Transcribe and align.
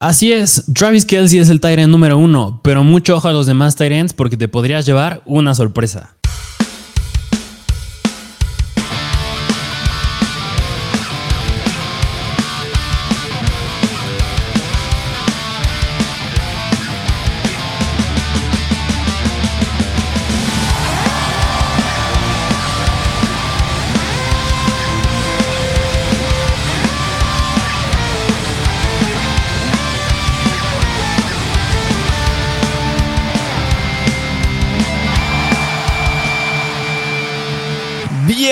Así 0.00 0.32
es, 0.32 0.64
Travis 0.74 1.04
Kelsey 1.04 1.40
es 1.40 1.50
el 1.50 1.60
Tyrant 1.60 1.90
número 1.90 2.18
uno, 2.18 2.60
pero 2.62 2.84
mucho 2.84 3.16
ojo 3.16 3.26
a 3.26 3.32
los 3.32 3.46
demás 3.46 3.74
Tyrants 3.74 4.12
porque 4.12 4.36
te 4.36 4.46
podrías 4.46 4.86
llevar 4.86 5.22
una 5.26 5.56
sorpresa. 5.56 6.17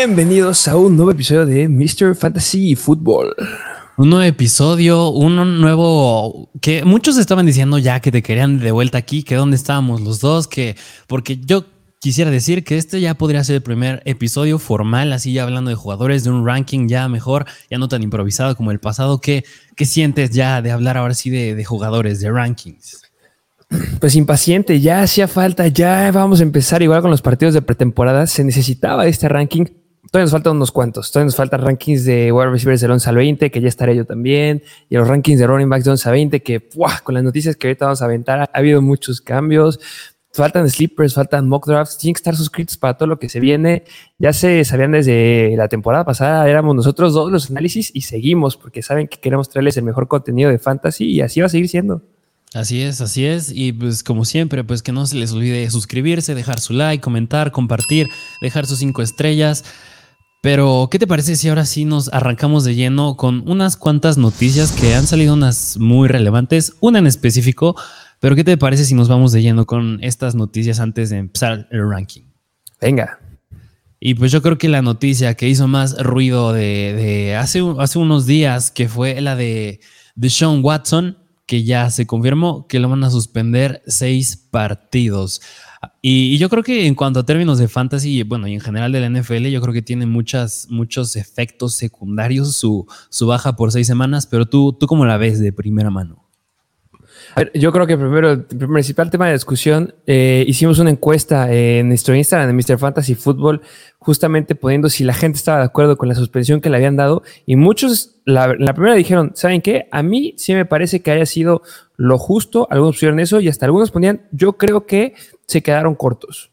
Bienvenidos 0.07 0.69
a 0.69 0.77
un 0.77 0.95
nuevo 0.95 1.11
episodio 1.11 1.45
de 1.47 1.69
Mr. 1.69 2.15
Fantasy 2.15 2.77
Football. 2.77 3.35
Un 3.97 4.11
nuevo 4.11 4.23
episodio, 4.23 5.09
un 5.09 5.61
nuevo 5.61 6.49
que 6.61 6.85
muchos 6.85 7.19
estaban 7.19 7.45
diciendo 7.45 7.77
ya 7.79 7.99
que 7.99 8.13
te 8.13 8.23
querían 8.23 8.61
de 8.61 8.71
vuelta 8.71 8.99
aquí, 8.99 9.25
que 9.25 9.35
dónde 9.35 9.57
estábamos 9.57 10.03
los 10.03 10.21
dos, 10.21 10.47
que 10.47 10.77
porque 11.09 11.39
yo 11.39 11.65
quisiera 11.99 12.31
decir 12.31 12.63
que 12.63 12.79
este 12.79 13.01
ya 13.01 13.15
podría 13.15 13.43
ser 13.43 13.57
el 13.57 13.63
primer 13.65 14.01
episodio 14.05 14.61
formal, 14.61 15.13
así 15.13 15.33
ya 15.33 15.43
hablando 15.43 15.71
de 15.71 15.75
jugadores, 15.75 16.23
de 16.23 16.31
un 16.31 16.47
ranking 16.47 16.87
ya 16.87 17.09
mejor, 17.09 17.45
ya 17.69 17.77
no 17.77 17.89
tan 17.89 18.05
improvisado 18.05 18.57
como 18.57 18.71
el 18.71 18.79
pasado. 18.79 19.21
¿Qué, 19.21 19.45
qué 19.75 19.87
sientes 19.87 20.31
ya 20.31 20.63
de 20.63 20.71
hablar 20.71 20.99
ahora 20.99 21.15
sí 21.15 21.31
de, 21.31 21.57
de 21.57 21.65
jugadores, 21.65 22.21
de 22.21 22.31
rankings? 22.31 23.03
Pues 23.99 24.15
impaciente, 24.15 24.81
ya 24.81 25.03
hacía 25.03 25.27
falta, 25.27 25.67
ya 25.67 26.13
vamos 26.13 26.39
a 26.39 26.45
empezar 26.45 26.81
igual 26.81 27.03
con 27.03 27.11
los 27.11 27.23
partidos 27.23 27.55
de 27.55 27.63
pretemporada. 27.63 28.29
Se 28.29 28.45
necesitaba 28.45 29.09
este 29.09 29.29
ranking 29.29 29.65
Todavía 30.11 30.25
nos 30.25 30.33
faltan 30.33 30.57
unos 30.57 30.73
cuantos. 30.73 31.11
Todavía 31.11 31.27
nos 31.27 31.37
faltan 31.37 31.61
rankings 31.63 32.05
de 32.05 32.33
wide 32.33 32.51
receivers 32.51 32.81
del 32.81 32.91
11 32.93 33.09
al 33.09 33.17
20, 33.17 33.51
que 33.51 33.61
ya 33.61 33.69
estaré 33.69 33.97
yo 33.97 34.05
también. 34.05 34.63
Y 34.89 34.97
los 34.97 35.09
rankings 35.09 35.39
de 35.39 35.47
running 35.47 35.69
backs 35.69 35.85
de 35.85 35.91
11 35.91 36.09
a 36.09 36.13
20, 36.13 36.43
que 36.43 36.69
con 37.03 37.15
las 37.15 37.25
noticias 37.25 37.57
que 37.57 37.69
ahorita 37.69 37.87
vamos 37.87 38.03
a 38.03 38.05
aventar, 38.05 38.41
ha 38.41 38.51
habido 38.53 38.81
muchos 38.83 39.21
cambios. 39.21 39.81
Faltan 40.33 40.69
sleepers, 40.69 41.15
faltan 41.15 41.49
mock 41.49 41.67
drafts. 41.67 41.97
Tienen 41.97 42.15
que 42.15 42.19
estar 42.19 42.37
suscritos 42.37 42.77
para 42.77 42.95
todo 42.97 43.09
lo 43.09 43.19
que 43.19 43.29
se 43.29 43.41
viene. 43.41 43.85
Ya 44.19 44.33
se 44.33 44.65
sabían 44.65 44.93
desde 44.93 45.55
la 45.57 45.69
temporada 45.69 46.05
pasada, 46.05 46.49
éramos 46.49 46.77
nosotros 46.77 47.15
dos 47.15 47.33
los 47.33 47.51
análisis 47.51 47.91
y 47.95 48.03
seguimos 48.03 48.57
porque 48.57 48.83
saben 48.83 49.09
que 49.09 49.19
queremos 49.19 49.49
traerles 49.49 49.79
el 49.79 49.85
mejor 49.85 50.09
contenido 50.09 50.51
de 50.51 50.59
fantasy 50.59 51.07
y 51.07 51.23
así 51.23 51.41
va 51.41 51.47
a 51.47 51.49
seguir 51.49 51.69
siendo. 51.69 52.03
Así 52.53 52.83
es, 52.83 53.01
así 53.01 53.27
es. 53.27 53.51
Y 53.53 53.73
pues 53.73 54.03
como 54.03 54.25
siempre, 54.25 54.63
pues 54.63 54.83
que 54.83 54.93
no 54.93 55.07
se 55.07 55.17
les 55.17 55.33
olvide 55.33 55.69
suscribirse, 55.71 56.35
dejar 56.35 56.61
su 56.61 56.75
like, 56.75 57.03
comentar, 57.03 57.51
compartir, 57.51 58.09
dejar 58.41 58.67
sus 58.67 58.79
cinco 58.79 59.03
estrellas. 59.03 59.65
Pero, 60.43 60.89
¿qué 60.91 60.99
te 60.99 61.07
parece 61.07 61.35
si 61.37 61.49
ahora 61.49 61.65
sí 61.65 61.85
nos 61.85 62.13
arrancamos 62.13 62.65
de 62.65 62.75
lleno 62.75 63.17
con 63.17 63.49
unas 63.49 63.77
cuantas 63.77 64.17
noticias 64.17 64.73
que 64.73 64.95
han 64.95 65.07
salido 65.07 65.35
unas 65.35 65.77
muy 65.79 66.09
relevantes, 66.09 66.75
una 66.81 66.99
en 66.99 67.07
específico, 67.07 67.75
pero 68.21 68.37
¿qué 68.37 68.45
te 68.45 68.57
parece 68.57 68.85
si 68.85 68.95
nos 68.95 69.09
vamos 69.09 69.33
de 69.33 69.43
lleno 69.43 69.67
con 69.67 69.99
estas 70.03 70.35
noticias 70.35 70.81
antes 70.81 71.11
de 71.11 71.19
empezar 71.19 71.69
el 71.71 71.89
ranking? 71.89 72.23
Venga. 72.81 73.19
Y 73.99 74.15
pues 74.15 74.31
yo 74.31 74.43
creo 74.43 74.59
que 74.59 74.69
la 74.69 74.83
noticia 74.83 75.35
que 75.35 75.49
hizo 75.49 75.69
más 75.69 76.01
ruido 76.03 76.53
de, 76.53 77.37
hace, 77.39 77.63
hace 77.79 77.99
unos 77.99 78.27
días, 78.27 78.71
que 78.71 78.89
fue 78.89 79.21
la 79.21 79.37
de, 79.37 79.81
de 80.15 80.31
Sean 80.31 80.61
Watson, 80.63 81.19
que 81.47 81.65
ya 81.65 81.91
se 81.91 82.07
confirmó 82.07 82.67
que 82.67 82.79
lo 82.79 82.89
van 82.89 83.05
a 83.05 83.11
suspender 83.11 83.83
seis 83.87 84.37
partidos. 84.37 85.41
Y, 86.03 86.39
yo 86.39 86.49
creo 86.49 86.63
que 86.63 86.87
en 86.87 86.95
cuanto 86.95 87.21
a 87.21 87.27
términos 87.27 87.59
de 87.59 87.69
fantasy, 87.69 88.23
bueno, 88.23 88.47
y 88.47 88.55
en 88.55 88.61
general 88.61 88.93
de 88.93 89.01
la 89.01 89.09
NFL, 89.09 89.47
yo 89.47 89.61
creo 89.61 89.75
que 89.75 89.83
tiene 89.83 90.07
muchas, 90.07 90.67
muchos 90.71 91.17
efectos 91.17 91.75
secundarios 91.75 92.57
su, 92.57 92.87
su 93.11 93.27
baja 93.27 93.57
por 93.57 93.73
seis 93.73 93.87
semanas, 93.87 94.27
pero 94.27 94.47
tú, 94.47 94.73
¿tú 94.73 94.87
cómo 94.87 95.05
la 95.07 95.17
ves 95.17 95.41
de 95.41 95.53
primera 95.53 95.91
mano? 95.91 96.27
yo 97.55 97.71
creo 97.71 97.87
que 97.87 97.99
primero, 97.99 98.31
el 98.31 98.45
principal 98.45 99.11
tema 99.11 99.27
de 99.27 99.35
discusión, 99.35 99.95
eh, 100.07 100.45
hicimos 100.47 100.79
una 100.79 100.91
encuesta 100.91 101.53
en 101.53 101.89
nuestro 101.89 102.15
Instagram 102.15 102.49
de 102.49 102.55
Mr. 102.55 102.79
Fantasy 102.79 103.15
Football, 103.15 103.61
justamente 103.99 104.55
poniendo 104.55 104.89
si 104.89 105.05
la 105.05 105.13
gente 105.13 105.37
estaba 105.37 105.59
de 105.59 105.65
acuerdo 105.65 105.99
con 105.99 106.09
la 106.09 106.15
suspensión 106.15 106.61
que 106.61 106.71
le 106.71 106.77
habían 106.77 106.97
dado. 106.97 107.23
Y 107.45 107.57
muchos, 107.57 108.17
la, 108.25 108.55
la 108.59 108.73
primera 108.73 108.95
dijeron, 108.95 109.33
¿saben 109.35 109.61
qué? 109.61 109.87
A 109.91 110.03
mí 110.03 110.35
sí 110.39 110.55
me 110.55 110.65
parece 110.65 111.01
que 111.01 111.11
haya 111.11 111.27
sido 111.27 111.63
lo 111.97 112.17
justo. 112.17 112.69
Algunos 112.71 112.97
pusieron 112.97 113.21
eso 113.21 113.41
y 113.41 113.49
hasta 113.49 113.67
algunos 113.67 113.91
ponían, 113.91 114.23
yo 114.33 114.55
creo 114.55 114.87
que 114.87 115.15
se 115.47 115.63
quedaron 115.63 115.95
cortos. 115.95 116.53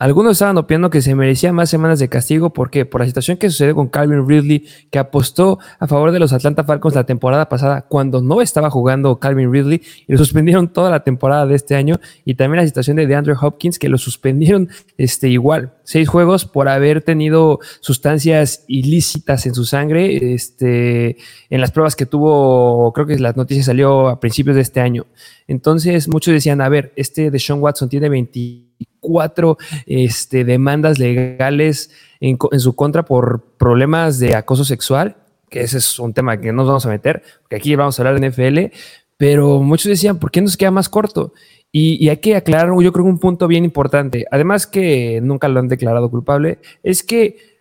Algunos 0.00 0.34
estaban 0.34 0.56
opinando 0.58 0.90
que 0.90 1.02
se 1.02 1.16
merecía 1.16 1.52
más 1.52 1.68
semanas 1.68 1.98
de 1.98 2.08
castigo 2.08 2.52
porque 2.52 2.86
por 2.86 3.00
la 3.00 3.06
situación 3.08 3.36
que 3.36 3.50
sucedió 3.50 3.74
con 3.74 3.88
Calvin 3.88 4.28
Ridley, 4.28 4.64
que 4.92 5.00
apostó 5.00 5.58
a 5.80 5.88
favor 5.88 6.12
de 6.12 6.20
los 6.20 6.32
Atlanta 6.32 6.62
Falcons 6.62 6.94
la 6.94 7.02
temporada 7.02 7.48
pasada 7.48 7.82
cuando 7.82 8.22
no 8.22 8.40
estaba 8.40 8.70
jugando 8.70 9.18
Calvin 9.18 9.52
Ridley 9.52 9.82
y 10.06 10.12
lo 10.12 10.18
suspendieron 10.18 10.68
toda 10.68 10.92
la 10.92 11.02
temporada 11.02 11.46
de 11.46 11.56
este 11.56 11.74
año 11.74 11.98
y 12.24 12.34
también 12.34 12.62
la 12.62 12.66
situación 12.68 12.96
de 12.96 13.08
DeAndre 13.08 13.34
Hopkins 13.40 13.80
que 13.80 13.88
lo 13.88 13.98
suspendieron 13.98 14.68
este, 14.98 15.30
igual, 15.30 15.74
seis 15.82 16.08
juegos 16.08 16.44
por 16.44 16.68
haber 16.68 17.02
tenido 17.02 17.58
sustancias 17.80 18.64
ilícitas 18.68 19.46
en 19.46 19.54
su 19.54 19.64
sangre 19.64 20.32
este, 20.32 21.16
en 21.50 21.60
las 21.60 21.72
pruebas 21.72 21.96
que 21.96 22.06
tuvo, 22.06 22.92
creo 22.92 23.08
que 23.08 23.18
la 23.18 23.32
noticia 23.32 23.64
salió 23.64 24.06
a 24.06 24.20
principios 24.20 24.54
de 24.54 24.62
este 24.62 24.80
año. 24.80 25.06
Entonces 25.48 26.06
muchos 26.06 26.32
decían, 26.32 26.60
a 26.60 26.68
ver, 26.68 26.92
este 26.94 27.32
de 27.32 27.38
Sean 27.40 27.60
Watson 27.60 27.88
tiene 27.88 28.08
20 28.08 28.68
cuatro 29.00 29.56
este, 29.86 30.44
demandas 30.44 30.98
legales 30.98 31.90
en, 32.20 32.38
su 32.58 32.74
contra 32.74 33.04
por 33.04 33.42
problemas 33.56 34.18
de 34.18 34.34
acoso 34.34 34.64
sexual, 34.64 35.16
que 35.48 35.60
ese 35.60 35.78
es 35.78 35.98
un 35.98 36.12
tema 36.12 36.38
que 36.40 36.48
no 36.48 36.58
nos 36.58 36.66
vamos 36.68 36.86
a 36.86 36.90
meter, 36.90 37.22
porque 37.42 37.56
aquí 37.56 37.74
vamos 37.74 37.98
a 37.98 38.02
hablar 38.02 38.20
de 38.20 38.28
NFL, 38.28 38.76
pero 39.16 39.62
muchos 39.62 39.88
decían, 39.88 40.18
¿por 40.18 40.30
qué 40.30 40.40
nos 40.40 40.56
queda 40.56 40.70
más 40.70 40.88
corto? 40.88 41.32
Y, 41.70 42.08
hay 42.08 42.16
que 42.18 42.36
aclarar, 42.36 42.68
yo 42.80 42.92
creo 42.92 43.04
que 43.04 43.10
un 43.10 43.18
punto 43.18 43.46
bien 43.46 43.64
importante, 43.64 44.26
además 44.30 44.66
que 44.66 45.20
nunca 45.22 45.48
lo 45.48 45.60
han 45.60 45.68
declarado 45.68 46.10
culpable, 46.10 46.58
es 46.82 47.02
que 47.02 47.58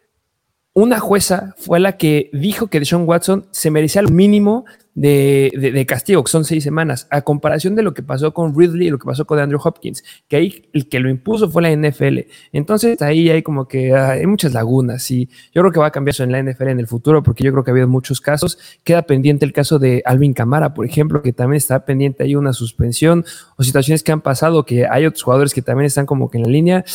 una 0.74 1.00
jueza 1.00 1.56
fue 1.58 1.80
la 1.80 1.98
que 1.98 2.30
dijo 2.34 2.68
que 2.68 2.80
Deshaun 2.80 3.08
Watson 3.08 3.48
se 3.52 3.72
merecía 3.72 4.04
lo 4.04 4.10
mínimo 4.10 4.66
de, 4.98 5.86
castigo, 5.88 6.24
que 6.24 6.32
son 6.32 6.44
seis 6.44 6.64
semanas, 6.64 7.08
a 7.12 7.22
comparación 7.22 7.76
de 7.76 7.84
lo 7.84 7.94
que 7.94 8.02
pasó 8.02 8.34
con 8.34 8.58
Ridley 8.58 8.88
y 8.88 8.90
lo 8.90 8.98
que 8.98 9.06
pasó 9.06 9.26
con 9.26 9.38
Andrew 9.38 9.60
Hopkins, 9.64 10.04
que 10.28 10.38
ahí 10.38 10.70
el 10.74 10.90
que 10.90 11.00
lo 11.00 11.10
impuso 11.10 11.50
fue 11.50 11.62
la 11.62 11.72
NFL. 11.72 12.22
Entonces 12.52 13.00
ahí 13.04 13.30
hay 13.30 13.44
como 13.44 13.68
que 13.68 13.94
ah, 13.94 14.12
hay 14.12 14.26
muchas 14.26 14.54
lagunas 14.54 15.10
y 15.12 15.30
yo 15.54 15.62
creo 15.62 15.72
que 15.72 15.80
va 15.80 15.88
a 15.88 15.92
cambiar 15.92 16.14
eso 16.14 16.24
en 16.24 16.32
la 16.32 16.42
NFL 16.42 16.70
en 16.70 16.80
el 16.80 16.88
futuro, 16.88 17.22
porque 17.22 17.44
yo 17.44 17.52
creo 17.52 17.64
que 17.64 17.70
ha 17.70 17.74
habido 17.74 17.88
muchos 17.88 18.20
casos. 18.22 18.58
Queda 18.84 19.04
pendiente 19.04 19.46
el 19.46 19.54
caso 19.54 19.78
de 19.78 20.02
Alvin 20.04 20.34
Camara, 20.34 20.74
por 20.74 20.86
ejemplo, 20.86 21.22
que 21.22 21.32
también 21.32 21.58
está 21.58 21.86
pendiente 21.86 22.24
ahí 22.24 22.36
una 22.36 22.54
suspensión 22.54 23.24
o 23.56 23.64
situaciones 23.64 24.02
que 24.02 24.12
han 24.12 24.22
pasado, 24.22 24.66
que 24.66 24.88
hay 24.88 25.06
otros 25.06 25.22
jugadores 25.22 25.54
que 25.54 25.62
también 25.62 25.86
están 25.86 26.08
como 26.08 26.32
que 26.32 26.40
en 26.40 26.44
la 26.44 26.50
línea. 26.50 26.86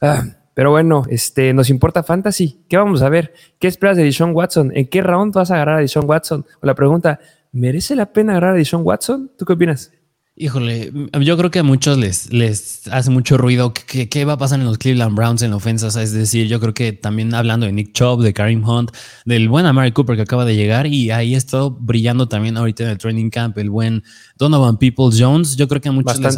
Ah, 0.00 0.22
pero 0.58 0.72
bueno, 0.72 1.04
este, 1.08 1.54
nos 1.54 1.70
importa 1.70 2.02
fantasy. 2.02 2.64
¿Qué 2.68 2.76
vamos 2.76 3.02
a 3.02 3.08
ver? 3.08 3.32
¿Qué 3.60 3.68
esperas 3.68 3.96
de 3.96 4.02
Deshaun 4.02 4.34
Watson? 4.34 4.72
¿En 4.74 4.88
qué 4.88 5.02
round 5.02 5.32
vas 5.32 5.52
a 5.52 5.54
agarrar 5.54 5.78
a 5.78 5.80
Deshaun 5.80 6.08
Watson? 6.08 6.44
O 6.60 6.66
la 6.66 6.74
pregunta, 6.74 7.20
¿merece 7.52 7.96
la 7.96 8.12
pena 8.12 8.32
agarrar 8.32 8.54
a 8.54 8.58
Deshaun 8.58 8.84
Watson? 8.84 9.30
¿Tú 9.38 9.44
qué 9.44 9.52
opinas? 9.52 9.92
Híjole, 10.40 10.92
yo 11.20 11.36
creo 11.36 11.50
que 11.50 11.58
a 11.58 11.64
muchos 11.64 11.98
les, 11.98 12.32
les 12.32 12.86
hace 12.92 13.10
mucho 13.10 13.36
ruido 13.36 13.74
qué 13.74 14.24
va 14.24 14.34
a 14.34 14.38
pasar 14.38 14.60
en 14.60 14.66
los 14.66 14.78
Cleveland 14.78 15.16
Browns 15.16 15.42
en 15.42 15.52
ofensas. 15.52 15.96
Es 15.96 16.12
decir, 16.12 16.46
yo 16.46 16.60
creo 16.60 16.72
que 16.72 16.92
también 16.92 17.34
hablando 17.34 17.66
de 17.66 17.72
Nick 17.72 17.92
Chubb, 17.92 18.22
de 18.22 18.32
Karim 18.32 18.62
Hunt, 18.62 18.92
del 19.24 19.48
buen 19.48 19.66
Amari 19.66 19.90
Cooper 19.90 20.14
que 20.14 20.22
acaba 20.22 20.44
de 20.44 20.54
llegar 20.54 20.86
y 20.86 21.10
ahí 21.10 21.34
estado 21.34 21.72
brillando 21.72 22.28
también 22.28 22.56
ahorita 22.56 22.84
en 22.84 22.90
el 22.90 22.98
training 22.98 23.30
camp, 23.30 23.58
el 23.58 23.68
buen 23.68 24.04
Donovan 24.36 24.76
People 24.76 25.08
Jones. 25.12 25.56
Yo 25.56 25.66
creo 25.66 25.80
que 25.80 25.88
a 25.88 25.92
muchos 25.92 26.20
les, 26.20 26.36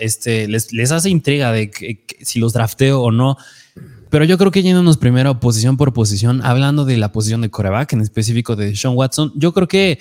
este, 0.00 0.48
les, 0.48 0.72
les, 0.72 0.90
hace 0.90 1.08
intriga 1.08 1.52
de 1.52 1.70
si 2.22 2.40
los 2.40 2.52
drafteo 2.52 3.02
o 3.02 3.12
no. 3.12 3.36
Pero 4.12 4.26
yo 4.26 4.36
creo 4.36 4.50
que 4.50 4.62
yéndonos 4.62 4.98
primero 4.98 5.40
posición 5.40 5.78
por 5.78 5.94
posición, 5.94 6.44
hablando 6.44 6.84
de 6.84 6.98
la 6.98 7.12
posición 7.12 7.40
de 7.40 7.48
coreback, 7.48 7.94
en 7.94 8.02
específico 8.02 8.56
de 8.56 8.76
Sean 8.76 8.94
Watson, 8.94 9.32
yo 9.36 9.54
creo 9.54 9.66
que 9.66 10.00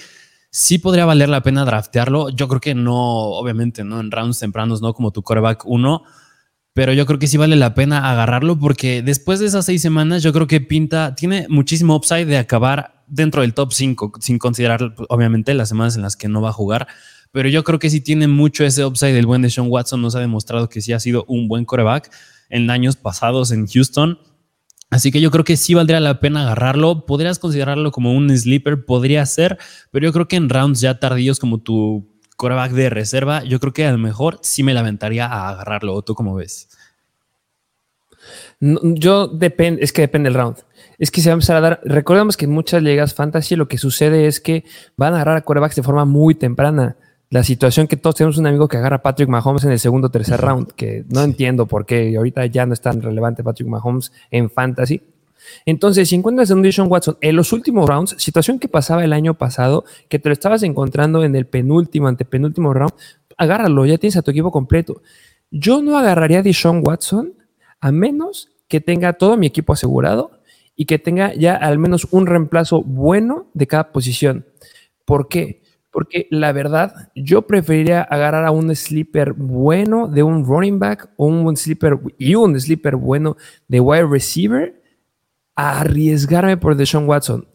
sí 0.50 0.80
podría 0.80 1.06
valer 1.06 1.30
la 1.30 1.42
pena 1.44 1.64
draftearlo. 1.64 2.28
Yo 2.28 2.50
creo 2.50 2.60
que 2.60 2.76
no, 2.76 2.98
obviamente, 2.98 3.86
no 3.86 4.02
en 4.02 4.12
rounds 4.12 4.40
tempranos, 4.40 4.82
no 4.82 4.94
como 4.94 5.12
tu 5.12 5.24
coreback 5.24 5.66
1, 5.66 6.04
pero 6.74 6.92
yo 6.92 7.06
creo 7.06 7.20
que 7.20 7.28
sí 7.28 7.38
vale 7.38 7.56
la 7.56 7.74
pena 7.74 8.12
agarrarlo 8.12 8.60
porque 8.60 9.02
después 9.02 9.40
de 9.40 9.46
esas 9.46 9.66
seis 9.66 9.82
semanas, 9.82 10.22
yo 10.24 10.34
creo 10.34 10.46
que 10.46 10.60
pinta, 10.60 11.16
tiene 11.16 11.46
muchísimo 11.48 11.96
upside 11.96 12.26
de 12.26 12.38
acabar 12.38 13.06
dentro 13.08 13.44
del 13.44 13.54
top 13.54 13.72
5, 13.72 14.12
sin 14.20 14.40
considerar, 14.40 14.94
obviamente, 15.08 15.54
las 15.54 15.70
semanas 15.70 15.96
en 15.96 16.02
las 16.02 16.18
que 16.18 16.28
no 16.28 16.42
va 16.42 16.50
a 16.50 16.54
jugar. 16.54 16.86
Pero 17.32 17.48
yo 17.48 17.64
creo 17.64 17.80
que 17.80 17.90
sí 17.90 18.02
tiene 18.02 18.28
mucho 18.28 18.66
ese 18.66 18.84
upside. 18.84 19.18
El 19.18 19.26
buen 19.26 19.42
de 19.42 19.50
Sean 19.50 19.68
Watson 19.70 20.02
nos 20.02 20.16
ha 20.16 20.20
demostrado 20.20 20.68
que 20.68 20.82
sí 20.82 20.92
ha 20.92 21.00
sido 21.00 21.24
un 21.30 21.48
buen 21.48 21.64
coreback 21.64 22.12
en 22.52 22.70
años 22.70 22.96
pasados 22.96 23.52
en 23.52 23.66
Houston 23.66 24.20
Así 24.92 25.10
que 25.10 25.22
yo 25.22 25.32
creo 25.32 25.46
que 25.46 25.56
sí 25.56 25.74
valdría 25.74 26.02
la 26.02 26.20
pena 26.20 26.42
agarrarlo. 26.42 27.06
Podrías 27.06 27.40
considerarlo 27.40 27.92
como 27.94 28.14
un 28.14 28.30
sleeper, 28.38 28.86
podría 28.86 29.26
ser, 29.26 29.58
pero 29.90 30.06
yo 30.06 30.12
creo 30.12 30.28
que 30.28 30.36
en 30.36 30.50
rounds 30.50 30.82
ya 30.82 31.00
tardíos 31.00 31.40
como 31.40 31.60
tu 31.60 32.12
coreback 32.36 32.74
de 32.74 32.90
reserva, 32.90 33.44
yo 33.46 33.62
creo 33.62 33.72
que 33.72 33.86
a 33.86 33.92
lo 33.94 33.98
mejor 33.98 34.40
sí 34.42 34.64
me 34.64 34.74
lamentaría 34.74 35.28
a 35.28 35.50
agarrarlo. 35.50 35.96
¿O 35.96 36.02
tú 36.04 36.14
cómo 36.14 36.36
ves? 36.36 36.70
yo 38.60 39.28
depende, 39.28 39.84
es 39.84 39.92
que 39.94 40.02
depende 40.02 40.30
del 40.30 40.38
round. 40.38 40.58
Es 41.00 41.10
que 41.10 41.22
se 41.22 41.30
va 41.30 41.34
a 41.34 41.36
empezar 41.36 41.56
a 41.56 41.62
dar. 41.62 41.82
Recordemos 41.86 42.36
que 42.36 42.46
en 42.46 42.52
muchas 42.52 42.84
ligas 42.84 43.16
fantasy 43.16 43.56
lo 43.56 43.70
que 43.70 43.78
sucede 43.78 44.28
es 44.28 44.42
que 44.42 44.66
van 44.98 45.14
a 45.14 45.16
agarrar 45.16 45.38
a 45.38 45.42
corebacks 45.42 45.78
de 45.78 45.84
forma 45.84 46.04
muy 46.04 46.36
temprana. 46.36 46.98
La 47.32 47.46
situación 47.46 47.88
que 47.88 47.96
todos 47.96 48.18
tenemos 48.18 48.38
un 48.38 48.46
amigo 48.46 48.68
que 48.68 48.76
agarra 48.76 48.98
a 48.98 49.02
Patrick 49.02 49.30
Mahomes 49.30 49.64
en 49.64 49.72
el 49.72 49.80
segundo 49.80 50.08
o 50.08 50.12
tercer 50.12 50.42
round, 50.42 50.74
que 50.74 51.06
no 51.08 51.22
entiendo 51.22 51.66
por 51.66 51.86
qué. 51.86 52.14
Ahorita 52.18 52.46
ya 52.48 52.66
no 52.66 52.74
es 52.74 52.82
tan 52.82 53.02
relevante 53.02 53.42
Patrick 53.42 53.70
Mahomes 53.70 54.12
en 54.32 54.50
fantasy. 54.50 55.02
Entonces, 55.66 56.10
si 56.10 56.16
encuentras 56.16 56.52
a 56.52 56.56
un 56.56 56.62
Deshaun 56.62 56.92
Watson 56.92 57.18
en 57.22 57.38
los 57.38 57.54
últimos 57.54 57.90
rounds, 57.90 58.16
situación 58.18 58.60
que 58.60 58.68
pasaba 58.68 59.06
el 59.06 59.14
año 59.14 59.36
pasado, 59.36 59.86
que 60.10 60.20
te 60.20 60.28
lo 60.28 60.34
estabas 60.34 60.62
encontrando 60.64 61.24
en 61.24 61.34
el 61.38 61.48
penúltimo, 61.48 62.10
antepenúltimo 62.10 62.74
round, 62.74 62.92
agárralo, 63.38 63.86
ya 63.86 63.98
tienes 63.98 64.18
a 64.18 64.24
tu 64.24 64.32
equipo 64.32 64.52
completo. 64.52 65.02
Yo 65.52 65.82
no 65.82 65.98
agarraría 65.98 66.40
a 66.40 66.44
Deshaun 66.44 66.84
Watson 66.86 67.34
a 67.80 67.94
menos 67.94 68.50
que 68.68 68.82
tenga 68.82 69.14
todo 69.14 69.38
mi 69.38 69.48
equipo 69.48 69.72
asegurado 69.72 70.32
y 70.76 70.84
que 70.84 71.00
tenga 71.00 71.34
ya 71.34 71.56
al 71.56 71.80
menos 71.80 72.10
un 72.12 72.28
reemplazo 72.28 72.84
bueno 72.84 73.48
de 73.54 73.68
cada 73.68 73.94
posición. 73.94 74.46
¿Por 75.06 75.30
qué? 75.30 75.62
Porque 75.92 76.28
la 76.32 76.54
verdad, 76.54 77.12
yo 77.16 77.44
preferiría 77.44 78.02
agarrar 78.02 78.46
a 78.46 78.52
un 78.52 78.74
sleeper 78.76 79.34
bueno 79.34 80.08
de 80.08 80.24
un 80.24 80.46
running 80.46 80.80
back 80.80 81.10
o 81.18 81.26
un 81.26 81.56
sleeper 81.58 82.00
y 82.18 82.36
un 82.36 82.60
sleeper 82.60 82.96
bueno 82.96 83.36
de 83.68 83.82
wide 83.82 84.08
receiver 84.08 84.82
a 85.56 85.82
arriesgarme 85.82 86.56
por 86.58 86.76
Deshaun 86.76 87.08
Watson. 87.08 87.48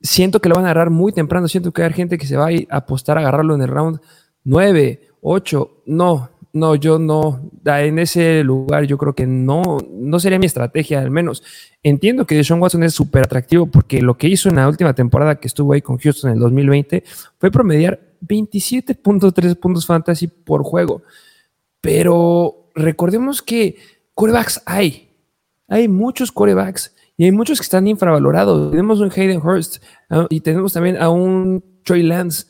Siento 0.00 0.40
que 0.40 0.48
lo 0.48 0.54
van 0.54 0.64
a 0.64 0.70
agarrar 0.70 0.90
muy 0.90 1.12
temprano. 1.12 1.48
Siento 1.48 1.72
que 1.72 1.82
hay 1.82 1.92
gente 1.92 2.16
que 2.16 2.26
se 2.26 2.36
va 2.36 2.48
a 2.48 2.76
apostar 2.76 3.18
a 3.18 3.20
agarrarlo 3.20 3.54
en 3.54 3.62
el 3.62 3.68
round 3.68 4.00
9, 4.44 5.08
8. 5.20 5.82
No, 5.86 6.29
no, 6.52 6.74
yo 6.74 6.98
no, 6.98 7.50
en 7.64 7.98
ese 7.98 8.42
lugar 8.42 8.84
yo 8.84 8.98
creo 8.98 9.14
que 9.14 9.26
no, 9.26 9.78
no 9.90 10.18
sería 10.18 10.38
mi 10.38 10.46
estrategia 10.46 11.00
al 11.00 11.10
menos. 11.10 11.42
Entiendo 11.82 12.26
que 12.26 12.34
Deshaun 12.34 12.60
Watson 12.60 12.82
es 12.82 12.94
súper 12.94 13.22
atractivo 13.22 13.66
porque 13.66 14.02
lo 14.02 14.16
que 14.16 14.28
hizo 14.28 14.48
en 14.48 14.56
la 14.56 14.68
última 14.68 14.94
temporada 14.94 15.36
que 15.36 15.46
estuvo 15.46 15.72
ahí 15.72 15.80
con 15.80 15.98
Houston 15.98 16.30
en 16.30 16.36
el 16.36 16.40
2020 16.40 17.04
fue 17.38 17.50
promediar 17.50 18.00
27.3 18.26 19.56
puntos 19.56 19.86
fantasy 19.86 20.26
por 20.26 20.64
juego. 20.64 21.02
Pero 21.80 22.70
recordemos 22.74 23.42
que 23.42 23.76
corebacks 24.14 24.62
hay, 24.66 25.10
hay 25.68 25.88
muchos 25.88 26.32
corebacks 26.32 26.94
y 27.16 27.24
hay 27.24 27.32
muchos 27.32 27.58
que 27.58 27.64
están 27.64 27.86
infravalorados. 27.86 28.70
Tenemos 28.70 29.00
un 29.00 29.10
Hayden 29.14 29.40
Hurst 29.40 29.82
ah, 30.08 30.26
y 30.30 30.40
tenemos 30.40 30.72
también 30.72 30.96
a 30.96 31.10
un 31.10 31.62
Troy 31.84 32.02
Lance 32.02 32.46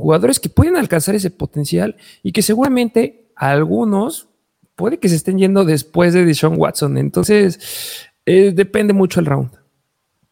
jugadores 0.00 0.40
que 0.40 0.48
pueden 0.48 0.76
alcanzar 0.76 1.14
ese 1.14 1.30
potencial 1.30 1.96
y 2.22 2.32
que 2.32 2.42
seguramente 2.42 3.19
algunos 3.48 4.28
puede 4.76 4.98
que 4.98 5.08
se 5.08 5.16
estén 5.16 5.38
yendo 5.38 5.64
después 5.64 6.12
de 6.12 6.24
Deshaun 6.24 6.58
Watson. 6.58 6.98
Entonces, 6.98 7.58
eh, 8.26 8.52
depende 8.54 8.92
mucho 8.92 9.20
el 9.20 9.26
round. 9.26 9.50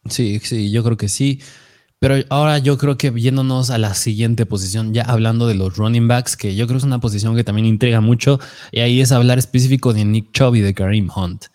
Sí, 0.07 0.39
sí, 0.43 0.71
yo 0.71 0.83
creo 0.83 0.97
que 0.97 1.09
sí. 1.09 1.41
Pero 1.99 2.15
ahora 2.29 2.59
yo 2.59 2.77
creo 2.77 2.97
que 2.97 3.11
yéndonos 3.11 3.71
a 3.71 3.77
la 3.77 3.93
siguiente 3.93 4.45
posición, 4.45 4.93
ya 4.93 5.03
hablando 5.03 5.47
de 5.47 5.55
los 5.55 5.75
running 5.75 6.07
backs, 6.07 6.37
que 6.37 6.55
yo 6.55 6.65
creo 6.65 6.75
que 6.75 6.81
es 6.81 6.85
una 6.85 7.01
posición 7.01 7.35
que 7.35 7.43
también 7.43 7.65
intriga 7.65 7.99
mucho, 7.99 8.39
y 8.71 8.79
ahí 8.79 9.01
es 9.01 9.11
hablar 9.11 9.37
específico 9.37 9.91
de 9.91 10.05
Nick 10.05 10.31
Chubb 10.31 10.55
y 10.55 10.61
de 10.61 10.73
Kareem 10.73 11.09
Hunt. 11.13 11.45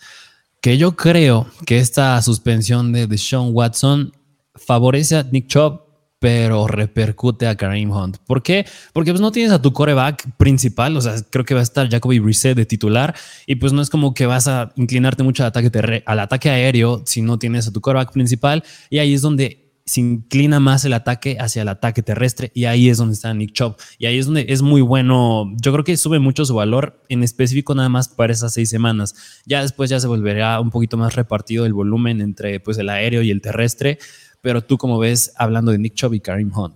Que 0.61 0.77
yo 0.77 0.97
creo 0.97 1.47
que 1.67 1.79
esta 1.79 2.21
suspensión 2.21 2.93
de 2.93 3.06
Deshaun 3.06 3.55
Watson 3.55 4.12
favorece 4.55 5.17
a 5.17 5.23
Nick 5.23 5.47
Chubb 5.47 5.83
pero 6.25 6.67
repercute 6.67 7.47
a 7.47 7.55
Kareem 7.55 7.91
Hunt. 7.91 8.17
¿Por 8.26 8.43
qué? 8.43 8.65
Porque 8.94 9.11
pues 9.11 9.21
no 9.21 9.31
tienes 9.31 9.53
a 9.53 9.61
tu 9.61 9.75
coreback 9.75 10.26
principal, 10.38 10.97
o 10.97 11.00
sea, 11.03 11.17
creo 11.29 11.44
que 11.44 11.53
va 11.53 11.61
a 11.61 11.62
estar 11.62 11.87
Jacoby 11.91 12.19
Brissett 12.19 12.56
de 12.56 12.65
titular 12.65 13.15
y 13.47 13.56
pues 13.56 13.75
no 13.75 13.82
es 13.82 13.91
como 13.91 14.15
que 14.15 14.25
vas 14.25 14.49
a 14.49 14.73
inclinarte 14.76 15.23
mucho 15.23 15.43
al 15.43 15.49
ataque, 15.49 16.03
al 16.06 16.21
ataque 16.21 16.49
aéreo 16.49 17.03
si 17.05 17.21
no 17.21 17.38
tienes 17.38 17.69
a 17.69 17.73
tu 17.75 17.82
coreback 17.82 18.11
principal 18.12 18.65
y 18.88 19.00
ahí 19.00 19.12
es 19.12 19.21
donde 19.21 19.71
se 19.85 20.00
inclina 20.00 20.61
más 20.61 20.87
el 20.87 20.94
ataque 20.94 21.37
hacia 21.38 21.61
el 21.61 21.69
ataque 21.69 22.03
terrestre 22.03 22.50
y 22.55 22.65
ahí 22.65 22.88
es 22.88 22.97
donde 22.97 23.12
está 23.12 23.35
Nick 23.35 23.53
Chubb 23.53 23.77
y 23.99 24.06
ahí 24.06 24.19
es 24.19 24.25
donde 24.25 24.47
es 24.49 24.62
muy 24.62 24.81
bueno. 24.81 25.53
Yo 25.61 25.73
creo 25.73 25.85
que 25.85 25.94
sube 25.99 26.20
mucho 26.20 26.47
su 26.47 26.55
valor 26.55 27.03
en 27.11 27.23
específico 27.23 27.75
nada 27.75 27.91
más 27.91 28.09
para 28.09 28.32
esas 28.32 28.55
seis 28.55 28.70
semanas. 28.70 29.15
Ya 29.44 29.61
después 29.61 29.91
ya 29.91 30.00
se 30.00 30.06
volverá 30.06 30.59
un 30.59 30.70
poquito 30.70 30.97
más 30.97 31.17
repartido 31.17 31.67
el 31.67 31.75
volumen 31.75 32.23
entre 32.23 32.61
pues 32.61 32.79
el 32.79 32.88
aéreo 32.88 33.20
y 33.20 33.31
el 33.31 33.43
terrestre 33.43 33.99
pero 34.44 34.62
tú 34.62 34.76
como 34.76 34.99
ves 34.99 35.32
hablando 35.37 35.73
de 35.73 35.79
Nick 35.79 35.94
Chubb 35.94 36.12
y 36.12 36.20
Karim 36.20 36.52
Hunt. 36.55 36.75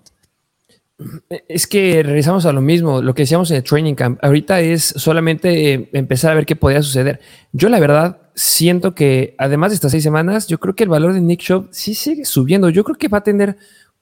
Es 1.49 1.67
que 1.67 2.03
regresamos 2.03 2.47
a 2.47 2.53
lo 2.55 2.63
mismo, 2.63 3.03
lo 3.03 3.15
que 3.15 3.23
decíamos 3.23 3.51
en 3.51 3.59
el 3.59 3.63
training 3.63 3.95
camp. 3.95 4.19
Ahorita 4.23 4.61
es 4.61 4.83
solamente 4.83 5.75
eh, 5.75 5.91
empezar 5.93 6.33
a 6.33 6.35
ver 6.35 6.47
qué 6.47 6.57
podría 6.57 6.83
suceder. 6.83 7.21
Yo 7.53 7.69
la 7.69 7.79
verdad 7.79 8.23
siento 8.35 8.95
que 8.95 9.35
además 9.37 9.71
de 9.71 9.75
estas 9.75 9.91
seis 9.93 10.03
semanas, 10.03 10.47
yo 10.47 10.59
creo 10.59 10.75
que 10.75 10.85
el 10.85 10.89
valor 10.89 11.13
de 11.13 11.21
Nick 11.21 11.41
Chubb 11.41 11.69
sí 11.71 11.95
sigue 11.95 12.25
subiendo. 12.25 12.71
Yo 12.71 12.85
creo 12.85 12.97
que 12.97 13.09
va 13.09 13.19
a 13.19 13.23
tener 13.23 13.59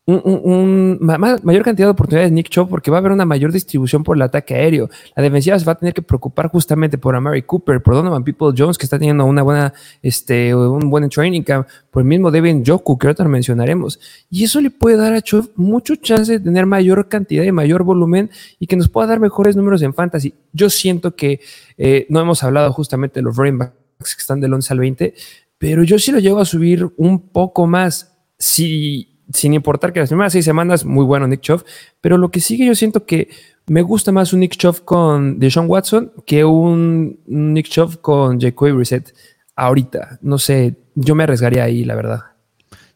un, 0.08 0.98
mayor 1.00 1.64
cantidad 1.64 1.88
de 1.88 1.90
oportunidades 1.90 2.30
Nick 2.30 2.48
Chubb 2.48 2.68
porque 2.68 2.92
va 2.92 2.98
a 2.98 3.00
haber 3.00 3.10
una 3.10 3.24
mayor 3.24 3.50
distribución 3.50 4.04
por 4.04 4.16
el 4.16 4.22
ataque 4.22 4.54
aéreo. 4.54 4.88
La 5.16 5.22
defensiva 5.22 5.58
se 5.58 5.64
va 5.64 5.72
a 5.72 5.74
tener 5.74 5.94
que 5.94 6.02
preocupar 6.02 6.48
justamente 6.48 6.96
por 6.96 7.16
Amari 7.16 7.42
Cooper, 7.42 7.82
por 7.82 7.94
Donovan 7.94 8.22
People 8.22 8.54
Jones, 8.56 8.78
que 8.78 8.86
está 8.86 8.98
teniendo 8.98 9.24
una 9.24 9.42
buena, 9.42 9.74
este, 10.02 10.54
un 10.54 10.88
buen 10.90 11.08
training 11.08 11.42
camp, 11.42 11.66
por 11.90 12.02
el 12.02 12.08
mismo 12.08 12.30
Devin 12.30 12.64
Joku, 12.64 12.96
que 12.96 13.08
ahorita 13.08 13.24
mencionaremos. 13.24 13.98
Y 14.30 14.44
eso 14.44 14.60
le 14.60 14.70
puede 14.70 14.96
dar 14.96 15.12
a 15.12 15.20
Chubb 15.20 15.50
mucho 15.56 15.96
chance 15.96 16.30
de 16.30 16.40
tener 16.40 16.66
mayor 16.66 17.08
cantidad 17.08 17.42
y 17.42 17.50
mayor 17.50 17.82
volumen 17.82 18.30
y 18.60 18.68
que 18.68 18.76
nos 18.76 18.88
pueda 18.88 19.08
dar 19.08 19.18
mejores 19.18 19.56
números 19.56 19.82
en 19.82 19.92
fantasy. 19.92 20.34
Yo 20.52 20.70
siento 20.70 21.16
que 21.16 21.40
eh, 21.78 22.06
no 22.10 22.20
hemos 22.20 22.44
hablado 22.44 22.72
justamente 22.72 23.18
de 23.18 23.24
los 23.24 23.36
running 23.36 23.58
backs 23.58 23.74
que 23.98 24.20
están 24.20 24.40
del 24.40 24.54
11 24.54 24.72
al 24.72 24.78
20, 24.78 25.14
pero 25.58 25.82
yo 25.82 25.98
sí 25.98 26.12
lo 26.12 26.20
llevo 26.20 26.38
a 26.38 26.44
subir 26.44 26.88
un 26.96 27.28
poco 27.30 27.66
más. 27.66 28.12
Si 28.38 29.15
sin 29.32 29.54
importar 29.54 29.92
que 29.92 30.00
las 30.00 30.08
primeras 30.08 30.32
seis 30.32 30.44
semanas, 30.44 30.84
muy 30.84 31.04
bueno 31.04 31.26
Nick 31.26 31.40
Chubb, 31.40 31.64
pero 32.00 32.18
lo 32.18 32.30
que 32.30 32.40
sigue 32.40 32.66
yo 32.66 32.74
siento 32.74 33.04
que 33.06 33.28
me 33.66 33.82
gusta 33.82 34.12
más 34.12 34.32
un 34.32 34.40
Nick 34.40 34.56
Chubb 34.56 34.84
con 34.84 35.38
Deshaun 35.38 35.66
Watson 35.68 36.12
que 36.24 36.44
un 36.44 37.18
Nick 37.26 37.68
Chubb 37.68 38.00
con 38.00 38.40
Jacoby 38.40 38.72
Reset 38.72 39.12
ahorita. 39.56 40.18
No 40.22 40.38
sé, 40.38 40.76
yo 40.94 41.14
me 41.14 41.24
arriesgaría 41.24 41.64
ahí, 41.64 41.84
la 41.84 41.96
verdad. 41.96 42.20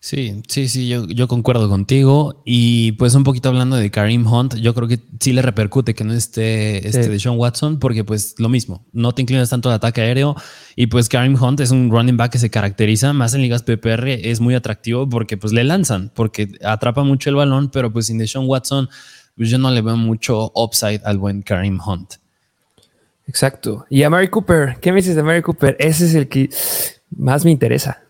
Sí, 0.03 0.41
sí, 0.49 0.67
sí, 0.71 0.89
yo, 0.89 1.07
yo, 1.07 1.29
concuerdo 1.29 1.69
contigo. 1.69 2.41
Y 2.47 2.93
pues 2.93 3.15
un 3.15 3.23
poquito 3.23 3.51
hablando 3.51 3.77
de 3.77 3.91
Kareem 3.91 4.27
Hunt, 4.27 4.55
yo 4.55 4.75
creo 4.75 4.89
que 4.89 4.99
sí 5.21 5.35
le 5.35 5.43
repercute 5.43 5.95
que 5.95 6.05
no 6.05 6.15
esté 6.15 6.89
este 6.89 7.07
de 7.07 7.21
Sean 7.21 7.37
Watson, 7.37 7.79
porque 7.79 8.03
pues 8.03 8.35
lo 8.39 8.49
mismo, 8.49 8.87
no 8.95 9.13
te 9.13 9.21
inclinas 9.21 9.51
tanto 9.51 9.69
al 9.69 9.75
ataque 9.75 10.01
aéreo. 10.01 10.37
Y 10.75 10.87
pues 10.87 11.11
Kareem 11.11 11.41
Hunt 11.41 11.61
es 11.61 11.71
un 11.71 11.91
running 11.91 12.17
back 12.17 12.33
que 12.33 12.39
se 12.39 12.49
caracteriza 12.49 13.13
más 13.13 13.35
en 13.35 13.43
ligas 13.43 13.63
PPR, 13.63 14.09
es 14.09 14.41
muy 14.41 14.55
atractivo 14.55 15.07
porque 15.07 15.37
pues 15.37 15.53
le 15.53 15.65
lanzan, 15.65 16.11
porque 16.15 16.49
atrapa 16.65 17.03
mucho 17.05 17.29
el 17.29 17.37
balón, 17.37 17.71
pero 17.71 17.93
pues 17.93 18.07
sin 18.07 18.17
Deshaun 18.17 18.49
Watson, 18.49 18.89
pues 19.37 19.51
yo 19.51 19.59
no 19.59 19.71
le 19.71 19.83
veo 19.83 19.99
mucho 19.99 20.51
upside 20.55 21.03
al 21.05 21.19
buen 21.19 21.43
Kareem 21.43 21.79
Hunt. 21.79 22.15
Exacto. 23.27 23.85
Y 23.91 24.03
a 24.03 24.09
Mary 24.09 24.29
Cooper, 24.29 24.79
¿qué 24.81 24.93
me 24.93 24.97
dices 24.97 25.15
de 25.15 25.23
Mary 25.23 25.43
Cooper? 25.43 25.77
Ese 25.79 26.07
es 26.07 26.15
el 26.15 26.27
que 26.27 26.49
más 27.11 27.45
me 27.45 27.51
interesa. 27.51 28.03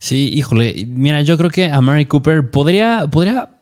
Sí, 0.00 0.30
híjole, 0.32 0.86
mira, 0.88 1.20
yo 1.20 1.36
creo 1.36 1.50
que 1.50 1.66
a 1.66 1.78
Mary 1.82 2.06
Cooper 2.06 2.50
podría, 2.50 3.06
podría, 3.06 3.60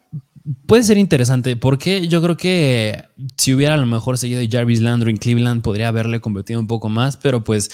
puede 0.67 0.85
ser 0.85 0.97
interesante 0.97 1.57
porque 1.57 2.07
yo 2.07 2.23
creo 2.23 2.37
que 2.37 3.07
si 3.37 3.53
hubiera 3.53 3.75
a 3.75 3.77
lo 3.77 3.87
mejor 3.87 4.19
seguido 4.19 4.41
Jarvis 4.49 4.81
Landry 4.81 5.11
en 5.11 5.17
Cleveland 5.17 5.63
podría 5.63 5.89
haberle 5.89 6.21
convertido 6.21 6.61
un 6.61 6.69
poco 6.69 6.89
más, 6.89 7.17
pero 7.17 7.43
pues 7.43 7.71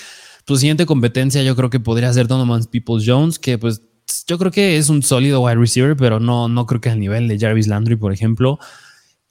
su 0.46 0.56
siguiente 0.56 0.86
competencia 0.86 1.42
yo 1.42 1.54
creo 1.56 1.68
que 1.68 1.78
podría 1.78 2.10
ser 2.14 2.26
Donovan 2.26 2.64
Peoples 2.64 3.04
Jones, 3.06 3.38
que 3.38 3.58
pues 3.58 3.82
yo 4.26 4.38
creo 4.38 4.50
que 4.50 4.78
es 4.78 4.88
un 4.88 5.02
sólido 5.02 5.42
wide 5.42 5.56
receiver, 5.56 5.94
pero 5.94 6.18
no, 6.18 6.48
no 6.48 6.64
creo 6.64 6.80
que 6.80 6.88
al 6.88 7.00
nivel 7.00 7.28
de 7.28 7.38
Jarvis 7.38 7.68
Landry, 7.68 7.96
por 7.96 8.14
ejemplo. 8.14 8.58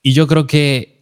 Y 0.04 0.14
yo 0.14 0.28
creo 0.28 0.46
que 0.46 0.93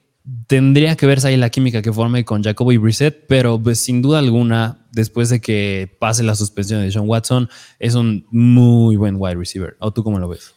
tendría 0.47 0.95
que 0.95 1.05
verse 1.05 1.27
ahí 1.27 1.37
la 1.37 1.49
química 1.49 1.81
que 1.81 1.91
forme 1.91 2.25
con 2.25 2.43
Jacoby 2.43 2.77
Brissett, 2.77 3.25
pero 3.27 3.61
pues 3.61 3.79
sin 3.79 4.01
duda 4.01 4.19
alguna, 4.19 4.85
después 4.91 5.29
de 5.29 5.41
que 5.41 5.95
pase 5.99 6.23
la 6.23 6.35
suspensión 6.35 6.81
de 6.81 6.91
Sean 6.91 7.07
Watson, 7.07 7.49
es 7.79 7.95
un 7.95 8.25
muy 8.31 8.95
buen 8.95 9.15
wide 9.17 9.35
receiver. 9.35 9.75
¿O 9.79 9.91
tú 9.91 10.03
cómo 10.03 10.19
lo 10.19 10.27
ves? 10.27 10.53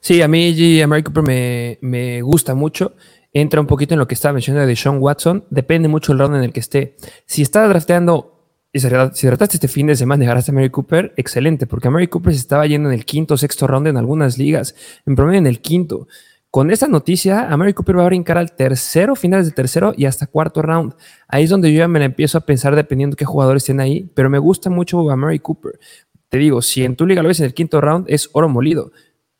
Sí, 0.00 0.22
a 0.22 0.28
mí 0.28 0.54
G. 0.54 1.02
Cooper 1.02 1.22
me, 1.22 1.78
me, 1.82 2.22
gusta 2.22 2.54
mucho. 2.54 2.94
Entra 3.32 3.60
un 3.60 3.66
poquito 3.66 3.94
en 3.94 3.98
lo 3.98 4.08
que 4.08 4.14
estaba 4.14 4.32
mencionando 4.32 4.66
de 4.66 4.76
Sean 4.76 4.98
Watson. 4.98 5.44
Depende 5.50 5.88
mucho 5.88 6.12
del 6.12 6.20
round 6.20 6.36
en 6.36 6.44
el 6.44 6.52
que 6.52 6.60
esté. 6.60 6.96
Si 7.26 7.42
está 7.42 7.66
drafteando 7.68 8.34
si 8.74 9.26
trataste 9.28 9.56
este 9.56 9.68
fin 9.68 9.86
de 9.86 9.94
semana 9.94 10.24
y 10.24 10.26
agarraste 10.26 10.50
a 10.50 10.54
Mary 10.54 10.68
Cooper, 10.70 11.14
excelente, 11.16 11.66
porque 11.66 11.88
Mary 11.90 12.08
Cooper 12.08 12.32
se 12.32 12.40
estaba 12.40 12.66
yendo 12.66 12.88
en 12.88 12.94
el 12.94 13.04
quinto 13.04 13.34
o 13.34 13.36
sexto 13.36 13.68
round 13.68 13.86
en 13.86 13.96
algunas 13.96 14.36
ligas, 14.36 14.74
en 15.06 15.14
promedio 15.14 15.38
en 15.38 15.46
el 15.46 15.60
quinto. 15.60 16.08
Con 16.54 16.70
esta 16.70 16.86
noticia, 16.86 17.50
a 17.50 17.56
Mary 17.56 17.72
Cooper 17.72 17.98
va 17.98 18.02
a 18.04 18.06
brincar 18.06 18.38
al 18.38 18.52
tercero, 18.52 19.16
finales 19.16 19.46
del 19.46 19.56
tercero 19.56 19.92
y 19.96 20.04
hasta 20.04 20.28
cuarto 20.28 20.62
round. 20.62 20.94
Ahí 21.26 21.42
es 21.42 21.50
donde 21.50 21.72
yo 21.72 21.80
ya 21.80 21.88
me 21.88 21.98
la 21.98 22.04
empiezo 22.04 22.38
a 22.38 22.42
pensar 22.42 22.76
dependiendo 22.76 23.16
qué 23.16 23.24
jugadores 23.24 23.64
estén 23.64 23.80
ahí, 23.80 24.08
pero 24.14 24.30
me 24.30 24.38
gusta 24.38 24.70
mucho 24.70 25.10
a 25.10 25.16
Mary 25.16 25.40
Cooper. 25.40 25.80
te 26.28 26.38
digo, 26.38 26.62
si 26.62 26.84
en 26.84 26.94
tu 26.94 27.06
liga 27.06 27.22
lo 27.22 27.28
ves 27.28 27.40
en 27.40 27.46
el 27.46 27.54
quinto 27.54 27.80
round, 27.80 28.06
es 28.08 28.30
oro 28.34 28.48
molido. 28.48 28.92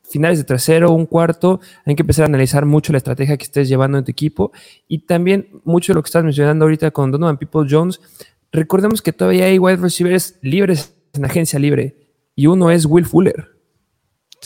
Finales 0.02 0.38
de 0.38 0.44
tercero, 0.44 0.90
un 0.90 1.06
cuarto, 1.06 1.60
hay 1.84 1.94
que 1.94 2.02
empezar 2.02 2.24
a 2.24 2.26
analizar 2.26 2.66
mucho 2.66 2.90
la 2.90 2.98
estrategia 2.98 3.36
que 3.36 3.44
estés 3.44 3.68
llevando 3.68 3.96
en 3.96 4.04
tu 4.04 4.10
equipo 4.10 4.50
y 4.88 5.06
también 5.06 5.60
mucho 5.62 5.92
de 5.92 5.94
lo 5.94 6.02
que 6.02 6.08
estás 6.08 6.24
mencionando 6.24 6.64
ahorita 6.64 6.90
con 6.90 7.12
Donovan 7.12 7.38
People 7.38 7.68
Jones. 7.70 8.00
Recordemos 8.50 9.02
que 9.02 9.12
todavía 9.12 9.44
hay 9.44 9.60
wide 9.60 9.76
receivers 9.76 10.36
libres 10.42 10.92
en 11.12 11.24
agencia 11.24 11.60
libre 11.60 11.94
y 12.34 12.48
uno 12.48 12.72
es 12.72 12.86
Will 12.86 13.06
Fuller. 13.06 13.53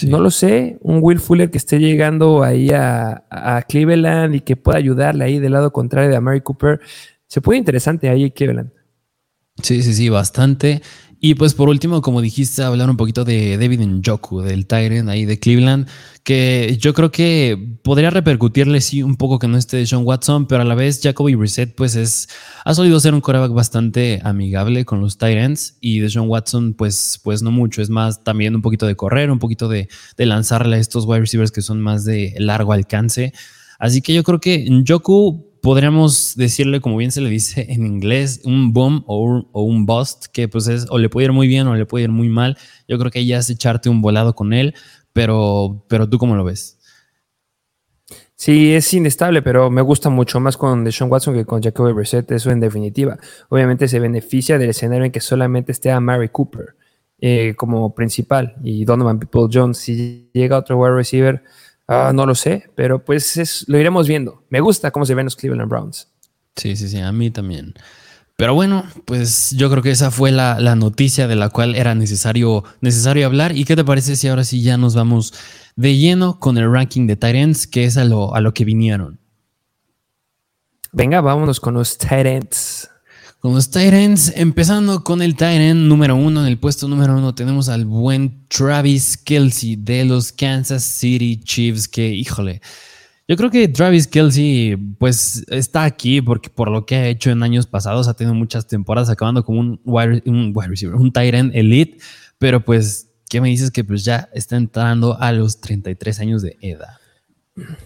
No 0.06 0.20
lo 0.20 0.30
sé, 0.30 0.78
un 0.82 0.98
Will 1.02 1.18
Fuller 1.18 1.50
que 1.50 1.58
esté 1.58 1.78
llegando 1.78 2.42
ahí 2.42 2.70
a, 2.70 3.24
a, 3.30 3.62
Cleveland 3.62 4.34
y 4.36 4.40
que 4.40 4.56
pueda 4.56 4.78
ayudarle 4.78 5.24
ahí 5.24 5.38
del 5.38 5.52
lado 5.52 5.72
contrario 5.72 6.10
de 6.10 6.16
Amari 6.16 6.40
Cooper. 6.40 6.80
Se 7.26 7.40
puede 7.40 7.58
interesante 7.58 8.08
ahí 8.08 8.30
Cleveland. 8.30 8.70
Sí, 9.62 9.82
sí, 9.82 9.92
sí, 9.94 10.08
bastante. 10.08 10.82
Y 11.20 11.34
pues 11.34 11.54
por 11.54 11.68
último, 11.68 12.00
como 12.00 12.22
dijiste, 12.22 12.62
hablar 12.62 12.88
un 12.88 12.96
poquito 12.96 13.24
de 13.24 13.58
David 13.58 13.80
Njoku, 13.80 14.40
del 14.40 14.66
Tyrant 14.66 15.08
ahí 15.08 15.24
de 15.24 15.40
Cleveland, 15.40 15.88
que 16.22 16.76
yo 16.80 16.94
creo 16.94 17.10
que 17.10 17.76
podría 17.82 18.10
repercutirle 18.10 18.80
sí 18.80 19.02
un 19.02 19.16
poco 19.16 19.40
que 19.40 19.48
no 19.48 19.58
esté 19.58 19.84
Sean 19.84 20.02
Watson, 20.04 20.46
pero 20.46 20.62
a 20.62 20.64
la 20.64 20.76
vez 20.76 21.00
Jacoby 21.02 21.34
Brissett 21.34 21.74
pues 21.74 21.96
es, 21.96 22.28
ha 22.64 22.72
solido 22.72 23.00
ser 23.00 23.14
un 23.14 23.20
coreback 23.20 23.52
bastante 23.52 24.20
amigable 24.22 24.84
con 24.84 25.00
los 25.00 25.18
Tyrants 25.18 25.76
y 25.80 25.98
de 25.98 26.08
Sean 26.08 26.28
Watson 26.28 26.74
pues, 26.74 27.18
pues 27.24 27.42
no 27.42 27.50
mucho, 27.50 27.82
es 27.82 27.90
más 27.90 28.22
también 28.22 28.54
un 28.54 28.62
poquito 28.62 28.86
de 28.86 28.94
correr, 28.94 29.32
un 29.32 29.40
poquito 29.40 29.68
de, 29.68 29.88
de 30.16 30.26
lanzarle 30.26 30.76
a 30.76 30.78
estos 30.78 31.04
wide 31.04 31.20
receivers 31.20 31.50
que 31.50 31.62
son 31.62 31.80
más 31.80 32.04
de 32.04 32.34
largo 32.38 32.72
alcance. 32.72 33.32
Así 33.80 34.02
que 34.02 34.14
yo 34.14 34.22
creo 34.22 34.38
que 34.38 34.68
Njoku 34.70 35.47
podríamos 35.62 36.34
decirle, 36.36 36.80
como 36.80 36.96
bien 36.96 37.12
se 37.12 37.20
le 37.20 37.30
dice 37.30 37.66
en 37.68 37.86
inglés, 37.86 38.40
un 38.44 38.72
boom 38.72 39.04
o 39.06 39.44
un, 39.62 39.86
bust, 39.86 40.26
que 40.32 40.48
pues 40.48 40.68
es 40.68 40.86
o 40.90 40.98
le 40.98 41.08
puede 41.08 41.26
ir 41.26 41.32
muy 41.32 41.48
bien 41.48 41.66
o 41.66 41.74
le 41.74 41.86
puede 41.86 42.04
ir 42.04 42.10
muy 42.10 42.28
mal. 42.28 42.56
Yo 42.86 42.98
creo 42.98 43.10
que 43.10 43.24
ya 43.24 43.38
es 43.38 43.50
echarte 43.50 43.88
un 43.88 44.02
volado 44.02 44.34
con 44.34 44.52
él, 44.52 44.74
pero, 45.12 45.84
pero 45.88 46.08
tú 46.08 46.18
cómo 46.18 46.36
lo 46.36 46.44
ves? 46.44 46.78
Sí, 48.34 48.72
es 48.72 48.94
inestable, 48.94 49.42
pero 49.42 49.68
me 49.68 49.82
gusta 49.82 50.10
mucho 50.10 50.38
más 50.38 50.56
con 50.56 50.84
Deshaun 50.84 51.10
Watson 51.10 51.34
que 51.34 51.44
con 51.44 51.60
Jacoby 51.60 51.92
Brissett, 51.92 52.30
eso 52.30 52.50
en 52.50 52.60
definitiva. 52.60 53.18
Obviamente 53.48 53.88
se 53.88 53.98
beneficia 53.98 54.58
del 54.58 54.70
escenario 54.70 55.06
en 55.06 55.10
que 55.10 55.20
solamente 55.20 55.72
esté 55.72 55.90
a 55.90 55.98
Mary 55.98 56.28
Cooper 56.28 56.76
eh, 57.20 57.54
como 57.56 57.96
principal 57.96 58.54
y 58.62 58.84
Donovan 58.84 59.18
People 59.18 59.48
Jones. 59.52 59.78
Si 59.78 60.30
llega 60.32 60.56
otro 60.56 60.78
wide 60.78 60.94
receiver, 60.94 61.42
Ah, 61.88 62.12
no 62.14 62.26
lo 62.26 62.34
sé, 62.34 62.70
pero 62.74 63.02
pues 63.02 63.64
lo 63.66 63.78
iremos 63.78 64.06
viendo. 64.06 64.44
Me 64.50 64.60
gusta 64.60 64.90
cómo 64.90 65.06
se 65.06 65.14
ven 65.14 65.24
los 65.24 65.36
Cleveland 65.36 65.70
Browns. 65.70 66.08
Sí, 66.54 66.76
sí, 66.76 66.88
sí, 66.88 66.98
a 66.98 67.10
mí 67.12 67.30
también. 67.30 67.74
Pero 68.36 68.54
bueno, 68.54 68.84
pues 69.06 69.52
yo 69.52 69.70
creo 69.70 69.82
que 69.82 69.90
esa 69.90 70.10
fue 70.10 70.30
la, 70.30 70.76
noticia 70.76 71.26
de 71.26 71.34
la 71.34 71.48
cual 71.48 71.74
era 71.74 71.94
necesario, 71.94 72.62
necesario 72.82 73.26
hablar. 73.26 73.56
¿Y 73.56 73.64
qué 73.64 73.74
te 73.74 73.84
parece 73.84 74.16
si 74.16 74.28
ahora 74.28 74.44
sí 74.44 74.62
ya 74.62 74.76
nos 74.76 74.94
vamos 74.94 75.32
de 75.76 75.96
lleno 75.96 76.38
con 76.38 76.58
el 76.58 76.70
ranking 76.70 77.06
de 77.06 77.16
Tyrants, 77.16 77.66
que 77.66 77.84
es 77.84 77.96
a 77.96 78.04
lo, 78.04 78.34
a 78.34 78.40
lo 78.40 78.52
que 78.52 78.64
vinieron? 78.64 79.18
Venga, 80.92 81.20
vámonos 81.20 81.58
con 81.58 81.74
los 81.74 81.96
Tyrants. 81.96 82.90
Con 83.40 83.54
los 83.54 83.70
Tyrants, 83.70 84.32
empezando 84.34 85.04
con 85.04 85.22
el 85.22 85.36
Tyrant 85.36 85.82
número 85.82 86.16
uno, 86.16 86.40
en 86.40 86.48
el 86.48 86.58
puesto 86.58 86.88
número 86.88 87.16
uno 87.16 87.36
tenemos 87.36 87.68
al 87.68 87.84
buen 87.84 88.48
Travis 88.48 89.16
Kelsey 89.16 89.76
de 89.76 90.04
los 90.04 90.32
Kansas 90.32 90.82
City 90.82 91.38
Chiefs, 91.40 91.86
que 91.86 92.08
híjole, 92.08 92.60
yo 93.28 93.36
creo 93.36 93.48
que 93.48 93.68
Travis 93.68 94.08
Kelsey 94.08 94.74
pues 94.98 95.44
está 95.50 95.84
aquí 95.84 96.20
porque 96.20 96.50
por 96.50 96.68
lo 96.68 96.84
que 96.84 96.96
ha 96.96 97.06
hecho 97.06 97.30
en 97.30 97.44
años 97.44 97.68
pasados 97.68 98.08
ha 98.08 98.14
tenido 98.14 98.34
muchas 98.34 98.66
temporadas 98.66 99.08
acabando 99.08 99.44
como 99.44 99.60
un 99.60 99.80
wide, 99.84 100.24
un 100.26 100.50
wide 100.52 100.70
receiver, 100.70 100.96
un 100.96 101.12
Tyrant 101.12 101.54
elite, 101.54 101.98
pero 102.38 102.64
pues, 102.64 103.08
¿qué 103.30 103.40
me 103.40 103.50
dices 103.50 103.70
que 103.70 103.84
pues 103.84 104.04
ya 104.04 104.28
está 104.34 104.56
entrando 104.56 105.16
a 105.16 105.30
los 105.30 105.60
33 105.60 106.18
años 106.18 106.42
de 106.42 106.56
edad? 106.60 106.96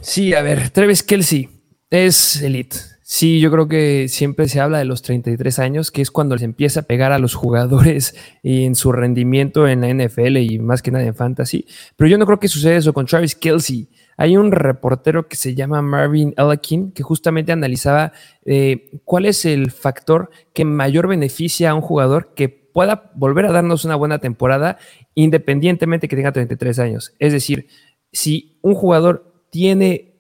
Sí, 0.01 0.33
a 0.33 0.41
ver, 0.41 0.71
Travis 0.71 1.03
Kelsey 1.03 1.51
es 1.91 2.41
elite 2.41 2.92
Sí, 3.15 3.41
yo 3.41 3.51
creo 3.51 3.69
que 3.69 4.09
siempre 4.09 4.49
se 4.49 4.59
habla 4.59 4.79
de 4.79 4.87
los 4.87 5.03
33 5.03 5.59
años, 5.59 5.91
que 5.91 6.01
es 6.01 6.11
cuando 6.11 6.35
les 6.35 6.45
empieza 6.45 6.81
a 6.81 6.85
pegar 6.85 7.13
a 7.13 7.19
los 7.19 7.35
jugadores 7.35 8.17
y 8.43 8.65
en 8.65 8.75
su 8.75 8.91
rendimiento 8.91 9.69
en 9.69 9.83
la 9.83 9.93
NFL 9.93 10.39
y 10.39 10.59
más 10.59 10.81
que 10.81 10.93
nada 10.93 11.05
en 11.05 11.15
fantasy. 11.15 11.67
Pero 11.97 12.09
yo 12.09 12.17
no 12.17 12.25
creo 12.25 12.41
que 12.41 12.49
suceda 12.49 12.75
eso 12.75 12.95
con 12.95 13.05
Travis 13.05 13.35
Kelsey. 13.35 13.91
Hay 14.17 14.39
un 14.39 14.51
reportero 14.51 15.29
que 15.29 15.37
se 15.37 15.55
llama 15.55 15.83
Marvin 15.83 16.33
Elakin 16.39 16.91
que 16.93 17.03
justamente 17.03 17.53
analizaba 17.53 18.15
eh, 18.47 19.03
cuál 19.05 19.27
es 19.27 19.45
el 19.45 19.73
factor 19.73 20.31
que 20.55 20.65
mayor 20.65 21.07
beneficia 21.07 21.73
a 21.73 21.75
un 21.75 21.83
jugador 21.83 22.33
que 22.35 22.49
pueda 22.49 23.13
volver 23.15 23.45
a 23.45 23.53
darnos 23.53 23.85
una 23.85 23.97
buena 23.97 24.21
temporada 24.21 24.79
independientemente 25.15 26.09
que 26.09 26.17
tenga 26.17 26.33
33 26.33 26.79
años. 26.79 27.13
Es 27.19 27.35
decir, 27.35 27.67
si 28.11 28.59
un 28.63 28.75
jugador 28.75 29.45
tiene, 29.51 30.15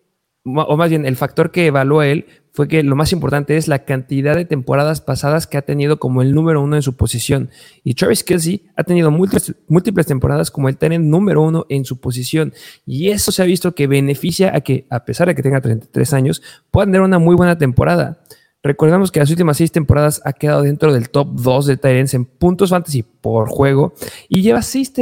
o 0.45 0.77
más 0.77 0.91
bien 0.91 1.07
el 1.07 1.17
factor 1.17 1.51
que 1.51 1.69
evalúa 1.69 2.07
él 2.07 2.27
fue 2.53 2.69
que 2.69 2.83
lo 2.83 2.97
más 2.97 3.13
importante 3.13 3.57
es 3.57 3.67
la 3.67 3.85
cantidad 3.85 4.37
de 4.37 4.45
temporadas 4.45 5.01
pasadas 5.01 5.47
que 5.47 5.57
ha 5.57 5.63
tenido 5.63 5.99
como 5.99 6.21
el 6.21 6.35
número 6.35 6.61
uno 6.61 6.77
en 6.77 6.83
su 6.83 6.97
posición. 6.97 7.49
Y 7.83 7.95
Travis 7.95 8.23
Kelsey 8.23 8.67
ha 8.77 8.85
tenido 8.85 9.11
múltiples, 9.11 10.07
temporadas 10.07 10.51
como 10.51 10.69
el 10.69 10.77
tener 10.77 11.01
número 11.01 11.43
uno 11.43 11.65
en 11.71 11.87
su 11.87 11.99
posición. 11.99 12.53
Y 12.85 13.09
eso 13.09 13.33
se 13.33 13.43
ha 13.43 13.47
visto 13.47 13.75
que 13.75 13.87
beneficia 13.87 14.55
a 14.55 14.61
que, 14.61 14.87
a 14.91 15.05
pesar 15.07 15.29
de 15.29 15.35
que 15.35 15.43
tenga 15.43 15.63
33 15.63 16.13
años, 16.13 16.43
pueda 16.71 16.87
tener 16.87 17.01
una 17.01 17.19
muy 17.19 17.35
buena 17.35 17.57
temporada. 17.57 18.23
Recordamos 18.63 19.11
que 19.11 19.19
las 19.19 19.31
últimas 19.31 19.57
seis 19.57 19.73
temporadas 19.73 20.21
ha 20.25 20.35
quedado 20.35 20.63
dentro 20.63 20.93
del 20.93 21.09
top 21.09 21.29
2 21.33 21.67
de 21.67 21.77
Tyrants 21.79 22.15
en 22.15 22.27
puntos 22.27 22.71
fantasy 22.71 23.03
por 23.03 23.49
juego 23.49 23.95
y 24.29 24.43
lleva 24.43 24.63
seis, 24.63 24.93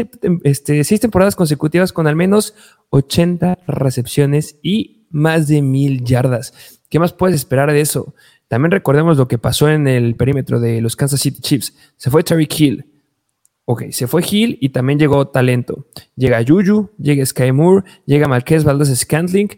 este, 0.44 0.98
temporadas 0.98 1.36
consecutivas 1.36 1.92
con 1.92 2.06
al 2.06 2.16
menos 2.16 2.54
80 2.90 3.58
recepciones 3.66 4.56
y 4.62 5.08
más 5.10 5.48
de 5.48 5.60
mil 5.60 6.04
yardas. 6.04 6.79
¿Qué 6.90 6.98
más 6.98 7.12
puedes 7.12 7.36
esperar 7.36 7.72
de 7.72 7.80
eso? 7.80 8.14
También 8.48 8.72
recordemos 8.72 9.16
lo 9.16 9.28
que 9.28 9.38
pasó 9.38 9.70
en 9.70 9.86
el 9.86 10.16
perímetro 10.16 10.58
de 10.58 10.80
los 10.80 10.96
Kansas 10.96 11.20
City 11.20 11.40
Chiefs. 11.40 11.72
Se 11.96 12.10
fue 12.10 12.24
Terry 12.24 12.48
Hill. 12.54 12.84
Ok, 13.64 13.84
se 13.92 14.08
fue 14.08 14.22
Hill 14.28 14.58
y 14.60 14.70
también 14.70 14.98
llegó 14.98 15.28
talento. 15.28 15.86
Llega 16.16 16.44
Juju, 16.46 16.90
llega 16.98 17.24
Sky 17.24 17.52
Moore, 17.52 17.84
llega 18.04 18.26
Marquez 18.26 18.64
Valdez 18.64 18.92
Scantling, 18.98 19.48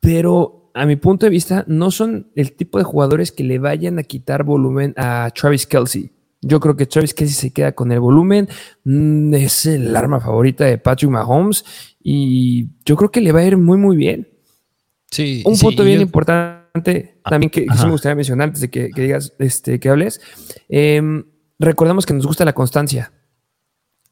pero 0.00 0.72
a 0.74 0.84
mi 0.86 0.96
punto 0.96 1.26
de 1.26 1.30
vista 1.30 1.64
no 1.68 1.92
son 1.92 2.32
el 2.34 2.52
tipo 2.52 2.78
de 2.78 2.84
jugadores 2.84 3.30
que 3.30 3.44
le 3.44 3.60
vayan 3.60 4.00
a 4.00 4.02
quitar 4.02 4.42
volumen 4.42 4.92
a 4.96 5.30
Travis 5.32 5.64
Kelsey. 5.64 6.10
Yo 6.42 6.58
creo 6.58 6.76
que 6.76 6.86
Travis 6.86 7.14
Kelsey 7.14 7.34
se 7.34 7.52
queda 7.52 7.72
con 7.72 7.92
el 7.92 8.00
volumen. 8.00 8.48
Mm, 8.82 9.34
es 9.34 9.66
el 9.66 9.94
arma 9.94 10.18
favorita 10.18 10.64
de 10.64 10.78
Patrick 10.78 11.12
Mahomes 11.12 11.64
y 12.02 12.70
yo 12.84 12.96
creo 12.96 13.12
que 13.12 13.20
le 13.20 13.30
va 13.30 13.40
a 13.40 13.44
ir 13.44 13.56
muy, 13.56 13.78
muy 13.78 13.96
bien. 13.96 14.28
Sí, 15.10 15.42
Un 15.44 15.56
punto 15.58 15.84
bien 15.84 16.00
importante 16.00 17.20
ah, 17.24 17.30
también 17.30 17.50
que, 17.50 17.66
que 17.66 17.84
me 17.84 17.90
gustaría 17.90 18.16
mencionar 18.16 18.48
antes 18.48 18.60
de 18.60 18.70
que, 18.70 18.90
digas, 18.94 19.34
este, 19.38 19.78
que 19.78 19.88
hables. 19.88 20.20
Em, 20.68 21.24
recordemos 21.58 22.06
que 22.06 22.14
nos 22.14 22.26
gusta 22.26 22.44
la 22.44 22.52
constancia. 22.52 23.12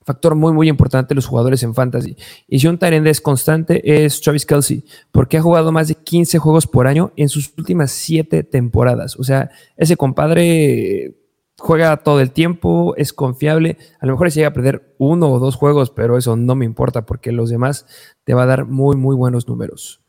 Factor 0.05 0.35
muy, 0.35 0.53
muy 0.53 0.69
importante 0.69 1.15
los 1.15 1.27
jugadores 1.27 1.63
en 1.63 1.75
fantasy. 1.75 2.17
Y 2.47 2.59
si 2.59 2.67
un 2.67 2.79
Tyrande 2.79 3.11
es 3.11 3.21
constante, 3.21 4.05
es 4.05 4.21
Travis 4.21 4.45
Kelsey, 4.45 4.85
porque 5.11 5.39
ha 5.39 5.43
jugado 5.43 5.73
más 5.73 5.89
de 5.89 5.95
15 5.95 6.39
juegos 6.39 6.67
por 6.67 6.87
año 6.87 7.13
en 7.17 7.29
sus 7.31 7.53
últimas 7.57 7.91
7 7.91 8.45
temporadas. 8.45 9.17
O 9.19 9.25
sea, 9.25 9.51
ese 9.77 9.97
compadre 9.97 11.17
juega 11.59 11.97
todo 11.97 12.21
el 12.21 12.33
tiempo, 12.33 12.95
es 12.97 13.15
confiable. 13.15 13.79
A 13.99 14.07
lo 14.07 14.13
mejor 14.13 14.31
se 14.31 14.41
llega 14.41 14.49
a 14.49 14.53
perder 14.53 14.95
uno 14.99 15.31
o 15.31 15.39
dos 15.39 15.57
juegos, 15.57 15.91
pero 15.91 16.19
eso 16.19 16.37
no 16.37 16.55
me 16.55 16.67
importa 16.67 17.07
porque 17.07 17.33
los 17.33 17.49
demás 17.49 17.87
te 18.25 18.35
va 18.35 18.43
a 18.43 18.47
dar 18.47 18.67
muy, 18.67 18.97
muy 18.97 19.17
buenos 19.17 19.49
números. 19.49 20.04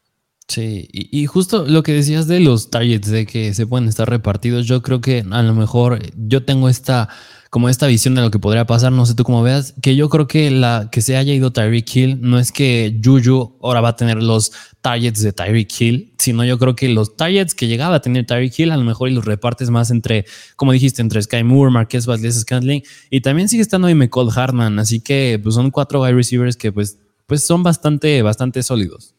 Sí, 0.48 0.88
y, 0.92 1.26
justo 1.26 1.66
lo 1.68 1.82
que 1.82 1.92
decías 1.92 2.28
de 2.28 2.40
los 2.40 2.70
targets, 2.70 3.10
de 3.10 3.26
que 3.26 3.56
se 3.56 3.66
pueden 3.66 3.88
estar 3.90 4.08
repartidos, 4.08 4.68
yo 4.68 4.84
creo 4.84 5.02
que 5.02 5.26
a 5.32 5.42
lo 5.42 5.56
mejor 5.56 6.00
yo 6.16 6.46
tengo 6.46 6.70
esta, 6.70 7.10
como 7.50 7.68
esta 7.68 7.88
visión 7.88 8.14
de 8.14 8.22
lo 8.22 8.30
que 8.30 8.38
podría 8.38 8.68
pasar, 8.68 8.92
no 8.92 9.08
sé 9.08 9.16
tú 9.16 9.24
cómo 9.24 9.42
veas, 9.42 9.74
que 9.82 9.96
yo 9.96 10.08
creo 10.08 10.28
que 10.28 10.52
la 10.52 10.90
que 10.92 11.02
se 11.02 11.18
haya 11.18 11.34
ido 11.34 11.52
Tyreek 11.52 11.96
Hill 11.96 12.20
no 12.22 12.38
es 12.38 12.52
que 12.52 13.02
Juju 13.04 13.58
ahora 13.64 13.82
va 13.82 13.90
a 13.90 13.96
tener 13.96 14.22
los 14.22 14.52
targets 14.82 15.24
de 15.24 15.34
Tyreek 15.34 15.82
Hill, 15.82 16.14
sino 16.20 16.46
yo 16.46 16.60
creo 16.60 16.76
que 16.76 16.90
los 16.90 17.18
targets 17.18 17.56
que 17.56 17.68
llegaba 17.68 17.96
a 17.96 18.02
tener 18.02 18.28
Tyreek 18.28 18.60
Hill 18.60 18.72
a 18.72 18.78
lo 18.78 18.84
mejor 18.84 19.10
y 19.10 19.14
los 19.14 19.26
repartes 19.26 19.72
más 19.72 19.90
entre, 19.90 20.26
como 20.56 20.74
dijiste, 20.74 21.02
entre 21.02 21.24
Sky 21.24 21.44
Moore, 21.44 21.72
Marquez 21.72 22.06
Valdez 22.06 22.40
Scantling 22.40 22.84
y 23.10 23.22
también 23.22 23.50
sigue 23.50 23.64
estando 23.64 23.88
ahí 23.88 23.96
McCall 23.96 24.30
Hartman, 24.34 24.78
así 24.78 25.02
que 25.02 25.40
pues 25.42 25.56
son 25.56 25.72
cuatro 25.72 26.04
wide 26.04 26.14
receivers 26.14 26.56
que 26.56 26.72
pues, 26.72 27.00
pues 27.26 27.44
son 27.44 27.64
bastante, 27.64 28.22
bastante 28.22 28.62
sólidos. 28.62 29.16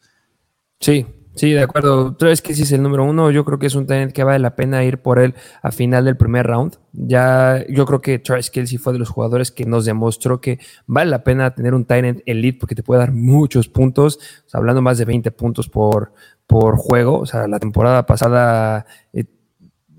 Sí, 0.79 1.05
Sí, 1.37 1.51
de 1.51 1.61
acuerdo. 1.61 2.15
Travis 2.15 2.41
Kelsey 2.41 2.63
es 2.63 2.71
el 2.71 2.81
número 2.81 3.03
uno. 3.03 3.29
Yo 3.29 3.45
creo 3.45 3.59
que 3.59 3.67
es 3.67 3.75
un 3.75 3.85
talent 3.85 4.11
que 4.11 4.23
vale 4.23 4.39
la 4.39 4.55
pena 4.55 4.83
ir 4.83 5.03
por 5.03 5.19
él 5.19 5.35
a 5.61 5.71
final 5.71 6.03
del 6.03 6.17
primer 6.17 6.47
round. 6.47 6.79
Ya, 6.93 7.63
yo 7.69 7.85
creo 7.85 8.01
que 8.01 8.17
Travis 8.17 8.49
Kelsey 8.49 8.79
fue 8.79 8.93
de 8.93 8.99
los 8.99 9.09
jugadores 9.09 9.51
que 9.51 9.65
nos 9.65 9.85
demostró 9.85 10.41
que 10.41 10.59
vale 10.87 11.11
la 11.11 11.23
pena 11.23 11.53
tener 11.53 11.75
un 11.75 11.85
talent 11.85 12.21
elite 12.25 12.57
porque 12.59 12.73
te 12.73 12.81
puede 12.81 13.01
dar 13.01 13.11
muchos 13.13 13.69
puntos. 13.69 14.19
hablando 14.51 14.81
más 14.81 14.97
de 14.97 15.05
20 15.05 15.29
puntos 15.31 15.69
por, 15.69 16.11
por 16.47 16.75
juego. 16.75 17.19
O 17.19 17.27
sea, 17.27 17.47
la 17.47 17.59
temporada 17.59 18.07
pasada 18.07 18.87
eh, 19.13 19.25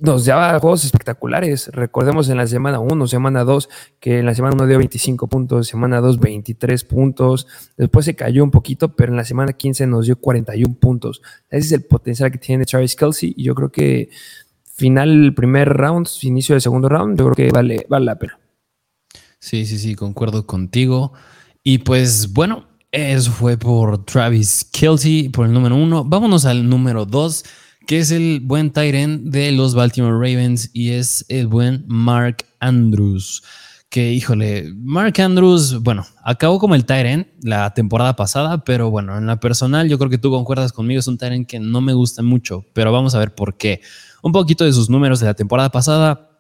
nos 0.01 0.25
daba 0.25 0.59
juegos 0.61 0.85
espectaculares. 0.85 1.69
Recordemos 1.69 2.29
en 2.29 2.37
la 2.37 2.47
semana 2.47 2.79
1, 2.79 3.07
semana 3.07 3.45
2, 3.45 3.69
que 4.01 4.19
en 4.19 4.27
la 4.27 4.35
semana 4.35 4.55
1 4.55 4.67
dio 4.67 4.79
25 4.79 5.27
puntos, 5.27 5.67
semana 5.67 6.01
2 6.01 6.19
23 6.19 6.85
puntos, 6.85 7.47
después 7.77 8.05
se 8.05 8.15
cayó 8.15 8.45
un 8.45 8.51
poquito, 8.51 8.95
pero 8.95 9.13
en 9.13 9.17
la 9.17 9.25
semana 9.25 9.53
15 9.53 9.87
nos 9.87 10.07
dio 10.07 10.17
41 10.17 10.75
puntos. 10.75 11.23
Ese 11.51 11.67
es 11.67 11.73
el 11.73 11.83
potencial 11.83 12.31
que 12.31 12.39
tiene 12.39 12.65
Travis 12.65 12.97
Kelsey 12.97 13.35
y 13.37 13.45
yo 13.45 13.55
creo 13.55 13.71
que 13.71 14.11
final 14.75 15.35
primer 15.35 15.69
round, 15.69 16.09
inicio 16.23 16.55
del 16.55 16.63
segundo 16.63 16.89
round, 16.89 17.19
yo 17.19 17.31
creo 17.31 17.35
que 17.35 17.53
vale, 17.53 17.87
vale 17.89 18.05
la 18.05 18.19
pena. 18.19 18.39
Sí, 19.41 19.67
sí, 19.67 19.79
sí, 19.79 19.95
concuerdo 19.95 20.47
contigo. 20.47 21.13
Y 21.63 21.79
pues 21.79 22.33
bueno, 22.33 22.67
eso 22.91 23.31
fue 23.31 23.57
por 23.57 24.05
Travis 24.05 24.65
Kelsey, 24.73 25.29
por 25.29 25.47
el 25.47 25.53
número 25.53 25.77
uno. 25.77 26.05
Vámonos 26.05 26.45
al 26.45 26.69
número 26.69 27.05
dos 27.05 27.45
que 27.89 28.01
es 28.01 28.11
el 28.11 28.41
buen 28.41 28.71
Tyrant 28.71 29.23
de 29.23 29.51
los 29.51 29.75
Baltimore 29.75 30.13
Ravens 30.13 30.69
y 30.75 30.91
es 30.91 31.25
el 31.31 31.47
buen 31.47 31.87
Mark 31.89 32.45
Andrews. 32.61 33.43
Que 33.89 34.13
híjole, 34.13 34.75
Mark 34.77 35.19
Andrews, 35.19 35.83
bueno, 35.83 36.05
acabó 36.23 36.59
como 36.59 36.75
el 36.75 36.85
Tyrant 36.85 37.29
la 37.43 37.73
temporada 37.73 38.15
pasada, 38.15 38.63
pero 38.63 38.91
bueno, 38.91 39.17
en 39.17 39.27
la 39.27 39.41
personal 39.41 39.89
yo 39.89 39.97
creo 39.97 40.11
que 40.11 40.19
tú 40.19 40.31
concuerdas 40.31 40.75
conmigo, 40.75 41.01
es 41.01 41.09
un 41.09 41.17
Tyrant 41.17 41.47
que 41.47 41.61
no 41.61 41.81
me 41.81 41.95
gusta 41.95 42.23
mucho, 42.23 42.67
pero 42.75 42.93
vamos 42.93 43.15
a 43.15 43.21
ver 43.21 43.35
por 43.35 43.57
qué. 43.57 43.81
Un 44.23 44.33
poquito 44.33 44.67
de 44.67 44.75
sus 44.75 44.91
números 44.91 45.21
de 45.21 45.27
la 45.27 45.33
temporada 45.33 45.71
pasada, 45.71 46.38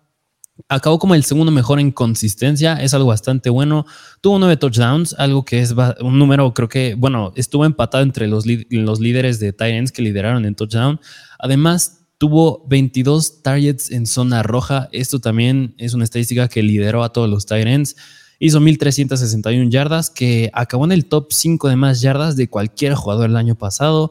Acabó 0.68 0.98
como 0.98 1.14
el 1.14 1.24
segundo 1.24 1.52
mejor 1.52 1.78
en 1.78 1.92
consistencia, 1.92 2.74
es 2.74 2.92
algo 2.92 3.08
bastante 3.08 3.48
bueno. 3.50 3.86
Tuvo 4.20 4.38
nueve 4.38 4.56
touchdowns, 4.56 5.14
algo 5.18 5.44
que 5.44 5.60
es 5.60 5.74
un 6.00 6.18
número, 6.18 6.52
creo 6.52 6.68
que, 6.68 6.94
bueno, 6.94 7.32
estuvo 7.36 7.64
empatado 7.64 8.02
entre 8.02 8.26
los, 8.26 8.44
los 8.70 9.00
líderes 9.00 9.38
de 9.38 9.52
Titans 9.52 9.92
que 9.92 10.02
lideraron 10.02 10.44
en 10.44 10.54
touchdown. 10.54 11.00
Además, 11.38 11.98
tuvo 12.18 12.66
22 12.68 13.42
targets 13.42 13.90
en 13.90 14.06
zona 14.06 14.42
roja. 14.42 14.88
Esto 14.92 15.20
también 15.20 15.74
es 15.78 15.94
una 15.94 16.04
estadística 16.04 16.48
que 16.48 16.62
lideró 16.62 17.04
a 17.04 17.12
todos 17.12 17.30
los 17.30 17.46
Titans. 17.46 17.96
Hizo 18.40 18.60
1361 18.60 19.70
yardas, 19.70 20.10
que 20.10 20.50
acabó 20.52 20.84
en 20.84 20.92
el 20.92 21.06
top 21.06 21.32
5 21.32 21.68
de 21.68 21.76
más 21.76 22.00
yardas 22.00 22.36
de 22.36 22.48
cualquier 22.48 22.94
jugador 22.94 23.30
el 23.30 23.36
año 23.36 23.54
pasado. 23.54 24.10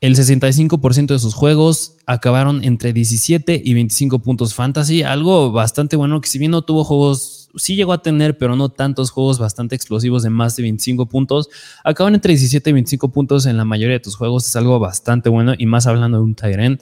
El 0.00 0.16
65% 0.16 1.08
de 1.08 1.18
sus 1.18 1.34
juegos 1.34 1.96
acabaron 2.06 2.64
entre 2.64 2.94
17 2.94 3.60
y 3.62 3.74
25 3.74 4.20
puntos 4.20 4.54
fantasy, 4.54 5.02
algo 5.02 5.52
bastante 5.52 5.94
bueno 5.94 6.22
que 6.22 6.28
si 6.30 6.38
bien 6.38 6.52
no 6.52 6.62
tuvo 6.62 6.84
juegos, 6.84 7.50
sí 7.56 7.76
llegó 7.76 7.92
a 7.92 8.00
tener, 8.00 8.38
pero 8.38 8.56
no 8.56 8.70
tantos 8.70 9.10
juegos 9.10 9.38
bastante 9.38 9.74
explosivos 9.74 10.22
de 10.22 10.30
más 10.30 10.56
de 10.56 10.62
25 10.62 11.04
puntos, 11.04 11.50
acaban 11.84 12.14
entre 12.14 12.30
17 12.30 12.70
y 12.70 12.72
25 12.72 13.12
puntos 13.12 13.44
en 13.44 13.58
la 13.58 13.66
mayoría 13.66 13.96
de 13.96 14.00
tus 14.00 14.16
juegos, 14.16 14.48
es 14.48 14.56
algo 14.56 14.78
bastante 14.78 15.28
bueno 15.28 15.52
y 15.58 15.66
más 15.66 15.86
hablando 15.86 16.16
de 16.16 16.24
un 16.24 16.34
Tyrant, 16.34 16.80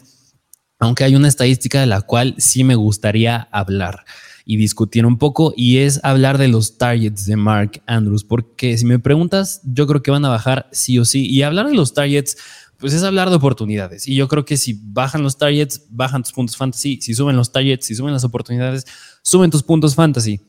aunque 0.79 1.03
hay 1.03 1.17
una 1.17 1.27
estadística 1.27 1.81
de 1.81 1.87
la 1.87 2.03
cual 2.03 2.37
sí 2.39 2.63
me 2.63 2.77
gustaría 2.77 3.49
hablar 3.51 4.05
y 4.45 4.57
discutir 4.57 5.05
un 5.05 5.19
poco 5.19 5.53
y 5.57 5.79
es 5.79 6.01
hablar 6.05 6.39
de 6.39 6.47
los 6.47 6.79
targets 6.79 7.27
de 7.27 7.35
Mark 7.35 7.83
Andrews, 7.87 8.23
porque 8.23 8.79
si 8.79 8.87
me 8.87 9.01
preguntas, 9.01 9.61
yo 9.65 9.89
creo 9.89 10.03
que 10.03 10.13
van 10.13 10.25
a 10.25 10.31
bajar 10.31 10.69
sí 10.71 11.01
o 11.01 11.05
sí 11.05 11.29
y 11.29 11.43
hablar 11.43 11.67
de 11.67 11.75
los 11.75 11.93
targets 11.93 12.37
pues 12.79 12.93
es 12.93 13.03
hablar 13.03 13.31
de 13.31 13.37
oportunidades. 13.37 14.07
Y 14.07 14.15
yo 14.15 14.29
creo 14.29 14.45
que 14.45 14.57
si 14.57 14.79
bajan 14.83 15.23
los 15.23 15.37
targets, 15.37 15.87
bajan 15.91 16.23
tus 16.23 16.33
puntos 16.33 16.57
fantasy. 16.57 17.01
Si 17.03 17.13
suben 17.15 17.37
los 17.37 17.51
targets, 17.51 17.87
si 17.87 17.95
suben 17.95 18.13
las 18.13 18.25
oportunidades, 18.25 18.87
suben 19.23 19.51
tus 19.51 19.63
puntos 19.63 19.95
fantasy. 19.95 20.41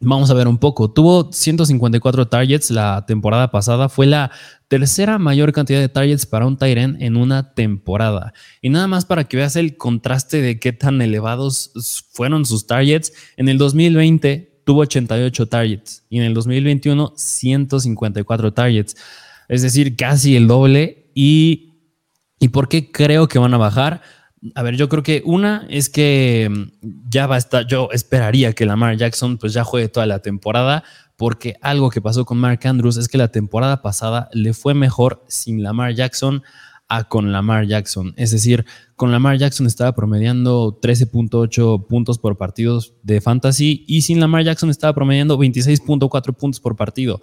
Vamos 0.00 0.30
a 0.30 0.34
ver 0.34 0.46
un 0.46 0.58
poco. 0.58 0.90
Tuvo 0.90 1.32
154 1.32 2.28
targets 2.28 2.70
la 2.70 3.04
temporada 3.06 3.50
pasada. 3.50 3.88
Fue 3.88 4.06
la 4.06 4.30
tercera 4.68 5.18
mayor 5.18 5.52
cantidad 5.52 5.80
de 5.80 5.88
targets 5.88 6.24
para 6.24 6.46
un 6.46 6.56
Tyrant 6.56 7.00
en 7.00 7.16
una 7.16 7.54
temporada. 7.54 8.32
Y 8.62 8.70
nada 8.70 8.86
más 8.86 9.04
para 9.04 9.24
que 9.24 9.36
veas 9.36 9.56
el 9.56 9.76
contraste 9.76 10.40
de 10.40 10.60
qué 10.60 10.72
tan 10.72 11.02
elevados 11.02 11.72
fueron 12.12 12.44
sus 12.44 12.68
targets. 12.68 13.12
En 13.36 13.48
el 13.48 13.58
2020 13.58 14.62
tuvo 14.64 14.80
88 14.82 15.46
targets 15.46 16.04
y 16.08 16.18
en 16.18 16.24
el 16.24 16.34
2021 16.34 17.14
154 17.16 18.52
targets. 18.52 18.96
Es 19.48 19.62
decir, 19.62 19.96
casi 19.96 20.36
el 20.36 20.46
doble. 20.46 21.10
Y 21.12 21.67
¿Y 22.38 22.48
por 22.48 22.68
qué 22.68 22.90
creo 22.90 23.28
que 23.28 23.38
van 23.38 23.54
a 23.54 23.58
bajar? 23.58 24.02
A 24.54 24.62
ver, 24.62 24.76
yo 24.76 24.88
creo 24.88 25.02
que 25.02 25.22
una 25.24 25.66
es 25.68 25.88
que 25.88 26.48
mm, 26.50 27.10
ya 27.10 27.26
va 27.26 27.34
a 27.36 27.38
estar, 27.38 27.66
yo 27.66 27.88
esperaría 27.92 28.52
que 28.52 28.66
Lamar 28.66 28.96
Jackson 28.96 29.38
pues 29.38 29.52
ya 29.52 29.64
juegue 29.64 29.88
toda 29.88 30.06
la 30.06 30.20
temporada, 30.20 30.84
porque 31.16 31.56
algo 31.60 31.90
que 31.90 32.00
pasó 32.00 32.24
con 32.24 32.38
Mark 32.38 32.60
Andrews 32.64 32.96
es 32.96 33.08
que 33.08 33.18
la 33.18 33.28
temporada 33.28 33.82
pasada 33.82 34.28
le 34.32 34.54
fue 34.54 34.74
mejor 34.74 35.24
sin 35.28 35.62
Lamar 35.62 35.94
Jackson 35.94 36.42
a 36.88 37.04
con 37.04 37.32
Lamar 37.32 37.66
Jackson. 37.66 38.14
Es 38.16 38.30
decir, 38.30 38.64
con 38.96 39.12
Lamar 39.12 39.36
Jackson 39.36 39.66
estaba 39.66 39.92
promediando 39.92 40.80
13.8 40.80 41.86
puntos 41.86 42.18
por 42.18 42.36
partido 42.38 42.80
de 43.02 43.20
fantasy 43.20 43.84
y 43.86 44.02
sin 44.02 44.20
Lamar 44.20 44.44
Jackson 44.44 44.70
estaba 44.70 44.94
promediando 44.94 45.38
26.4 45.38 46.34
puntos 46.34 46.60
por 46.60 46.76
partido. 46.76 47.20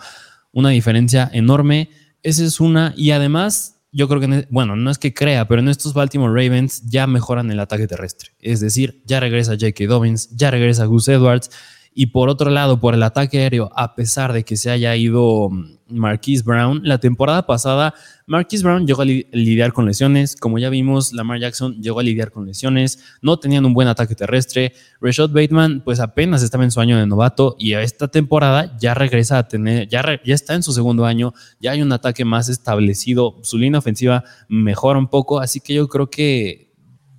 Una 0.51 0.69
diferencia 0.69 1.30
enorme. 1.34 1.89
Esa 2.21 2.43
es 2.43 2.60
una. 2.60 2.93
Y 2.95 3.12
además 3.12 3.74
yo 3.95 4.10
creo 4.10 4.19
que, 4.19 4.25
e, 4.25 4.47
bueno, 4.49 4.75
no 4.75 4.91
es 4.91 4.97
que 4.97 5.13
crea, 5.13 5.47
pero 5.47 5.62
en 5.62 5.69
estos 5.69 5.93
Baltimore 5.93 6.34
Ravens 6.34 6.84
ya 6.84 7.08
mejoran 7.08 7.49
el 7.49 7.62
ataque 7.62 7.88
terrestre. 7.88 8.31
Es 8.41 8.60
decir, 8.60 9.01
ya 9.05 9.21
regresa 9.21 9.53
J.K. 9.53 9.86
Dobbins, 9.88 10.36
ya 10.36 10.51
regresa 10.51 10.84
Gus 10.84 11.08
Edwards. 11.08 11.49
Y 11.97 12.08
por 12.08 12.27
otro 12.27 12.51
lado, 12.51 12.81
por 12.81 12.93
el 12.93 13.01
ataque 13.03 13.39
aéreo, 13.39 13.71
a 13.73 13.95
pesar 13.95 14.34
de 14.34 14.43
que 14.43 14.58
se 14.58 14.69
haya 14.69 14.93
ido 14.97 15.49
mm, 15.49 15.77
Marquise 15.88 16.43
Brown, 16.43 16.81
la 16.84 16.97
temporada 16.97 17.47
pasada 17.47 17.93
Marquise 18.27 18.65
Brown 18.65 18.86
llegó 18.86 19.03
a 19.03 19.05
lidiar 19.05 19.71
con 19.71 19.86
lesiones. 19.86 20.36
Como 20.36 20.60
ya 20.60 20.69
vimos, 20.69 21.13
Lamar 21.13 21.39
Jackson 21.39 21.81
llegó 21.81 22.01
a 22.01 22.03
lidiar 22.03 22.31
con 22.31 22.45
lesiones. 22.45 22.99
No 23.21 23.39
tenían 23.39 23.65
un 23.65 23.73
buen 23.73 23.88
ataque 23.88 24.13
terrestre. 24.13 24.73
Rashad 24.99 25.29
Bateman, 25.29 25.81
pues 25.86 26.01
apenas 26.01 26.43
estaba 26.43 26.65
en 26.65 26.71
su 26.71 26.81
año 26.81 26.97
de 26.97 27.08
novato 27.08 27.55
y 27.58 27.73
esta 27.73 28.10
temporada 28.10 28.75
ya 28.77 28.93
regresa 28.93 29.38
a 29.38 29.47
tener, 29.47 29.88
ya, 29.88 30.03
ya 30.25 30.36
está 30.36 30.53
en 30.53 30.63
su 30.63 30.73
segundo 30.73 31.05
año. 31.05 31.34
Ya 31.62 31.71
hay 31.71 31.81
un 31.81 31.93
ataque 31.93 32.25
más 32.25 32.49
establecido. 32.49 33.38
Su 33.43 33.58
línea 33.58 33.79
ofensiva 33.79 34.25
mejora 34.49 34.99
un 34.99 35.08
poco. 35.08 35.39
Así 35.39 35.62
que 35.62 35.75
yo 35.75 35.88
creo 35.88 36.10
que, 36.10 36.74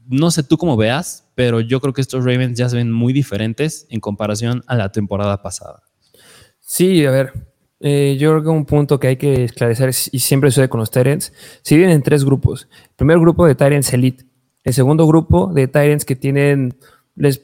no 0.09 0.31
sé 0.31 0.43
tú 0.43 0.57
cómo 0.57 0.77
veas, 0.77 1.29
pero 1.35 1.61
yo 1.61 1.81
creo 1.81 1.93
que 1.93 2.01
estos 2.01 2.25
Ravens 2.25 2.59
ya 2.59 2.69
se 2.69 2.77
ven 2.77 2.93
muy 2.93 3.13
diferentes 3.13 3.87
en 3.91 4.01
comparación 4.01 4.63
a 4.67 4.77
la 4.77 4.91
temporada 4.91 5.43
pasada. 5.43 5.83
Sí, 6.61 7.05
a 7.07 7.11
ver, 7.11 7.33
eh, 7.81 8.17
yo 8.19 8.31
creo 8.31 8.43
que 8.43 8.49
un 8.49 8.65
punto 8.65 8.99
que 8.99 9.09
hay 9.09 9.17
que 9.17 9.45
esclarecer, 9.45 9.91
y 10.11 10.19
siempre 10.19 10.51
sucede 10.51 10.69
con 10.69 10.81
los 10.81 10.91
Tyrants, 10.91 11.33
se 11.63 11.75
dividen 11.75 11.93
en 11.93 12.03
tres 12.03 12.25
grupos. 12.25 12.69
El 12.91 12.97
primer 12.97 13.19
grupo 13.19 13.47
de 13.47 13.55
Tyrants 13.55 13.93
Elite, 13.93 14.25
el 14.65 14.75
segundo 14.75 15.07
grupo 15.07 15.53
de 15.53 15.69
Tyrants 15.69 16.05
que 16.05 16.17
tienen, 16.17 16.77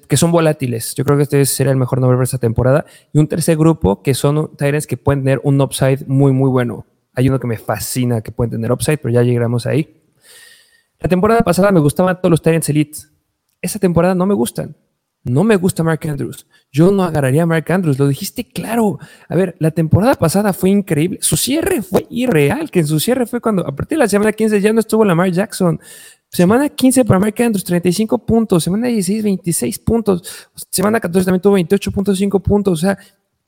que 0.09 0.16
son 0.16 0.33
volátiles. 0.33 0.94
Yo 0.94 1.05
creo 1.05 1.16
que 1.16 1.22
este 1.22 1.46
sería 1.46 1.70
el 1.70 1.79
mejor 1.79 2.01
nombre 2.01 2.16
para 2.16 2.25
esta 2.25 2.38
temporada. 2.38 2.85
Y 3.12 3.18
un 3.18 3.29
tercer 3.29 3.57
grupo 3.57 4.03
que 4.03 4.14
son 4.14 4.57
Tyrants 4.57 4.87
que 4.87 4.96
pueden 4.96 5.22
tener 5.22 5.40
un 5.44 5.61
upside 5.61 6.05
muy, 6.07 6.33
muy 6.33 6.51
bueno. 6.51 6.85
Hay 7.14 7.29
uno 7.29 7.38
que 7.38 7.46
me 7.46 7.59
fascina 7.59 8.22
que 8.22 8.33
pueden 8.33 8.51
tener 8.51 8.72
upside, 8.72 8.98
pero 8.98 9.14
ya 9.14 9.22
llegamos 9.22 9.66
ahí. 9.66 10.02
La 11.03 11.09
temporada 11.09 11.43
pasada 11.43 11.73
me 11.73 11.81
gustaban 11.81 12.17
todos 12.17 12.31
los 12.31 12.43
Tyrants 12.43 12.69
Elite. 12.69 12.99
Esta 13.61 13.81
temporada 13.81 14.15
no 14.15 14.25
me 14.25 14.35
gustan. 14.35 14.77
No 15.25 15.43
me 15.43 15.57
gusta 15.57 15.83
Mark 15.83 16.01
Andrews. 16.09 16.47
Yo 16.71 16.93
no 16.93 17.03
agarraría 17.03 17.43
a 17.43 17.47
Mark 17.47 17.71
Andrews. 17.73 17.99
Lo 17.99 18.07
dijiste 18.07 18.45
claro. 18.45 19.01
A 19.29 19.35
ver, 19.35 19.57
la 19.59 19.73
temporada 19.73 20.15
pasada 20.15 20.53
fue 20.53 20.71
increíble. 20.71 21.19
Su 21.21 21.37
cierre 21.37 21.83
fue 21.83 22.07
irreal, 22.09 22.71
que 22.71 22.81
en 22.81 22.87
su 22.87 23.01
cierre 23.01 23.27
fue 23.27 23.41
cuando 23.41 23.67
a 23.67 23.75
partir 23.75 23.99
de 23.99 24.05
la 24.05 24.09
semana 24.09 24.33
15 24.33 24.61
ya 24.61 24.73
no 24.73 24.79
estuvo 24.79 25.05
Lamar 25.05 25.31
Jackson. 25.31 25.81
Semana 26.29 26.69
15 26.69 27.05
para 27.05 27.19
Mark 27.19 27.35
Andrews, 27.41 27.65
35 27.65 28.19
puntos. 28.19 28.62
Semana 28.62 28.87
16, 28.87 29.25
26 29.25 29.79
puntos. 29.81 30.49
Semana 30.71 31.01
14 31.01 31.25
también 31.25 31.43
tuvo 31.43 31.59
28.5 31.59 32.41
puntos. 32.41 32.75
O 32.75 32.81
sea, 32.81 32.97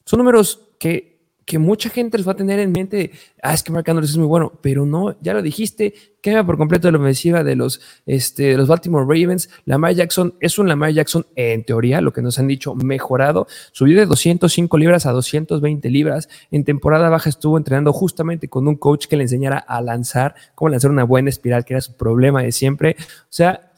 son 0.05 0.19
números 0.19 0.71
que 0.79 1.14
que 1.45 1.59
mucha 1.59 1.91
gente 1.91 2.17
les 2.17 2.27
va 2.27 2.33
a 2.33 2.37
tener 2.37 2.59
en 2.59 2.73
mente, 2.73 3.11
ah, 3.43 3.55
es 3.55 3.63
que 3.63 3.73
Mark 3.73 3.89
Andrews 3.89 4.11
es 4.11 4.17
muy 4.17 4.27
bueno, 4.27 4.53
pero 4.63 4.87
no, 4.87 5.17
ya 5.21 5.35
lo 5.35 5.43
dijiste, 5.43 5.95
queda 6.21 6.45
por 6.45 6.57
completo 6.57 6.91
la 6.91 6.99
ofensiva 6.99 7.45
de 7.45 7.55
los, 7.55 7.81
este, 8.07 8.45
de 8.45 8.57
los 8.57 8.67
Baltimore 8.67 9.05
Ravens. 9.05 9.51
Lamar 9.67 9.95
Jackson 9.95 10.35
es 10.41 10.59
un 10.59 10.69
Lamar 10.69 10.91
Jackson, 10.93 11.27
en 11.37 11.65
teoría, 11.65 12.01
lo 12.01 12.13
que 12.13 12.23
nos 12.23 12.39
han 12.39 12.49
dicho, 12.49 12.75
mejorado. 12.75 13.47
Subió 13.73 13.99
de 13.99 14.07
205 14.07 14.79
libras 14.79 15.05
a 15.05 15.13
220 15.13 15.91
libras. 15.91 16.29
En 16.51 16.65
temporada 16.65 17.11
baja 17.11 17.29
estuvo 17.29 17.59
entrenando 17.59 17.93
justamente 17.93 18.49
con 18.49 18.67
un 18.67 18.77
coach 18.77 19.07
que 19.07 19.17
le 19.17 19.25
enseñara 19.25 19.59
a 19.59 19.83
lanzar, 19.83 20.35
cómo 20.55 20.71
lanzar 20.71 20.91
una 20.91 21.05
buena 21.05 21.29
espiral, 21.29 21.65
que 21.67 21.75
era 21.75 21.83
su 21.83 21.95
problema 21.95 22.43
de 22.43 22.53
siempre. 22.53 22.97
O 22.99 23.27
sea, 23.29 23.74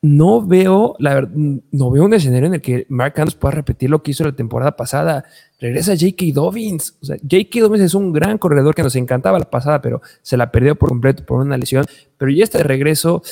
no 0.00 0.46
veo, 0.46 0.94
la 1.00 1.28
no 1.32 1.90
veo 1.90 2.04
un 2.04 2.14
escenario 2.14 2.46
en 2.46 2.54
el 2.54 2.60
que 2.60 2.86
Mark 2.88 3.14
Andrews 3.16 3.34
pueda 3.34 3.56
repetir 3.56 3.90
lo 3.90 4.02
que 4.02 4.12
hizo 4.12 4.24
la 4.24 4.34
temporada 4.34 4.76
pasada. 4.76 5.24
Regresa 5.60 5.96
J.K. 5.96 6.26
Dobbins. 6.32 6.96
O 7.02 7.06
sea, 7.06 7.16
J.K. 7.16 7.60
Dobbins 7.60 7.84
es 7.84 7.94
un 7.94 8.12
gran 8.12 8.38
corredor 8.38 8.74
que 8.74 8.82
nos 8.82 8.94
encantaba 8.94 9.38
la 9.38 9.50
pasada, 9.50 9.80
pero 9.80 10.00
se 10.22 10.36
la 10.36 10.52
perdió 10.52 10.76
por 10.76 10.90
completo 10.90 11.24
por 11.24 11.40
una 11.40 11.58
lesión. 11.58 11.84
Pero 12.16 12.30
ya 12.30 12.44
está 12.44 12.58
de 12.58 12.64
regreso. 12.64 13.22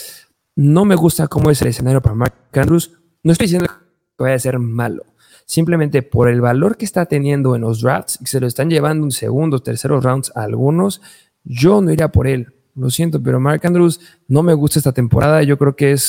No 0.57 0.85
me 0.85 0.97
gusta 0.97 1.29
cómo 1.29 1.51
es 1.51 1.63
el 1.63 1.69
escenario 1.69 2.03
para 2.03 2.17
Mark 2.17 2.35
Andrews. 2.53 2.93
No 3.23 3.33
estoy 3.33 3.47
diciendo 3.47 3.69
que 3.69 4.25
vaya 4.25 4.35
a 4.35 4.41
ser 4.41 4.59
malo. 4.59 5.05
Simplemente 5.45 6.03
por 6.03 6.29
el 6.29 6.41
valor 6.41 6.77
que 6.77 6.85
está 6.85 7.07
teniendo 7.07 7.55
en 7.55 7.61
los 7.61 7.81
drafts, 7.81 8.19
que 8.19 8.27
se 8.27 8.41
lo 8.41 8.49
están 8.49 8.71
llevando 8.71 9.07
en 9.07 9.13
segundos, 9.13 9.63
terceros 9.63 10.03
rounds 10.03 10.33
a 10.35 10.43
algunos, 10.43 11.01
yo 11.45 11.81
no 11.81 11.93
iría 11.93 12.09
por 12.09 12.27
él. 12.27 12.53
Lo 12.75 12.91
siento, 12.91 13.23
pero 13.23 13.39
Mark 13.39 13.61
Andrews 13.65 14.01
no 14.27 14.43
me 14.43 14.55
gusta 14.55 14.81
esta 14.81 14.93
temporada. 14.93 15.43
Yo 15.45 15.57
creo 15.57 15.77
que 15.77 15.93
es 15.93 16.03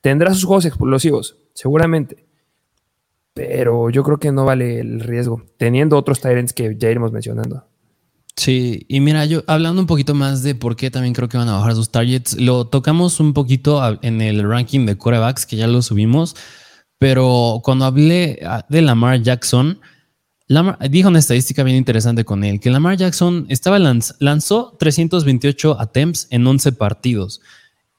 Tendrá 0.00 0.32
sus 0.32 0.44
juegos 0.44 0.64
explosivos, 0.64 1.36
seguramente. 1.54 2.26
Pero 3.34 3.90
yo 3.90 4.02
creo 4.02 4.18
que 4.18 4.32
no 4.32 4.44
vale 4.44 4.80
el 4.80 5.00
riesgo, 5.00 5.42
teniendo 5.56 5.96
otros 5.96 6.20
Tyrants 6.20 6.52
que 6.52 6.76
ya 6.76 6.90
iremos 6.90 7.12
mencionando. 7.12 7.64
Sí, 8.36 8.86
y 8.88 9.00
mira, 9.00 9.26
yo 9.26 9.42
hablando 9.46 9.82
un 9.82 9.86
poquito 9.86 10.14
más 10.14 10.42
de 10.42 10.54
por 10.54 10.74
qué 10.74 10.90
también 10.90 11.12
creo 11.12 11.28
que 11.28 11.36
van 11.36 11.48
a 11.48 11.58
bajar 11.58 11.74
sus 11.74 11.90
targets, 11.90 12.40
lo 12.40 12.66
tocamos 12.66 13.20
un 13.20 13.34
poquito 13.34 13.82
en 14.02 14.22
el 14.22 14.48
ranking 14.48 14.86
de 14.86 14.96
corebacks 14.96 15.44
que 15.44 15.56
ya 15.56 15.66
lo 15.66 15.82
subimos, 15.82 16.34
pero 16.98 17.60
cuando 17.62 17.84
hablé 17.84 18.40
ah, 18.46 18.64
de 18.68 18.80
Lamar 18.80 19.20
Jackson, 19.20 19.78
dijo 20.88 21.08
una 21.08 21.18
estadística 21.18 21.62
bien 21.62 21.76
interesante 21.76 22.24
con 22.24 22.42
él, 22.42 22.60
que 22.60 22.70
Lamar 22.70 22.96
Jackson 22.96 23.46
estaba 23.50 23.78
lanzó 23.78 24.76
328 24.78 25.78
attempts 25.78 26.26
en 26.30 26.46
11 26.46 26.72
partidos. 26.72 27.42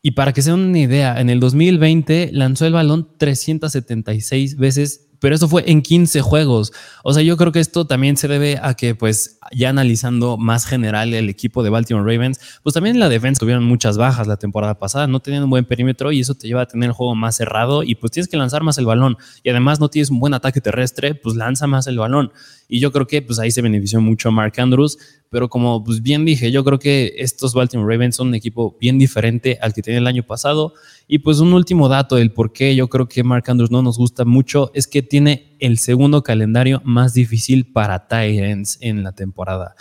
Y 0.02 0.12
para 0.12 0.34
que 0.34 0.42
se 0.42 0.52
una 0.52 0.80
idea, 0.80 1.20
en 1.20 1.30
el 1.30 1.40
2020 1.40 2.32
lanzó 2.34 2.66
el 2.66 2.74
balón 2.74 3.08
376 3.18 4.58
veces 4.58 5.12
pero 5.22 5.36
eso 5.36 5.48
fue 5.48 5.64
en 5.68 5.84
15 5.84 6.20
juegos. 6.22 6.74
O 7.04 7.14
sea, 7.14 7.22
yo 7.22 7.38
creo 7.38 7.52
que 7.52 7.60
esto 7.60 7.86
también 7.86 8.18
se 8.18 8.28
debe 8.28 8.60
a 8.62 8.74
que, 8.74 8.96
pues, 8.96 9.38
ya 9.56 9.70
analizando 9.70 10.36
más 10.36 10.66
general 10.66 11.14
el 11.14 11.30
equipo 11.30 11.62
de 11.62 11.70
Baltimore 11.70 12.12
Ravens, 12.12 12.40
pues 12.64 12.74
también 12.74 13.00
la 13.00 13.08
defensa 13.08 13.40
tuvieron 13.40 13.64
muchas 13.64 13.98
bajas 13.98 14.26
la 14.26 14.38
temporada 14.38 14.80
pasada, 14.80 15.06
no 15.06 15.20
tenían 15.20 15.44
un 15.44 15.52
buen 15.52 15.66
perímetro 15.66 16.12
y 16.12 16.22
eso 16.22 16.34
te 16.34 16.48
lleva 16.48 16.62
a 16.62 16.66
tener 16.66 16.88
el 16.90 16.94
juego 16.94 17.14
más 17.14 17.36
cerrado 17.36 17.84
y 17.84 17.94
pues 17.94 18.12
tienes 18.12 18.28
que 18.30 18.36
lanzar 18.36 18.64
más 18.64 18.80
el 18.80 18.88
balón. 18.88 19.16
Y 19.44 19.52
además 19.52 19.80
no 19.80 19.90
tienes 19.90 20.10
un 20.10 20.20
buen 20.20 20.34
ataque 20.34 20.60
terrestre, 20.60 21.14
pues 21.14 21.36
lanza 21.36 21.68
más 21.68 21.86
el 21.86 22.00
balón. 22.00 22.32
Y 22.68 22.80
yo 22.80 22.92
creo 22.92 23.06
que 23.06 23.22
pues 23.22 23.38
ahí 23.38 23.52
se 23.52 23.62
benefició 23.62 24.02
mucho 24.02 24.32
Mark 24.32 24.54
Andrews, 24.58 24.98
pero 25.32 25.50
como 25.50 25.82
pues 25.82 26.02
bien 26.02 26.26
dije, 26.26 26.52
yo 26.52 26.62
creo 26.66 26.78
que 26.78 27.14
estos 27.16 27.54
Baltimore 27.54 27.90
Ravens 27.90 28.18
son 28.18 28.28
un 28.28 28.36
equipo 28.36 28.76
bien 28.82 29.00
diferente 29.00 29.58
al 29.62 29.74
que 29.74 29.82
tenía 29.82 30.00
el 30.00 30.08
año 30.08 30.24
pasado. 30.24 30.74
Y 31.08 31.20
pues 31.20 31.40
un 31.40 31.54
último 31.54 31.88
dato 31.88 32.18
del 32.18 32.34
por 32.34 32.52
qué 32.52 32.76
yo 32.76 32.90
creo 32.90 33.08
que 33.08 33.24
Mark 33.24 33.46
Andrews 33.48 33.72
no 33.72 33.82
nos 33.82 33.98
gusta 33.98 34.26
mucho 34.26 34.72
es 34.74 34.88
que 34.88 35.02
tiene 35.02 35.56
el 35.62 35.78
segundo 35.78 36.22
calendario 36.22 36.82
más 36.84 37.14
difícil 37.14 37.72
para 37.72 38.10
Tyrants 38.10 38.78
en 38.82 39.04
la 39.04 39.14
temporada. 39.14 39.74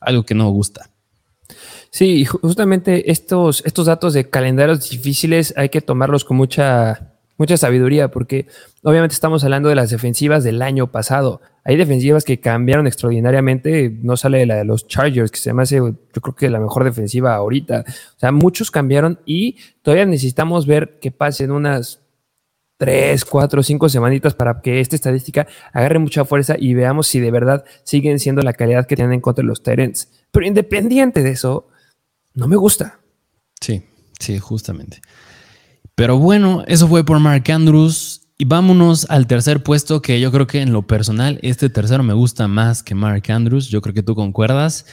Algo 0.00 0.24
que 0.24 0.34
no 0.34 0.48
gusta. 0.48 0.88
Sí, 1.90 2.24
justamente 2.24 3.10
estos, 3.10 3.62
estos 3.66 3.84
datos 3.84 4.14
de 4.14 4.30
calendarios 4.30 4.88
difíciles 4.88 5.52
hay 5.58 5.68
que 5.68 5.82
tomarlos 5.82 6.24
con 6.24 6.38
mucha 6.38 7.15
mucha 7.38 7.56
sabiduría, 7.56 8.10
porque 8.10 8.46
obviamente 8.82 9.14
estamos 9.14 9.44
hablando 9.44 9.68
de 9.68 9.74
las 9.74 9.90
defensivas 9.90 10.44
del 10.44 10.62
año 10.62 10.90
pasado. 10.90 11.40
Hay 11.64 11.76
defensivas 11.76 12.24
que 12.24 12.40
cambiaron 12.40 12.86
extraordinariamente, 12.86 13.90
no 14.02 14.16
sale 14.16 14.46
la 14.46 14.56
de 14.56 14.64
los 14.64 14.86
Chargers, 14.86 15.30
que 15.30 15.38
se 15.38 15.52
me 15.52 15.62
hace, 15.62 15.76
yo 15.76 15.94
creo 16.22 16.34
que 16.34 16.50
la 16.50 16.60
mejor 16.60 16.84
defensiva 16.84 17.34
ahorita. 17.34 17.84
O 18.16 18.18
sea, 18.18 18.32
muchos 18.32 18.70
cambiaron 18.70 19.20
y 19.26 19.56
todavía 19.82 20.06
necesitamos 20.06 20.66
ver 20.66 20.98
que 21.00 21.10
pasen 21.10 21.50
unas 21.50 22.00
tres, 22.78 23.24
cuatro, 23.24 23.62
cinco 23.62 23.88
semanitas 23.88 24.34
para 24.34 24.60
que 24.60 24.80
esta 24.80 24.96
estadística 24.96 25.46
agarre 25.72 25.98
mucha 25.98 26.24
fuerza 26.24 26.56
y 26.58 26.74
veamos 26.74 27.06
si 27.06 27.20
de 27.20 27.30
verdad 27.30 27.64
siguen 27.84 28.18
siendo 28.18 28.42
la 28.42 28.52
calidad 28.52 28.86
que 28.86 28.96
tienen 28.96 29.14
en 29.14 29.20
contra 29.20 29.44
los 29.44 29.62
Tyrants. 29.62 30.08
Pero 30.30 30.46
independiente 30.46 31.22
de 31.22 31.30
eso, 31.30 31.68
no 32.34 32.48
me 32.48 32.56
gusta. 32.56 33.00
Sí, 33.60 33.82
sí, 34.20 34.38
justamente. 34.38 35.00
Pero 35.96 36.18
bueno, 36.18 36.62
eso 36.66 36.86
fue 36.88 37.04
por 37.04 37.18
Mark 37.20 37.50
Andrews. 37.50 38.20
Y 38.38 38.44
vámonos 38.44 39.06
al 39.08 39.26
tercer 39.26 39.62
puesto, 39.62 40.02
que 40.02 40.20
yo 40.20 40.30
creo 40.30 40.46
que 40.46 40.60
en 40.60 40.74
lo 40.74 40.82
personal, 40.82 41.38
este 41.40 41.70
tercero 41.70 42.02
me 42.02 42.12
gusta 42.12 42.48
más 42.48 42.82
que 42.82 42.94
Mark 42.94 43.22
Andrews. 43.30 43.68
Yo 43.68 43.80
creo 43.80 43.94
que 43.94 44.02
tú 44.02 44.14
concuerdas. 44.14 44.84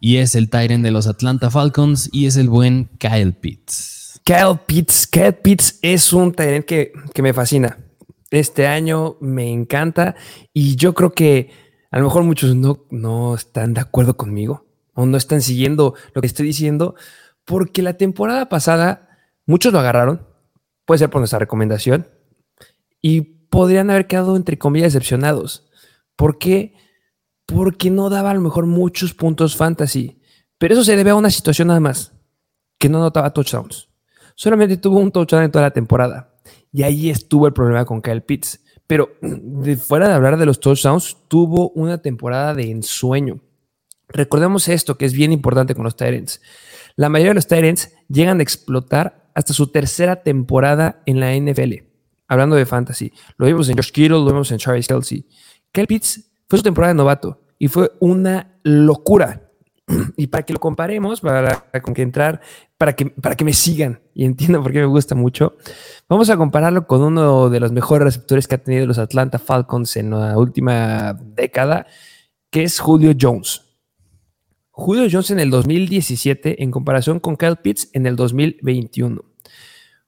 Y 0.00 0.16
es 0.16 0.34
el 0.34 0.48
Tyrant 0.48 0.82
de 0.82 0.90
los 0.90 1.06
Atlanta 1.06 1.50
Falcons 1.50 2.08
y 2.10 2.24
es 2.24 2.38
el 2.38 2.48
buen 2.48 2.88
Kyle 2.98 3.34
Pitts. 3.34 4.18
Kyle 4.24 4.58
Pitts, 4.66 5.06
Kyle 5.06 5.34
Pitts 5.34 5.78
es 5.82 6.10
un 6.14 6.32
Tyrant 6.32 6.64
que, 6.64 6.90
que 7.12 7.22
me 7.22 7.34
fascina. 7.34 7.78
Este 8.30 8.66
año 8.66 9.18
me 9.20 9.52
encanta 9.52 10.16
y 10.54 10.76
yo 10.76 10.94
creo 10.94 11.12
que 11.12 11.50
a 11.90 11.98
lo 11.98 12.04
mejor 12.04 12.24
muchos 12.24 12.56
no, 12.56 12.86
no 12.90 13.34
están 13.34 13.74
de 13.74 13.82
acuerdo 13.82 14.16
conmigo 14.16 14.66
o 14.94 15.04
no 15.04 15.18
están 15.18 15.42
siguiendo 15.42 15.94
lo 16.14 16.22
que 16.22 16.26
estoy 16.26 16.46
diciendo, 16.46 16.94
porque 17.44 17.82
la 17.82 17.94
temporada 17.94 18.48
pasada 18.48 19.08
muchos 19.44 19.72
lo 19.72 19.78
agarraron, 19.78 20.26
Puede 20.86 21.00
ser 21.00 21.10
por 21.10 21.20
nuestra 21.20 21.38
recomendación. 21.38 22.08
Y 23.02 23.20
podrían 23.20 23.90
haber 23.90 24.06
quedado, 24.06 24.36
entre 24.36 24.58
comillas, 24.58 24.94
decepcionados. 24.94 25.68
¿Por 26.16 26.38
qué? 26.38 26.74
Porque 27.44 27.90
no 27.90 28.08
daba 28.08 28.30
a 28.30 28.34
lo 28.34 28.40
mejor 28.40 28.66
muchos 28.66 29.12
puntos 29.12 29.56
fantasy. 29.56 30.22
Pero 30.58 30.74
eso 30.74 30.84
se 30.84 30.96
debe 30.96 31.10
a 31.10 31.14
una 31.14 31.30
situación 31.30 31.68
nada 31.68 31.80
más. 31.80 32.14
Que 32.78 32.88
no 32.88 33.00
notaba 33.00 33.32
touchdowns. 33.32 33.88
Solamente 34.34 34.76
tuvo 34.76 34.98
un 34.98 35.12
touchdown 35.12 35.44
en 35.44 35.50
toda 35.50 35.64
la 35.66 35.70
temporada. 35.72 36.34
Y 36.72 36.82
ahí 36.82 37.10
estuvo 37.10 37.46
el 37.46 37.52
problema 37.52 37.84
con 37.84 38.00
Kyle 38.00 38.22
Pitts. 38.22 38.60
Pero 38.86 39.10
fuera 39.86 40.08
de 40.08 40.14
hablar 40.14 40.38
de 40.38 40.46
los 40.46 40.60
touchdowns, 40.60 41.16
tuvo 41.28 41.70
una 41.70 41.98
temporada 41.98 42.54
de 42.54 42.70
ensueño. 42.70 43.40
Recordemos 44.08 44.68
esto 44.68 44.96
que 44.96 45.04
es 45.04 45.12
bien 45.12 45.32
importante 45.32 45.74
con 45.74 45.84
los 45.84 45.96
Tyrants. 45.96 46.40
La 46.94 47.08
mayoría 47.08 47.30
de 47.30 47.36
los 47.36 47.48
Tyrants 47.48 47.92
llegan 48.08 48.40
a 48.40 48.42
explotar 48.42 49.25
hasta 49.36 49.52
su 49.52 49.66
tercera 49.66 50.22
temporada 50.22 51.02
en 51.04 51.20
la 51.20 51.34
NFL. 51.34 51.74
Hablando 52.26 52.56
de 52.56 52.64
fantasy. 52.64 53.12
Lo 53.36 53.44
vimos 53.44 53.68
en 53.68 53.76
Josh 53.76 53.92
Kittle, 53.92 54.16
lo 54.16 54.26
vimos 54.26 54.50
en 54.50 54.56
Charles 54.56 54.88
Kelsey. 54.88 55.26
Kyle 55.70 55.86
Pitts 55.86 56.32
fue 56.48 56.58
su 56.58 56.62
temporada 56.62 56.94
de 56.94 56.96
novato 56.96 57.42
y 57.58 57.68
fue 57.68 57.92
una 58.00 58.58
locura. 58.62 59.42
Y 60.16 60.28
para 60.28 60.42
que 60.44 60.54
lo 60.54 60.58
comparemos, 60.58 61.20
para, 61.20 61.68
que 61.70 62.02
entrar, 62.02 62.40
para 62.78 62.94
que, 62.94 63.06
para 63.06 63.36
que 63.36 63.44
me 63.44 63.52
sigan 63.52 64.00
y 64.14 64.24
entiendan 64.24 64.62
por 64.62 64.72
qué 64.72 64.80
me 64.80 64.86
gusta 64.86 65.14
mucho, 65.14 65.58
vamos 66.08 66.30
a 66.30 66.38
compararlo 66.38 66.86
con 66.86 67.02
uno 67.02 67.50
de 67.50 67.60
los 67.60 67.72
mejores 67.72 68.04
receptores 68.04 68.48
que 68.48 68.54
ha 68.54 68.62
tenido 68.62 68.86
los 68.86 68.98
Atlanta 68.98 69.38
Falcons 69.38 69.96
en 69.98 70.10
la 70.10 70.38
última 70.38 71.12
década, 71.12 71.86
que 72.50 72.62
es 72.62 72.80
Julio 72.80 73.12
Jones. 73.20 73.60
Julio 74.70 75.08
Jones 75.12 75.30
en 75.30 75.40
el 75.40 75.50
2017 75.50 76.62
en 76.62 76.70
comparación 76.70 77.20
con 77.20 77.36
Kyle 77.36 77.56
Pitts 77.56 77.90
en 77.92 78.06
el 78.06 78.16
2021. 78.16 79.25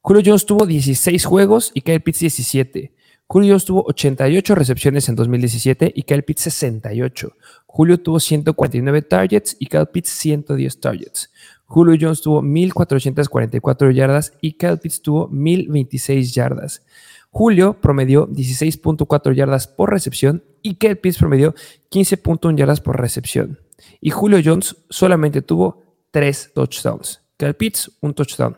Julio 0.01 0.23
Jones 0.25 0.47
tuvo 0.47 0.67
16 0.67 1.25
juegos 1.25 1.71
y 1.75 1.83
Kyle 1.83 2.01
Pitts 2.01 2.21
17. 2.21 2.93
Julio 3.27 3.51
Jones 3.51 3.65
tuvo 3.67 3.85
88 3.87 4.55
recepciones 4.55 5.09
en 5.11 5.17
2017 5.17 5.93
y 5.95 6.03
Kyle 6.05 6.23
Pitts 6.23 6.43
68. 6.43 7.33
Julio 7.67 8.01
tuvo 8.01 8.21
149 8.21 9.03
targets 9.03 9.57
y 9.59 9.67
Kyle 9.67 9.87
Pitts 9.87 10.09
110 10.09 10.81
targets. 10.81 11.31
Julio 11.67 11.99
Jones 12.01 12.23
tuvo 12.23 12.43
1.444 12.43 13.93
yardas 13.93 14.33
y 14.41 14.53
Kyle 14.53 14.79
Pitts 14.79 15.03
tuvo 15.03 15.29
1.026 15.29 16.33
yardas. 16.33 16.83
Julio 17.31 17.79
promedió 17.79 18.27
16.4 18.29 19.35
yardas 19.35 19.69
por 19.69 19.91
recepción 19.91 20.43
y 20.63 20.77
Kyle 20.77 20.97
Pitts 20.97 21.19
promedió 21.19 21.55
15.1 21.91 22.57
yardas 22.57 22.81
por 22.81 22.99
recepción. 22.99 23.59
Y 24.01 24.09
Julio 24.09 24.41
Jones 24.43 24.77
solamente 24.89 25.43
tuvo 25.43 25.83
tres 26.11 26.51
touchdowns. 26.55 27.21
Kyle 27.37 27.55
Pitts, 27.55 27.93
un 28.01 28.15
touchdown. 28.15 28.57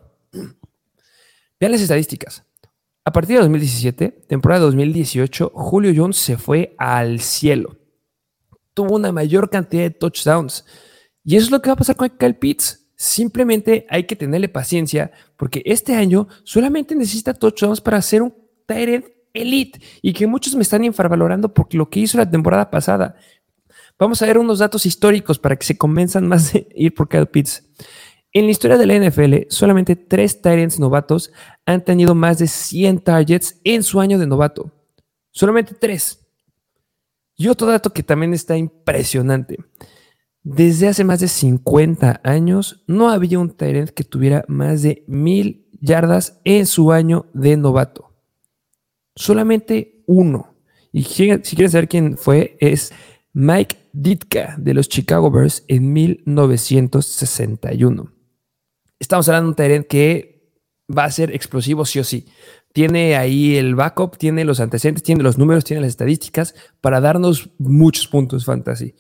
Vean 1.60 1.72
las 1.72 1.82
estadísticas. 1.82 2.42
A 3.04 3.12
partir 3.12 3.36
de 3.36 3.42
2017, 3.42 4.08
temporada 4.26 4.62
2018, 4.62 5.52
Julio 5.54 5.92
Jones 5.94 6.16
se 6.16 6.38
fue 6.38 6.74
al 6.78 7.20
cielo. 7.20 7.76
Tuvo 8.72 8.96
una 8.96 9.12
mayor 9.12 9.50
cantidad 9.50 9.82
de 9.82 9.90
touchdowns. 9.90 10.64
Y 11.22 11.36
eso 11.36 11.44
es 11.46 11.50
lo 11.50 11.60
que 11.60 11.68
va 11.68 11.74
a 11.74 11.76
pasar 11.76 11.96
con 11.96 12.08
Kyle 12.08 12.34
Pitts. 12.34 12.88
Simplemente 12.96 13.86
hay 13.90 14.04
que 14.04 14.16
tenerle 14.16 14.48
paciencia 14.48 15.12
porque 15.36 15.62
este 15.66 15.94
año 15.94 16.28
solamente 16.44 16.94
necesita 16.94 17.34
touchdowns 17.34 17.82
para 17.82 18.00
ser 18.00 18.22
un 18.22 18.34
Tyrant 18.66 19.04
elite 19.34 19.80
y 20.00 20.14
que 20.14 20.26
muchos 20.26 20.54
me 20.54 20.62
están 20.62 20.84
infravalorando 20.84 21.52
por 21.52 21.72
lo 21.74 21.90
que 21.90 22.00
hizo 22.00 22.16
la 22.16 22.30
temporada 22.30 22.70
pasada. 22.70 23.16
Vamos 23.98 24.22
a 24.22 24.26
ver 24.26 24.38
unos 24.38 24.60
datos 24.60 24.86
históricos 24.86 25.38
para 25.38 25.56
que 25.56 25.66
se 25.66 25.76
convenzan 25.76 26.26
más 26.26 26.54
de 26.54 26.68
ir 26.74 26.94
por 26.94 27.08
Kyle 27.08 27.26
Pitts. 27.26 27.64
En 28.32 28.44
la 28.44 28.52
historia 28.52 28.78
de 28.78 28.86
la 28.86 28.94
NFL, 28.94 29.48
solamente 29.48 29.96
tres 29.96 30.40
Tyrants 30.40 30.78
novatos 30.78 31.32
han 31.66 31.84
tenido 31.84 32.14
más 32.14 32.38
de 32.38 32.46
100 32.46 33.00
targets 33.00 33.60
en 33.64 33.82
su 33.82 34.00
año 34.00 34.20
de 34.20 34.28
novato. 34.28 34.70
Solamente 35.32 35.74
tres. 35.74 36.28
Y 37.36 37.48
otro 37.48 37.66
dato 37.66 37.92
que 37.92 38.04
también 38.04 38.32
está 38.32 38.56
impresionante. 38.56 39.58
Desde 40.42 40.88
hace 40.88 41.02
más 41.02 41.18
de 41.20 41.28
50 41.28 42.20
años 42.22 42.84
no 42.86 43.10
había 43.10 43.40
un 43.40 43.50
Tyrant 43.50 43.90
que 43.90 44.04
tuviera 44.04 44.44
más 44.46 44.82
de 44.82 45.02
mil 45.08 45.66
yardas 45.80 46.40
en 46.44 46.66
su 46.66 46.92
año 46.92 47.26
de 47.34 47.56
novato. 47.56 48.12
Solamente 49.16 50.04
uno. 50.06 50.54
Y 50.92 51.02
si 51.02 51.26
quieren 51.42 51.70
saber 51.70 51.88
quién 51.88 52.16
fue, 52.16 52.56
es 52.60 52.92
Mike 53.32 53.76
Ditka 53.92 54.54
de 54.56 54.74
los 54.74 54.88
Chicago 54.88 55.32
Bears 55.32 55.64
en 55.66 55.92
1961. 55.92 58.19
Estamos 59.00 59.28
hablando 59.28 59.46
de 59.46 59.50
un 59.50 59.56
Tyrant 59.56 59.86
que 59.86 60.52
va 60.96 61.04
a 61.04 61.10
ser 61.10 61.34
explosivo 61.34 61.86
sí 61.86 61.98
o 61.98 62.04
sí. 62.04 62.26
Tiene 62.72 63.16
ahí 63.16 63.56
el 63.56 63.74
backup, 63.74 64.18
tiene 64.18 64.44
los 64.44 64.60
antecedentes, 64.60 65.02
tiene 65.02 65.22
los 65.22 65.38
números, 65.38 65.64
tiene 65.64 65.80
las 65.80 65.88
estadísticas 65.88 66.54
para 66.80 67.00
darnos 67.00 67.50
muchos 67.58 68.06
puntos 68.06 68.44
fantasy. 68.44 68.94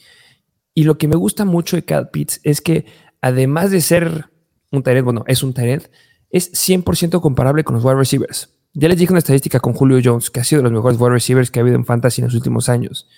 Y 0.74 0.84
lo 0.84 0.96
que 0.96 1.06
me 1.06 1.16
gusta 1.16 1.44
mucho 1.44 1.76
de 1.76 1.84
Cal 1.84 2.08
Pitts 2.10 2.40
es 2.42 2.62
que 2.62 2.86
además 3.20 3.70
de 3.70 3.82
ser 3.82 4.30
un 4.72 4.82
Tyrant, 4.82 5.04
bueno, 5.04 5.24
es 5.26 5.42
un 5.42 5.52
Tyrant, 5.52 5.84
es 6.30 6.50
100% 6.52 7.20
comparable 7.20 7.62
con 7.62 7.74
los 7.74 7.84
wide 7.84 7.96
receivers. 7.96 8.56
Ya 8.72 8.88
les 8.88 8.98
dije 8.98 9.12
una 9.12 9.18
estadística 9.18 9.60
con 9.60 9.74
Julio 9.74 10.00
Jones, 10.02 10.30
que 10.30 10.40
ha 10.40 10.44
sido 10.44 10.62
de 10.62 10.70
los 10.70 10.72
mejores 10.72 10.98
wide 10.98 11.12
receivers 11.12 11.50
que 11.50 11.58
ha 11.58 11.62
habido 11.62 11.76
en 11.76 11.84
Fantasy 11.84 12.22
en 12.22 12.28
los 12.28 12.34
últimos 12.34 12.68
años. 12.68 13.08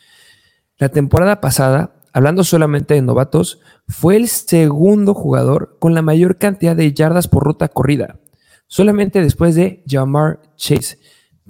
La 0.79 0.89
temporada 0.89 1.41
pasada, 1.41 2.02
hablando 2.13 2.45
solamente 2.45 2.95
de 2.95 3.03
novatos, 3.03 3.61
fue 3.89 4.17
el 4.17 4.29
segundo 4.29 5.15
jugador 5.15 5.77
con 5.79 5.95
la 5.95 6.03
mayor 6.03 6.39
cantidad 6.39 6.77
de 6.77 6.93
yardas 6.93 7.29
por 7.29 7.45
ruta 7.45 7.69
corrida, 7.69 8.21
solamente 8.67 9.21
después 9.21 9.55
de 9.55 9.83
Jamar 9.87 10.41
Chase. 10.57 10.99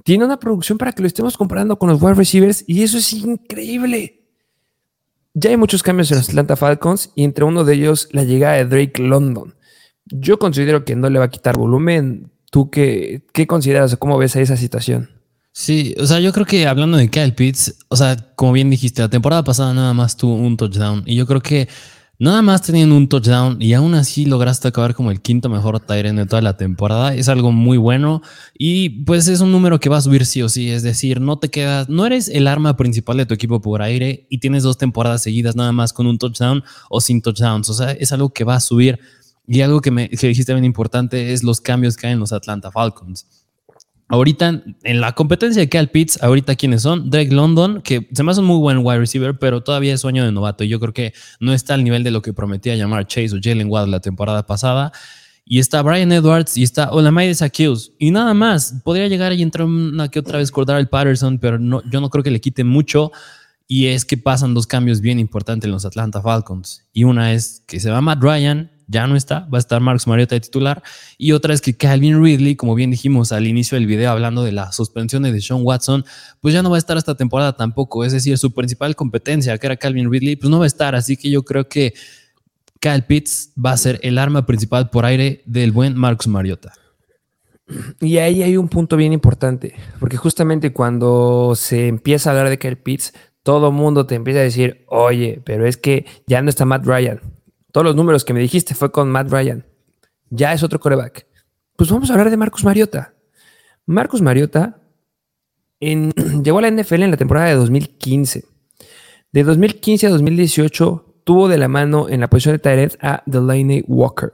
Tiene 0.05 0.25
una 0.25 0.39
producción 0.39 0.79
para 0.79 0.93
que 0.93 1.03
lo 1.03 1.09
estemos 1.09 1.37
comparando 1.37 1.79
con 1.79 1.89
los 1.89 2.01
wide 2.01 2.15
receivers 2.15 2.65
y 2.67 2.83
eso 2.83 2.99
es 2.99 3.13
increíble. 3.13 4.21
Ya 5.35 5.51
hay 5.51 5.57
muchos 5.57 5.83
cambios 5.83 6.11
en 6.11 6.19
los 6.19 6.29
Atlanta 6.29 6.57
Falcons 6.57 7.11
y 7.15 7.25
entre 7.25 7.45
uno 7.45 7.65
de 7.65 7.75
ellos 7.75 8.09
la 8.13 8.25
llegada 8.25 8.55
de 8.55 8.65
Drake 8.65 9.03
London. 9.03 9.55
Yo 10.07 10.39
considero 10.39 10.85
que 10.85 10.97
no 10.97 11.09
le 11.09 11.19
va 11.19 11.27
a 11.27 11.31
quitar 11.31 11.57
volumen, 11.57 12.33
¿Tú 12.53 12.69
qué, 12.69 13.25
qué 13.33 13.47
consideras 13.47 13.95
o 13.95 13.99
cómo 13.99 14.19
ves 14.19 14.37
a 14.37 14.43
esa 14.43 14.59
situación? 14.59 15.09
Sí, 15.55 15.95
o 16.01 16.07
sea, 16.07 16.19
yo 16.19 16.33
creo 16.33 16.47
que 16.47 16.67
hablando 16.67 16.97
de 16.97 17.11
Kyle 17.11 17.35
Pitts, 17.35 17.75
o 17.89 17.97
sea, 17.97 18.17
como 18.37 18.53
bien 18.53 18.71
dijiste, 18.71 19.03
la 19.03 19.11
temporada 19.11 19.45
pasada 19.45 19.75
nada 19.75 19.93
más 19.93 20.17
tuvo 20.17 20.35
un 20.35 20.57
touchdown 20.57 21.03
y 21.05 21.15
yo 21.15 21.27
creo 21.27 21.43
que 21.43 21.69
nada 22.19 22.41
más 22.41 22.63
teniendo 22.63 22.97
un 22.97 23.07
touchdown 23.07 23.61
y 23.61 23.75
aún 23.75 23.93
así 23.95 24.25
lograste 24.25 24.69
acabar 24.69 24.95
como 24.95 25.11
el 25.11 25.21
quinto 25.21 25.51
mejor 25.51 25.79
Tyrant 25.81 26.19
de 26.19 26.25
toda 26.25 26.41
la 26.41 26.57
temporada, 26.57 27.15
es 27.15 27.29
algo 27.29 27.53
muy 27.53 27.77
bueno 27.77 28.23
y 28.57 29.05
pues 29.05 29.29
es 29.29 29.41
un 29.41 29.53
número 29.53 29.79
que 29.79 29.91
va 29.91 29.99
a 29.99 30.01
subir 30.01 30.25
sí 30.25 30.41
o 30.41 30.49
sí, 30.49 30.71
es 30.71 30.83
decir, 30.83 31.21
no 31.21 31.39
te 31.39 31.51
quedas, 31.51 31.91
no 31.91 32.07
eres 32.07 32.29
el 32.29 32.47
arma 32.47 32.75
principal 32.79 33.19
de 33.19 33.27
tu 33.27 33.35
equipo 33.35 33.61
por 33.61 33.83
aire 33.83 34.27
y 34.31 34.39
tienes 34.39 34.63
dos 34.63 34.79
temporadas 34.79 35.23
seguidas 35.23 35.55
nada 35.55 35.73
más 35.73 35.93
con 35.93 36.07
un 36.07 36.17
touchdown 36.17 36.65
o 36.89 37.03
sin 37.03 37.21
touchdowns, 37.21 37.69
o 37.69 37.75
sea, 37.75 37.91
es 37.91 38.11
algo 38.13 38.33
que 38.33 38.45
va 38.45 38.55
a 38.55 38.61
subir 38.61 38.99
y 39.47 39.61
algo 39.61 39.83
que 39.83 39.91
me 39.91 40.09
dijiste 40.09 40.55
bien 40.55 40.65
importante 40.65 41.35
es 41.35 41.43
los 41.43 41.61
cambios 41.61 41.99
que 41.99 42.07
hay 42.07 42.15
en 42.15 42.21
los 42.21 42.33
Atlanta 42.33 42.71
Falcons. 42.71 43.42
Ahorita, 44.13 44.63
en 44.83 45.01
la 45.01 45.13
competencia 45.13 45.63
de 45.63 45.71
Cal 45.71 45.89
Pitts, 45.89 46.23
ahorita 46.23 46.55
quiénes 46.55 46.83
son? 46.83 47.09
Drake 47.09 47.33
London, 47.33 47.81
que 47.81 48.11
se 48.13 48.23
me 48.23 48.31
hace 48.31 48.41
un 48.41 48.47
muy 48.47 48.59
buen 48.59 48.81
wide 48.85 48.99
receiver, 48.99 49.39
pero 49.39 49.63
todavía 49.63 49.95
es 49.95 50.03
sueño 50.03 50.23
de 50.23 50.31
novato. 50.31 50.65
Y 50.65 50.69
yo 50.69 50.79
creo 50.81 50.93
que 50.93 51.15
no 51.41 51.55
está 51.55 51.73
al 51.73 51.83
nivel 51.83 52.05
de 52.05 52.11
lo 52.11 52.21
que 52.21 52.35
prometía 52.35 52.77
llamar 52.77 53.07
Chase 53.07 53.35
o 53.35 53.39
Jalen 53.43 53.71
Waddle 53.71 53.91
la 53.91 54.01
temporada 54.01 54.45
pasada. 54.45 54.93
Y 55.47 55.61
está 55.61 55.81
Brian 55.81 56.13
Edwards 56.13 56.59
y 56.59 56.63
está 56.63 56.91
Olamide 56.91 57.35
Zaccheaus. 57.35 57.93
Y 57.99 58.11
nada 58.11 58.35
más, 58.35 58.83
podría 58.85 59.09
llegar 59.09 59.33
y 59.33 59.41
entrar 59.41 59.67
una 59.67 60.09
que 60.09 60.19
otra 60.19 60.37
vez 60.37 60.53
el 60.55 60.89
Patterson, 60.89 61.39
pero 61.39 61.59
no, 61.59 61.83
yo 61.91 62.03
no 62.03 62.11
creo 62.11 62.23
que 62.23 62.31
le 62.31 62.43
quite 62.43 62.65
mucho. 62.65 63.13
Y 63.67 63.87
es 63.87 64.05
que 64.05 64.19
pasan 64.19 64.53
dos 64.53 64.67
cambios 64.67 65.01
bien 65.01 65.21
importantes 65.21 65.65
en 65.67 65.73
los 65.73 65.87
Atlanta 65.87 66.21
Falcons. 66.21 66.87
Y 66.93 67.05
una 67.05 67.33
es 67.33 67.65
que 67.67 67.81
se 67.81 67.91
va 67.91 68.03
Matt 68.03 68.23
Ryan 68.23 68.71
ya 68.93 69.07
no 69.07 69.17
está, 69.17 69.41
va 69.53 69.57
a 69.57 69.59
estar 69.59 69.81
Marcus 69.81 70.07
Mariota 70.07 70.35
de 70.35 70.41
titular. 70.41 70.83
Y 71.19 71.33
otra 71.33 71.55
es 71.55 71.61
que 71.61 71.75
Calvin 71.75 72.23
Ridley, 72.23 72.55
como 72.55 72.75
bien 72.75 72.91
dijimos 72.91 73.33
al 73.33 73.47
inicio 73.47 73.77
del 73.77 73.87
video 73.87 74.11
hablando 74.11 74.45
de 74.45 74.53
la 74.53 74.71
suspensión 74.71 75.23
de 75.23 75.41
Sean 75.41 75.61
Watson, 75.63 76.05
pues 76.41 76.55
ya 76.55 76.63
no 76.63 76.71
va 76.71 76.77
a 76.77 76.79
estar 76.79 76.97
esta 76.97 77.17
temporada 77.17 77.57
tampoco. 77.57 78.05
Es 78.05 78.13
decir, 78.13 78.37
su 78.37 78.53
principal 78.53 78.95
competencia, 78.95 79.57
que 79.57 79.67
era 79.67 79.77
Calvin 79.77 80.13
Ridley, 80.13 80.37
pues 80.37 80.51
no 80.51 80.59
va 80.59 80.65
a 80.65 80.67
estar. 80.67 80.95
Así 80.95 81.17
que 81.17 81.31
yo 81.31 81.43
creo 81.43 81.69
que 81.69 81.95
Kyle 82.79 83.03
Pitts 83.03 83.53
va 83.57 83.73
a 83.73 83.77
ser 83.77 83.99
el 84.03 84.19
arma 84.19 84.45
principal 84.45 84.91
por 84.91 85.07
aire 85.07 85.43
del 85.47 85.73
buen 85.73 85.97
Marcus 85.97 86.29
Mariota. 86.29 86.73
Y 88.01 88.19
ahí 88.19 88.43
hay 88.43 88.59
un 88.59 88.69
punto 88.69 88.97
bien 88.99 89.15
importante, 89.15 89.75
porque 89.99 90.19
justamente 90.19 90.73
cuando 90.73 91.55
se 91.57 91.89
empieza 91.89 92.29
a 92.29 92.33
hablar 92.33 92.51
de 92.51 92.59
Kyle 92.59 92.77
Pitts, 92.77 93.15
todo 93.43 93.73
mundo 93.73 94.05
te 94.05 94.15
empieza 94.15 94.41
a 94.41 94.43
decir, 94.43 94.85
oye, 94.89 95.41
pero 95.45 95.67
es 95.67 95.77
que 95.77 96.05
ya 96.27 96.43
no 96.43 96.51
está 96.51 96.67
Matt 96.67 96.85
Ryan, 96.85 97.21
todos 97.73 97.85
los 97.87 97.97
números 97.97 98.25
que 98.25 98.35
me 98.35 98.41
dijiste 98.41 98.75
fue 98.75 98.93
con 98.93 99.11
Matt 99.11 99.31
Ryan. 99.31 99.67
Ya 100.31 100.53
es 100.53 100.63
otro 100.63 100.79
coreback. 100.79 101.27
Pues 101.77 101.91
vamos 101.91 102.11
a 102.11 102.13
hablar 102.13 102.31
de 102.31 102.37
Marcus 102.37 102.65
Mariota. 102.65 103.15
Marcus 103.87 104.23
Mariota 104.23 104.79
llegó 105.81 106.59
a 106.59 106.63
la 106.63 106.71
NFL 106.71 107.03
en 107.03 107.11
la 107.11 107.17
temporada 107.17 107.49
de 107.49 107.55
2015. 107.55 108.45
De 109.33 109.43
2015 109.43 110.07
a 110.07 110.11
2018 110.11 111.21
tuvo 111.25 111.49
de 111.49 111.59
la 111.59 111.69
mano 111.69 112.09
en 112.09 112.21
la 112.21 112.29
posición 112.29 112.55
de 112.55 112.59
Tyrant 112.59 112.95
a 113.01 113.23
Delaney 113.27 113.83
Walker. 113.89 114.31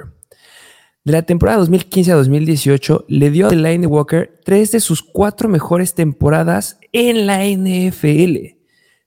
De 1.05 1.13
la 1.13 1.23
temporada 1.23 1.59
2015 1.59 2.13
a 2.13 2.17
2018 2.17 3.07
le 3.09 3.31
dio 3.31 3.47
a 3.47 3.51
Delaney 3.51 3.87
Walker 3.87 4.41
tres 4.45 4.73
de 4.73 4.81
sus 4.81 5.03
cuatro 5.03 5.49
mejores 5.49 5.95
temporadas 5.95 6.79
en 6.93 7.27
la 7.27 7.45
NFL, 7.47 8.59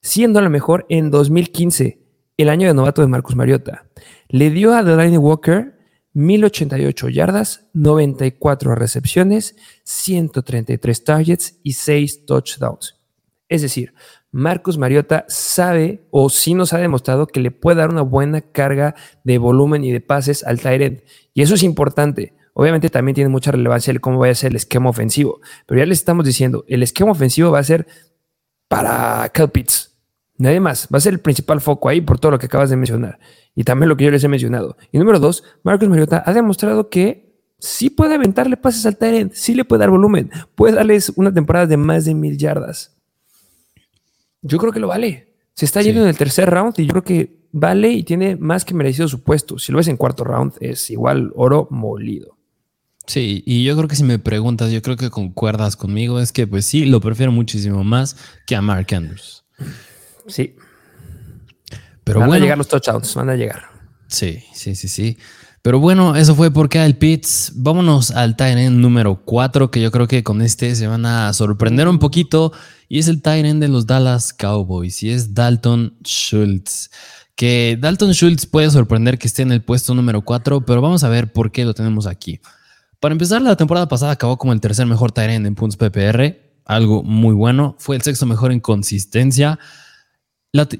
siendo 0.02 0.42
la 0.42 0.50
mejor 0.50 0.86
en 0.90 1.12
2015, 1.12 2.01
el 2.38 2.50
año 2.50 2.68
de 2.68 2.74
novato 2.74 3.02
de 3.02 3.08
Marcus 3.08 3.36
Mariota. 3.36 3.86
Le 4.30 4.50
dio 4.50 4.74
a 4.74 4.84
Delaney 4.84 5.18
Walker 5.18 5.78
1088 6.14 7.10
yardas, 7.10 7.68
94 7.74 8.76
recepciones, 8.76 9.56
133 9.84 11.04
targets 11.04 11.60
y 11.64 11.74
6 11.74 12.26
touchdowns. 12.26 12.96
Es 13.48 13.62
decir, 13.62 13.94
Marcus 14.32 14.78
Mariota 14.78 15.26
sabe 15.28 16.08
o 16.10 16.30
sí 16.30 16.54
nos 16.54 16.74
ha 16.74 16.78
demostrado 16.78 17.28
que 17.28 17.42
le 17.42 17.52
puede 17.52 17.78
dar 17.78 17.90
una 17.90 18.02
buena 18.02 18.42
carga 18.42 18.96
de 19.24 19.38
volumen 19.38 19.84
y 19.84 19.92
de 19.92 20.00
pases 20.00 20.44
al 20.44 20.60
Tyrant. 20.60 21.02
Y 21.34 21.42
eso 21.42 21.56
es 21.56 21.64
importante. 21.64 22.34
Obviamente 22.54 22.90
también 22.90 23.16
tiene 23.16 23.30
mucha 23.30 23.52
relevancia 23.52 23.92
el 23.92 24.02
cómo 24.02 24.20
va 24.20 24.30
a 24.30 24.36
ser 24.36 24.52
el 24.52 24.58
esquema 24.58 24.90
ofensivo. 24.90 25.42
Pero 25.66 25.80
ya 25.80 25.86
les 25.86 26.00
estamos 26.00 26.26
diciendo, 26.26 26.64
el 26.68 26.84
esquema 26.84 27.12
ofensivo 27.12 27.52
va 27.52 27.60
a 27.60 27.64
ser 27.64 27.88
para 28.68 29.30
Cal 29.34 29.52
Nadie 30.38 30.60
más. 30.60 30.88
Va 30.94 30.98
a 30.98 31.02
ser 31.02 31.14
el 31.14 31.20
principal 31.20 31.62
foco 31.62 31.90
ahí 31.90 32.02
por 32.02 32.20
todo 32.20 32.32
lo 32.32 32.40
que 32.40 32.48
acabas 32.48 32.70
de 32.70 32.76
mencionar. 32.76 33.20
Y 33.56 33.64
también 33.64 33.90
lo 33.90 33.98
que 33.98 34.06
yo 34.06 34.12
les 34.12 34.24
he 34.24 34.28
mencionado. 34.28 34.78
Y 34.92 34.98
número 34.98 35.20
dos, 35.20 35.44
Marcus 35.64 35.88
Mariota 35.88 36.24
ha 36.26 36.34
demostrado 36.34 36.90
que 36.90 37.32
sí 37.60 37.90
puede 37.90 38.16
aventarle 38.16 38.58
pases 38.58 38.86
al 38.86 38.98
Tyrant, 38.98 39.34
sí 39.34 39.54
le 39.54 39.66
puede 39.66 39.82
dar 39.82 39.92
volumen, 39.92 40.32
puede 40.56 40.76
darles 40.76 41.12
una 41.16 41.34
temporada 41.34 41.68
de 41.68 41.78
más 41.78 42.06
de 42.06 42.16
mil 42.16 42.38
yardas. 42.38 42.98
Yo 44.42 44.58
creo 44.58 44.74
que 44.74 44.80
lo 44.80 44.88
vale. 44.88 45.36
Se 45.54 45.66
está 45.66 45.82
yendo 45.82 46.02
en 46.02 46.08
el 46.08 46.18
tercer 46.18 46.50
round 46.50 46.74
y 46.80 46.86
yo 46.86 46.92
creo 46.92 47.04
que 47.04 47.48
vale 47.52 47.92
y 47.92 48.04
tiene 48.04 48.36
más 48.36 48.66
que 48.66 48.74
merecido 48.74 49.08
su 49.08 49.24
puesto. 49.24 49.60
Si 49.60 49.72
lo 49.72 49.78
ves 49.78 49.88
en 49.90 49.98
cuarto 49.98 50.24
round, 50.24 50.54
es 50.60 50.90
igual 50.90 51.32
oro 51.36 51.68
molido. 51.70 52.38
Sí, 53.06 53.44
y 53.46 53.64
yo 53.64 53.76
creo 53.76 53.88
que 53.88 53.96
si 53.96 54.04
me 54.04 54.20
preguntas, 54.20 54.72
yo 54.72 54.82
creo 54.82 54.96
que 54.96 55.10
concuerdas 55.10 55.76
conmigo, 55.76 56.20
es 56.20 56.32
que 56.32 56.48
pues 56.48 56.66
sí, 56.66 56.86
lo 56.86 57.02
prefiero 57.02 57.32
muchísimo 57.32 57.84
más 57.84 58.16
que 58.48 58.56
a 58.56 58.62
Mark 58.62 58.88
Andrews. 58.94 59.44
Sí. 60.28 60.56
Pero 62.04 62.22
van 62.22 62.34
a 62.34 62.40
llegar 62.40 62.58
los 62.58 62.68
touchdowns, 62.68 63.14
van 63.16 63.30
a 63.30 63.36
llegar. 63.36 63.64
Sí, 64.08 64.44
sí, 64.54 64.76
sí, 64.76 64.88
sí. 64.88 65.18
Pero 65.62 65.80
bueno, 65.80 66.16
eso 66.16 66.36
fue 66.36 66.52
por 66.52 66.76
el 66.76 66.98
Pitts. 66.98 67.54
Vámonos 67.56 68.12
al 68.12 68.36
Tyrant 68.36 68.78
número 68.78 69.22
4, 69.24 69.70
que 69.70 69.80
yo 69.80 69.92
creo 69.92 70.08
que 70.08 70.24
con 70.24 70.42
este 70.42 70.76
se 70.76 70.88
van 70.88 71.06
a 71.06 71.32
sorprender 71.34 71.88
un 71.88 72.00
poquito. 72.00 72.52
Y 72.90 72.98
es 72.98 73.08
el 73.08 73.22
Tyrant 73.22 73.62
de 73.62 73.68
los 73.68 73.86
Dallas 73.86 74.34
Cowboys. 74.34 75.04
Y 75.04 75.12
es 75.12 75.36
Dalton 75.36 75.98
Schultz. 76.04 76.90
Que 77.36 77.78
Dalton 77.80 78.14
Schultz 78.14 78.48
puede 78.48 78.72
sorprender 78.72 79.20
que 79.20 79.28
esté 79.28 79.44
en 79.44 79.52
el 79.52 79.64
puesto 79.64 79.94
número 79.94 80.22
4, 80.22 80.66
pero 80.66 80.82
vamos 80.82 81.04
a 81.04 81.10
ver 81.10 81.32
por 81.32 81.52
qué 81.52 81.64
lo 81.64 81.76
tenemos 81.76 82.08
aquí. 82.08 82.40
Para 83.00 83.14
empezar, 83.14 83.42
la 83.42 83.56
temporada 83.56 83.88
pasada 83.88 84.14
acabó 84.14 84.38
como 84.38 84.54
el 84.54 84.62
tercer 84.62 84.88
mejor 84.88 85.12
Tyrant 85.12 85.46
en 85.46 85.54
puntos 85.54 85.78
PPR. 85.78 86.38
Algo 86.66 87.04
muy 87.04 87.36
bueno. 87.36 87.76
Fue 87.78 87.96
el 87.96 88.02
sexto 88.02 88.26
mejor 88.26 88.52
en 88.52 88.60
consistencia 88.60 89.60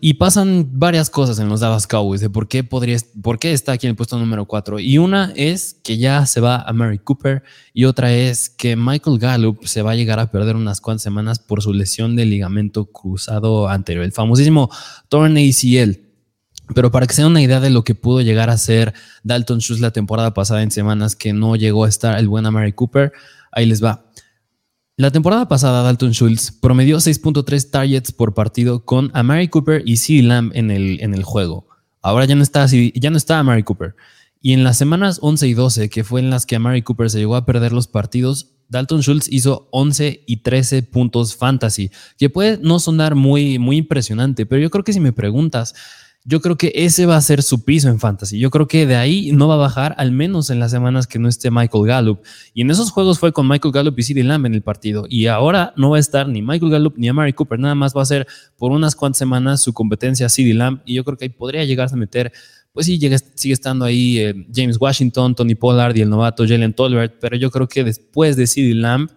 y 0.02 0.16
pasan 0.16 0.68
varias 0.74 1.10
cosas 1.10 1.40
en 1.40 1.48
los 1.48 1.62
Dallas 1.62 1.88
Cowboys 1.88 2.20
de 2.20 2.30
por 2.30 2.50
qué, 2.50 2.62
podría, 2.62 2.98
por 3.24 3.40
qué 3.40 3.54
está 3.54 3.72
aquí 3.72 3.88
en 3.88 3.92
el 3.92 3.96
puesto 3.96 4.20
número 4.20 4.46
4. 4.46 4.80
Y 4.80 4.98
una 4.98 5.32
es 5.38 5.78
que 5.82 5.98
ya 5.98 6.26
se 6.26 6.42
va 6.42 6.62
a 6.62 6.74
Mary 6.74 7.00
Cooper 7.00 7.42
y 7.74 7.86
otra 7.86 8.12
es 8.12 8.50
que 8.50 8.76
Michael 8.76 9.18
Gallup 9.18 9.64
se 9.66 9.82
va 9.82 9.92
a 9.92 9.96
llegar 9.96 10.20
a 10.20 10.30
perder 10.30 10.58
unas 10.58 10.82
cuantas 10.82 11.04
semanas 11.04 11.40
por 11.40 11.62
su 11.62 11.72
lesión 11.72 12.18
de 12.18 12.26
ligamento 12.26 12.88
cruzado 12.88 13.70
anterior, 13.70 14.04
el 14.04 14.12
famosísimo 14.12 14.70
torn 15.08 15.38
ACL. 15.38 16.02
Pero 16.76 16.92
para 16.92 17.08
que 17.08 17.14
se 17.14 17.22
den 17.22 17.32
una 17.32 17.42
idea 17.42 17.62
de 17.62 17.70
lo 17.70 17.86
que 17.86 17.96
pudo 17.96 18.20
llegar 18.20 18.50
a 18.50 18.58
ser 18.58 18.94
Dalton 19.24 19.60
Schultz 19.60 19.82
la 19.82 19.92
temporada 19.92 20.34
pasada 20.34 20.64
en 20.64 20.72
semanas 20.72 21.16
que 21.16 21.32
no 21.32 21.56
llegó 21.56 21.86
a 21.86 21.90
estar 21.90 22.20
el 22.20 22.28
buen 22.28 22.44
Mary 22.52 22.74
Cooper, 22.74 23.14
ahí 23.54 23.66
les 23.66 23.82
va. 23.82 24.11
La 25.02 25.10
temporada 25.10 25.48
pasada, 25.48 25.82
Dalton 25.82 26.12
Schultz 26.12 26.52
promedió 26.52 26.98
6.3 26.98 27.72
targets 27.72 28.12
por 28.12 28.36
partido 28.36 28.86
con 28.86 29.10
Amari 29.16 29.48
Cooper 29.48 29.82
y 29.84 29.98
CeeDee 29.98 30.22
Lamb 30.22 30.52
en 30.54 30.70
el, 30.70 31.02
en 31.02 31.16
el 31.16 31.24
juego. 31.24 31.66
Ahora 32.04 32.26
ya 32.26 32.36
no 32.36 32.44
está, 32.44 32.68
ya 32.68 33.10
no 33.10 33.18
está 33.18 33.40
Amari 33.40 33.64
Cooper. 33.64 33.96
Y 34.42 34.54
en 34.54 34.64
las 34.64 34.78
semanas 34.78 35.18
11 35.24 35.48
y 35.48 35.54
12, 35.56 35.90
que 35.90 36.04
fue 36.04 36.20
en 36.20 36.30
las 36.30 36.46
que 36.46 36.56
Amari 36.56 36.84
Cooper 36.84 37.10
se 37.10 37.18
llegó 37.18 37.36
a 37.36 37.48
perder 37.48 37.74
los 37.74 37.88
partidos, 37.88 38.52
Dalton 38.70 39.02
Schultz 39.02 39.28
hizo 39.28 39.70
11 39.72 40.24
y 40.28 40.38
13 40.44 40.84
puntos 40.84 41.36
fantasy, 41.36 41.90
que 42.20 42.30
puede 42.30 42.60
no 42.62 42.80
sonar 42.80 43.16
muy, 43.16 43.58
muy 43.58 43.78
impresionante, 43.78 44.46
pero 44.46 44.62
yo 44.62 44.70
creo 44.70 44.84
que 44.84 44.94
si 44.94 45.00
me 45.00 45.14
preguntas, 45.14 45.74
yo 46.24 46.40
creo 46.40 46.56
que 46.56 46.72
ese 46.76 47.06
va 47.06 47.18
a 47.18 47.22
ser 47.22 47.42
su 47.42 47.66
piso 47.66 47.90
en 47.90 48.00
fantasy. 48.00 48.38
Yo 48.38 48.52
creo 48.52 48.68
que 48.68 48.86
de 48.86 48.96
ahí 48.96 49.32
no 49.32 49.48
va 49.48 49.56
a 49.56 49.58
bajar, 49.58 49.96
al 49.98 50.12
menos 50.12 50.50
en 50.52 50.60
las 50.60 50.70
semanas 50.70 51.08
que 51.08 51.18
no 51.18 51.28
esté 51.28 51.50
Michael 51.50 51.86
Gallup. 51.86 52.20
Y 52.54 52.62
en 52.62 52.70
esos 52.70 52.92
juegos 52.92 53.18
fue 53.18 53.32
con 53.32 53.48
Michael 53.48 53.74
Gallup 53.74 53.98
y 53.98 54.04
CeeDee 54.04 54.24
Lamb 54.24 54.46
en 54.46 54.54
el 54.54 54.62
partido. 54.62 55.06
Y 55.10 55.28
ahora 55.28 55.74
no 55.78 55.90
va 55.90 55.98
a 55.98 56.00
estar 56.00 56.28
ni 56.28 56.42
Michael 56.42 56.72
Gallup 56.72 56.94
ni 56.98 57.10
Amari 57.10 57.34
Cooper. 57.34 57.60
Nada 57.60 57.74
más 57.74 57.96
va 57.96 58.04
a 58.04 58.06
ser 58.06 58.28
por 58.58 58.72
unas 58.72 58.96
cuantas 58.96 59.18
semanas 59.18 59.62
su 59.62 59.74
competencia 59.74 60.30
CeeDee 60.30 60.54
Lamb. 60.54 60.82
Y 60.86 60.94
yo 60.94 61.04
creo 61.04 61.18
que 61.18 61.26
ahí 61.26 61.30
podría 61.30 61.64
llegarse 61.64 61.96
a 61.96 61.98
meter 61.98 62.32
pues 62.74 62.86
sí, 62.86 63.00
sigue 63.36 63.54
estando 63.54 63.84
ahí 63.84 64.20
eh, 64.20 64.48
James 64.54 64.78
Washington, 64.80 65.36
Tony 65.36 65.56
Pollard 65.56 65.96
y 65.98 66.02
el 66.02 66.10
novato 66.10 66.48
Jalen 66.48 66.74
Tolbert, 66.74 67.16
pero 67.20 67.36
yo 67.36 67.52
creo 67.52 67.68
que 67.68 67.84
después 67.84 68.38
de 68.38 68.48
CeeDee 68.48 68.76
Lamb, 68.76 69.10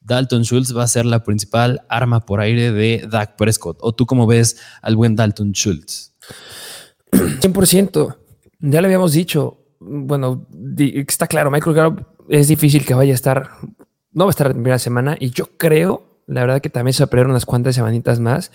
Dalton 0.00 0.42
Schultz 0.42 0.76
va 0.76 0.84
a 0.84 0.88
ser 0.88 1.06
la 1.06 1.24
principal 1.24 1.82
arma 1.88 2.20
por 2.20 2.40
aire 2.40 2.72
de 2.72 3.06
Dak 3.10 3.36
Prescott. 3.36 3.78
¿O 3.80 3.94
tú 3.94 4.06
cómo 4.06 4.26
ves 4.26 4.58
al 4.82 4.96
buen 4.96 5.16
Dalton 5.16 5.52
Schultz? 5.52 6.14
100%. 7.12 8.16
Ya 8.60 8.80
le 8.80 8.86
habíamos 8.86 9.12
dicho. 9.12 9.64
Bueno, 9.80 10.46
está 10.78 11.26
claro, 11.26 11.50
Michael 11.50 11.76
Gallup 11.76 12.06
es 12.28 12.48
difícil 12.48 12.84
que 12.84 12.94
vaya 12.94 13.12
a 13.12 13.14
estar, 13.14 13.50
no 14.12 14.24
va 14.24 14.30
a 14.30 14.30
estar 14.30 14.48
la 14.48 14.52
primera 14.52 14.78
semana 14.78 15.16
y 15.18 15.30
yo 15.30 15.56
creo, 15.56 16.22
la 16.26 16.40
verdad 16.42 16.60
que 16.60 16.68
también 16.68 16.92
se 16.92 17.02
va 17.02 17.06
a 17.06 17.10
perder 17.10 17.28
unas 17.28 17.46
cuantas 17.46 17.76
semanitas 17.76 18.18
más 18.18 18.50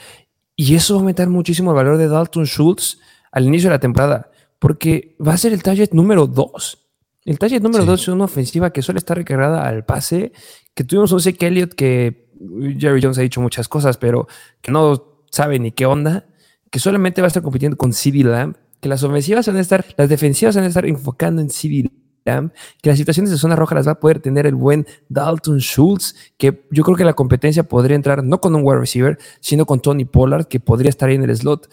y 0.55 0.75
eso 0.75 0.95
va 0.95 0.99
a 0.99 1.01
aumentar 1.01 1.29
muchísimo 1.29 1.71
el 1.71 1.75
valor 1.75 1.97
de 1.97 2.07
Dalton 2.07 2.45
Schultz 2.45 2.99
al 3.31 3.45
inicio 3.45 3.69
de 3.69 3.75
la 3.75 3.79
temporada 3.79 4.29
porque 4.59 5.15
va 5.25 5.33
a 5.33 5.37
ser 5.37 5.53
el 5.53 5.63
target 5.63 5.91
número 5.91 6.27
2. 6.27 6.77
El 7.25 7.39
target 7.39 7.61
número 7.61 7.85
2 7.85 8.01
es 8.01 8.07
una 8.09 8.25
ofensiva 8.25 8.71
que 8.71 8.81
suele 8.81 8.99
estar 8.99 9.17
recargada 9.17 9.67
al 9.67 9.85
pase, 9.85 10.33
que 10.73 10.83
tuvimos 10.83 11.11
un 11.13 11.21
Zeke 11.21 11.47
Elliott 11.47 11.73
que 11.73 12.29
Jerry 12.77 13.01
Jones 13.01 13.17
ha 13.17 13.21
dicho 13.21 13.41
muchas 13.41 13.67
cosas, 13.67 13.97
pero 13.97 14.27
que 14.61 14.71
no 14.71 15.23
sabe 15.31 15.59
ni 15.59 15.71
qué 15.71 15.85
onda, 15.85 16.27
que 16.73 16.79
solamente 16.79 17.21
va 17.21 17.27
a 17.27 17.29
estar 17.29 17.43
compitiendo 17.43 17.77
con 17.77 17.93
CD 17.93 18.23
Lamb, 18.23 18.55
que 18.81 18.89
las 18.89 19.03
ofensivas 19.03 19.45
van 19.45 19.57
a 19.57 19.59
estar, 19.59 19.85
las 19.95 20.09
defensivas 20.09 20.55
van 20.55 20.65
a 20.65 20.67
estar 20.69 20.87
enfocando 20.87 21.39
en 21.39 21.51
CD 21.51 21.91
Lamb, 22.25 22.51
que 22.81 22.89
las 22.89 22.97
situaciones 22.97 23.29
de 23.29 23.37
zona 23.37 23.55
roja 23.55 23.75
las 23.75 23.85
va 23.87 23.91
a 23.91 23.99
poder 23.99 24.19
tener 24.19 24.47
el 24.47 24.55
buen 24.55 24.87
Dalton 25.07 25.59
Schultz, 25.59 26.15
que 26.35 26.65
yo 26.71 26.83
creo 26.83 26.97
que 26.97 27.03
la 27.03 27.13
competencia 27.13 27.61
podría 27.61 27.95
entrar 27.95 28.23
no 28.23 28.41
con 28.41 28.55
un 28.55 28.63
wide 28.63 28.79
receiver, 28.79 29.19
sino 29.39 29.67
con 29.67 29.81
Tony 29.81 30.05
Pollard, 30.05 30.45
que 30.47 30.59
podría 30.59 30.89
estar 30.89 31.09
ahí 31.09 31.15
en 31.15 31.25
el 31.25 31.37
slot. 31.37 31.69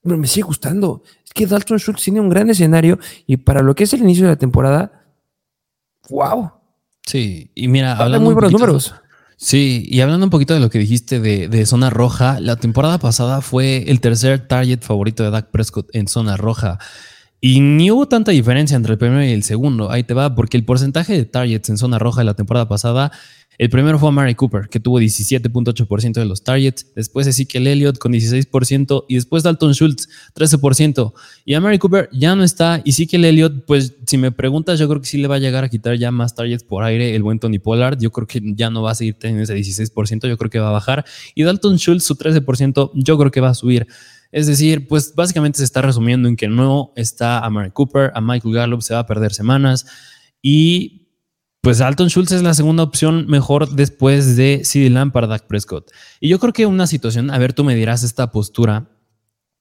Pero 0.00 0.16
me 0.16 0.28
sigue 0.28 0.44
gustando. 0.44 1.02
Es 1.24 1.32
que 1.32 1.44
Dalton 1.44 1.80
Schultz 1.80 2.04
tiene 2.04 2.20
un 2.20 2.28
gran 2.28 2.48
escenario 2.48 3.00
y 3.26 3.38
para 3.38 3.62
lo 3.62 3.74
que 3.74 3.82
es 3.82 3.92
el 3.94 4.02
inicio 4.02 4.26
de 4.26 4.30
la 4.30 4.38
temporada, 4.38 5.08
wow. 6.08 6.52
Sí, 7.04 7.50
y 7.52 7.66
mira, 7.66 7.96
hablando 7.96 8.20
muy 8.20 8.34
buenos 8.34 8.52
números. 8.52 8.94
Sí, 9.38 9.86
y 9.90 10.00
hablando 10.00 10.24
un 10.24 10.30
poquito 10.30 10.54
de 10.54 10.60
lo 10.60 10.70
que 10.70 10.78
dijiste 10.78 11.20
de, 11.20 11.66
zona 11.66 11.90
roja, 11.90 12.40
la 12.40 12.56
temporada 12.56 12.98
pasada 12.98 13.42
fue 13.42 13.84
el 13.88 14.00
tercer 14.00 14.48
target 14.48 14.80
favorito 14.80 15.22
de 15.22 15.30
Dak 15.30 15.50
Prescott 15.50 15.94
en 15.94 16.08
zona 16.08 16.38
roja. 16.38 16.78
Y 17.38 17.60
ni 17.60 17.90
hubo 17.90 18.08
tanta 18.08 18.32
diferencia 18.32 18.76
entre 18.76 18.92
el 18.92 18.98
primero 18.98 19.22
y 19.22 19.32
el 19.32 19.42
segundo. 19.42 19.90
Ahí 19.90 20.04
te 20.04 20.14
va, 20.14 20.34
porque 20.34 20.56
el 20.56 20.64
porcentaje 20.64 21.12
de 21.12 21.26
targets 21.26 21.68
en 21.68 21.76
zona 21.76 21.98
roja 21.98 22.22
de 22.22 22.24
la 22.24 22.34
temporada 22.34 22.66
pasada 22.66 23.12
el 23.58 23.70
primero 23.70 23.98
fue 23.98 24.12
Mary 24.12 24.34
Cooper, 24.34 24.68
que 24.68 24.80
tuvo 24.80 25.00
17.8% 25.00 26.12
de 26.12 26.24
los 26.24 26.42
targets, 26.42 26.86
después 26.94 27.26
Ezekiel 27.26 27.66
Elliott 27.66 27.98
con 27.98 28.12
16% 28.12 29.04
y 29.08 29.14
después 29.14 29.42
Dalton 29.42 29.72
Schultz 29.72 30.08
13%. 30.34 31.12
Y 31.44 31.54
a 31.54 31.60
Mary 31.60 31.78
Cooper 31.78 32.08
ya 32.12 32.36
no 32.36 32.44
está 32.44 32.82
y 32.84 32.90
Ezekiel 32.90 33.24
Elliott, 33.24 33.64
pues 33.66 33.94
si 34.06 34.18
me 34.18 34.32
preguntas, 34.32 34.78
yo 34.78 34.88
creo 34.88 35.00
que 35.00 35.06
sí 35.06 35.18
le 35.18 35.28
va 35.28 35.36
a 35.36 35.38
llegar 35.38 35.64
a 35.64 35.68
quitar 35.68 35.96
ya 35.96 36.10
más 36.10 36.34
targets 36.34 36.64
por 36.64 36.84
aire 36.84 37.14
el 37.14 37.22
buen 37.22 37.38
Tony 37.38 37.58
Pollard. 37.58 37.98
Yo 37.98 38.10
creo 38.10 38.26
que 38.26 38.40
ya 38.54 38.70
no 38.70 38.82
va 38.82 38.92
a 38.92 38.94
seguir 38.94 39.14
teniendo 39.14 39.42
ese 39.42 39.56
16%, 39.56 40.28
yo 40.28 40.36
creo 40.36 40.50
que 40.50 40.58
va 40.58 40.68
a 40.68 40.72
bajar. 40.72 41.04
Y 41.34 41.42
Dalton 41.42 41.78
Schultz, 41.78 42.04
su 42.04 42.16
13%, 42.16 42.90
yo 42.94 43.18
creo 43.18 43.30
que 43.30 43.40
va 43.40 43.50
a 43.50 43.54
subir. 43.54 43.86
Es 44.32 44.46
decir, 44.46 44.86
pues 44.88 45.14
básicamente 45.14 45.58
se 45.58 45.64
está 45.64 45.82
resumiendo 45.82 46.28
en 46.28 46.36
que 46.36 46.48
no 46.48 46.92
está 46.96 47.38
a 47.38 47.48
Mary 47.48 47.70
Cooper, 47.70 48.12
a 48.14 48.20
Michael 48.20 48.54
Gallup 48.54 48.82
se 48.82 48.94
va 48.94 49.00
a 49.00 49.06
perder 49.06 49.32
semanas 49.32 49.86
y 50.42 51.05
pues 51.66 51.80
Alton 51.80 52.06
Schultz 52.06 52.30
es 52.30 52.44
la 52.44 52.54
segunda 52.54 52.84
opción 52.84 53.26
mejor 53.26 53.70
después 53.70 54.36
de 54.36 54.60
CD 54.62 54.88
Lamb 54.88 55.10
para 55.10 55.26
Dak 55.26 55.48
Prescott. 55.48 55.90
Y 56.20 56.28
yo 56.28 56.38
creo 56.38 56.52
que 56.52 56.64
una 56.64 56.86
situación, 56.86 57.28
a 57.28 57.38
ver, 57.38 57.54
tú 57.54 57.64
me 57.64 57.74
dirás 57.74 58.04
esta 58.04 58.30
postura, 58.30 58.88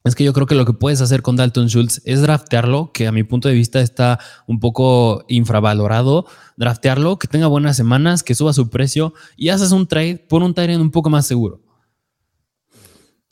es 0.04 0.14
que 0.14 0.24
yo 0.24 0.32
creo 0.32 0.46
que 0.46 0.54
lo 0.54 0.68
que 0.68 0.74
puedes 0.74 1.02
hacer 1.02 1.24
con 1.24 1.36
Dalton 1.36 1.66
Schultz 1.66 2.04
es 2.06 2.22
draftearlo, 2.22 2.92
que 2.94 3.08
a 3.08 3.12
mi 3.12 3.24
punto 3.24 3.48
de 3.48 3.56
vista 3.56 3.82
está 3.82 4.20
un 4.46 4.60
poco 4.60 5.26
infravalorado. 5.30 6.28
Draftearlo, 6.58 7.18
que 7.18 7.28
tenga 7.28 7.48
buenas 7.48 7.76
semanas, 7.76 8.22
que 8.22 8.36
suba 8.36 8.54
su 8.54 8.70
precio 8.70 9.16
y 9.36 9.50
haces 9.50 9.72
un 9.72 9.88
trade 9.88 10.28
por 10.30 10.44
un 10.44 10.54
Tyrant 10.54 10.84
un 10.84 10.92
poco 10.92 11.10
más 11.10 11.26
seguro. 11.26 11.64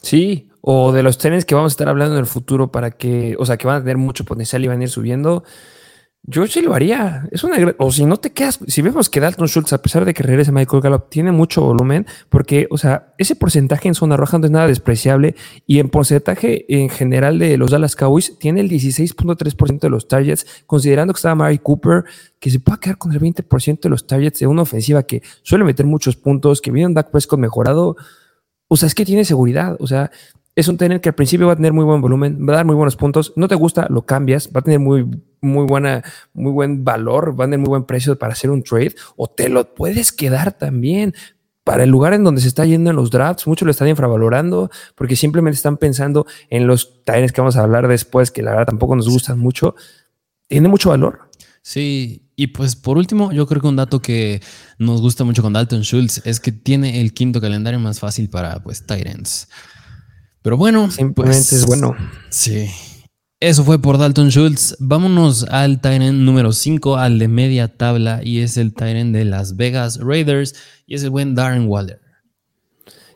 Sí, 0.02 0.50
o 0.62 0.92
de 0.92 1.04
los 1.04 1.20
trenes 1.20 1.46
que 1.46 1.54
vamos 1.54 1.74
a 1.74 1.76
estar 1.76 1.90
hablando 1.90 2.16
en 2.16 2.22
el 2.22 2.26
futuro 2.26 2.72
para 2.72 2.90
que, 2.90 3.36
o 3.38 3.46
sea, 3.46 3.58
que 3.58 3.68
van 3.68 3.76
a 3.76 3.82
tener 3.82 3.98
mucho 3.98 4.26
potencial 4.26 4.66
y 4.66 4.68
van 4.68 4.80
a 4.80 4.84
ir 4.86 4.90
subiendo. 4.90 5.44
Yo 6.26 6.48
sí 6.48 6.62
lo 6.62 6.74
haría. 6.74 7.28
Es 7.32 7.44
una 7.44 7.58
o 7.80 7.92
si 7.92 8.06
no 8.06 8.16
te 8.16 8.32
quedas, 8.32 8.58
si 8.66 8.82
vemos 8.82 9.10
que 9.10 9.20
Dalton 9.20 9.48
Schultz, 9.48 9.74
a 9.74 9.82
pesar 9.82 10.06
de 10.06 10.14
que 10.14 10.24
regrese 10.24 10.54
Michael 10.54 10.82
Gallup, 10.82 11.10
tiene 11.10 11.34
mucho 11.34 11.62
volumen, 11.62 12.06
porque, 12.30 12.66
o 12.72 12.78
sea, 12.78 13.14
ese 13.18 13.36
porcentaje 13.36 13.90
en 13.90 13.94
zona 13.94 14.16
roja 14.16 14.38
no 14.38 14.46
es 14.46 14.52
nada 14.52 14.68
despreciable 14.68 15.36
y 15.68 15.80
en 15.80 15.90
porcentaje 15.90 16.66
en 16.74 16.90
general 16.90 17.40
de 17.40 17.58
los 17.58 17.72
Dallas 17.72 17.98
Cowboys 17.98 18.40
tiene 18.40 18.62
el 18.62 18.70
16.3% 18.70 19.80
de 19.82 19.90
los 19.90 20.08
targets, 20.08 20.64
considerando 20.66 21.14
que 21.14 21.18
estaba 21.18 21.36
Mary 21.36 21.60
Cooper, 21.60 22.06
que 22.40 22.50
se 22.50 22.62
puede 22.62 22.80
quedar 22.80 22.98
con 22.98 23.12
el 23.12 23.20
20% 23.20 23.82
de 23.82 23.90
los 23.90 24.08
targets 24.08 24.40
de 24.40 24.48
una 24.48 24.62
ofensiva 24.62 25.04
que 25.04 25.22
suele 25.42 25.66
meter 25.66 25.86
muchos 25.86 26.16
puntos, 26.16 26.62
que 26.62 26.72
viene 26.72 26.88
un 26.88 26.94
Dak 26.94 27.12
Prescott 27.12 27.40
mejorado. 27.40 27.98
O 28.70 28.78
sea, 28.78 28.88
es 28.88 28.96
que 28.96 29.04
tiene 29.04 29.26
seguridad. 29.26 29.76
O 29.80 29.88
sea, 29.88 30.10
es 30.56 30.68
un 30.68 30.78
tener 30.78 31.02
que 31.02 31.10
al 31.10 31.16
principio 31.16 31.48
va 31.48 31.54
a 31.54 31.56
tener 31.56 31.74
muy 31.74 31.84
buen 31.84 32.02
volumen, 32.02 32.48
va 32.48 32.54
a 32.54 32.56
dar 32.58 32.66
muy 32.66 32.76
buenos 32.76 32.96
puntos. 32.96 33.34
No 33.36 33.48
te 33.48 33.56
gusta, 33.56 33.88
lo 33.90 34.06
cambias, 34.06 34.50
va 34.56 34.60
a 34.60 34.64
tener 34.64 34.80
muy, 34.80 35.10
muy 35.42 35.66
buena, 35.66 36.04
muy 36.34 36.52
buen 36.52 36.84
valor, 36.84 37.40
va 37.40 37.46
a 37.46 37.48
tener 37.48 37.60
muy 37.60 37.70
buen 37.70 37.86
precio 37.86 38.18
para 38.18 38.34
hacer 38.34 38.50
un 38.50 38.64
trade, 38.64 38.96
o 39.16 39.28
te 39.28 39.50
lo 39.50 39.74
puedes 39.74 40.12
quedar 40.12 40.52
también. 40.54 41.14
Para 41.64 41.84
el 41.84 41.90
lugar 41.90 42.14
en 42.14 42.26
donde 42.26 42.42
se 42.42 42.50
está 42.50 42.66
yendo 42.66 42.90
en 42.90 42.98
los 42.98 43.10
drafts, 43.10 43.48
muchos 43.48 43.66
lo 43.66 43.72
están 43.72 43.88
infravalorando 43.88 44.70
porque 44.96 45.16
simplemente 45.16 45.56
están 45.56 45.78
pensando 45.78 46.26
en 46.50 46.68
los 46.68 47.04
talleres 47.06 47.32
que 47.32 47.40
vamos 47.40 47.56
a 47.56 47.64
hablar 47.64 47.88
después, 47.88 48.32
que 48.32 48.42
la 48.42 48.52
verdad 48.52 48.66
tampoco 48.66 48.98
nos 48.98 49.08
gustan 49.08 49.40
mucho. 49.40 49.76
Tiene 50.50 50.68
mucho 50.68 50.90
valor. 50.90 51.30
Sí, 51.62 52.30
y 52.36 52.48
pues 52.48 52.76
por 52.76 52.98
último, 52.98 53.32
yo 53.32 53.48
creo 53.48 53.62
que 53.62 53.68
un 53.68 53.78
dato 53.78 54.02
que 54.02 54.42
nos 54.78 55.00
gusta 55.00 55.24
mucho 55.24 55.42
con 55.42 55.54
Dalton 55.54 55.84
Schultz 55.84 56.22
es 56.26 56.42
que 56.42 56.52
tiene 56.52 57.00
el 57.00 57.14
quinto 57.14 57.40
calendario 57.40 57.80
más 57.80 58.02
fácil 58.02 58.30
para 58.30 58.62
pues 58.62 58.86
Tyrants. 58.86 59.48
Pero 60.44 60.58
bueno, 60.58 60.92
simplemente 60.92 61.40
es 61.40 61.50
pues, 61.50 61.66
bueno. 61.66 61.96
Sí. 62.30 62.70
Eso 63.40 63.64
fue 63.64 63.82
por 63.82 63.98
Dalton 63.98 64.30
Schultz. 64.30 64.76
Vámonos 64.80 65.46
al 65.50 65.82
Tyrant 65.82 66.20
número 66.20 66.52
5, 66.52 66.98
al 66.98 67.18
de 67.18 67.28
media 67.30 67.70
tabla, 67.70 68.20
y 68.24 68.42
es 68.42 68.58
el 68.58 68.74
Tyrant 68.74 69.16
de 69.16 69.26
Las 69.26 69.56
Vegas 69.56 70.00
Raiders, 70.02 70.54
y 70.86 70.96
es 70.96 71.04
el 71.04 71.10
buen 71.10 71.34
Darren 71.34 71.68
Waller. 71.68 72.02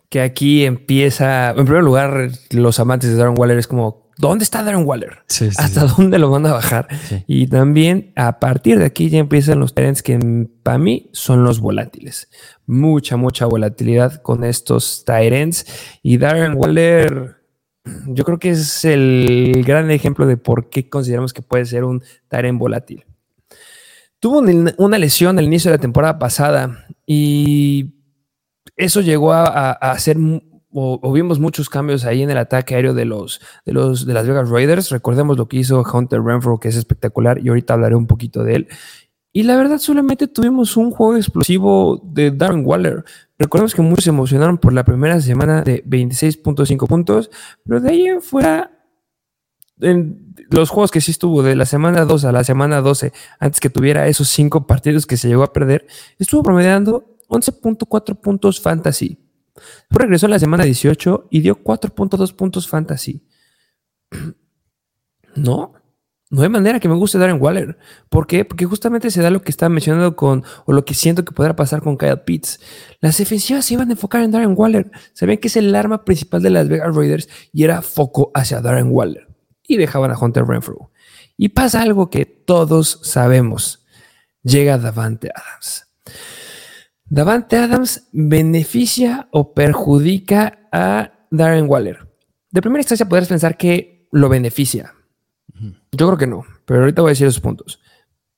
Que 0.10 0.22
aquí 0.22 0.64
empieza, 0.64 1.50
en 1.52 1.66
primer 1.66 1.84
lugar, 1.84 2.32
los 2.52 2.80
amantes 2.80 3.10
de 3.10 3.18
Darren 3.18 3.38
Waller 3.38 3.58
es 3.58 3.68
como, 3.68 4.07
¿dónde 4.18 4.44
está 4.44 4.64
Darren 4.64 4.86
Waller? 4.86 5.24
¿Hasta 5.58 5.86
dónde 5.86 6.20
lo 6.20 6.30
van 6.30 6.46
a 6.46 6.54
bajar? 6.54 6.88
Y 7.28 7.48
también 7.48 8.12
a 8.16 8.40
partir 8.40 8.80
de 8.80 8.86
aquí 8.86 9.10
ya 9.10 9.20
empiezan 9.20 9.60
los 9.60 9.74
trends 9.74 10.04
que 10.04 10.18
para 10.64 10.78
mí 10.78 11.10
son 11.14 11.44
los 11.44 11.60
volátiles. 11.60 12.30
Mucha, 12.66 13.18
mucha 13.18 13.46
volatilidad 13.46 14.22
con 14.22 14.44
estos 14.44 15.04
Tyrants. 15.06 15.66
Y 16.04 16.18
Darren 16.18 16.54
Waller, 16.56 17.38
yo 18.08 18.24
creo 18.24 18.40
que 18.40 18.50
es 18.52 18.86
el 18.86 19.64
gran 19.66 19.90
ejemplo 19.92 20.26
de 20.26 20.38
por 20.38 20.70
qué 20.70 20.90
consideramos 20.90 21.34
que 21.34 21.42
puede 21.42 21.66
ser 21.66 21.84
un 21.84 22.04
Tyrant 22.28 22.60
volátil. 22.60 23.06
Tuvo 24.20 24.40
una 24.78 24.98
lesión 24.98 25.38
al 25.38 25.46
inicio 25.46 25.70
de 25.70 25.78
la 25.78 25.82
temporada 25.82 26.18
pasada 26.18 26.88
y 27.06 27.94
eso 28.76 29.02
llegó 29.02 29.32
a, 29.32 29.46
a, 29.46 29.72
a 29.72 30.00
ser 30.00 30.18
o, 30.72 31.12
vimos 31.14 31.40
muchos 31.40 31.70
cambios 31.70 32.06
ahí 32.06 32.22
en 32.22 32.30
el 32.30 32.38
ataque 32.38 32.76
aéreo 32.76 32.94
de 32.94 33.06
los, 33.06 33.42
de 33.66 33.74
los 33.74 34.06
de 34.06 34.14
las 34.14 34.28
Vegas 34.28 34.50
Raiders. 34.50 34.90
Recordemos 34.92 35.38
lo 35.38 35.48
que 35.48 35.58
hizo 35.58 35.82
Hunter 35.82 36.22
Renfro, 36.22 36.60
que 36.60 36.68
es 36.68 36.76
espectacular, 36.76 37.40
y 37.44 37.50
ahorita 37.50 37.74
hablaré 37.74 37.96
un 37.96 38.08
poquito 38.08 38.44
de 38.44 38.56
él. 38.56 38.68
Y 39.32 39.44
la 39.44 39.56
verdad, 39.56 39.78
solamente 39.78 40.28
tuvimos 40.28 40.78
un 40.78 40.92
juego 40.92 41.16
explosivo 41.16 42.02
de 42.04 42.32
Darren 42.32 42.66
Waller. 42.66 43.06
Recordemos 43.38 43.76
que 43.76 43.82
muchos 43.82 44.06
se 44.06 44.10
emocionaron 44.10 44.58
por 44.58 44.74
la 44.74 44.84
primera 44.84 45.22
semana 45.22 45.62
de 45.62 45.84
26.5 45.86 46.88
puntos, 46.88 47.30
pero 47.64 47.80
de 47.80 47.90
ahí 47.90 48.08
en 48.08 48.22
fuera, 48.22 48.72
en 49.80 50.34
los 50.50 50.70
juegos 50.70 50.92
que 50.92 51.02
sí 51.02 51.12
estuvo 51.12 51.44
de 51.44 51.56
la 51.56 51.66
semana 51.66 52.06
2 52.06 52.26
a 52.26 52.32
la 52.32 52.44
semana 52.44 52.82
12, 52.82 53.14
antes 53.40 53.60
que 53.60 53.70
tuviera 53.70 54.08
esos 54.08 54.28
cinco 54.28 54.66
partidos 54.66 55.06
que 55.06 55.18
se 55.18 55.28
llegó 55.28 55.44
a 55.44 55.54
perder, 55.54 55.86
estuvo 56.18 56.42
promediando 56.42 57.18
11.4 57.30 58.20
puntos 58.20 58.60
fantasy. 58.60 59.27
Regresó 59.90 60.28
en 60.28 60.32
la 60.32 60.40
semana 60.40 60.64
18 60.64 61.28
y 61.30 61.42
dio 61.42 61.64
4.2 61.64 62.34
puntos 62.34 62.68
fantasy. 62.68 63.26
No, 65.36 65.74
no 66.30 66.42
hay 66.42 66.50
manera 66.50 66.80
que 66.80 66.90
me 66.90 66.96
guste 66.96 67.18
Darren 67.18 67.42
Waller. 67.42 67.78
¿Por 68.10 68.28
qué? 68.28 68.44
Porque 68.44 68.66
justamente 68.66 69.12
se 69.12 69.22
da 69.22 69.30
lo 69.30 69.42
que 69.42 69.50
estaba 69.50 69.70
mencionando 69.70 70.18
con, 70.18 70.44
o 70.66 70.74
lo 70.74 70.84
que 70.84 70.94
siento 70.94 71.24
que 71.24 71.32
podrá 71.32 71.56
pasar 71.56 71.82
con 71.82 71.98
Kyle 71.98 72.20
Pitts. 72.20 72.60
Las 73.00 73.18
defensivas 73.18 73.66
se 73.66 73.76
iban 73.76 73.88
a 73.90 73.94
enfocar 73.94 74.24
en 74.24 74.32
Darren 74.32 74.54
Waller. 74.58 74.92
Sabían 75.14 75.38
que 75.38 75.48
es 75.48 75.56
el 75.56 75.74
arma 75.74 76.04
principal 76.04 76.42
de 76.42 76.50
las 76.50 76.68
Vegas 76.68 76.94
Raiders 76.94 77.30
y 77.54 77.64
era 77.64 77.82
foco 77.82 78.32
hacia 78.34 78.60
Darren 78.60 78.92
Waller. 78.92 79.28
Y 79.64 79.78
dejaban 79.78 80.12
a 80.12 80.20
Hunter 80.20 80.46
Renfrew. 80.46 80.90
Y 81.38 81.50
pasa 81.50 81.82
algo 81.82 82.10
que 82.10 82.26
todos 82.26 83.00
sabemos. 83.04 83.86
Llega 84.44 84.78
Davante 84.78 85.32
Adams. 85.34 85.88
Davante 87.10 87.56
Adams 87.56 88.10
beneficia 88.12 89.30
o 89.32 89.54
perjudica 89.54 90.68
a 90.74 91.28
Darren 91.32 91.70
Waller. 91.70 92.08
De 92.52 92.62
primera 92.62 92.82
instancia 92.82 93.08
podrías 93.08 93.30
pensar 93.30 93.56
que 93.56 94.08
lo 94.12 94.28
beneficia. 94.28 94.94
Yo 95.92 96.08
creo 96.08 96.18
que 96.18 96.28
no, 96.28 96.46
pero 96.66 96.82
ahorita 96.82 97.02
voy 97.02 97.10
a 97.10 97.12
decir 97.12 97.28
esos 97.28 97.40
puntos. 97.40 97.80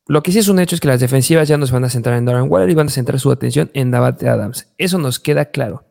Lo 0.08 0.22
que 0.22 0.32
sí 0.32 0.40
es 0.40 0.48
un 0.48 0.60
hecho 0.60 0.76
es 0.76 0.82
que 0.82 0.88
las 0.88 1.00
defensivas 1.00 1.48
ya 1.48 1.58
no 1.58 1.66
se 1.66 1.74
van 1.74 1.84
a 1.84 1.90
centrar 1.90 2.18
en 2.18 2.26
Darren 2.26 2.50
Waller 2.50 2.70
y 2.70 2.76
van 2.76 2.88
a 2.88 2.92
centrar 2.92 3.20
su 3.20 3.32
atención 3.32 3.72
en 3.74 3.92
Davante 3.92 4.30
Adams. 4.30 4.72
Eso 4.78 4.98
nos 5.00 5.20
queda 5.20 5.46
claro. 5.46 5.86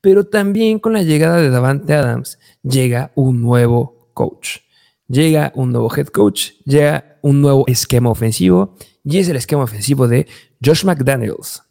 Pero 0.00 0.24
también 0.24 0.78
con 0.78 0.92
la 0.92 1.02
llegada 1.02 1.36
de 1.36 1.50
Davante 1.50 1.94
Adams 1.94 2.38
llega 2.62 3.12
un 3.14 3.40
nuevo 3.40 4.10
coach. 4.14 4.58
Llega 5.06 5.52
un 5.54 5.72
nuevo 5.72 5.94
head 5.96 6.06
coach, 6.08 6.52
llega 6.64 7.18
un 7.22 7.40
nuevo 7.40 7.64
esquema 7.66 8.10
ofensivo 8.10 8.76
y 9.04 9.18
es 9.18 9.28
el 9.28 9.36
esquema 9.36 9.64
ofensivo 9.64 10.06
de 10.06 10.26
Josh 10.64 10.84
McDaniels. 10.84 11.62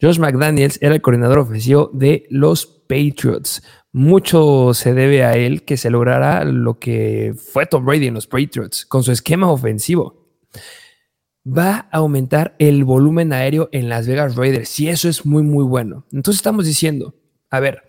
Josh 0.00 0.18
McDaniels 0.18 0.78
era 0.80 0.94
el 0.94 1.02
coordinador 1.02 1.40
ofensivo 1.40 1.90
de 1.92 2.26
los 2.30 2.66
Patriots. 2.66 3.62
Mucho 3.92 4.72
se 4.72 4.94
debe 4.94 5.24
a 5.24 5.36
él 5.36 5.64
que 5.64 5.76
se 5.76 5.90
lograra 5.90 6.44
lo 6.44 6.78
que 6.78 7.34
fue 7.36 7.66
Tom 7.66 7.84
Brady 7.84 8.06
en 8.06 8.14
los 8.14 8.28
Patriots 8.28 8.86
con 8.86 9.02
su 9.02 9.10
esquema 9.10 9.50
ofensivo. 9.50 10.28
Va 11.46 11.88
a 11.90 11.98
aumentar 11.98 12.54
el 12.60 12.84
volumen 12.84 13.32
aéreo 13.32 13.68
en 13.72 13.88
Las 13.88 14.06
Vegas 14.06 14.36
Raiders 14.36 14.78
y 14.78 14.88
eso 14.88 15.08
es 15.08 15.26
muy, 15.26 15.42
muy 15.42 15.64
bueno. 15.64 16.06
Entonces 16.12 16.38
estamos 16.38 16.64
diciendo, 16.64 17.14
a 17.50 17.58
ver, 17.58 17.82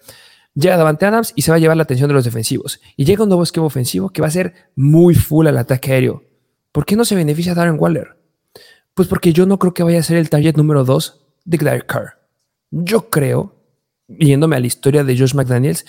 llega 0.56 0.78
Davante 0.78 1.06
Adams 1.06 1.34
y 1.36 1.44
se 1.44 1.52
va 1.52 1.58
a 1.58 1.60
llevar 1.60 1.78
la 1.78 1.84
atención 1.84 2.08
de 2.08 2.16
los 2.16 2.26
defensivos. 2.26 2.82
Y 2.98 3.06
llega 3.06 3.24
un 3.24 3.30
nuevo 3.30 3.44
esquema 3.44 3.68
ofensivo 3.68 4.10
que 4.10 4.22
va 4.22 4.30
a 4.30 4.32
ser 4.32 4.72
muy 4.76 5.14
full 5.14 5.46
al 5.46 5.58
ataque 5.58 5.92
aéreo. 5.92 6.24
¿Por 6.72 6.86
qué 6.86 6.96
no 6.96 7.06
se 7.06 7.16
beneficia 7.16 7.54
Darren 7.54 7.80
Waller? 7.80 8.18
Pues 8.96 9.08
porque 9.08 9.32
yo 9.32 9.46
no 9.46 9.60
creo 9.60 9.74
que 9.76 9.84
vaya 9.84 10.00
a 10.00 10.04
ser 10.04 10.18
el 10.18 10.30
target 10.30 10.56
número 10.56 10.84
2 10.86 11.29
de 11.50 11.58
Derek 11.58 11.88
Carr. 11.88 12.20
Yo 12.72 13.10
creo, 13.10 13.56
yéndome 14.08 14.56
a 14.56 14.60
la 14.60 14.68
historia 14.68 15.04
de 15.04 15.18
Josh 15.18 15.34
McDaniels, 15.34 15.86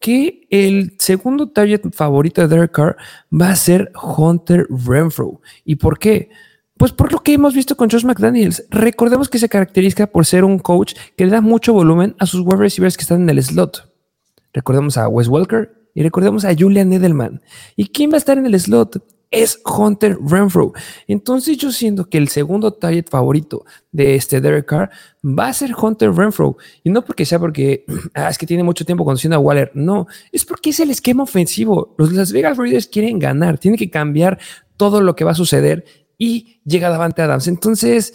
que 0.00 0.46
el 0.50 0.96
segundo 0.98 1.50
target 1.50 1.82
favorito 1.92 2.40
de 2.40 2.48
Derek 2.48 2.72
Carr 2.72 2.96
va 3.32 3.50
a 3.50 3.56
ser 3.56 3.92
Hunter 3.94 4.66
Renfro. 4.68 5.40
¿Y 5.64 5.76
por 5.76 5.98
qué? 5.98 6.30
Pues 6.76 6.90
por 6.92 7.12
lo 7.12 7.22
que 7.22 7.34
hemos 7.34 7.54
visto 7.54 7.76
con 7.76 7.88
Josh 7.88 8.04
McDaniels. 8.04 8.64
Recordemos 8.70 9.28
que 9.28 9.38
se 9.38 9.48
caracteriza 9.48 10.08
por 10.08 10.26
ser 10.26 10.44
un 10.44 10.58
coach 10.58 10.94
que 11.16 11.24
le 11.24 11.30
da 11.30 11.40
mucho 11.40 11.72
volumen 11.72 12.16
a 12.18 12.26
sus 12.26 12.40
wide 12.40 12.56
receivers 12.56 12.96
que 12.96 13.02
están 13.02 13.22
en 13.22 13.30
el 13.30 13.42
slot. 13.42 13.92
Recordemos 14.52 14.96
a 14.98 15.08
Wes 15.08 15.28
Welker 15.28 15.90
y 15.94 16.02
recordemos 16.02 16.44
a 16.44 16.54
Julian 16.58 16.92
Edelman. 16.92 17.40
¿Y 17.76 17.88
quién 17.88 18.10
va 18.10 18.16
a 18.16 18.18
estar 18.18 18.36
en 18.36 18.46
el 18.46 18.58
slot? 18.58 19.13
Es 19.34 19.60
Hunter 19.64 20.16
Renfro. 20.24 20.72
Entonces 21.08 21.56
yo 21.56 21.72
siento 21.72 22.08
que 22.08 22.18
el 22.18 22.28
segundo 22.28 22.72
target 22.72 23.08
favorito 23.10 23.64
de 23.90 24.14
este 24.14 24.40
Derek 24.40 24.66
Carr 24.66 24.90
va 25.24 25.48
a 25.48 25.52
ser 25.52 25.74
Hunter 25.74 26.12
Renfro. 26.12 26.56
Y 26.82 26.90
no 26.90 27.04
porque 27.04 27.26
sea 27.26 27.38
porque 27.38 27.84
ah, 28.14 28.28
es 28.28 28.38
que 28.38 28.46
tiene 28.46 28.62
mucho 28.62 28.84
tiempo 28.84 29.04
conociendo 29.04 29.36
a 29.36 29.40
Waller. 29.40 29.72
No, 29.74 30.06
es 30.30 30.44
porque 30.44 30.70
es 30.70 30.80
el 30.80 30.90
esquema 30.90 31.24
ofensivo. 31.24 31.94
Los 31.98 32.12
Las 32.12 32.32
Vegas 32.32 32.56
Raiders 32.56 32.86
quieren 32.86 33.18
ganar. 33.18 33.58
Tienen 33.58 33.78
que 33.78 33.90
cambiar 33.90 34.38
todo 34.76 35.00
lo 35.00 35.16
que 35.16 35.24
va 35.24 35.32
a 35.32 35.36
suceder 35.36 35.84
y 36.16 36.60
llega 36.64 36.88
Davante 36.88 37.22
Adams. 37.22 37.48
Entonces, 37.48 38.14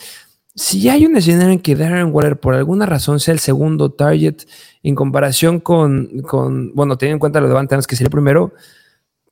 si 0.56 0.90
hay 0.90 1.06
un 1.06 1.16
escenario 1.16 1.52
en 1.54 1.60
que 1.60 1.76
Darren 1.76 2.14
Waller 2.14 2.40
por 2.40 2.54
alguna 2.54 2.86
razón 2.86 3.20
sea 3.20 3.34
el 3.34 3.40
segundo 3.40 3.92
target 3.92 4.44
en 4.84 4.96
comparación 4.96 5.60
con, 5.60 6.22
con 6.22 6.74
bueno, 6.74 6.98
teniendo 6.98 7.16
en 7.16 7.20
cuenta 7.20 7.40
lo 7.40 7.48
de 7.48 7.54
Davante 7.54 7.76
Adams 7.76 7.88
que 7.88 7.96
sería 7.96 8.08
el 8.08 8.12
primero, 8.12 8.54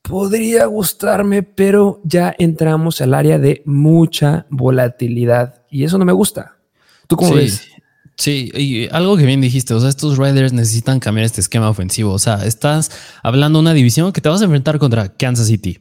podría 0.07 0.65
gustarme, 0.65 1.43
pero 1.43 2.01
ya 2.03 2.33
entramos 2.37 3.01
al 3.01 3.13
área 3.13 3.37
de 3.37 3.61
mucha 3.65 4.45
volatilidad 4.49 5.65
y 5.69 5.83
eso 5.83 5.97
no 5.97 6.05
me 6.05 6.13
gusta. 6.13 6.57
¿Tú 7.07 7.15
cómo 7.15 7.35
ves? 7.35 7.67
Sí, 8.17 8.51
y 8.55 8.87
algo 8.91 9.15
que 9.15 9.25
bien 9.25 9.41
dijiste, 9.41 9.75
o 9.75 9.79
sea, 9.79 9.89
estos 9.89 10.17
Riders 10.17 10.51
necesitan 10.51 10.99
cambiar 10.99 11.25
este 11.25 11.39
esquema 11.39 11.69
ofensivo. 11.69 12.13
O 12.13 12.19
sea, 12.19 12.45
estás 12.45 12.91
hablando 13.21 13.59
de 13.59 13.61
una 13.61 13.73
división 13.73 14.11
que 14.11 14.21
te 14.21 14.29
vas 14.29 14.41
a 14.41 14.45
enfrentar 14.45 14.79
contra 14.79 15.13
Kansas 15.15 15.47
City, 15.47 15.79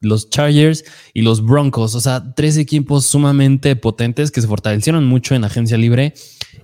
los 0.00 0.28
Chargers 0.28 0.84
y 1.14 1.22
los 1.22 1.42
Broncos. 1.42 1.94
O 1.94 2.00
sea, 2.00 2.34
tres 2.34 2.58
equipos 2.58 3.06
sumamente 3.06 3.74
potentes 3.74 4.30
que 4.30 4.42
se 4.42 4.48
fortalecieron 4.48 5.06
mucho 5.06 5.34
en 5.34 5.44
agencia 5.44 5.78
libre. 5.78 6.12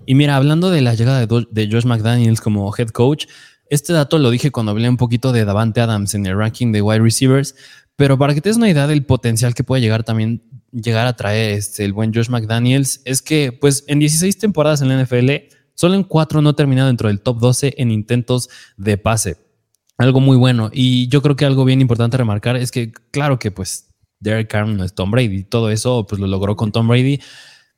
Y 0.04 0.14
mira, 0.14 0.36
hablando 0.36 0.70
de 0.70 0.82
la 0.82 0.94
llegada 0.94 1.26
de, 1.26 1.46
de 1.50 1.68
Josh 1.72 1.86
McDaniels 1.86 2.42
como 2.42 2.70
head 2.76 2.88
coach, 2.88 3.26
este 3.70 3.92
dato 3.92 4.18
lo 4.18 4.30
dije 4.30 4.50
cuando 4.50 4.72
hablé 4.72 4.88
un 4.88 4.96
poquito 4.96 5.32
de 5.32 5.44
Davante 5.44 5.80
Adams 5.80 6.14
en 6.14 6.26
el 6.26 6.36
ranking 6.36 6.72
de 6.72 6.82
wide 6.82 7.00
receivers, 7.00 7.54
pero 7.96 8.16
para 8.18 8.34
que 8.34 8.40
te 8.40 8.48
des 8.48 8.56
una 8.56 8.70
idea 8.70 8.86
del 8.86 9.04
potencial 9.04 9.54
que 9.54 9.64
puede 9.64 9.82
llegar 9.82 10.04
también 10.04 10.42
llegar 10.72 11.06
a 11.06 11.16
traer 11.16 11.54
este, 11.54 11.84
el 11.84 11.92
buen 11.92 12.12
Josh 12.12 12.28
McDaniels, 12.28 13.00
es 13.04 13.22
que 13.22 13.52
pues 13.52 13.84
en 13.86 13.98
16 13.98 14.38
temporadas 14.38 14.82
en 14.82 14.88
la 14.88 15.02
NFL, 15.02 15.30
solo 15.74 15.94
en 15.94 16.04
4 16.04 16.42
no 16.42 16.50
ha 16.50 16.56
terminado 16.56 16.88
dentro 16.88 17.08
del 17.08 17.20
top 17.20 17.38
12 17.38 17.74
en 17.78 17.90
intentos 17.90 18.50
de 18.76 18.98
pase. 18.98 19.36
Algo 19.96 20.20
muy 20.20 20.36
bueno. 20.36 20.70
Y 20.72 21.08
yo 21.08 21.22
creo 21.22 21.36
que 21.36 21.44
algo 21.44 21.64
bien 21.64 21.80
importante 21.80 22.16
remarcar 22.16 22.56
es 22.56 22.70
que, 22.70 22.92
claro 23.10 23.38
que 23.38 23.50
pues 23.50 23.88
Derek 24.20 24.48
Carr 24.48 24.68
no 24.68 24.84
es 24.84 24.94
Tom 24.94 25.10
Brady, 25.10 25.44
todo 25.44 25.70
eso 25.70 26.06
pues 26.06 26.20
lo 26.20 26.26
logró 26.26 26.56
con 26.56 26.72
Tom 26.72 26.88
Brady, 26.88 27.20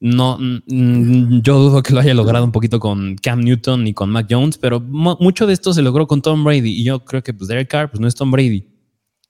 no, 0.01 0.39
mm, 0.39 1.43
yo 1.43 1.59
dudo 1.59 1.83
que 1.83 1.93
lo 1.93 2.01
haya 2.01 2.15
logrado 2.15 2.45
un 2.45 2.53
poquito 2.53 2.81
con 2.81 3.17
Cam 3.17 3.41
Newton 3.41 3.87
y 3.87 3.93
con 3.93 4.09
Mac 4.09 4.27
Jones, 4.31 4.57
pero 4.57 4.81
mucho 4.81 5.47
de 5.47 5.53
esto 5.53 5.75
se 5.75 5.83
logró 5.83 6.07
con 6.07 6.23
Tom 6.23 6.43
Brady. 6.43 6.81
Y 6.81 6.85
yo 6.85 7.05
creo 7.05 7.23
que 7.23 7.35
pues 7.35 7.49
Derek 7.49 7.69
Carr 7.69 7.91
pues 7.91 8.01
no 8.01 8.09
es 8.09 8.15
Tom 8.15 8.31
Brady. 8.31 8.67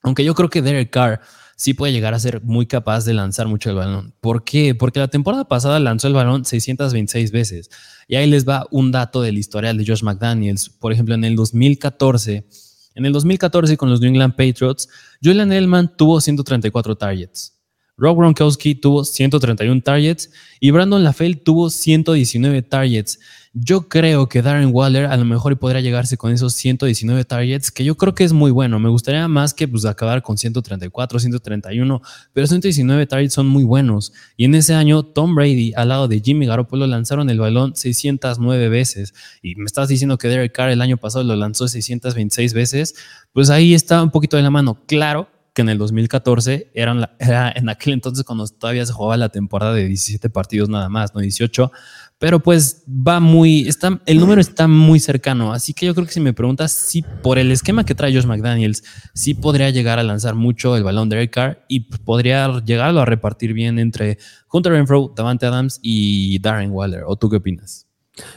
Aunque 0.03 0.25
yo 0.25 0.35
creo 0.35 0.49
que 0.49 0.63
Derek 0.63 0.91
Carr 0.91 1.21
sí 1.57 1.75
puede 1.75 1.93
llegar 1.93 2.15
a 2.15 2.19
ser 2.21 2.43
muy 2.43 2.67
capaz 2.67 3.05
de 3.05 3.15
lanzar 3.15 3.49
mucho 3.49 3.69
el 3.69 3.77
balón. 3.77 4.15
¿Por 4.21 4.45
qué? 4.45 4.75
Porque 4.77 5.01
la 5.01 5.09
temporada 5.09 5.47
pasada 5.47 5.81
lanzó 5.81 6.07
el 6.07 6.15
balón 6.15 6.45
626 6.45 7.33
veces. 7.33 7.71
Y 8.07 8.15
ahí 8.15 8.31
les 8.31 8.49
va 8.49 8.67
un 8.71 8.93
dato 8.93 9.23
del 9.23 9.39
historial 9.39 9.77
de 9.77 9.85
Josh 9.85 10.03
McDaniels. 10.03 10.71
Por 10.71 10.93
ejemplo, 10.93 11.17
en 11.17 11.25
el 11.25 11.35
2014, 11.37 12.47
en 12.95 13.07
el 13.07 13.13
2014 13.13 13.77
con 13.77 13.91
los 13.91 14.01
New 14.01 14.09
England 14.09 14.37
Patriots, 14.37 14.89
Julian 15.23 15.51
Edelman 15.51 15.97
tuvo 15.97 16.21
134 16.21 16.97
targets. 16.97 17.60
Rob 18.01 18.17
Gronkowski 18.17 18.75
tuvo 18.75 19.05
131 19.05 19.83
targets 19.83 20.31
y 20.59 20.71
Brandon 20.71 21.05
LaFell 21.05 21.37
tuvo 21.43 21.69
119 21.69 22.63
targets. 22.63 23.21
Yo 23.53 23.89
creo 23.89 24.27
que 24.27 24.41
Darren 24.41 24.71
Waller 24.73 25.07
a 25.07 25.17
lo 25.19 25.25
mejor 25.27 25.59
podría 25.59 25.83
llegarse 25.83 26.17
con 26.17 26.33
esos 26.33 26.55
119 26.55 27.25
targets, 27.27 27.71
que 27.71 27.85
yo 27.85 27.97
creo 27.97 28.15
que 28.15 28.25
es 28.25 28.33
muy 28.33 28.53
bueno. 28.53 28.79
Me 28.79 28.89
gustaría 28.89 29.29
más 29.29 29.53
que 29.53 29.69
pues, 29.69 29.85
acabar 29.85 30.23
con 30.23 30.39
134, 30.39 31.19
131, 31.19 32.01
pero 32.33 32.47
119 32.47 33.07
targets 33.07 33.35
son 33.35 33.49
muy 33.49 33.65
buenos. 33.65 34.15
Y 34.37 34.47
en 34.47 34.55
ese 34.55 34.73
año, 34.73 35.03
Tom 35.03 35.35
Brady 35.35 35.75
al 35.77 35.89
lado 35.89 36.09
de 36.09 36.21
Jimmy 36.21 36.47
Garoppolo 36.47 36.87
lanzaron 36.87 37.29
el 37.29 37.39
balón 37.39 37.77
609 37.77 38.69
veces. 38.71 39.13
Y 39.43 39.57
me 39.57 39.67
estás 39.67 39.89
diciendo 39.89 40.17
que 40.17 40.29
Derek 40.29 40.53
Carr 40.53 40.71
el 40.71 40.81
año 40.81 40.97
pasado 40.97 41.25
lo 41.25 41.37
lanzó 41.37 41.69
626 41.69 42.55
veces. 42.55 42.95
Pues 43.35 43.51
ahí 43.51 43.75
está 43.75 44.03
un 44.03 44.11
poquito 44.11 44.39
de 44.39 44.43
la 44.45 44.51
mano. 44.51 44.79
Claro 44.87 45.40
que 45.55 45.63
en 45.63 45.69
el 45.69 45.79
2014 45.79 46.71
eran 46.75 47.09
era 47.19 47.53
en 47.55 47.69
aquel 47.69 47.95
entonces 47.95 48.25
cuando 48.25 48.47
todavía 48.47 48.85
se 48.87 48.93
jugaba 48.93 49.17
la 49.17 49.29
temporada 49.29 49.75
de 49.75 49.87
17 49.87 50.31
partidos 50.31 50.69
nada 50.69 50.89
más, 50.89 51.15
no 51.15 51.21
18, 51.21 51.71
pero 52.19 52.41
pues 52.41 52.85
va 52.87 53.19
muy, 53.19 53.67
está, 53.67 54.01
el 54.05 54.21
número 54.21 54.41
está 54.41 54.69
muy 54.69 55.01
cercano, 55.01 55.53
así 55.53 55.73
que 55.73 55.87
yo 55.87 55.95
creo 55.95 56.07
que 56.07 56.13
si 56.13 56.21
me 56.21 56.35
preguntas 56.35 56.71
si 56.71 57.03
por 57.03 57.39
el 57.39 57.51
esquema 57.51 57.85
que 57.85 57.95
trae 57.95 58.15
Josh 58.15 58.27
McDaniels, 58.27 58.85
sí 59.15 59.35
podría 59.35 59.71
llegar 59.71 59.99
a 59.99 60.03
lanzar 60.03 60.35
mucho 60.35 60.77
el 60.77 60.85
balón 60.85 61.09
de 61.09 61.17
Eric 61.17 61.33
Carr 61.33 61.65
y 61.69 61.81
podría 61.81 62.61
llegarlo 62.61 63.01
a 63.01 63.05
repartir 63.07 63.55
bien 63.55 63.79
entre 63.79 64.19
Hunter 64.53 64.73
Renfro, 64.73 65.13
Davante 65.17 65.47
Adams 65.47 65.81
y 65.83 66.39
Darren 66.41 66.71
Waller, 66.73 67.05
¿o 67.07 67.17
tú 67.17 67.31
qué 67.31 67.37
opinas? 67.37 67.90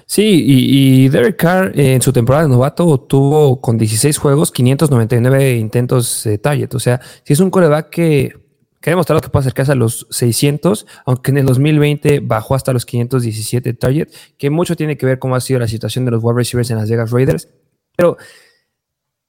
Sí, 0.06 0.44
y, 0.46 1.10
Derek 1.10 1.38
Carr 1.38 1.80
en 1.80 2.02
su 2.02 2.14
temporada 2.14 2.44
de 2.44 2.50
novato 2.50 3.00
tuvo 3.00 3.62
con 3.62 3.78
16 3.78 4.18
juegos 4.18 4.52
599 4.52 5.58
intentos 5.58 6.24
de 6.24 6.38
target. 6.38 6.74
O 6.76 6.80
sea, 6.80 7.02
si 7.24 7.34
es 7.34 7.40
un 7.40 7.50
coreback 7.50 7.90
que, 7.90 8.36
que 8.82 8.90
ha 8.90 8.92
demostrado 8.92 9.22
que 9.22 9.30
puede 9.30 9.44
acercarse 9.44 9.72
a 9.72 9.76
los 9.76 10.08
600, 10.10 10.86
aunque 11.06 11.32
en 11.32 11.38
el 11.38 11.46
2020 11.46 12.20
bajó 12.20 12.56
hasta 12.56 12.74
los 12.74 12.86
517 12.86 13.74
target, 13.74 14.10
que 14.38 14.50
mucho 14.50 14.76
tiene 14.76 14.98
que 14.98 15.06
ver 15.06 15.20
cómo 15.20 15.36
ha 15.36 15.42
sido 15.42 15.60
la 15.60 15.68
situación 15.68 16.06
de 16.06 16.12
los 16.12 16.24
wide 16.24 16.38
receivers 16.38 16.70
en 16.70 16.78
las 16.78 16.90
Vegas 16.90 17.12
Raiders. 17.12 17.50
Pero 17.96 18.18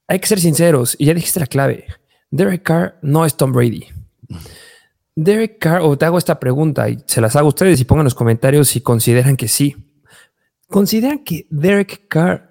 hay 0.06 0.18
que 0.18 0.26
ser 0.26 0.40
sinceros, 0.40 0.96
y 0.98 1.06
ya 1.06 1.14
dijiste 1.14 1.40
la 1.40 1.46
clave. 1.46 1.86
Derek 2.30 2.62
Carr 2.62 2.98
no 3.02 3.24
es 3.24 3.36
Tom 3.36 3.52
Brady. 3.52 3.86
Derek 5.16 5.58
Carr, 5.58 5.82
o 5.82 5.96
te 5.96 6.04
hago 6.04 6.18
esta 6.18 6.40
pregunta 6.40 6.88
y 6.88 6.98
se 7.06 7.20
las 7.20 7.36
hago 7.36 7.46
a 7.46 7.48
ustedes 7.48 7.80
y 7.80 7.84
pongan 7.84 8.02
en 8.02 8.06
los 8.06 8.14
comentarios 8.14 8.68
si 8.68 8.80
consideran 8.80 9.36
que 9.36 9.48
sí. 9.48 9.76
¿Consideran 10.74 11.20
que 11.20 11.46
Derek 11.50 12.08
Carr 12.08 12.50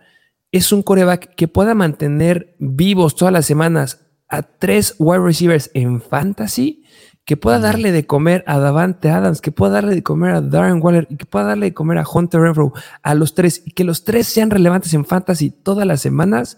es 0.53 0.71
un 0.71 0.81
coreback 0.81 1.35
que 1.35 1.49
pueda 1.49 1.75
mantener 1.75 2.55
vivos 2.57 3.17
todas 3.17 3.33
las 3.33 3.45
semanas 3.45 4.07
a 4.29 4.43
tres 4.43 4.95
wide 4.97 5.19
receivers 5.19 5.69
en 5.73 6.01
fantasy? 6.01 6.85
Que 7.25 7.35
pueda 7.35 7.59
darle 7.59 7.91
de 7.91 8.07
comer 8.07 8.45
a 8.47 8.59
Davante 8.59 9.09
Adams, 9.09 9.41
que 9.41 9.51
pueda 9.51 9.73
darle 9.73 9.93
de 9.93 10.03
comer 10.03 10.35
a 10.35 10.39
Darren 10.39 10.81
Waller 10.81 11.05
y 11.09 11.17
que 11.17 11.25
pueda 11.25 11.47
darle 11.47 11.65
de 11.65 11.73
comer 11.73 11.97
a 11.97 12.05
Hunter 12.07 12.39
Renfro 12.39 12.71
a 13.01 13.13
los 13.13 13.35
tres 13.35 13.61
y 13.65 13.71
que 13.71 13.83
los 13.83 14.05
tres 14.05 14.25
sean 14.25 14.51
relevantes 14.51 14.93
en 14.93 15.03
fantasy 15.03 15.51
todas 15.51 15.85
las 15.85 15.99
semanas. 15.99 16.57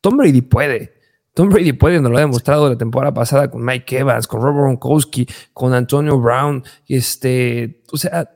Tom 0.00 0.16
Brady 0.16 0.40
puede. 0.40 0.94
Tom 1.34 1.50
Brady 1.50 1.74
puede, 1.74 2.00
nos 2.00 2.10
lo 2.10 2.16
ha 2.16 2.22
demostrado 2.22 2.70
la 2.70 2.78
temporada 2.78 3.12
pasada 3.12 3.50
con 3.50 3.62
Mike 3.62 3.98
Evans, 3.98 4.26
con 4.26 4.40
Robert 4.40 4.60
Gronkowski, 4.60 5.28
con 5.52 5.74
Antonio 5.74 6.18
Brown. 6.18 6.64
Este, 6.88 7.82
o 7.92 7.98
sea, 7.98 8.30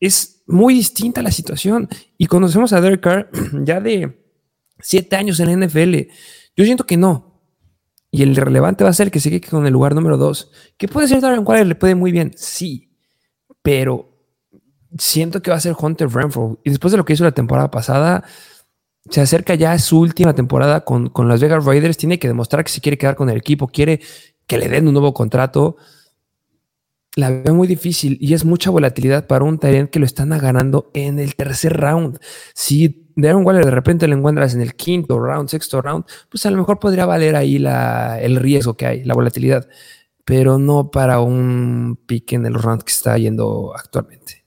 es 0.00 0.35
muy 0.46 0.74
distinta 0.74 1.22
la 1.22 1.30
situación. 1.30 1.88
Y 2.18 2.26
conocemos 2.26 2.72
a 2.72 2.80
Derek 2.80 3.00
Carr 3.00 3.30
ya 3.64 3.80
de 3.80 4.24
siete 4.80 5.16
años 5.16 5.40
en 5.40 5.60
la 5.60 5.66
NFL. 5.66 6.10
Yo 6.56 6.64
siento 6.64 6.86
que 6.86 6.96
no. 6.96 7.40
Y 8.10 8.22
el 8.22 8.36
relevante 8.36 8.84
va 8.84 8.90
a 8.90 8.94
ser 8.94 9.10
que 9.10 9.20
quede 9.20 9.40
con 9.40 9.66
el 9.66 9.72
lugar 9.72 9.94
número 9.94 10.16
2. 10.16 10.50
Que 10.76 10.88
puede 10.88 11.08
ser 11.08 11.20
Darren 11.20 11.46
Waller, 11.46 11.66
le 11.66 11.74
puede 11.74 11.94
muy 11.94 12.12
bien, 12.12 12.32
sí. 12.36 12.96
Pero 13.62 14.16
siento 14.96 15.42
que 15.42 15.50
va 15.50 15.56
a 15.56 15.60
ser 15.60 15.74
Hunter 15.78 16.08
Renfro. 16.08 16.60
Y 16.64 16.70
después 16.70 16.92
de 16.92 16.98
lo 16.98 17.04
que 17.04 17.12
hizo 17.12 17.24
la 17.24 17.32
temporada 17.32 17.70
pasada, 17.70 18.24
se 19.10 19.20
acerca 19.20 19.54
ya 19.54 19.72
a 19.72 19.78
su 19.78 20.00
última 20.00 20.34
temporada 20.34 20.84
con, 20.84 21.10
con 21.10 21.28
las 21.28 21.40
Vegas 21.40 21.64
Raiders. 21.64 21.96
Tiene 21.96 22.18
que 22.18 22.28
demostrar 22.28 22.64
que 22.64 22.72
se 22.72 22.80
quiere 22.80 22.96
quedar 22.96 23.16
con 23.16 23.28
el 23.28 23.36
equipo, 23.36 23.68
quiere 23.68 24.00
que 24.46 24.58
le 24.58 24.68
den 24.68 24.86
un 24.86 24.94
nuevo 24.94 25.12
contrato. 25.12 25.76
La 27.16 27.30
veo 27.30 27.54
muy 27.54 27.66
difícil 27.66 28.18
y 28.20 28.34
es 28.34 28.44
mucha 28.44 28.68
volatilidad 28.68 29.26
para 29.26 29.44
un 29.44 29.58
Tyrant 29.58 29.88
que 29.90 29.98
lo 29.98 30.04
están 30.04 30.28
ganando 30.28 30.90
en 30.92 31.18
el 31.18 31.34
tercer 31.34 31.74
round. 31.74 32.18
Si 32.54 33.10
Darren 33.16 33.44
Waller 33.44 33.64
de 33.64 33.70
repente 33.70 34.06
lo 34.06 34.14
encuentras 34.14 34.54
en 34.54 34.60
el 34.60 34.74
quinto 34.74 35.18
round, 35.18 35.48
sexto 35.48 35.80
round, 35.80 36.04
pues 36.28 36.44
a 36.44 36.50
lo 36.50 36.58
mejor 36.58 36.78
podría 36.78 37.06
valer 37.06 37.34
ahí 37.34 37.58
la, 37.58 38.20
el 38.20 38.36
riesgo 38.36 38.76
que 38.76 38.84
hay, 38.84 39.04
la 39.04 39.14
volatilidad, 39.14 39.66
pero 40.26 40.58
no 40.58 40.90
para 40.90 41.20
un 41.20 41.98
pique 42.04 42.36
en 42.36 42.44
el 42.44 42.52
round 42.52 42.82
que 42.82 42.92
está 42.92 43.16
yendo 43.16 43.72
actualmente. 43.74 44.44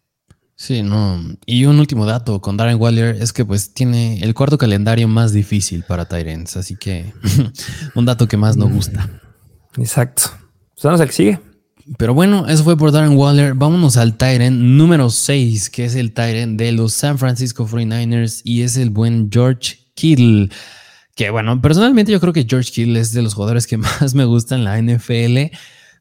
Sí, 0.56 0.84
no. 0.84 1.20
Y 1.48 1.66
un 1.66 1.80
último 1.80 2.06
dato 2.06 2.40
con 2.40 2.56
Darren 2.56 2.80
Waller 2.80 3.16
es 3.16 3.34
que 3.34 3.46
pues 3.46 3.74
tiene 3.74 4.20
el 4.22 4.36
cuarto 4.36 4.60
calendario 4.60 5.08
más 5.08 5.34
difícil 5.34 5.84
para 5.88 6.06
Tyrants, 6.06 6.56
así 6.56 6.76
que 6.76 7.14
un 7.96 8.06
dato 8.06 8.28
que 8.28 8.38
más 8.38 8.58
nos 8.58 8.72
gusta. 8.72 9.10
Exacto. 9.78 10.24
Pues 10.76 10.84
vamos 10.84 11.02
al 11.02 11.08
que 11.08 11.14
sigue. 11.14 11.49
Pero 11.98 12.14
bueno, 12.14 12.48
eso 12.48 12.64
fue 12.64 12.78
por 12.78 12.92
Darren 12.92 13.18
Waller. 13.18 13.54
Vámonos 13.56 13.98
al 13.98 14.16
Tyrant 14.16 14.58
número 14.58 15.10
6, 15.10 15.70
que 15.70 15.86
es 15.86 15.96
el 15.96 16.14
Tyrant 16.14 16.60
de 16.60 16.72
los 16.72 16.94
San 16.94 17.18
Francisco 17.18 17.68
49ers 17.68 18.42
y 18.44 18.62
es 18.62 18.78
el 18.78 18.90
buen 18.90 19.30
George 19.32 19.78
Kittle. 19.96 20.50
Que 21.16 21.32
bueno, 21.32 21.60
personalmente 21.62 22.12
yo 22.12 22.20
creo 22.20 22.32
que 22.32 22.46
George 22.48 22.72
Kittle 22.72 23.00
es 23.00 23.12
de 23.12 23.22
los 23.22 23.34
jugadores 23.34 23.66
que 23.66 23.78
más 23.78 24.14
me 24.14 24.26
gustan 24.26 24.60
en 24.60 24.66
la 24.66 24.96
NFL. 24.96 25.56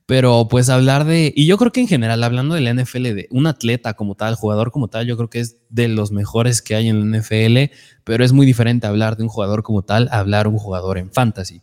Pero 0.05 0.49
pues 0.49 0.70
hablar 0.70 1.05
de, 1.05 1.34
y 1.36 1.45
yo 1.45 1.59
creo 1.59 1.70
que 1.70 1.80
en 1.80 1.89
general, 1.89 2.24
hablando 2.24 2.55
de 2.55 2.62
la 2.62 2.72
NFL, 2.72 3.03
de 3.03 3.28
un 3.30 3.47
atleta 3.47 3.93
como 3.93 4.14
tal, 4.14 4.36
jugador 4.36 4.70
como 4.70 4.89
tal, 4.89 5.07
yo 5.07 5.18
creo 5.18 5.28
que 5.28 5.41
es 5.41 5.59
de 5.68 5.89
los 5.89 6.12
mejores 6.12 6.62
que 6.62 6.74
hay 6.74 6.89
en 6.89 7.11
la 7.11 7.18
NFL, 7.18 7.74
pero 8.05 8.24
es 8.24 8.32
muy 8.32 8.47
diferente 8.47 8.86
hablar 8.86 9.18
de 9.18 9.24
un 9.24 9.28
jugador 9.28 9.62
como 9.62 9.82
tal 9.82 10.09
hablar 10.11 10.49
un 10.49 10.57
jugador 10.57 10.97
en 10.97 11.12
fantasy. 11.12 11.61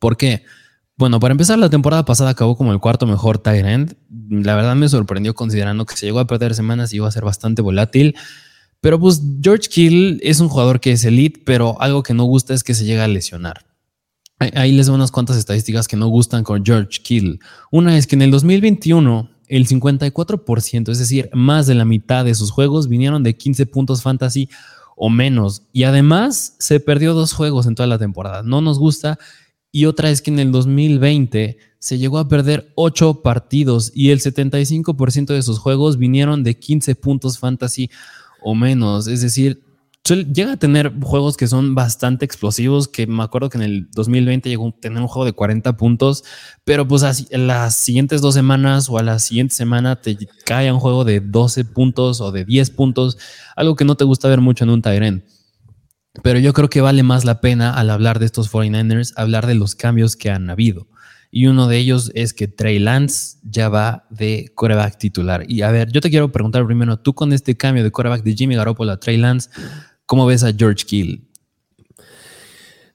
¿Por 0.00 0.16
qué? 0.16 0.42
Bueno, 0.96 1.18
para 1.20 1.32
empezar, 1.32 1.58
la 1.58 1.70
temporada 1.70 2.04
pasada 2.04 2.30
acabó 2.30 2.56
como 2.56 2.72
el 2.72 2.78
cuarto 2.78 3.06
mejor 3.06 3.38
tight 3.38 3.64
end. 3.64 3.96
La 4.28 4.54
verdad 4.54 4.76
me 4.76 4.88
sorprendió 4.88 5.34
considerando 5.34 5.86
que 5.86 5.96
se 5.96 6.06
llegó 6.06 6.20
a 6.20 6.26
perder 6.26 6.54
semanas 6.54 6.92
y 6.92 6.96
iba 6.96 7.08
a 7.08 7.12
ser 7.12 7.24
bastante 7.24 7.62
volátil. 7.62 8.14
Pero 8.80 8.98
pues 8.98 9.22
George 9.40 9.68
Kittle 9.68 10.18
es 10.22 10.40
un 10.40 10.48
jugador 10.48 10.80
que 10.80 10.92
es 10.92 11.04
elite, 11.04 11.40
pero 11.44 11.80
algo 11.80 12.02
que 12.02 12.14
no 12.14 12.24
gusta 12.24 12.52
es 12.52 12.64
que 12.64 12.74
se 12.74 12.84
llega 12.84 13.04
a 13.04 13.08
lesionar. 13.08 13.64
Ahí 14.54 14.72
les 14.72 14.86
doy 14.86 14.96
unas 14.96 15.12
cuantas 15.12 15.36
estadísticas 15.36 15.86
que 15.86 15.96
no 15.96 16.08
gustan 16.08 16.42
con 16.42 16.64
George 16.64 17.00
Kittle. 17.00 17.38
Una 17.70 17.96
es 17.96 18.08
que 18.08 18.16
en 18.16 18.22
el 18.22 18.32
2021 18.32 19.30
el 19.46 19.68
54%, 19.68 20.90
es 20.90 20.98
decir, 20.98 21.30
más 21.32 21.66
de 21.66 21.74
la 21.74 21.84
mitad 21.84 22.24
de 22.24 22.34
sus 22.34 22.50
juegos 22.50 22.88
vinieron 22.88 23.22
de 23.22 23.36
15 23.36 23.66
puntos 23.66 24.02
fantasy 24.02 24.48
o 24.96 25.10
menos. 25.10 25.62
Y 25.72 25.84
además 25.84 26.56
se 26.58 26.80
perdió 26.80 27.14
dos 27.14 27.32
juegos 27.32 27.66
en 27.66 27.76
toda 27.76 27.86
la 27.86 27.98
temporada. 27.98 28.42
No 28.42 28.60
nos 28.60 28.78
gusta 28.78 29.18
y 29.72 29.86
otra 29.86 30.10
es 30.10 30.20
que 30.20 30.30
en 30.30 30.38
el 30.38 30.52
2020 30.52 31.58
se 31.78 31.98
llegó 31.98 32.18
a 32.18 32.28
perder 32.28 32.70
8 32.76 33.22
partidos 33.22 33.90
y 33.94 34.10
el 34.10 34.20
75% 34.20 35.26
de 35.26 35.42
sus 35.42 35.58
juegos 35.58 35.98
vinieron 35.98 36.44
de 36.44 36.58
15 36.58 36.94
puntos 36.94 37.38
fantasy 37.38 37.90
o 38.42 38.54
menos. 38.54 39.08
Es 39.08 39.22
decir, 39.22 39.62
llega 40.04 40.52
a 40.52 40.56
tener 40.58 40.92
juegos 41.00 41.36
que 41.36 41.46
son 41.46 41.74
bastante 41.74 42.24
explosivos, 42.24 42.86
que 42.86 43.06
me 43.06 43.22
acuerdo 43.22 43.48
que 43.48 43.58
en 43.58 43.64
el 43.64 43.90
2020 43.92 44.48
llegó 44.48 44.68
a 44.68 44.72
tener 44.72 45.00
un 45.00 45.08
juego 45.08 45.24
de 45.24 45.32
40 45.32 45.76
puntos, 45.76 46.22
pero 46.64 46.86
pues 46.86 47.02
así, 47.02 47.26
las 47.30 47.74
siguientes 47.74 48.20
dos 48.20 48.34
semanas 48.34 48.90
o 48.90 48.98
a 48.98 49.02
la 49.02 49.18
siguiente 49.18 49.54
semana 49.54 49.96
te 49.96 50.18
cae 50.44 50.70
un 50.70 50.80
juego 50.80 51.04
de 51.04 51.20
12 51.20 51.64
puntos 51.64 52.20
o 52.20 52.30
de 52.30 52.44
10 52.44 52.70
puntos, 52.70 53.16
algo 53.56 53.74
que 53.74 53.84
no 53.84 53.96
te 53.96 54.04
gusta 54.04 54.28
ver 54.28 54.40
mucho 54.40 54.64
en 54.64 54.70
un 54.70 54.82
Tyrant. 54.82 55.24
Pero 56.22 56.38
yo 56.38 56.52
creo 56.52 56.68
que 56.68 56.82
vale 56.82 57.02
más 57.02 57.24
la 57.24 57.40
pena 57.40 57.72
al 57.72 57.88
hablar 57.88 58.18
de 58.18 58.26
estos 58.26 58.52
49ers, 58.52 59.14
hablar 59.16 59.46
de 59.46 59.54
los 59.54 59.74
cambios 59.74 60.16
que 60.16 60.30
han 60.30 60.50
habido. 60.50 60.88
Y 61.30 61.46
uno 61.46 61.66
de 61.66 61.78
ellos 61.78 62.12
es 62.14 62.34
que 62.34 62.46
Trey 62.46 62.78
Lance 62.78 63.38
ya 63.42 63.70
va 63.70 64.04
de 64.10 64.52
coreback 64.54 64.98
titular. 64.98 65.50
Y 65.50 65.62
a 65.62 65.70
ver, 65.70 65.90
yo 65.90 66.02
te 66.02 66.10
quiero 66.10 66.30
preguntar 66.30 66.66
primero, 66.66 66.98
tú 66.98 67.14
con 67.14 67.32
este 67.32 67.56
cambio 67.56 67.82
de 67.82 67.90
coreback 67.90 68.22
de 68.22 68.34
Jimmy 68.34 68.54
Garoppolo 68.54 68.92
a 68.92 69.00
Trey 69.00 69.16
Lance, 69.16 69.48
¿cómo 70.04 70.26
ves 70.26 70.44
a 70.44 70.52
George 70.52 70.84
Kittle? 70.84 71.22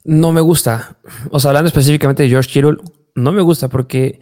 No 0.03 0.32
me 0.32 0.41
gusta. 0.41 0.97
O 1.32 1.39
sea, 1.39 1.49
hablando 1.49 1.70
específicamente 1.70 2.22
de 2.22 2.30
George 2.30 2.51
Kittle, 2.51 2.78
no 3.15 3.32
me 3.32 3.41
gusta 3.41 3.70
porque, 3.70 4.20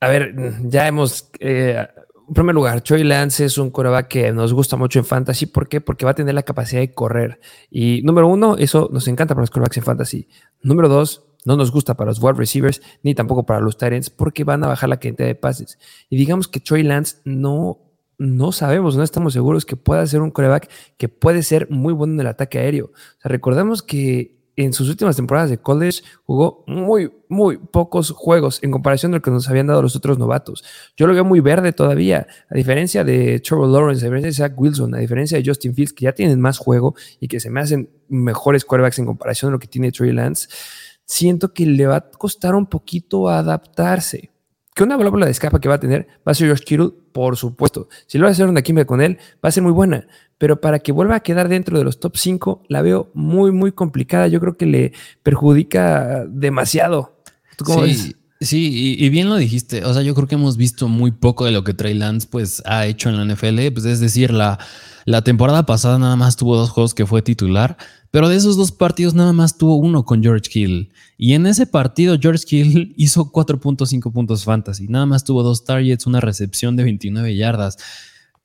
a 0.00 0.08
ver, 0.08 0.34
ya 0.62 0.88
hemos 0.88 1.30
eh, 1.38 1.86
en 2.28 2.34
primer 2.34 2.54
lugar, 2.54 2.82
Troy 2.82 3.04
Lance 3.04 3.44
es 3.44 3.56
un 3.56 3.70
coreback 3.70 4.08
que 4.08 4.32
nos 4.32 4.52
gusta 4.52 4.76
mucho 4.76 4.98
en 4.98 5.06
fantasy. 5.06 5.46
¿Por 5.46 5.68
qué? 5.68 5.80
Porque 5.80 6.04
va 6.04 6.10
a 6.10 6.14
tener 6.14 6.34
la 6.34 6.42
capacidad 6.42 6.80
de 6.80 6.92
correr. 6.92 7.40
Y 7.70 8.02
número 8.04 8.28
uno, 8.28 8.56
eso 8.58 8.90
nos 8.92 9.08
encanta 9.08 9.34
para 9.34 9.42
los 9.42 9.50
corebacks 9.50 9.78
en 9.78 9.82
fantasy. 9.82 10.28
Número 10.62 10.88
dos, 10.88 11.24
no 11.46 11.56
nos 11.56 11.72
gusta 11.72 11.96
para 11.96 12.10
los 12.10 12.22
wide 12.22 12.34
receivers 12.34 12.82
ni 13.02 13.14
tampoco 13.14 13.46
para 13.46 13.60
los 13.60 13.78
Tyrants 13.78 14.10
porque 14.10 14.44
van 14.44 14.62
a 14.62 14.66
bajar 14.66 14.90
la 14.90 14.98
cantidad 14.98 15.26
de 15.26 15.34
pases. 15.34 15.78
Y 16.10 16.16
digamos 16.16 16.48
que 16.48 16.60
Troy 16.60 16.82
Lance 16.82 17.16
no, 17.24 17.78
no 18.18 18.52
sabemos, 18.52 18.96
no 18.96 19.02
estamos 19.02 19.32
seguros 19.32 19.64
que 19.64 19.76
pueda 19.76 20.06
ser 20.06 20.20
un 20.20 20.30
coreback 20.30 20.68
que 20.98 21.08
puede 21.08 21.42
ser 21.42 21.70
muy 21.70 21.94
bueno 21.94 22.14
en 22.14 22.20
el 22.20 22.26
ataque 22.26 22.58
aéreo. 22.58 22.86
O 22.86 23.20
sea, 23.22 23.30
recordemos 23.30 23.82
que 23.82 24.37
en 24.58 24.72
sus 24.72 24.88
últimas 24.88 25.14
temporadas 25.14 25.50
de 25.50 25.58
college 25.58 26.02
jugó 26.24 26.64
muy, 26.66 27.12
muy 27.28 27.58
pocos 27.58 28.10
juegos 28.10 28.58
en 28.62 28.72
comparación 28.72 29.12
de 29.12 29.18
lo 29.18 29.22
que 29.22 29.30
nos 29.30 29.48
habían 29.48 29.68
dado 29.68 29.82
los 29.82 29.94
otros 29.94 30.18
novatos. 30.18 30.64
Yo 30.96 31.06
lo 31.06 31.14
veo 31.14 31.24
muy 31.24 31.38
verde 31.40 31.72
todavía, 31.72 32.26
a 32.50 32.54
diferencia 32.54 33.04
de 33.04 33.38
Trevor 33.38 33.68
Lawrence, 33.68 34.04
a 34.04 34.08
diferencia 34.08 34.44
de 34.44 34.50
Zach 34.50 34.60
Wilson, 34.60 34.94
a 34.96 34.98
diferencia 34.98 35.38
de 35.38 35.44
Justin 35.46 35.74
Fields, 35.74 35.92
que 35.92 36.04
ya 36.06 36.12
tienen 36.12 36.40
más 36.40 36.58
juego 36.58 36.96
y 37.20 37.28
que 37.28 37.38
se 37.38 37.50
me 37.50 37.60
hacen 37.60 37.88
mejores 38.08 38.64
quarterbacks 38.64 38.98
en 38.98 39.06
comparación 39.06 39.50
de 39.50 39.52
lo 39.52 39.58
que 39.60 39.68
tiene 39.68 39.92
Trey 39.92 40.12
Lance. 40.12 40.48
Siento 41.04 41.54
que 41.54 41.64
le 41.64 41.86
va 41.86 41.96
a 41.96 42.10
costar 42.10 42.54
un 42.54 42.66
poquito 42.66 43.28
adaptarse 43.28 44.30
que 44.78 44.84
una 44.84 44.96
válvula 44.96 45.26
de 45.26 45.32
escapa 45.32 45.60
que 45.60 45.68
va 45.68 45.74
a 45.74 45.80
tener 45.80 46.06
va 46.26 46.30
a 46.30 46.34
ser 46.34 46.48
Josh 46.48 46.60
Kittle, 46.60 46.90
por 47.10 47.36
supuesto. 47.36 47.88
Si 48.06 48.16
lo 48.16 48.22
va 48.22 48.28
a 48.28 48.32
hacer 48.32 48.46
una 48.46 48.62
química 48.62 48.86
con 48.86 49.00
él, 49.00 49.18
va 49.44 49.48
a 49.48 49.50
ser 49.50 49.64
muy 49.64 49.72
buena. 49.72 50.06
Pero 50.38 50.60
para 50.60 50.78
que 50.78 50.92
vuelva 50.92 51.16
a 51.16 51.20
quedar 51.20 51.48
dentro 51.48 51.76
de 51.76 51.82
los 51.82 51.98
top 51.98 52.16
5, 52.16 52.62
la 52.68 52.80
veo 52.80 53.10
muy, 53.12 53.50
muy 53.50 53.72
complicada. 53.72 54.28
Yo 54.28 54.38
creo 54.38 54.56
que 54.56 54.66
le 54.66 54.92
perjudica 55.24 56.24
demasiado. 56.28 57.18
¿Tú 57.56 57.64
cómo 57.64 57.86
sí, 57.86 57.88
ves? 57.88 58.16
Sí, 58.40 58.96
y, 59.00 59.08
bien 59.08 59.28
lo 59.28 59.34
dijiste. 59.34 59.84
O 59.84 59.92
sea, 59.92 60.02
yo 60.02 60.14
creo 60.14 60.28
que 60.28 60.36
hemos 60.36 60.56
visto 60.56 60.86
muy 60.86 61.10
poco 61.10 61.44
de 61.44 61.50
lo 61.50 61.64
que 61.64 61.74
Trey 61.74 61.94
Lance 61.94 62.28
pues, 62.30 62.62
ha 62.64 62.86
hecho 62.86 63.08
en 63.08 63.16
la 63.16 63.34
NFL. 63.34 63.72
Pues, 63.72 63.84
es 63.84 63.98
decir, 63.98 64.30
la, 64.30 64.60
la 65.06 65.22
temporada 65.22 65.66
pasada 65.66 65.98
nada 65.98 66.14
más 66.14 66.36
tuvo 66.36 66.56
dos 66.56 66.70
juegos 66.70 66.94
que 66.94 67.04
fue 67.04 67.20
titular 67.20 67.76
pero 68.10 68.28
de 68.28 68.36
esos 68.36 68.56
dos 68.56 68.72
partidos 68.72 69.14
nada 69.14 69.32
más 69.32 69.58
tuvo 69.58 69.76
uno 69.76 70.04
con 70.04 70.22
George 70.22 70.50
Hill. 70.52 70.90
Y 71.16 71.34
en 71.34 71.46
ese 71.46 71.66
partido 71.66 72.16
George 72.20 72.44
Hill 72.48 72.94
hizo 72.96 73.30
4.5 73.30 74.12
puntos 74.12 74.44
fantasy. 74.44 74.88
Nada 74.88 75.06
más 75.06 75.24
tuvo 75.24 75.42
dos 75.42 75.64
targets, 75.64 76.06
una 76.06 76.20
recepción 76.20 76.76
de 76.76 76.84
29 76.84 77.36
yardas. 77.36 77.76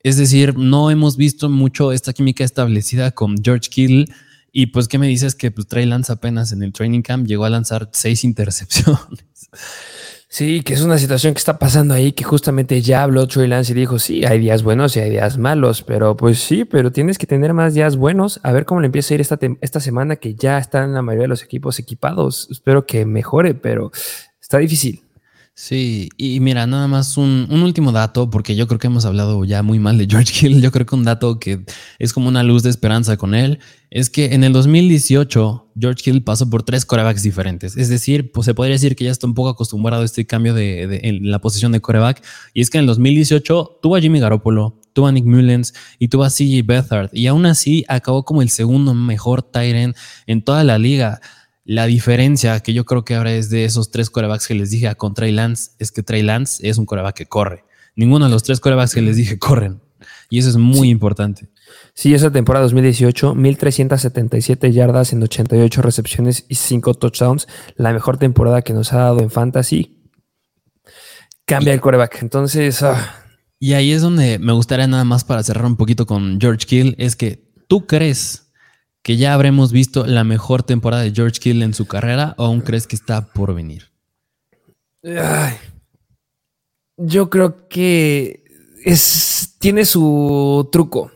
Es 0.02 0.18
decir, 0.18 0.58
no 0.58 0.90
hemos 0.90 1.16
visto 1.16 1.48
mucho 1.48 1.92
esta 1.92 2.12
química 2.12 2.44
establecida 2.44 3.12
con 3.12 3.42
George 3.42 3.70
Hill. 3.74 4.12
Y 4.52 4.66
pues, 4.66 4.86
¿qué 4.86 4.98
me 4.98 5.08
dices? 5.08 5.34
Que 5.34 5.50
pues, 5.50 5.66
Trey 5.66 5.86
Lance 5.86 6.12
apenas 6.12 6.52
en 6.52 6.62
el 6.62 6.72
training 6.72 7.02
camp 7.02 7.26
llegó 7.26 7.44
a 7.44 7.50
lanzar 7.50 7.88
seis 7.92 8.22
intercepciones. 8.24 9.24
Sí, 10.34 10.62
que 10.62 10.74
es 10.74 10.80
una 10.80 10.98
situación 10.98 11.32
que 11.32 11.38
está 11.38 11.60
pasando 11.60 11.94
ahí, 11.94 12.10
que 12.10 12.24
justamente 12.24 12.82
ya 12.82 13.04
habló 13.04 13.28
Troy 13.28 13.46
Lance 13.46 13.70
y 13.70 13.76
dijo, 13.76 14.00
sí, 14.00 14.24
hay 14.24 14.40
días 14.40 14.64
buenos 14.64 14.96
y 14.96 14.98
hay 14.98 15.10
días 15.10 15.38
malos, 15.38 15.82
pero 15.82 16.16
pues 16.16 16.40
sí, 16.40 16.64
pero 16.64 16.90
tienes 16.90 17.18
que 17.18 17.26
tener 17.28 17.54
más 17.54 17.72
días 17.72 17.96
buenos, 17.96 18.40
a 18.42 18.50
ver 18.50 18.64
cómo 18.64 18.80
le 18.80 18.86
empieza 18.86 19.14
a 19.14 19.14
ir 19.14 19.20
esta, 19.20 19.38
esta 19.60 19.78
semana 19.78 20.16
que 20.16 20.34
ya 20.34 20.58
están 20.58 20.92
la 20.92 21.02
mayoría 21.02 21.26
de 21.26 21.28
los 21.28 21.44
equipos 21.44 21.78
equipados. 21.78 22.48
Espero 22.50 22.84
que 22.84 23.06
mejore, 23.06 23.54
pero 23.54 23.92
está 24.40 24.58
difícil. 24.58 25.04
Sí, 25.56 26.08
y 26.16 26.40
mira, 26.40 26.66
nada 26.66 26.88
más 26.88 27.16
un, 27.16 27.46
último 27.48 27.92
dato, 27.92 28.28
porque 28.28 28.56
yo 28.56 28.66
creo 28.66 28.80
que 28.80 28.88
hemos 28.88 29.04
hablado 29.04 29.44
ya 29.44 29.62
muy 29.62 29.78
mal 29.78 29.96
de 29.96 30.08
George 30.10 30.34
Hill. 30.46 30.60
Yo 30.60 30.72
creo 30.72 30.84
que 30.84 30.96
un 30.96 31.04
dato 31.04 31.38
que 31.38 31.64
es 32.00 32.12
como 32.12 32.26
una 32.26 32.42
luz 32.42 32.64
de 32.64 32.70
esperanza 32.70 33.16
con 33.16 33.36
él 33.36 33.60
es 33.88 34.10
que 34.10 34.34
en 34.34 34.42
el 34.42 34.52
2018 34.52 35.70
George 35.78 36.10
Hill 36.10 36.24
pasó 36.24 36.50
por 36.50 36.64
tres 36.64 36.84
corebacks 36.84 37.22
diferentes. 37.22 37.76
Es 37.76 37.88
decir, 37.88 38.32
pues 38.32 38.46
se 38.46 38.54
podría 38.54 38.72
decir 38.72 38.96
que 38.96 39.04
ya 39.04 39.12
está 39.12 39.28
un 39.28 39.34
poco 39.34 39.50
acostumbrado 39.50 40.02
a 40.02 40.04
este 40.04 40.26
cambio 40.26 40.54
de, 40.54 41.00
en 41.04 41.30
la 41.30 41.40
posición 41.40 41.70
de 41.70 41.80
coreback. 41.80 42.20
Y 42.52 42.60
es 42.60 42.68
que 42.68 42.78
en 42.78 42.82
el 42.82 42.86
2018 42.88 43.78
tuvo 43.80 43.94
a 43.94 44.00
Jimmy 44.00 44.18
Garoppolo, 44.18 44.80
tuvo 44.92 45.06
a 45.06 45.12
Nick 45.12 45.24
Mullens 45.24 45.72
y 46.00 46.08
tuvo 46.08 46.24
a 46.24 46.30
CJ 46.30 46.66
Beathard. 46.66 47.10
Y 47.12 47.28
aún 47.28 47.46
así 47.46 47.84
acabó 47.86 48.24
como 48.24 48.42
el 48.42 48.48
segundo 48.50 48.92
mejor 48.92 49.42
tight 49.42 49.76
end 49.76 49.94
en 50.26 50.42
toda 50.42 50.64
la 50.64 50.78
liga. 50.78 51.20
La 51.64 51.86
diferencia 51.86 52.60
que 52.60 52.74
yo 52.74 52.84
creo 52.84 53.04
que 53.04 53.14
ahora 53.14 53.32
es 53.32 53.48
de 53.48 53.64
esos 53.64 53.90
tres 53.90 54.10
corebacks 54.10 54.46
que 54.46 54.54
les 54.54 54.70
dije 54.70 54.94
con 54.96 55.14
Trey 55.14 55.32
Lance 55.32 55.70
es 55.78 55.92
que 55.92 56.02
Trey 56.02 56.22
Lance 56.22 56.68
es 56.68 56.76
un 56.76 56.84
coreback 56.84 57.16
que 57.16 57.26
corre. 57.26 57.64
Ninguno 57.96 58.26
de 58.26 58.30
los 58.30 58.42
tres 58.42 58.60
corebacks 58.60 58.94
que 58.94 59.00
les 59.00 59.16
dije 59.16 59.38
corren. 59.38 59.80
Y 60.28 60.38
eso 60.38 60.50
es 60.50 60.56
muy 60.56 60.90
importante. 60.90 61.48
Sí, 61.94 62.12
esa 62.12 62.30
temporada 62.30 62.64
2018, 62.64 63.34
1377 63.34 64.72
yardas 64.72 65.12
en 65.12 65.22
88 65.22 65.80
recepciones 65.80 66.44
y 66.48 66.56
5 66.56 66.94
touchdowns. 66.94 67.46
La 67.76 67.92
mejor 67.92 68.18
temporada 68.18 68.62
que 68.62 68.74
nos 68.74 68.92
ha 68.92 68.98
dado 68.98 69.20
en 69.20 69.30
fantasy. 69.30 70.10
Cambia 71.46 71.72
el 71.72 71.80
quarterback. 71.80 72.20
Entonces. 72.20 72.82
Ah. 72.82 73.24
Y 73.58 73.72
ahí 73.72 73.92
es 73.92 74.02
donde 74.02 74.38
me 74.38 74.52
gustaría 74.52 74.86
nada 74.86 75.04
más 75.04 75.24
para 75.24 75.42
cerrar 75.42 75.64
un 75.64 75.76
poquito 75.76 76.04
con 76.04 76.38
George 76.40 76.66
Kill. 76.66 76.94
Es 76.98 77.16
que 77.16 77.50
tú 77.68 77.86
crees 77.86 78.43
que 79.04 79.18
ya 79.18 79.34
habremos 79.34 79.70
visto 79.70 80.06
la 80.06 80.24
mejor 80.24 80.62
temporada 80.62 81.02
de 81.02 81.12
George 81.12 81.38
Kill 81.38 81.62
en 81.62 81.74
su 81.74 81.86
carrera 81.86 82.34
o 82.38 82.46
aún 82.46 82.62
crees 82.62 82.86
que 82.86 82.96
está 82.96 83.26
por 83.32 83.54
venir? 83.54 83.90
yo 86.96 87.28
creo 87.28 87.68
que 87.68 88.44
es, 88.82 89.56
tiene 89.58 89.84
su 89.84 90.66
truco. 90.72 91.12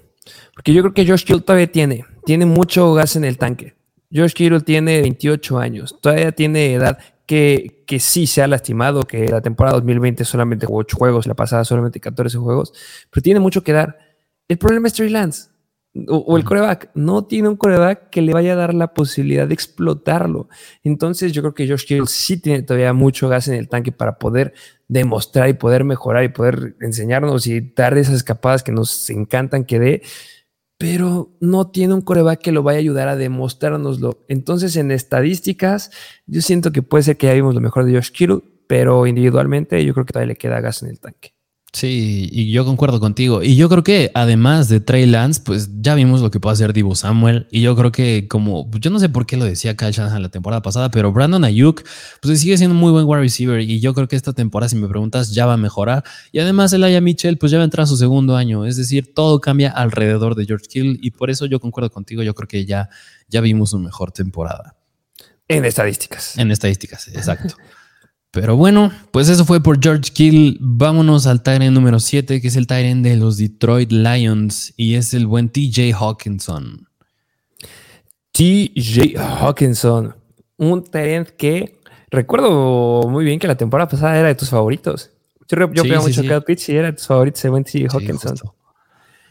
Porque 0.53 0.75
yo 0.75 0.83
creo 0.83 0.93
que 0.93 1.07
Josh 1.07 1.25
Kittle 1.25 1.41
todavía 1.41 1.73
tiene, 1.73 2.05
tiene 2.27 2.45
mucho 2.45 2.93
gas 2.93 3.17
en 3.17 3.25
el 3.25 3.39
tanque. 3.39 3.75
Josh 4.13 4.35
Kittle 4.35 4.61
tiene 4.61 5.01
28 5.01 5.59
años, 5.59 5.97
todavía 5.99 6.33
tiene 6.33 6.75
edad 6.75 6.99
que, 7.25 7.85
que 7.87 8.01
sí 8.01 8.27
se 8.27 8.43
ha 8.43 8.47
lastimado, 8.47 9.05
que 9.05 9.29
la 9.29 9.41
temporada 9.41 9.77
2020 9.77 10.27
solamente 10.27 10.67
jugó 10.67 10.81
8 10.81 10.95
juegos, 10.95 11.27
la 11.27 11.35
pasada 11.35 11.65
solamente 11.65 12.01
14 12.01 12.37
juegos, 12.37 12.75
pero 13.11 13.23
tiene 13.23 13.41
mucho 13.41 13.63
que 13.63 13.73
dar. 13.73 13.99
El 14.47 14.59
problema 14.59 14.89
es 14.89 14.95
Trey 14.95 15.09
Lance. 15.09 15.49
O, 16.07 16.37
el 16.37 16.45
coreback 16.45 16.91
no 16.95 17.25
tiene 17.25 17.49
un 17.49 17.57
coreback 17.57 18.11
que 18.11 18.23
le 18.23 18.33
vaya 18.33 18.53
a 18.53 18.57
dar 18.57 18.75
la 18.75 18.95
posibilidad 18.95 19.49
de 19.49 19.55
explotarlo. 19.55 20.49
Entonces, 20.85 21.33
yo 21.33 21.43
creo 21.43 21.55
que 21.55 21.69
Josh 21.69 21.85
Kittle 21.87 22.07
sí 22.07 22.41
tiene 22.41 22.63
todavía 22.63 22.93
mucho 22.93 23.29
gas 23.29 23.49
en 23.49 23.55
el 23.55 23.69
tanque 23.69 23.93
para 23.93 24.19
poder 24.19 24.55
demostrar 24.87 25.49
y 25.49 25.55
poder 25.55 25.85
mejorar 25.85 26.25
y 26.25 26.29
poder 26.29 26.77
enseñarnos 26.81 27.47
y 27.47 27.61
dar 27.61 27.97
esas 27.99 28.17
escapadas 28.17 28.63
que 28.63 28.73
nos 28.73 29.11
encantan 29.11 29.65
que 29.65 29.79
dé 29.79 30.03
pero 30.79 31.37
no 31.41 31.71
tiene 31.71 31.93
un 31.93 32.03
coreback 32.03 32.41
que 32.41 32.53
lo 32.53 32.63
vaya 32.63 32.79
a 32.79 32.81
ayudar 32.81 33.09
a 33.09 33.17
demostrárnoslo. 33.17 34.25
Entonces, 34.29 34.77
en 34.77 34.93
estadísticas, 34.93 35.91
yo 36.27 36.41
siento 36.41 36.71
que 36.71 36.83
puede 36.83 37.03
ser 37.03 37.17
que 37.17 37.27
ya 37.27 37.35
vimos 37.35 37.55
lo 37.55 37.61
mejor 37.61 37.85
de 37.85 37.95
Josh 37.95 38.13
Kittle, 38.13 38.43
pero 38.69 39.07
individualmente 39.09 39.85
yo 39.85 39.93
creo 39.93 40.07
que 40.07 40.13
todavía 40.13 40.35
le 40.35 40.39
queda 40.39 40.61
gas 40.61 40.85
en 40.85 40.91
el 40.91 41.01
tanque. 41.01 41.38
Sí, 41.73 42.31
y 42.33 42.51
yo 42.51 42.65
concuerdo 42.65 42.99
contigo. 42.99 43.43
Y 43.43 43.55
yo 43.57 43.69
creo 43.69 43.85
que 43.85 44.11
además 44.15 44.71
de 44.71 44.81
Trey 44.81 45.05
Lance, 45.05 45.43
pues 45.45 45.69
ya 45.81 45.95
vimos 45.95 46.23
lo 46.23 46.31
que 46.31 46.41
puede 46.41 46.55
hacer 46.55 46.73
Divo 46.73 46.95
Samuel. 46.95 47.47
Y 47.51 47.61
yo 47.61 47.77
creo 47.77 47.93
que 47.93 48.27
como, 48.27 48.71
yo 48.81 48.91
no 48.91 48.99
sé 48.99 49.11
por 49.11 49.27
qué 49.27 49.37
lo 49.37 49.45
decía 49.45 49.77
Kyle 49.77 49.93
Shanahan 49.93 50.23
la 50.23 50.31
temporada 50.31 50.63
pasada, 50.63 50.91
pero 50.91 51.13
Brandon 51.13 51.45
Ayuk, 51.45 51.85
pues 52.23 52.41
sigue 52.41 52.57
siendo 52.57 52.75
un 52.75 52.81
muy 52.81 52.91
buen 52.91 53.05
wide 53.05 53.21
receiver. 53.21 53.61
Y 53.61 53.81
yo 53.81 53.93
creo 53.93 54.09
que 54.09 54.17
esta 54.17 54.33
temporada, 54.33 54.71
si 54.71 54.77
me 54.77 54.89
preguntas, 54.89 55.35
ya 55.35 55.45
va 55.45 55.55
a 55.55 55.57
mejorar. 55.59 56.05
Y 56.33 56.39
además 56.39 56.73
el 56.73 56.85
Aya 56.85 57.03
Mitchell, 57.03 57.37
pues 57.37 57.53
ya 57.53 57.59
va 57.59 57.65
a 57.65 57.67
entrar 57.67 57.85
a 57.85 57.87
su 57.87 57.99
segundo 57.99 58.35
año. 58.35 58.65
Es 58.65 58.79
decir, 58.79 59.13
todo 59.13 59.41
cambia 59.41 59.71
alrededor 59.71 60.37
de 60.37 60.47
George 60.47 60.67
Hill. 60.73 60.99
Y 61.03 61.11
por 61.11 61.29
eso 61.29 61.45
yo 61.45 61.61
concuerdo 61.61 61.91
contigo. 61.91 62.23
Yo 62.23 62.35
creo 62.35 62.49
que 62.49 62.65
ya, 62.65 62.89
ya 63.29 63.43
vimos 63.43 63.75
una 63.75 63.85
mejor 63.85 64.11
temporada. 64.11 64.75
En 65.47 65.67
estadísticas. 65.67 66.39
En 66.39 66.51
estadísticas, 66.51 67.09
exacto. 67.09 67.57
Pero 68.31 68.57
bueno, 68.57 68.93
pues 69.11 69.29
eso 69.29 69.45
fue 69.45 69.63
por 69.63 69.83
George 69.83 70.13
Kill. 70.13 70.59
Vámonos 70.61 71.27
al 71.27 71.43
Tyrant 71.43 71.73
número 71.73 71.99
7, 71.99 72.41
que 72.41 72.49
es 72.49 72.57
el 72.57 72.67
Tyrant 72.67 73.03
de 73.03 73.17
los 73.17 73.39
Detroit 73.39 73.91
Lions 73.91 74.75
y 74.77 74.97
es 74.97 75.15
el 75.15 75.27
buen 75.27 75.49
TJ 75.49 75.95
Hawkinson. 75.95 76.87
TJ 78.33 79.17
Hawkinson, 79.17 80.15
un 80.59 80.85
Tyrant 80.85 81.31
que 81.31 81.81
recuerdo 82.11 83.03
muy 83.09 83.25
bien 83.25 83.39
que 83.39 83.49
la 83.49 83.57
temporada 83.57 83.89
pasada 83.89 84.19
era 84.19 84.29
de 84.29 84.35
tus 84.35 84.51
favoritos. 84.51 85.11
Yo, 85.49 85.73
yo 85.73 85.85
mucho 86.03 86.37
a 86.37 86.41
Pitch 86.43 86.69
y 86.69 86.77
era 86.77 86.89
de 86.89 86.93
tus 86.93 87.07
favoritos 87.07 87.43
el 87.45 87.51
buen 87.51 87.65
TJ 87.65 87.87
Hawkinson. 87.91 88.37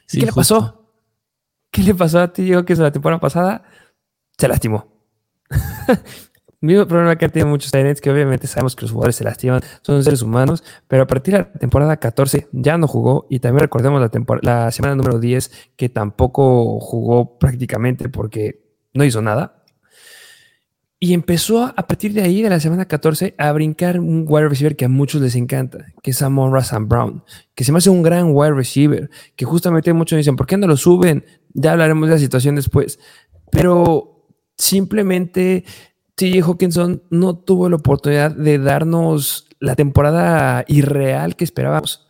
¿Qué 0.07 0.25
le 0.25 0.33
pasó? 0.33 0.91
¿Qué 1.69 1.83
le 1.83 1.93
pasó 1.93 2.19
a 2.19 2.33
TJ 2.33 2.55
Hawkinson 2.55 2.83
la 2.83 2.91
temporada 2.91 3.19
pasada? 3.19 3.63
Se 4.37 4.47
lastimó. 4.47 4.87
mismo 6.67 6.87
problema 6.87 7.15
que 7.15 7.25
han 7.25 7.31
tenido 7.31 7.49
muchos 7.49 7.71
Tyrants, 7.71 8.01
que 8.01 8.11
obviamente 8.11 8.47
sabemos 8.47 8.75
que 8.75 8.83
los 8.83 8.91
jugadores 8.91 9.15
se 9.15 9.23
lastiman, 9.23 9.61
son 9.81 10.03
seres 10.03 10.21
humanos, 10.21 10.63
pero 10.87 11.03
a 11.03 11.07
partir 11.07 11.33
de 11.33 11.39
la 11.39 11.51
temporada 11.51 11.97
14 11.97 12.47
ya 12.51 12.77
no 12.77 12.87
jugó 12.87 13.25
y 13.29 13.39
también 13.39 13.61
recordemos 13.61 14.01
la, 14.01 14.39
la 14.41 14.71
semana 14.71 14.95
número 14.95 15.19
10 15.19 15.51
que 15.75 15.89
tampoco 15.89 16.79
jugó 16.79 17.37
prácticamente 17.39 18.09
porque 18.09 18.61
no 18.93 19.03
hizo 19.03 19.21
nada. 19.21 19.63
Y 20.99 21.13
empezó 21.13 21.63
a 21.63 21.75
partir 21.75 22.11
de 22.13 22.21
ahí, 22.21 22.41
de 22.41 22.49
la 22.49 22.59
semana 22.59 22.85
14, 22.85 23.35
a 23.37 23.51
brincar 23.51 23.99
un 23.99 24.25
wide 24.27 24.49
receiver 24.49 24.75
que 24.75 24.85
a 24.85 24.89
muchos 24.89 25.21
les 25.21 25.35
encanta, 25.35 25.85
que 26.01 26.09
es 26.09 26.21
Amon 26.23 26.51
Razan 26.51 26.87
Brown, 26.87 27.23
que 27.53 27.63
se 27.63 27.71
me 27.71 27.77
hace 27.77 27.91
un 27.91 28.01
gran 28.01 28.31
wide 28.31 28.53
receiver, 28.53 29.07
que 29.35 29.45
justamente 29.45 29.93
muchos 29.93 30.17
dicen, 30.17 30.35
¿por 30.35 30.47
qué 30.47 30.57
no 30.57 30.65
lo 30.65 30.75
suben? 30.75 31.23
Ya 31.53 31.73
hablaremos 31.73 32.09
de 32.09 32.15
la 32.15 32.19
situación 32.19 32.55
después. 32.55 32.99
Pero 33.51 34.25
simplemente 34.57 35.65
TJ 36.17 36.41
Hawkinson 36.41 37.03
no 37.11 37.37
tuvo 37.37 37.69
la 37.69 37.75
oportunidad 37.75 38.31
de 38.31 38.57
darnos 38.57 39.47
la 39.59 39.75
temporada 39.75 40.65
irreal 40.67 41.35
que 41.35 41.43
esperábamos. 41.43 42.07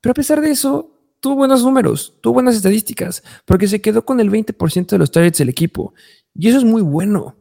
Pero 0.00 0.10
a 0.10 0.14
pesar 0.14 0.40
de 0.40 0.50
eso, 0.50 0.90
tuvo 1.20 1.36
buenos 1.36 1.62
números, 1.62 2.18
tuvo 2.20 2.34
buenas 2.34 2.56
estadísticas, 2.56 3.22
porque 3.44 3.68
se 3.68 3.80
quedó 3.80 4.04
con 4.04 4.18
el 4.18 4.28
20% 4.28 4.86
de 4.86 4.98
los 4.98 5.12
targets 5.12 5.38
del 5.38 5.50
equipo. 5.50 5.94
Y 6.34 6.48
eso 6.48 6.58
es 6.58 6.64
muy 6.64 6.82
bueno. 6.82 7.36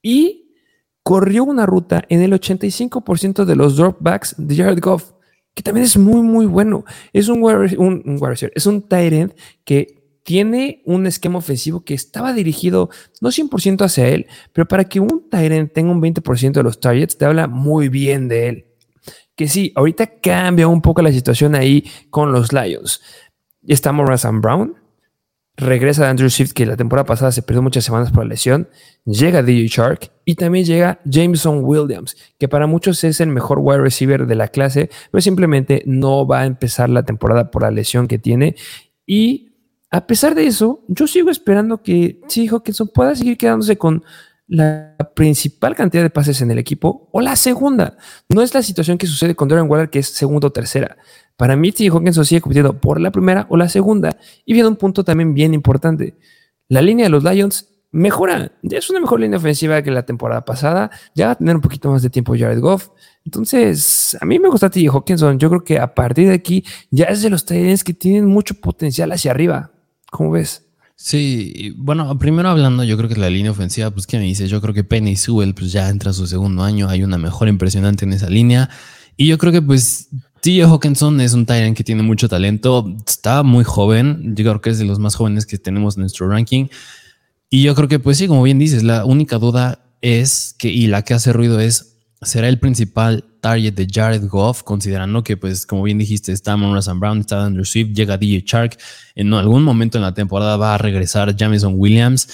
Y 0.00 0.54
corrió 1.02 1.42
una 1.42 1.66
ruta 1.66 2.04
en 2.08 2.22
el 2.22 2.32
85% 2.32 3.44
de 3.44 3.56
los 3.56 3.76
dropbacks 3.76 4.36
de 4.38 4.56
Jared 4.56 4.78
Goff, 4.80 5.10
que 5.54 5.64
también 5.64 5.86
es 5.86 5.96
muy, 5.96 6.22
muy 6.22 6.46
bueno. 6.46 6.84
Es 7.12 7.28
un, 7.28 7.42
un, 7.42 8.20
es 8.54 8.66
un 8.66 8.82
tight 8.82 9.12
end 9.12 9.34
que 9.64 9.97
tiene 10.28 10.82
un 10.84 11.06
esquema 11.06 11.38
ofensivo 11.38 11.86
que 11.86 11.94
estaba 11.94 12.34
dirigido 12.34 12.90
no 13.22 13.30
100% 13.30 13.82
hacia 13.82 14.08
él, 14.08 14.26
pero 14.52 14.68
para 14.68 14.84
que 14.84 15.00
un 15.00 15.26
Tyrant 15.30 15.72
tenga 15.72 15.90
un 15.90 16.02
20% 16.02 16.52
de 16.52 16.62
los 16.62 16.80
targets, 16.80 17.16
te 17.16 17.24
habla 17.24 17.46
muy 17.46 17.88
bien 17.88 18.28
de 18.28 18.48
él. 18.48 18.66
Que 19.34 19.48
sí, 19.48 19.72
ahorita 19.74 20.20
cambia 20.20 20.68
un 20.68 20.82
poco 20.82 21.00
la 21.00 21.12
situación 21.12 21.54
ahí 21.54 21.82
con 22.10 22.30
los 22.30 22.52
Lions. 22.52 23.00
Está 23.66 23.90
Morrison 23.90 24.42
Brown, 24.42 24.74
regresa 25.56 26.10
Andrew 26.10 26.28
Swift, 26.28 26.52
que 26.52 26.66
la 26.66 26.76
temporada 26.76 27.06
pasada 27.06 27.32
se 27.32 27.40
perdió 27.40 27.62
muchas 27.62 27.86
semanas 27.86 28.12
por 28.12 28.24
la 28.24 28.28
lesión, 28.28 28.68
llega 29.06 29.42
DJ 29.42 29.68
Shark 29.68 30.12
y 30.26 30.34
también 30.34 30.66
llega 30.66 31.00
Jameson 31.06 31.62
Williams, 31.64 32.18
que 32.38 32.48
para 32.48 32.66
muchos 32.66 33.02
es 33.02 33.22
el 33.22 33.30
mejor 33.30 33.60
wide 33.62 33.80
receiver 33.80 34.26
de 34.26 34.34
la 34.34 34.48
clase, 34.48 34.90
pero 35.10 35.22
simplemente 35.22 35.82
no 35.86 36.26
va 36.26 36.40
a 36.40 36.44
empezar 36.44 36.90
la 36.90 37.04
temporada 37.04 37.50
por 37.50 37.62
la 37.62 37.70
lesión 37.70 38.06
que 38.08 38.18
tiene. 38.18 38.56
Y 39.06 39.47
a 39.90 40.06
pesar 40.06 40.34
de 40.34 40.46
eso, 40.46 40.84
yo 40.88 41.06
sigo 41.06 41.30
esperando 41.30 41.82
que 41.82 42.20
sí, 42.28 42.46
Hawkinson 42.46 42.88
pueda 42.88 43.14
seguir 43.14 43.38
quedándose 43.38 43.78
con 43.78 44.04
la 44.46 44.96
principal 45.14 45.74
cantidad 45.74 46.02
de 46.02 46.10
pases 46.10 46.40
en 46.40 46.50
el 46.50 46.58
equipo 46.58 47.08
o 47.12 47.20
la 47.20 47.36
segunda. 47.36 47.96
No 48.28 48.42
es 48.42 48.54
la 48.54 48.62
situación 48.62 48.98
que 48.98 49.06
sucede 49.06 49.34
con 49.34 49.48
Darren 49.48 49.70
Waller, 49.70 49.90
que 49.90 49.98
es 49.98 50.08
segunda 50.08 50.48
o 50.48 50.50
tercera. 50.50 50.96
Para 51.36 51.54
mí, 51.54 51.70
T. 51.70 51.86
Hawkinson 51.88 52.24
sigue 52.24 52.40
compitiendo 52.40 52.80
por 52.80 53.00
la 53.00 53.12
primera 53.12 53.46
o 53.50 53.56
la 53.56 53.68
segunda. 53.68 54.16
Y 54.44 54.54
viene 54.54 54.68
un 54.68 54.76
punto 54.76 55.04
también 55.04 55.34
bien 55.34 55.54
importante. 55.54 56.16
La 56.68 56.82
línea 56.82 57.04
de 57.04 57.10
los 57.10 57.22
Lions 57.22 57.68
mejora. 57.90 58.52
Es 58.62 58.90
una 58.90 59.00
mejor 59.00 59.20
línea 59.20 59.38
ofensiva 59.38 59.82
que 59.82 59.90
la 59.90 60.04
temporada 60.04 60.44
pasada. 60.44 60.90
Ya 61.14 61.26
va 61.26 61.32
a 61.32 61.36
tener 61.36 61.54
un 61.54 61.62
poquito 61.62 61.90
más 61.90 62.02
de 62.02 62.10
tiempo 62.10 62.34
Jared 62.36 62.60
Goff. 62.60 62.88
Entonces, 63.24 64.16
a 64.20 64.24
mí 64.24 64.38
me 64.38 64.48
gusta 64.48 64.70
T. 64.70 64.86
Hawkinson. 64.86 65.38
Yo 65.38 65.48
creo 65.50 65.64
que 65.64 65.78
a 65.78 65.94
partir 65.94 66.28
de 66.28 66.34
aquí 66.34 66.64
ya 66.90 67.04
es 67.06 67.22
de 67.22 67.30
los 67.30 67.44
Titans 67.44 67.84
que 67.84 67.94
tienen 67.94 68.26
mucho 68.26 68.54
potencial 68.54 69.12
hacia 69.12 69.30
arriba. 69.30 69.72
¿Cómo 70.10 70.30
ves? 70.32 70.64
Sí, 71.00 71.74
bueno, 71.76 72.18
primero 72.18 72.48
hablando, 72.48 72.82
yo 72.82 72.96
creo 72.96 73.08
que 73.08 73.14
la 73.14 73.30
línea 73.30 73.52
ofensiva, 73.52 73.90
pues, 73.90 74.06
¿qué 74.06 74.18
me 74.18 74.24
dices? 74.24 74.50
Yo 74.50 74.60
creo 74.60 74.74
que 74.74 74.82
Penny 74.82 75.14
Sewell, 75.14 75.54
pues 75.54 75.70
ya 75.70 75.88
entra 75.88 76.10
a 76.10 76.14
su 76.14 76.26
segundo 76.26 76.64
año, 76.64 76.88
hay 76.88 77.04
una 77.04 77.18
mejor 77.18 77.46
impresionante 77.46 78.04
en 78.04 78.12
esa 78.12 78.28
línea. 78.28 78.68
Y 79.16 79.28
yo 79.28 79.38
creo 79.38 79.52
que, 79.52 79.62
pues, 79.62 80.08
T.J. 80.40 80.68
Hawkinson 80.68 81.20
es 81.20 81.34
un 81.34 81.46
Tyrant 81.46 81.76
que 81.76 81.84
tiene 81.84 82.02
mucho 82.02 82.28
talento, 82.28 82.96
está 83.06 83.44
muy 83.44 83.62
joven, 83.62 84.34
yo 84.34 84.44
creo 84.44 84.60
que 84.60 84.70
es 84.70 84.78
de 84.78 84.86
los 84.86 84.98
más 84.98 85.14
jóvenes 85.14 85.46
que 85.46 85.58
tenemos 85.58 85.96
en 85.96 86.00
nuestro 86.00 86.28
ranking. 86.28 86.66
Y 87.48 87.62
yo 87.62 87.76
creo 87.76 87.88
que, 87.88 88.00
pues 88.00 88.18
sí, 88.18 88.26
como 88.26 88.42
bien 88.42 88.58
dices, 88.58 88.82
la 88.82 89.04
única 89.04 89.38
duda 89.38 89.84
es 90.00 90.54
que, 90.58 90.68
y 90.68 90.88
la 90.88 91.02
que 91.02 91.14
hace 91.14 91.32
ruido 91.32 91.60
es, 91.60 91.97
¿será 92.22 92.48
el 92.48 92.58
principal 92.58 93.24
target 93.40 93.74
de 93.74 93.86
Jared 93.90 94.26
Goff, 94.26 94.62
considerando 94.62 95.22
que, 95.22 95.36
pues, 95.36 95.66
como 95.66 95.82
bien 95.84 95.98
dijiste, 95.98 96.32
está 96.32 96.56
Monroe 96.56 96.82
Brown, 96.98 97.20
está 97.20 97.44
Andrew 97.44 97.64
Swift, 97.64 97.92
llega 97.92 98.18
DJ 98.18 98.42
Shark, 98.46 98.78
en 99.14 99.32
algún 99.32 99.62
momento 99.62 99.98
en 99.98 100.02
la 100.02 100.14
temporada 100.14 100.56
va 100.56 100.74
a 100.74 100.78
regresar 100.78 101.34
Jamison 101.36 101.74
Williams. 101.76 102.28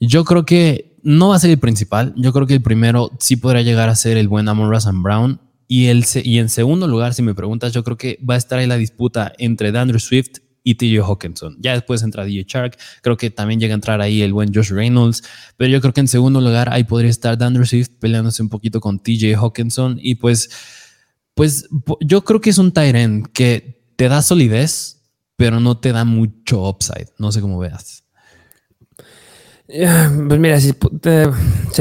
Yo 0.00 0.24
creo 0.24 0.44
que 0.44 0.96
no 1.02 1.28
va 1.28 1.36
a 1.36 1.38
ser 1.38 1.50
el 1.50 1.58
principal, 1.58 2.14
yo 2.16 2.32
creo 2.32 2.46
que 2.46 2.54
el 2.54 2.62
primero 2.62 3.10
sí 3.18 3.36
podrá 3.36 3.62
llegar 3.62 3.88
a 3.88 3.94
ser 3.94 4.16
el 4.16 4.28
buen 4.28 4.48
Amon 4.48 4.70
Russell 4.70 4.96
Brown. 5.02 5.40
Y, 5.68 5.86
el, 5.86 6.04
y 6.22 6.38
en 6.38 6.48
segundo 6.48 6.86
lugar, 6.86 7.12
si 7.12 7.22
me 7.22 7.34
preguntas, 7.34 7.72
yo 7.72 7.82
creo 7.82 7.96
que 7.96 8.20
va 8.28 8.34
a 8.34 8.36
estar 8.36 8.58
ahí 8.58 8.68
la 8.68 8.76
disputa 8.76 9.32
entre 9.36 9.76
Andrew 9.76 9.98
Swift 9.98 10.38
y 10.66 10.74
TJ 10.74 11.00
Hawkinson. 11.08 11.56
Ya 11.60 11.74
después 11.74 12.02
entra 12.02 12.24
DJ 12.24 12.44
Shark, 12.48 12.76
creo 13.00 13.16
que 13.16 13.30
también 13.30 13.60
llega 13.60 13.72
a 13.72 13.76
entrar 13.76 14.00
ahí 14.00 14.20
el 14.20 14.32
buen 14.32 14.52
Josh 14.52 14.70
Reynolds, 14.70 15.22
pero 15.56 15.70
yo 15.70 15.80
creo 15.80 15.94
que 15.94 16.00
en 16.00 16.08
segundo 16.08 16.40
lugar 16.40 16.68
ahí 16.72 16.82
podría 16.82 17.08
estar 17.08 17.40
Andrew 17.40 17.64
Swift 17.64 17.90
peleándose 18.00 18.42
un 18.42 18.48
poquito 18.48 18.80
con 18.80 18.98
TJ 18.98 19.36
Hawkinson 19.36 20.00
y 20.02 20.16
pues, 20.16 20.50
pues 21.34 21.68
yo 22.00 22.24
creo 22.24 22.40
que 22.40 22.50
es 22.50 22.58
un 22.58 22.72
Tyrant 22.72 23.28
que 23.28 23.92
te 23.94 24.08
da 24.08 24.22
solidez, 24.22 25.04
pero 25.36 25.60
no 25.60 25.78
te 25.78 25.92
da 25.92 26.04
mucho 26.04 26.68
upside. 26.68 27.10
No 27.16 27.30
sé 27.30 27.40
cómo 27.40 27.60
veas. 27.60 28.05
Pues 30.28 30.38
mira, 30.38 30.60
si, 30.60 30.72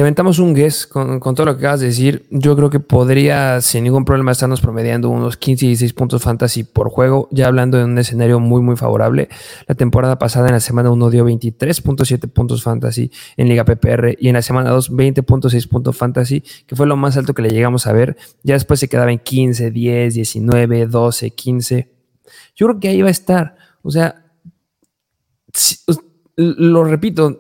aventamos 0.02 0.40
un 0.40 0.56
guess 0.56 0.88
con, 0.88 1.20
todo 1.20 1.46
lo 1.46 1.54
que 1.56 1.60
acabas 1.60 1.82
de 1.82 1.88
decir, 1.88 2.26
yo 2.32 2.56
creo 2.56 2.72
que 2.72 2.80
podría 2.80 3.62
sin 3.62 3.84
ningún 3.84 4.06
problema 4.06 4.32
estarnos 4.32 4.60
promediando 4.60 5.10
unos 5.10 5.38
15 5.38 5.66
y 5.66 5.68
16 5.70 5.94
puntos 5.94 6.24
fantasy 6.24 6.64
por 6.64 6.90
juego, 6.90 7.28
ya 7.32 7.46
hablando 7.46 7.78
de 7.78 7.86
un 7.86 7.98
escenario 8.00 8.40
muy 8.40 8.62
muy 8.62 8.76
favorable. 8.76 9.30
La 9.68 9.76
temporada 9.76 10.18
pasada 10.18 10.48
en 10.48 10.54
la 10.54 10.60
semana 10.60 10.90
1 10.90 11.10
dio 11.12 11.28
23.7 11.28 12.28
puntos 12.28 12.64
fantasy 12.64 13.12
en 13.38 13.50
Liga 13.50 13.66
PPR 13.66 14.18
y 14.20 14.30
en 14.30 14.34
la 14.34 14.42
semana 14.42 14.72
2 14.72 14.92
20.6 14.92 15.68
puntos 15.68 15.96
fantasy, 15.96 16.44
que 16.66 16.76
fue 16.76 16.88
lo 16.88 16.98
más 16.98 17.18
alto 17.18 17.36
que 17.36 17.44
le 17.44 17.50
llegamos 17.50 17.86
a 17.86 17.94
ver. 17.94 18.18
Ya 18.42 18.56
después 18.56 18.80
se 18.80 18.88
quedaba 18.88 19.12
en 19.12 19.20
15, 19.20 19.70
10, 19.70 20.16
19, 20.16 20.88
12, 20.88 21.30
15. 21.30 21.92
Yo 22.56 22.68
creo 22.68 22.80
que 22.80 22.88
ahí 22.88 23.02
va 23.04 23.10
a 23.10 23.12
estar. 23.12 23.56
O 23.84 23.92
sea, 23.92 24.26
lo 26.36 26.84
repito, 26.84 27.40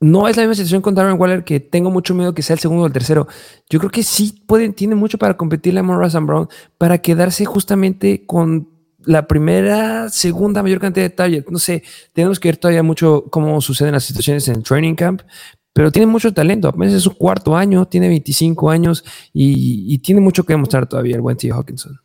no 0.00 0.28
es 0.28 0.36
la 0.36 0.42
misma 0.44 0.54
situación 0.54 0.80
con 0.80 0.94
Darren 0.94 1.20
Waller 1.20 1.44
que 1.44 1.60
tengo 1.60 1.90
mucho 1.90 2.14
miedo 2.14 2.32
que 2.32 2.42
sea 2.42 2.54
el 2.54 2.60
segundo 2.60 2.84
o 2.84 2.86
el 2.86 2.92
tercero. 2.92 3.28
Yo 3.68 3.78
creo 3.78 3.90
que 3.90 4.02
sí 4.02 4.42
pueden, 4.46 4.72
tiene 4.72 4.94
mucho 4.94 5.18
para 5.18 5.36
competirle 5.36 5.80
a 5.80 5.82
Morris 5.82 6.14
Brown 6.14 6.48
para 6.78 6.98
quedarse 6.98 7.44
justamente 7.44 8.24
con 8.24 8.68
la 9.04 9.26
primera, 9.26 10.08
segunda 10.08 10.62
mayor 10.62 10.80
cantidad 10.80 11.04
de 11.04 11.10
targets. 11.10 11.50
No 11.50 11.58
sé, 11.58 11.82
tenemos 12.12 12.40
que 12.40 12.48
ver 12.48 12.56
todavía 12.56 12.82
mucho 12.82 13.24
cómo 13.30 13.60
suceden 13.60 13.92
las 13.92 14.04
situaciones 14.04 14.48
en 14.48 14.56
el 14.56 14.62
training 14.62 14.94
camp, 14.94 15.22
pero 15.72 15.92
tiene 15.92 16.06
mucho 16.06 16.32
talento. 16.32 16.68
Apenas 16.68 16.94
es 16.94 17.02
su 17.02 17.14
cuarto 17.14 17.56
año, 17.56 17.86
tiene 17.86 18.08
25 18.08 18.70
años 18.70 19.04
y, 19.32 19.98
tiene 19.98 20.20
mucho 20.20 20.44
que 20.44 20.54
demostrar 20.54 20.86
todavía 20.86 21.16
el 21.16 21.20
buen 21.20 21.36
T. 21.36 21.50
Hawkinson. 21.50 22.00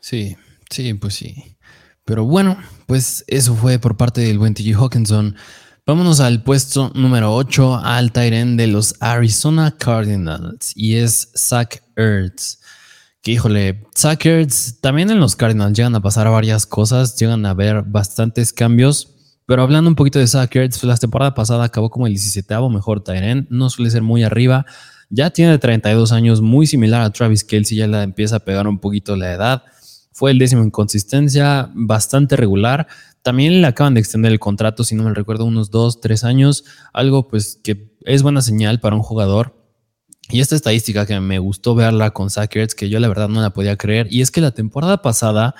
Sí, 0.00 0.36
sí, 0.70 0.94
pues 0.94 1.14
sí. 1.14 1.56
Pero 2.04 2.24
bueno, 2.24 2.56
pues 2.86 3.24
eso 3.26 3.54
fue 3.54 3.78
por 3.78 3.96
parte 3.96 4.20
del 4.20 4.38
buen 4.38 4.54
T. 4.54 4.62
Hawkinson. 4.74 5.36
Vámonos 5.88 6.18
al 6.18 6.42
puesto 6.42 6.90
número 6.96 7.32
8, 7.32 7.76
al 7.76 8.10
Tyren 8.10 8.56
de 8.56 8.66
los 8.66 8.96
Arizona 8.98 9.70
Cardinals, 9.70 10.72
y 10.74 10.96
es 10.96 11.30
Zach 11.36 11.80
Ertz. 11.94 12.58
Que 13.22 13.30
híjole, 13.30 13.84
Zach 13.96 14.26
Ertz, 14.26 14.80
también 14.80 15.10
en 15.10 15.20
los 15.20 15.36
Cardinals 15.36 15.78
llegan 15.78 15.94
a 15.94 16.02
pasar 16.02 16.28
varias 16.28 16.66
cosas, 16.66 17.14
llegan 17.16 17.46
a 17.46 17.50
haber 17.50 17.82
bastantes 17.82 18.52
cambios. 18.52 19.14
Pero 19.46 19.62
hablando 19.62 19.88
un 19.88 19.94
poquito 19.94 20.18
de 20.18 20.26
Zach 20.26 20.56
Ertz, 20.56 20.82
la 20.82 20.96
temporada 20.96 21.34
pasada 21.34 21.62
acabó 21.62 21.88
como 21.88 22.08
el 22.08 22.14
17 22.14 22.52
mejor 22.68 23.04
Tyren, 23.04 23.46
no 23.48 23.70
suele 23.70 23.92
ser 23.92 24.02
muy 24.02 24.24
arriba. 24.24 24.66
Ya 25.08 25.30
tiene 25.30 25.56
32 25.56 26.10
años, 26.10 26.40
muy 26.40 26.66
similar 26.66 27.02
a 27.02 27.10
Travis 27.10 27.44
Kelsey, 27.44 27.78
ya 27.78 27.86
la 27.86 28.02
empieza 28.02 28.36
a 28.36 28.40
pegar 28.40 28.66
un 28.66 28.80
poquito 28.80 29.14
la 29.14 29.32
edad. 29.32 29.62
Fue 30.10 30.32
el 30.32 30.38
décimo 30.40 30.62
en 30.62 30.70
consistencia, 30.70 31.70
bastante 31.74 32.34
regular. 32.34 32.88
También 33.26 33.60
le 33.60 33.66
acaban 33.66 33.94
de 33.94 33.98
extender 33.98 34.30
el 34.30 34.38
contrato, 34.38 34.84
si 34.84 34.94
no 34.94 35.02
me 35.02 35.12
recuerdo, 35.12 35.46
unos 35.46 35.72
dos, 35.72 36.00
tres 36.00 36.22
años, 36.22 36.62
algo 36.92 37.26
pues 37.26 37.58
que 37.60 37.92
es 38.02 38.22
buena 38.22 38.40
señal 38.40 38.78
para 38.78 38.94
un 38.94 39.02
jugador. 39.02 39.68
Y 40.30 40.38
esta 40.38 40.54
estadística 40.54 41.06
que 41.06 41.18
me 41.18 41.40
gustó 41.40 41.74
verla 41.74 42.12
con 42.12 42.30
Sackers, 42.30 42.76
que 42.76 42.88
yo 42.88 43.00
la 43.00 43.08
verdad 43.08 43.28
no 43.28 43.42
la 43.42 43.50
podía 43.50 43.76
creer, 43.76 44.06
y 44.12 44.20
es 44.20 44.30
que 44.30 44.40
la 44.40 44.52
temporada 44.52 45.02
pasada, 45.02 45.56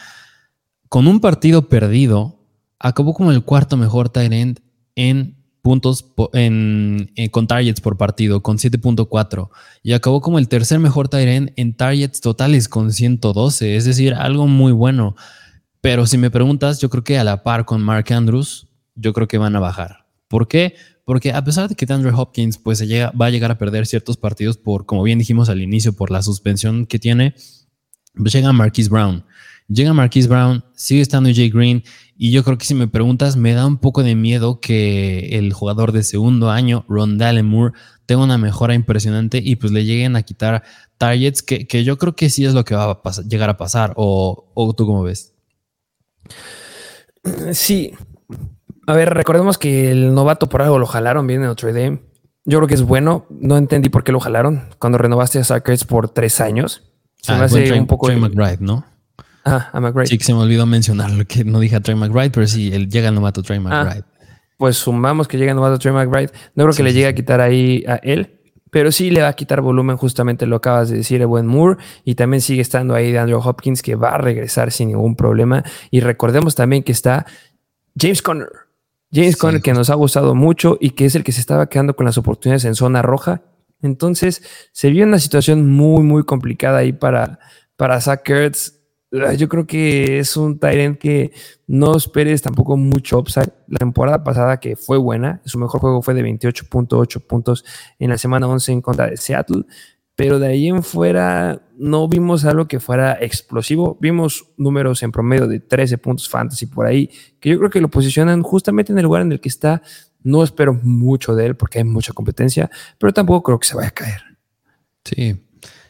con 0.89 1.09
un 1.09 1.19
partido 1.19 1.69
perdido, 1.69 2.39
acabó 2.79 3.15
como 3.15 3.33
el 3.33 3.43
cuarto 3.43 3.77
mejor 3.77 4.11
tight 4.11 4.61
en 4.95 5.37
puntos 5.61 6.15
en, 6.35 7.11
con 7.33 7.49
targets 7.49 7.81
por 7.81 7.97
partido, 7.97 8.45
con 8.45 8.59
7.4, 8.59 9.49
y 9.83 9.93
acabó 9.95 10.21
como 10.21 10.39
el 10.39 10.47
tercer 10.47 10.79
mejor 10.79 11.09
tight 11.09 11.53
en 11.57 11.77
targets 11.77 12.21
totales 12.21 12.69
con 12.69 12.93
112, 12.93 13.75
es 13.75 13.87
decir, 13.87 14.15
algo 14.15 14.47
muy 14.47 14.71
bueno. 14.71 15.17
Pero 15.81 16.07
si 16.07 16.19
me 16.19 16.31
preguntas, 16.31 16.81
yo 16.81 16.91
creo 16.91 17.05
que 17.05 17.19
a 17.19 17.25
la 17.25 17.43
par 17.43 17.65
con 17.65 17.83
Mark 17.83 18.13
Andrews, 18.13 18.67
yo 18.95 19.13
creo 19.13 19.29
que 19.29 19.39
van 19.39 19.57
a 19.57 19.61
bajar. 19.61 20.07
¿Por 20.29 20.49
qué? 20.49 20.75
Porque 21.05 21.33
a 21.33 21.45
pesar 21.45 21.69
de 21.69 21.77
que 21.77 21.91
Andrew 21.93 22.19
Hopkins 22.19 22.59
pues, 22.59 22.79
se 22.79 22.87
llega, 22.87 23.13
va 23.13 23.27
a 23.27 23.31
llegar 23.31 23.51
a 23.53 23.59
perder 23.59 23.87
ciertos 23.87 24.17
partidos 24.17 24.57
por, 24.57 24.87
como 24.87 25.05
bien 25.05 25.19
dijimos 25.19 25.49
al 25.49 25.63
inicio, 25.63 25.93
por 25.93 26.11
la 26.11 26.23
suspensión 26.23 26.87
que 26.87 26.99
tiene, 26.99 27.35
pues 28.15 28.33
llega 28.33 28.53
Marquise 28.53 28.91
Brown. 28.91 29.25
Llega 29.69 29.93
Marquise 29.93 30.29
Brown, 30.29 30.65
sigue 30.75 31.01
estando 31.01 31.29
Jay 31.33 31.51
Green, 31.51 31.83
y 32.17 32.31
yo 32.31 32.45
creo 32.45 32.57
que 32.57 32.65
si 32.65 32.75
me 32.75 32.87
preguntas, 32.87 33.37
me 33.37 33.53
da 33.53 33.67
un 33.67 33.79
poco 33.79 34.03
de 34.03 34.15
miedo 34.15 34.61
que 34.61 35.39
el 35.39 35.53
jugador 35.53 35.93
de 35.93 36.03
segundo 36.03 36.51
año, 36.51 36.85
Ron 36.89 37.19
Moore, 37.45 37.75
tenga 38.07 38.23
una 38.23 38.39
mejora 38.39 38.75
impresionante 38.75 39.41
y 39.45 39.57
pues 39.57 39.73
le 39.73 39.85
lleguen 39.85 40.17
a 40.17 40.23
quitar 40.23 40.63
targets, 40.99 41.43
que, 41.43 41.67
que 41.67 41.85
yo 41.85 41.99
creo 41.99 42.15
que 42.15 42.31
sí 42.31 42.45
es 42.45 42.55
lo 42.55 42.65
que 42.65 42.77
va 42.77 43.01
a 43.03 43.23
llegar 43.29 43.51
a 43.51 43.57
pasar. 43.57 43.93
¿O 43.97 44.75
tú 44.77 44.87
cómo 44.87 45.03
ves? 45.03 45.36
Sí. 47.53 47.93
A 48.87 48.95
ver, 48.95 49.13
recordemos 49.15 49.59
que 49.59 49.91
el 49.91 50.15
novato 50.15 50.49
por 50.49 50.63
algo 50.63 50.79
lo 50.79 50.87
jalaron 50.87 51.27
bien 51.27 51.43
en 51.43 51.49
Notre 51.49 51.73
Dame. 51.73 52.03
Yo 52.45 52.59
creo 52.59 52.69
que 52.69 52.75
es 52.75 52.83
bueno. 52.83 53.27
No 53.31 53.57
entendí 53.57 53.89
por 53.89 54.05
qué 54.05 54.13
lo 54.13 54.21
jalaron 54.21 54.69
cuando 54.79 54.99
renovaste 54.99 55.39
a 55.39 55.45
Sackers 55.45 55.85
por 55.85 56.09
tres 56.11 56.41
años. 56.41 56.93
Se 57.21 57.33
me 57.33 57.39
ah, 57.39 57.45
hace 57.45 57.73
un 57.73 57.87
poco. 57.87 58.07
Trey 58.07 58.21
McBride, 58.21 58.59
¿no? 58.61 58.85
Ah, 59.45 59.71
a 59.73 59.81
McBride. 59.81 60.07
Sí, 60.07 60.19
que 60.19 60.25
se 60.25 60.35
me 60.35 60.41
olvidó 60.41 60.67
mencionarlo, 60.67 61.25
que 61.25 61.45
no 61.45 61.61
dije 61.61 61.77
a 61.77 61.81
Trey 61.81 61.97
McBride, 61.97 62.31
pero 62.31 62.47
sí, 62.47 62.73
él 62.73 62.89
llega 62.89 63.09
el 63.09 63.15
novato 63.15 63.43
Trey 63.43 63.59
ah, 63.59 63.61
McBride. 63.61 64.05
pues 64.57 64.77
sumamos 64.77 65.29
que 65.29 65.39
llega 65.39 65.53
el 65.53 65.57
novato 65.57 65.79
Trey 65.79 65.93
McBride. 65.93 66.31
No 66.55 66.65
creo 66.65 66.77
que 66.77 66.83
le 66.83 66.93
llegue 66.93 67.07
a 67.07 67.15
quitar 67.15 67.41
ahí 67.41 67.85
a 67.87 67.97
él 67.97 68.37
pero 68.71 68.93
sí 68.93 69.11
le 69.11 69.23
va 69.23 69.29
a 69.29 69.33
quitar 69.35 69.61
volumen, 69.61 69.97
justamente 69.97 70.47
lo 70.47 70.57
acabas 70.57 70.91
de 70.91 70.99
decir, 70.99 71.21
el 71.21 71.27
buen 71.27 71.47
Moore, 71.47 71.79
y 72.05 72.15
también 72.15 72.41
sigue 72.41 72.63
estando 72.63 72.95
ahí 72.95 73.13
de 73.13 73.19
Andrew 73.19 73.41
Hopkins, 73.41 73.83
que 73.83 73.95
va 73.95 74.11
a 74.11 74.19
regresar 74.19 74.73
sin 74.73 74.89
ningún 74.89 75.17
problema. 75.17 75.65
Y 75.91 76.01
recordemos 76.01 76.55
también 76.55 76.83
que 76.83 76.93
está 76.93 77.27
James 77.99 78.23
Conner. 78.23 78.49
James 79.13 79.37
Conner, 79.37 79.63
que 79.63 79.73
nos 79.73 79.89
ha 79.91 79.95
gustado 79.95 80.35
mucho 80.35 80.79
y 80.81 80.91
que 80.91 81.07
es 81.07 81.15
el 81.15 81.25
que 81.25 81.33
se 81.33 81.41
estaba 81.41 81.69
quedando 81.69 81.95
con 81.95 82.07
las 82.07 82.19
oportunidades 82.19 82.65
en 82.65 82.75
zona 82.75 83.03
roja. 83.03 83.43
Entonces, 83.83 84.43
se 84.73 84.91
vio 84.91 85.05
una 85.05 85.21
situación 85.21 85.71
muy, 85.71 86.03
muy 86.03 86.25
complicada 86.25 86.79
ahí 86.79 86.93
para, 86.93 87.39
para 87.77 88.01
Zach 88.01 88.29
Ertz. 88.29 88.76
Ah, 89.25 89.35
yo 89.35 89.49
creo 89.49 89.67
que 89.67 90.19
es 90.19 90.37
un 90.37 90.59
Tyrant 90.59 90.99
que 90.99 91.33
no 91.67 91.97
esperes 91.97 92.43
tampoco 92.43 92.77
mucho 92.77 93.19
upside. 93.19 93.53
La 93.69 93.79
temporada 93.79 94.25
pasada, 94.25 94.59
que 94.59 94.77
fue 94.77 94.99
buena, 94.99 95.41
su 95.45 95.59
mejor 95.59 95.81
juego 95.81 96.03
fue 96.03 96.15
de 96.15 96.23
28.8 96.23 97.21
puntos 97.27 97.65
en 97.99 98.11
la 98.11 98.19
semana 98.19 98.49
11 98.49 98.73
en 98.73 98.83
contra 98.83 99.09
de 99.09 99.17
Seattle. 99.17 99.65
Pero 100.15 100.39
de 100.39 100.47
ahí 100.49 100.69
en 100.69 100.83
fuera 100.83 101.63
no 101.77 102.09
vimos 102.09 102.45
algo 102.45 102.67
que 102.67 102.81
fuera 102.81 103.19
explosivo. 103.21 103.99
Vimos 104.01 104.47
números 104.57 105.03
en 105.03 105.13
promedio 105.13 105.47
de 105.47 105.61
13 105.61 105.99
puntos 105.99 106.29
fantasy 106.29 106.67
por 106.67 106.87
ahí, 106.87 107.11
que 107.39 107.51
yo 107.51 107.59
creo 107.59 107.71
que 107.71 107.81
lo 107.81 107.89
posicionan 107.89 108.43
justamente 108.43 108.93
en 108.93 108.99
el 108.99 109.05
lugar 109.05 109.23
en 109.23 109.33
el 109.33 109.41
que 109.41 109.49
está. 109.49 109.83
No 110.23 110.43
espero 110.43 110.75
mucho 110.83 111.35
de 111.35 111.47
él 111.47 111.57
porque 111.57 111.79
hay 111.79 111.85
mucha 111.85 112.13
competencia, 112.13 112.71
pero 112.99 113.13
tampoco 113.13 113.43
creo 113.43 113.59
que 113.61 113.69
se 113.69 113.77
vaya 113.77 113.89
a 113.89 113.93
caer. 113.93 114.23
Sí, 115.05 115.37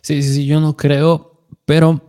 sí, 0.03 0.23
sí, 0.23 0.35
sí 0.35 0.47
yo 0.47 0.61
no 0.61 0.77
creo, 0.77 1.47
pero 1.65 2.06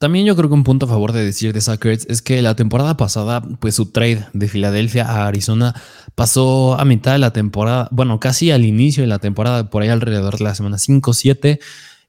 también 0.00 0.24
yo 0.24 0.34
creo 0.34 0.48
que 0.48 0.54
un 0.54 0.64
punto 0.64 0.86
a 0.86 0.88
favor 0.88 1.12
de 1.12 1.22
decir 1.22 1.52
de 1.52 1.60
Sackers 1.60 2.06
es 2.08 2.22
que 2.22 2.40
la 2.40 2.56
temporada 2.56 2.96
pasada, 2.96 3.42
pues 3.42 3.74
su 3.74 3.92
trade 3.92 4.26
de 4.32 4.48
Filadelfia 4.48 5.04
a 5.04 5.26
Arizona 5.26 5.74
pasó 6.14 6.80
a 6.80 6.86
mitad 6.86 7.12
de 7.12 7.18
la 7.18 7.34
temporada, 7.34 7.86
bueno, 7.92 8.18
casi 8.18 8.50
al 8.50 8.64
inicio 8.64 9.02
de 9.02 9.08
la 9.08 9.18
temporada, 9.18 9.68
por 9.68 9.82
ahí 9.82 9.90
alrededor 9.90 10.38
de 10.38 10.44
la 10.44 10.54
semana 10.54 10.78
5-7. 10.78 11.60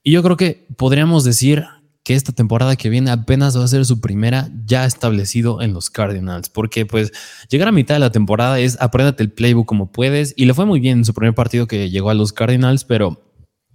Y 0.03 0.11
yo 0.13 0.23
creo 0.23 0.37
que 0.37 0.65
podríamos 0.77 1.25
decir 1.25 1.65
que 2.05 2.15
esta 2.15 2.31
temporada 2.31 2.77
que 2.77 2.89
viene 2.89 3.11
apenas 3.11 3.57
va 3.59 3.65
a 3.65 3.67
ser 3.67 3.85
su 3.85 3.99
primera 3.99 4.49
ya 4.65 4.85
establecido 4.85 5.61
en 5.61 5.73
los 5.73 5.89
Cardinals, 5.89 6.47
porque 6.47 6.85
pues 6.85 7.11
llegar 7.49 7.67
a 7.67 7.73
mitad 7.73 7.95
de 7.95 7.99
la 7.99 8.13
temporada 8.13 8.57
es 8.61 8.79
apréndate 8.79 9.21
el 9.21 9.33
playbook 9.33 9.67
como 9.67 9.91
puedes 9.91 10.33
y 10.37 10.45
le 10.45 10.53
fue 10.53 10.65
muy 10.65 10.79
bien 10.79 10.99
en 10.99 11.05
su 11.05 11.13
primer 11.13 11.35
partido 11.35 11.67
que 11.67 11.89
llegó 11.89 12.09
a 12.09 12.13
los 12.13 12.31
Cardinals, 12.31 12.85
pero 12.85 13.21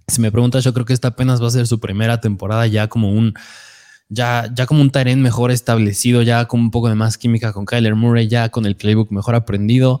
si 0.07 0.21
me 0.21 0.31
preguntas, 0.31 0.63
yo 0.63 0.73
creo 0.73 0.87
que 0.87 0.93
esta 0.93 1.09
apenas 1.09 1.39
va 1.39 1.49
a 1.49 1.51
ser 1.51 1.67
su 1.67 1.79
primera 1.79 2.19
temporada 2.19 2.65
ya 2.65 2.87
como 2.87 3.11
un 3.11 3.35
ya, 4.09 4.51
ya 4.53 4.65
como 4.65 4.81
un 4.81 4.89
Tyrant 4.89 5.21
mejor 5.21 5.51
establecido, 5.51 6.21
ya 6.21 6.45
con 6.45 6.59
un 6.59 6.71
poco 6.71 6.89
de 6.89 6.95
más 6.95 7.17
química 7.17 7.53
con 7.53 7.65
Kyler 7.65 7.95
Murray, 7.95 8.27
ya 8.27 8.49
con 8.49 8.65
el 8.65 8.75
playbook 8.75 9.11
mejor 9.11 9.35
aprendido. 9.35 9.99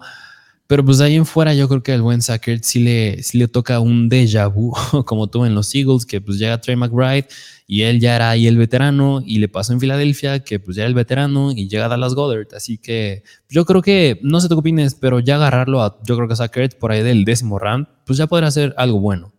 Pero 0.67 0.83
pues 0.83 0.99
ahí 0.99 1.15
en 1.15 1.25
fuera 1.25 1.53
yo 1.53 1.69
creo 1.69 1.81
que 1.81 1.93
el 1.93 2.01
buen 2.01 2.21
Sackert 2.21 2.63
sí 2.63 2.79
le, 2.79 3.23
sí 3.23 3.37
le 3.37 3.47
toca 3.47 3.79
un 3.79 4.09
déjà 4.09 4.51
vu, 4.53 4.73
como 5.05 5.27
tuvo 5.27 5.45
en 5.45 5.55
los 5.55 5.73
Eagles, 5.73 6.05
que 6.05 6.19
pues 6.19 6.37
llega 6.37 6.59
Trey 6.59 6.75
McBride 6.75 7.27
y 7.67 7.83
él 7.83 8.01
ya 8.01 8.17
era 8.17 8.29
ahí 8.31 8.47
el 8.47 8.57
veterano 8.57 9.21
y 9.25 9.39
le 9.39 9.47
pasó 9.47 9.71
en 9.71 9.79
Filadelfia, 9.79 10.43
que 10.43 10.59
pues 10.59 10.75
ya 10.75 10.83
era 10.83 10.89
el 10.89 10.93
veterano 10.93 11.51
y 11.53 11.69
llega 11.69 11.87
Dallas 11.87 12.15
Goddard. 12.15 12.47
Así 12.53 12.77
que 12.77 13.23
yo 13.49 13.65
creo 13.65 13.81
que, 13.81 14.19
no 14.23 14.41
sé 14.41 14.49
tú 14.49 14.55
qué 14.55 14.59
opines, 14.59 14.95
pero 14.95 15.21
ya 15.21 15.35
agarrarlo 15.35 15.81
a, 15.81 15.99
yo 16.03 16.17
creo 16.17 16.27
que 16.27 16.35
Sackert 16.35 16.77
por 16.77 16.91
ahí 16.91 17.01
del 17.01 17.23
décimo 17.23 17.59
round, 17.59 17.87
pues 18.05 18.17
ya 18.17 18.27
podrá 18.27 18.51
ser 18.51 18.73
algo 18.77 18.99
bueno. 18.99 19.31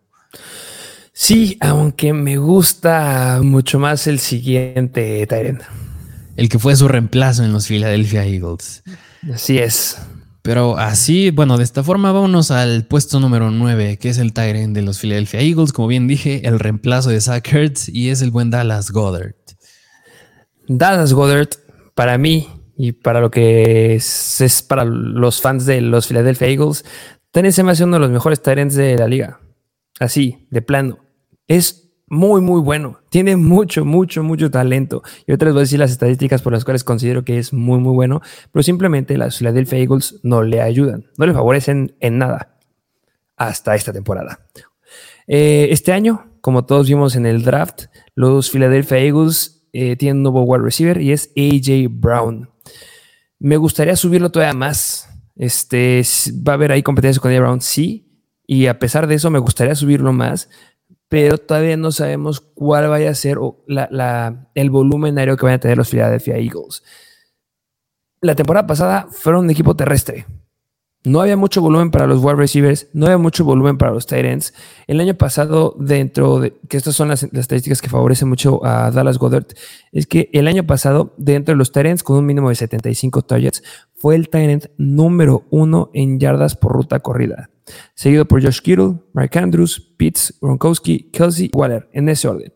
Sí, 1.21 1.57
aunque 1.59 2.13
me 2.13 2.37
gusta 2.37 3.41
mucho 3.43 3.77
más 3.77 4.07
el 4.07 4.19
siguiente 4.19 5.27
Tyrant. 5.27 5.61
El 6.37 6.47
que 6.47 6.59
fue 6.59 6.77
su 6.77 6.87
reemplazo 6.87 7.43
en 7.43 7.51
los 7.51 7.67
Philadelphia 7.67 8.23
Eagles. 8.23 8.83
Así 9.31 9.57
es. 9.57 10.01
Pero 10.43 10.77
así, 10.77 11.29
bueno, 11.31 11.57
de 11.57 11.65
esta 11.65 11.83
forma 11.83 12.13
vámonos 12.13 12.51
al 12.51 12.85
puesto 12.85 13.19
número 13.19 13.51
9, 13.51 13.97
que 13.97 14.07
es 14.07 14.17
el 14.17 14.31
Tyrant 14.31 14.73
de 14.73 14.81
los 14.81 15.01
Philadelphia 15.01 15.41
Eagles. 15.41 15.73
Como 15.73 15.89
bien 15.89 16.07
dije, 16.07 16.47
el 16.47 16.57
reemplazo 16.57 17.09
de 17.09 17.19
Zach 17.19 17.53
Ertz 17.53 17.89
y 17.89 18.11
es 18.11 18.21
el 18.21 18.31
buen 18.31 18.49
Dallas 18.49 18.89
Goddard. 18.89 19.35
Dallas 20.69 21.11
Goddard, 21.11 21.49
para 21.95 22.17
mí, 22.17 22.47
y 22.77 22.93
para 22.93 23.19
lo 23.19 23.29
que 23.29 23.93
es, 23.95 24.65
para 24.65 24.85
los 24.85 25.41
fans 25.41 25.65
de 25.65 25.81
los 25.81 26.07
Philadelphia 26.07 26.47
Eagles, 26.47 26.85
Tyrant 27.31 27.53
se 27.53 27.63
me 27.63 27.73
hace 27.73 27.83
uno 27.83 27.97
de 27.97 27.99
los 27.99 28.09
mejores 28.09 28.41
Tyrants 28.41 28.75
de 28.75 28.97
la 28.97 29.09
liga. 29.09 29.41
Así, 29.99 30.47
de 30.49 30.61
plano. 30.61 31.08
Es 31.49 31.91
muy, 32.07 32.41
muy 32.41 32.61
bueno. 32.61 32.99
Tiene 33.09 33.35
mucho, 33.35 33.83
mucho, 33.83 34.23
mucho 34.23 34.51
talento. 34.51 35.01
Y 35.27 35.33
otra 35.33 35.47
les 35.47 35.53
voy 35.53 35.61
a 35.61 35.63
decir 35.63 35.79
las 35.79 35.91
estadísticas 35.91 36.41
por 36.43 36.53
las 36.53 36.63
cuales 36.63 36.83
considero 36.83 37.25
que 37.25 37.39
es 37.39 37.53
muy, 37.53 37.79
muy 37.79 37.93
bueno, 37.93 38.21
pero 38.51 38.61
simplemente 38.63 39.17
las 39.17 39.39
Philadelphia 39.39 39.79
Eagles 39.79 40.19
no 40.23 40.43
le 40.43 40.61
ayudan, 40.61 41.07
no 41.17 41.25
le 41.25 41.33
favorecen 41.33 41.95
en 41.99 42.19
nada 42.19 42.59
hasta 43.35 43.75
esta 43.75 43.91
temporada. 43.91 44.39
Eh, 45.27 45.69
este 45.71 45.91
año, 45.91 46.31
como 46.41 46.65
todos 46.65 46.87
vimos 46.87 47.15
en 47.15 47.25
el 47.25 47.43
draft, 47.43 47.85
los 48.13 48.51
Philadelphia 48.51 48.99
Eagles 48.99 49.67
eh, 49.73 49.95
tienen 49.95 50.17
un 50.17 50.23
nuevo 50.23 50.43
wide 50.43 50.63
receiver 50.63 51.01
y 51.01 51.13
es 51.13 51.31
AJ 51.35 51.89
Brown. 51.89 52.49
Me 53.39 53.57
gustaría 53.57 53.95
subirlo 53.95 54.31
todavía 54.31 54.53
más. 54.53 55.07
Este, 55.35 56.03
va 56.47 56.53
a 56.53 56.55
haber 56.55 56.71
ahí 56.71 56.83
competencia 56.83 57.19
con 57.19 57.31
AJ 57.31 57.39
Brown, 57.39 57.61
sí. 57.61 58.05
Y 58.45 58.65
a 58.65 58.77
pesar 58.77 59.07
de 59.07 59.15
eso, 59.15 59.29
me 59.29 59.39
gustaría 59.39 59.75
subirlo 59.75 60.11
más 60.11 60.49
pero 61.09 61.39
todavía 61.39 61.75
no 61.75 61.91
sabemos 61.91 62.39
cuál 62.39 62.87
vaya 62.87 63.09
a 63.09 63.15
ser 63.15 63.39
el 64.55 64.69
volumen 64.69 65.17
aéreo 65.17 65.35
que 65.35 65.45
van 65.45 65.55
a 65.55 65.59
tener 65.59 65.77
los 65.77 65.89
Philadelphia 65.89 66.37
Eagles. 66.37 66.83
La 68.21 68.35
temporada 68.35 68.67
pasada 68.67 69.07
fueron 69.11 69.45
un 69.45 69.49
equipo 69.49 69.75
terrestre. 69.75 70.25
No 71.05 71.21
había 71.21 71.37
mucho 71.37 71.61
volumen 71.61 71.91
para 71.91 72.05
los 72.07 72.21
wide 72.21 72.35
receivers, 72.35 72.89
no 72.93 73.05
había 73.05 73.17
mucho 73.17 73.45
volumen 73.45 73.77
para 73.77 73.93
los 73.93 74.05
tight 74.05 74.25
ends. 74.25 74.53
El 74.85 74.99
año 74.99 75.15
pasado, 75.15 75.73
dentro 75.79 76.41
de, 76.41 76.53
que 76.67 76.75
estas 76.75 76.93
son 76.93 77.07
las, 77.07 77.23
estadísticas 77.23 77.81
que 77.81 77.89
favorecen 77.89 78.27
mucho 78.27 78.63
a 78.65 78.91
Dallas 78.91 79.17
Goddard, 79.17 79.47
es 79.93 80.05
que 80.05 80.29
el 80.33 80.45
año 80.47 80.67
pasado, 80.67 81.13
dentro 81.17 81.53
de 81.53 81.57
los 81.57 81.71
tight 81.71 81.87
ends, 81.87 82.03
con 82.03 82.17
un 82.17 82.25
mínimo 82.25 82.49
de 82.49 82.55
75 82.55 83.21
targets, 83.21 83.63
fue 83.95 84.15
el 84.15 84.27
tight 84.27 84.49
end 84.49 84.71
número 84.77 85.45
uno 85.49 85.89
en 85.93 86.19
yardas 86.19 86.57
por 86.57 86.73
ruta 86.73 86.99
corrida 86.99 87.49
seguido 87.93 88.25
por 88.25 88.43
Josh 88.43 88.59
Kittle, 88.59 88.95
Mark 89.13 89.37
Andrews, 89.37 89.93
Pitts, 89.97 90.37
Gronkowski, 90.41 91.09
Kelsey, 91.11 91.49
Waller, 91.53 91.89
en 91.93 92.09
ese 92.09 92.27
orden. 92.27 92.53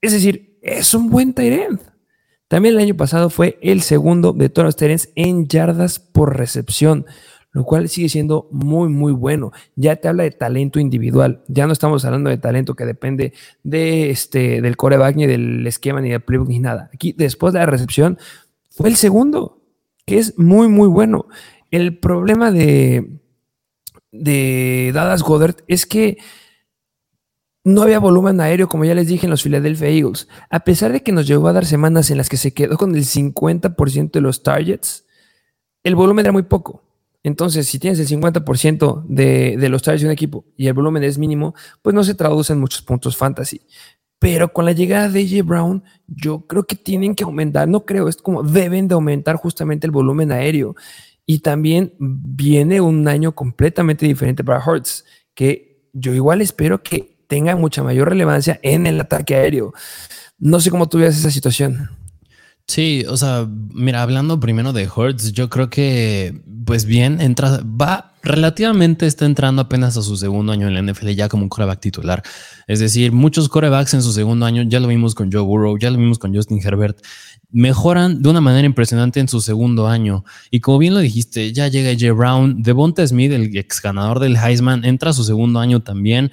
Es 0.00 0.12
decir, 0.12 0.58
es 0.62 0.94
un 0.94 1.10
buen 1.10 1.34
Tyrant. 1.34 1.80
También 2.48 2.74
el 2.74 2.80
año 2.80 2.96
pasado 2.96 3.30
fue 3.30 3.58
el 3.62 3.82
segundo 3.82 4.32
de 4.32 4.48
todos 4.48 4.66
los 4.66 4.76
Tyrants 4.76 5.10
en 5.14 5.46
yardas 5.46 5.98
por 5.98 6.36
recepción, 6.36 7.06
lo 7.52 7.64
cual 7.64 7.88
sigue 7.88 8.08
siendo 8.08 8.48
muy, 8.50 8.88
muy 8.88 9.12
bueno. 9.12 9.52
Ya 9.76 9.96
te 9.96 10.08
habla 10.08 10.24
de 10.24 10.30
talento 10.30 10.80
individual. 10.80 11.42
Ya 11.48 11.66
no 11.66 11.72
estamos 11.72 12.04
hablando 12.04 12.30
de 12.30 12.36
talento 12.36 12.74
que 12.74 12.84
depende 12.84 13.32
de 13.62 14.10
este, 14.10 14.60
del 14.60 14.76
coreback, 14.76 15.16
ni 15.16 15.26
del 15.26 15.66
esquema, 15.66 16.00
ni 16.00 16.10
del 16.10 16.20
playbook, 16.20 16.48
ni 16.48 16.58
nada. 16.58 16.90
Aquí, 16.92 17.12
después 17.16 17.52
de 17.52 17.60
la 17.60 17.66
recepción, 17.66 18.18
fue 18.70 18.88
el 18.88 18.96
segundo, 18.96 19.62
que 20.04 20.18
es 20.18 20.38
muy, 20.38 20.68
muy 20.68 20.88
bueno. 20.88 21.26
El 21.70 21.98
problema 21.98 22.50
de, 22.50 23.20
de 24.14 24.92
Dallas 24.94 25.22
Goddard 25.22 25.56
es 25.66 25.86
que 25.86 26.18
no 27.64 27.82
había 27.82 27.98
volumen 27.98 28.40
aéreo, 28.40 28.68
como 28.68 28.84
ya 28.84 28.94
les 28.94 29.08
dije 29.08 29.26
en 29.26 29.30
los 29.30 29.42
Philadelphia 29.42 29.88
Eagles. 29.88 30.28
A 30.50 30.60
pesar 30.60 30.92
de 30.92 31.02
que 31.02 31.12
nos 31.12 31.26
llegó 31.26 31.48
a 31.48 31.52
dar 31.52 31.64
semanas 31.64 32.10
en 32.10 32.18
las 32.18 32.28
que 32.28 32.36
se 32.36 32.52
quedó 32.52 32.76
con 32.76 32.94
el 32.94 33.04
50% 33.04 34.10
de 34.12 34.20
los 34.20 34.42
targets, 34.42 35.06
el 35.82 35.94
volumen 35.96 36.26
era 36.26 36.32
muy 36.32 36.42
poco. 36.44 36.82
Entonces, 37.22 37.66
si 37.66 37.78
tienes 37.78 37.98
el 37.98 38.06
50% 38.06 39.04
de, 39.06 39.56
de 39.56 39.68
los 39.70 39.82
targets 39.82 40.02
de 40.02 40.08
un 40.08 40.12
equipo 40.12 40.44
y 40.56 40.66
el 40.66 40.74
volumen 40.74 41.02
es 41.04 41.16
mínimo, 41.16 41.54
pues 41.80 41.94
no 41.94 42.04
se 42.04 42.14
traduce 42.14 42.52
en 42.52 42.60
muchos 42.60 42.82
puntos 42.82 43.16
fantasy. 43.16 43.62
Pero 44.18 44.52
con 44.52 44.66
la 44.66 44.72
llegada 44.72 45.08
de 45.08 45.20
AJ 45.20 45.44
Brown, 45.44 45.82
yo 46.06 46.46
creo 46.46 46.64
que 46.64 46.76
tienen 46.76 47.14
que 47.14 47.24
aumentar, 47.24 47.66
no 47.66 47.84
creo, 47.84 48.08
es 48.08 48.16
como 48.16 48.42
deben 48.42 48.88
de 48.88 48.94
aumentar 48.94 49.36
justamente 49.36 49.86
el 49.86 49.90
volumen 49.90 50.32
aéreo. 50.32 50.76
Y 51.26 51.38
también 51.38 51.94
viene 51.98 52.80
un 52.80 53.08
año 53.08 53.34
completamente 53.34 54.06
diferente 54.06 54.44
para 54.44 54.62
Hurts, 54.64 55.04
que 55.34 55.88
yo 55.92 56.12
igual 56.12 56.40
espero 56.40 56.82
que 56.82 57.16
tenga 57.26 57.56
mucha 57.56 57.82
mayor 57.82 58.08
relevancia 58.10 58.60
en 58.62 58.86
el 58.86 59.00
ataque 59.00 59.34
aéreo. 59.34 59.72
No 60.38 60.60
sé 60.60 60.70
cómo 60.70 60.88
tú 60.88 60.98
ves 60.98 61.16
esa 61.16 61.30
situación. 61.30 61.90
Sí, 62.66 63.04
o 63.08 63.16
sea, 63.16 63.46
mira, 63.48 64.02
hablando 64.02 64.40
primero 64.40 64.72
de 64.72 64.88
Hurts, 64.88 65.32
yo 65.32 65.50
creo 65.50 65.68
que, 65.68 66.42
pues 66.64 66.86
bien, 66.86 67.20
entra, 67.20 67.60
va 67.62 68.13
relativamente, 68.24 69.06
está 69.06 69.26
entrando 69.26 69.62
apenas 69.62 69.96
a 69.96 70.02
su 70.02 70.16
segundo 70.16 70.52
año 70.52 70.66
en 70.66 70.74
la 70.74 70.82
NFL 70.82 71.10
ya 71.10 71.28
como 71.28 71.44
un 71.44 71.48
coreback 71.48 71.80
titular. 71.80 72.22
Es 72.66 72.80
decir, 72.80 73.12
muchos 73.12 73.48
corebacks 73.48 73.94
en 73.94 74.02
su 74.02 74.12
segundo 74.12 74.46
año, 74.46 74.62
ya 74.62 74.80
lo 74.80 74.88
vimos 74.88 75.14
con 75.14 75.30
Joe 75.30 75.42
Burrow, 75.42 75.78
ya 75.78 75.90
lo 75.90 75.98
vimos 75.98 76.18
con 76.18 76.34
Justin 76.34 76.60
Herbert, 76.64 76.98
mejoran 77.50 78.22
de 78.22 78.28
una 78.30 78.40
manera 78.40 78.66
impresionante 78.66 79.20
en 79.20 79.28
su 79.28 79.40
segundo 79.40 79.86
año. 79.86 80.24
Y 80.50 80.60
como 80.60 80.78
bien 80.78 80.94
lo 80.94 81.00
dijiste, 81.00 81.52
ya 81.52 81.68
llega 81.68 81.92
J. 81.92 82.12
Brown, 82.12 82.62
Devonta 82.62 83.06
Smith, 83.06 83.32
el 83.32 83.56
ex 83.56 83.80
ganador 83.80 84.18
del 84.18 84.36
Heisman, 84.36 84.84
entra 84.84 85.10
a 85.10 85.12
su 85.12 85.22
segundo 85.22 85.60
año 85.60 85.80
también. 85.80 86.32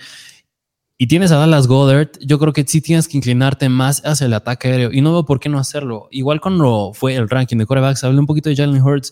Y 0.97 1.07
tienes 1.07 1.31
a 1.31 1.37
Dallas 1.37 1.65
Goddard, 1.65 2.11
yo 2.21 2.37
creo 2.37 2.53
que 2.53 2.63
sí 2.63 2.79
tienes 2.79 3.07
que 3.07 3.17
inclinarte 3.17 3.69
más 3.69 4.05
hacia 4.05 4.27
el 4.27 4.33
ataque 4.33 4.67
aéreo. 4.67 4.91
Y 4.93 5.01
no 5.01 5.11
veo 5.11 5.25
por 5.25 5.39
qué 5.39 5.49
no 5.49 5.57
hacerlo. 5.57 6.07
Igual 6.11 6.39
cuando 6.39 6.91
fue 6.93 7.15
el 7.15 7.27
ranking 7.27 7.57
de 7.57 7.65
corebacks, 7.65 8.03
hablé 8.03 8.19
un 8.19 8.27
poquito 8.27 8.49
de 8.49 8.55
Jalen 8.55 8.79
Hurts. 8.79 9.11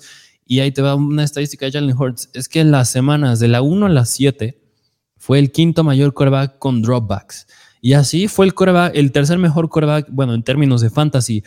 Y 0.50 0.62
ahí 0.62 0.72
te 0.72 0.82
va 0.82 0.96
una 0.96 1.24
estadística 1.24 1.68
de 1.68 1.72
Jalen 1.72 1.96
Hurts. 1.96 2.32
Es 2.34 2.50
que 2.50 2.60
en 2.60 2.72
las 2.72 2.90
semanas 2.90 3.40
de 3.40 3.48
la 3.48 3.62
1 3.62 3.86
a 3.86 3.90
la 3.90 4.04
7 4.04 4.60
fue 5.16 5.38
el 5.38 5.52
quinto 5.52 5.84
mayor 5.84 6.16
coreback 6.16 6.58
con 6.58 6.82
dropbacks. 6.82 7.46
Y 7.82 7.94
así 7.94 8.28
fue 8.28 8.48
el 8.48 8.56
coreback, 8.56 8.96
el 8.96 9.12
tercer 9.12 9.38
mejor 9.38 9.70
coreback, 9.70 10.08
bueno, 10.10 10.34
en 10.34 10.42
términos 10.42 10.82
de 10.82 10.90
fantasy. 10.90 11.44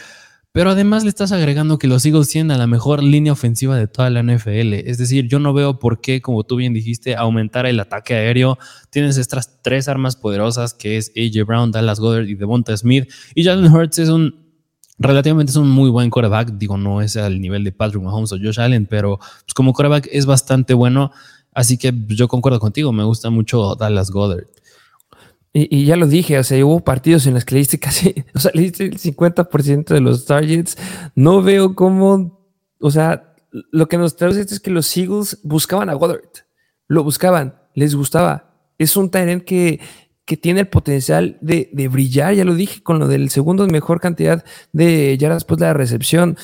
Pero 0.53 0.71
además 0.71 1.03
le 1.03 1.09
estás 1.09 1.33
agregando 1.33 1.81
que 1.81 1.89
los 1.89 2.07
Eagles 2.07 2.29
tienen 2.29 2.53
a 2.53 2.59
la 2.59 2.69
mejor 2.69 3.03
línea 3.03 3.33
ofensiva 3.33 3.77
de 3.77 3.89
toda 3.89 4.09
la 4.09 4.23
NFL. 4.23 4.75
Es 4.75 4.99
decir, 4.99 5.27
yo 5.27 5.41
no 5.41 5.53
veo 5.53 5.81
por 5.81 6.01
qué, 6.01 6.23
como 6.23 6.45
tú 6.45 6.55
bien 6.55 6.73
dijiste, 6.73 7.17
aumentar 7.17 7.67
el 7.67 7.81
ataque 7.81 8.15
aéreo. 8.15 8.57
Tienes 8.91 9.17
estas 9.17 9.63
tres 9.63 9.89
armas 9.89 10.15
poderosas 10.15 10.75
que 10.75 10.97
es 10.97 11.11
AJ 11.17 11.45
Brown, 11.45 11.73
Dallas 11.73 11.99
Goddard 11.99 12.29
y 12.29 12.37
Devonta 12.37 12.77
Smith. 12.77 13.11
Y 13.35 13.43
Jalen 13.43 13.73
Hurts 13.73 13.99
es 13.99 14.11
un 14.11 14.42
relativamente 15.03 15.51
es 15.51 15.57
un 15.57 15.69
muy 15.69 15.91
buen 15.91 16.11
quarterback. 16.11 16.53
Digo, 16.53 16.77
no 16.77 17.01
es 17.01 17.17
al 17.17 17.41
nivel 17.41 17.65
de 17.65 17.73
Patrick 17.73 18.03
Mahomes 18.03 18.33
o 18.33 18.37
Josh 18.37 18.61
Allen, 18.61 18.87
pero 18.87 19.19
pues, 19.19 19.55
como 19.55 19.73
quarterback 19.73 20.09
es 20.11 20.27
bastante 20.27 20.75
bueno. 20.75 21.11
Así 21.53 21.77
que 21.77 21.93
yo 22.09 22.29
concuerdo 22.29 22.61
contigo, 22.61 22.93
me 22.93 23.05
gusta 23.05 23.29
mucho 23.31 23.75
Dallas 23.75 24.11
Goddard. 24.11 24.47
Y, 25.55 25.85
ya 25.85 25.97
lo 25.97 26.07
dije, 26.07 26.39
o 26.39 26.45
sea, 26.45 26.65
hubo 26.65 26.81
partidos 26.81 27.27
en 27.27 27.35
los 27.35 27.45
que 27.45 27.57
le 27.57 27.79
casi, 27.79 28.25
o 28.35 28.39
sea, 28.39 28.53
le 28.55 28.65
el 28.65 28.73
50% 28.73 29.85
de 29.85 30.01
los 30.01 30.25
targets. 30.25 30.79
No 31.15 31.43
veo 31.43 31.75
cómo, 31.75 32.41
o 32.81 32.91
sea, 32.91 33.35
lo 33.51 33.87
que 33.87 33.99
nos 33.99 34.17
trae 34.17 34.31
esto 34.31 34.55
es 34.55 34.61
que 34.61 34.71
los 34.71 34.97
Eagles 34.97 35.39
buscaban 35.43 35.91
a 35.91 35.95
Goddard. 35.95 36.23
Lo 36.89 37.05
buscaban, 37.05 37.55
les 37.75 37.95
gustaba. 37.95 38.51
Es 38.79 38.97
un 38.97 39.11
Tyrant 39.11 39.45
que, 39.45 39.79
que 40.25 40.37
tiene 40.37 40.61
el 40.61 40.69
potencial 40.69 41.39
de, 41.41 41.69
de, 41.73 41.89
brillar, 41.89 42.35
ya 42.35 42.45
lo 42.45 42.55
dije, 42.55 42.83
con 42.83 42.99
lo 42.99 43.09
del 43.09 43.31
segundo 43.31 43.67
mejor 43.67 44.01
cantidad 44.01 44.45
de 44.73 45.17
yardas 45.19 45.39
después 45.39 45.59
de 45.59 45.67
la 45.67 45.75
recepción. 45.75 46.37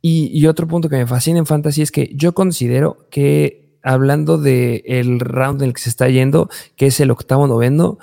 Y, 0.00 0.30
y, 0.32 0.46
otro 0.46 0.66
punto 0.66 0.88
que 0.88 0.96
me 0.96 1.06
fascina 1.06 1.38
en 1.38 1.46
Fantasy 1.46 1.82
es 1.82 1.90
que 1.90 2.12
yo 2.14 2.32
considero 2.32 3.06
que, 3.10 3.78
hablando 3.82 4.38
del 4.38 4.82
el 4.86 5.20
round 5.20 5.62
en 5.62 5.68
el 5.68 5.74
que 5.74 5.82
se 5.82 5.90
está 5.90 6.08
yendo, 6.08 6.48
que 6.76 6.86
es 6.86 7.00
el 7.00 7.10
octavo 7.10 7.46
noveno, 7.46 7.98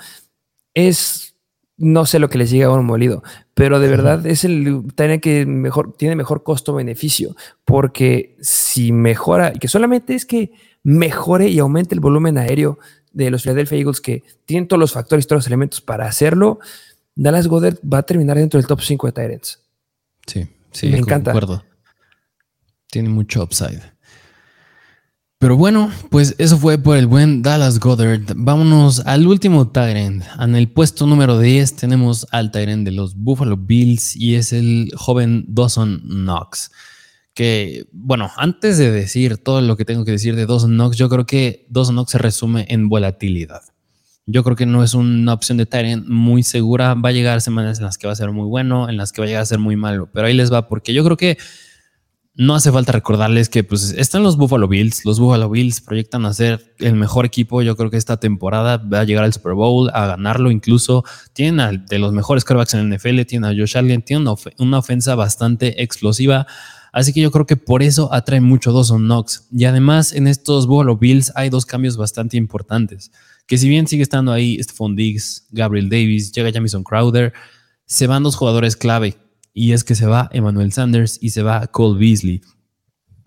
es, 0.74 1.36
no 1.76 2.06
sé 2.06 2.18
lo 2.18 2.28
que 2.28 2.38
les 2.38 2.50
llega 2.50 2.66
a 2.66 2.72
un 2.72 2.84
molido, 2.84 3.22
pero 3.54 3.80
de 3.80 3.88
verdad 3.88 4.26
es 4.26 4.44
el 4.44 4.84
tiene 4.94 5.20
que 5.20 5.46
mejor, 5.46 5.96
tiene 5.96 6.16
mejor 6.16 6.42
costo-beneficio, 6.42 7.34
porque 7.64 8.36
si 8.40 8.92
mejora, 8.92 9.52
y 9.54 9.58
que 9.58 9.68
solamente 9.68 10.14
es 10.14 10.26
que 10.26 10.52
mejore 10.82 11.48
y 11.48 11.58
aumente 11.58 11.94
el 11.94 12.00
volumen 12.00 12.38
aéreo 12.38 12.78
de 13.14 13.30
los 13.30 13.42
Philadelphia 13.42 13.78
Eagles, 13.78 14.00
que 14.00 14.22
tienen 14.44 14.68
todos 14.68 14.80
los 14.80 14.92
factores, 14.92 15.26
todos 15.26 15.40
los 15.40 15.46
elementos 15.46 15.80
para 15.80 16.06
hacerlo, 16.06 16.58
Dallas 17.14 17.46
Goddard 17.46 17.78
va 17.80 17.98
a 17.98 18.02
terminar 18.02 18.36
dentro 18.36 18.58
del 18.58 18.66
top 18.66 18.80
5 18.82 19.06
de 19.06 19.12
Tyrants. 19.12 19.60
Sí, 20.26 20.46
sí, 20.72 20.88
me 20.88 20.98
encanta. 20.98 21.32
Tiene 22.90 23.08
mucho 23.08 23.42
upside. 23.42 23.94
Pero 25.38 25.56
bueno, 25.56 25.90
pues 26.10 26.34
eso 26.38 26.56
fue 26.58 26.78
por 26.78 26.96
el 26.96 27.06
buen 27.06 27.42
Dallas 27.42 27.78
Goddard. 27.78 28.22
Vámonos 28.34 29.00
al 29.00 29.26
último 29.26 29.68
Tyrant. 29.68 30.24
En 30.40 30.56
el 30.56 30.70
puesto 30.70 31.06
número 31.06 31.38
10 31.38 31.76
tenemos 31.76 32.26
al 32.30 32.50
Tyrant 32.50 32.84
de 32.84 32.92
los 32.92 33.14
Buffalo 33.14 33.56
Bills 33.56 34.16
y 34.16 34.36
es 34.36 34.52
el 34.52 34.90
joven 34.96 35.44
Dawson 35.48 36.00
Knox. 36.00 36.70
Que, 37.34 37.86
bueno, 37.92 38.30
antes 38.36 38.78
de 38.78 38.90
decir 38.90 39.38
todo 39.38 39.60
lo 39.60 39.76
que 39.76 39.84
tengo 39.84 40.04
que 40.04 40.12
decir 40.12 40.36
de 40.36 40.46
Dawson 40.46 40.74
Knox, 40.74 40.96
yo 40.96 41.08
creo 41.08 41.26
que 41.26 41.66
Dawson 41.68 41.96
Knox 41.96 42.12
se 42.12 42.18
resume 42.18 42.66
en 42.68 42.88
volatilidad. 42.88 43.62
Yo 44.26 44.42
creo 44.42 44.56
que 44.56 44.66
no 44.66 44.82
es 44.82 44.94
una 44.94 45.34
opción 45.34 45.58
de 45.58 45.66
Tyrant 45.66 46.06
muy 46.06 46.42
segura. 46.42 46.94
Va 46.94 47.10
a 47.10 47.12
llegar 47.12 47.40
semanas 47.40 47.78
en 47.78 47.84
las 47.84 47.98
que 47.98 48.06
va 48.06 48.12
a 48.12 48.16
ser 48.16 48.30
muy 48.30 48.46
bueno, 48.46 48.88
en 48.88 48.96
las 48.96 49.12
que 49.12 49.20
va 49.20 49.24
a 49.24 49.28
llegar 49.28 49.42
a 49.42 49.46
ser 49.46 49.58
muy 49.58 49.76
malo. 49.76 50.08
Pero 50.12 50.26
ahí 50.26 50.34
les 50.34 50.52
va, 50.52 50.68
porque 50.68 50.94
yo 50.94 51.04
creo 51.04 51.16
que 51.16 51.36
no 52.36 52.56
hace 52.56 52.72
falta 52.72 52.90
recordarles 52.90 53.48
que 53.48 53.62
pues 53.62 53.94
están 53.96 54.24
los 54.24 54.36
Buffalo 54.36 54.66
Bills. 54.66 55.04
Los 55.04 55.20
Buffalo 55.20 55.48
Bills 55.48 55.80
proyectan 55.80 56.26
a 56.26 56.32
ser 56.32 56.74
el 56.78 56.94
mejor 56.94 57.24
equipo. 57.24 57.62
Yo 57.62 57.76
creo 57.76 57.90
que 57.90 57.96
esta 57.96 58.16
temporada 58.16 58.78
va 58.78 59.00
a 59.00 59.04
llegar 59.04 59.24
al 59.24 59.32
Super 59.32 59.54
Bowl, 59.54 59.90
a 59.94 60.06
ganarlo 60.06 60.50
incluso. 60.50 61.04
Tienen 61.32 61.84
de 61.86 61.98
los 61.98 62.12
mejores 62.12 62.44
quarterbacks 62.44 62.74
en 62.74 62.92
el 62.92 62.98
NFL, 62.98 63.22
tienen 63.26 63.50
a 63.50 63.54
Josh 63.56 63.76
Allen, 63.76 64.02
tienen 64.02 64.26
una, 64.58 64.78
ofensa 64.78 65.14
bastante 65.14 65.82
explosiva. 65.82 66.46
Así 66.94 67.12
que 67.12 67.20
yo 67.20 67.32
creo 67.32 67.44
que 67.44 67.56
por 67.56 67.82
eso 67.82 68.12
atrae 68.14 68.40
mucho 68.40 68.72
Dawson 68.72 69.02
Knox. 69.02 69.48
Y 69.50 69.64
además 69.64 70.12
en 70.12 70.28
estos 70.28 70.68
Buffalo 70.68 70.96
Bills 70.96 71.32
hay 71.34 71.50
dos 71.50 71.66
cambios 71.66 71.96
bastante 71.96 72.36
importantes. 72.36 73.10
Que 73.48 73.58
si 73.58 73.68
bien 73.68 73.88
sigue 73.88 74.04
estando 74.04 74.30
ahí 74.30 74.62
Stephon 74.62 74.94
Diggs, 74.94 75.48
Gabriel 75.50 75.90
Davis, 75.90 76.30
llega 76.30 76.52
Jamison 76.52 76.84
Crowder, 76.84 77.32
se 77.84 78.06
van 78.06 78.22
dos 78.22 78.36
jugadores 78.36 78.76
clave. 78.76 79.16
Y 79.52 79.72
es 79.72 79.82
que 79.82 79.96
se 79.96 80.06
va 80.06 80.30
Emmanuel 80.32 80.72
Sanders 80.72 81.18
y 81.20 81.30
se 81.30 81.42
va 81.42 81.66
Cole 81.66 81.98
Beasley 81.98 82.42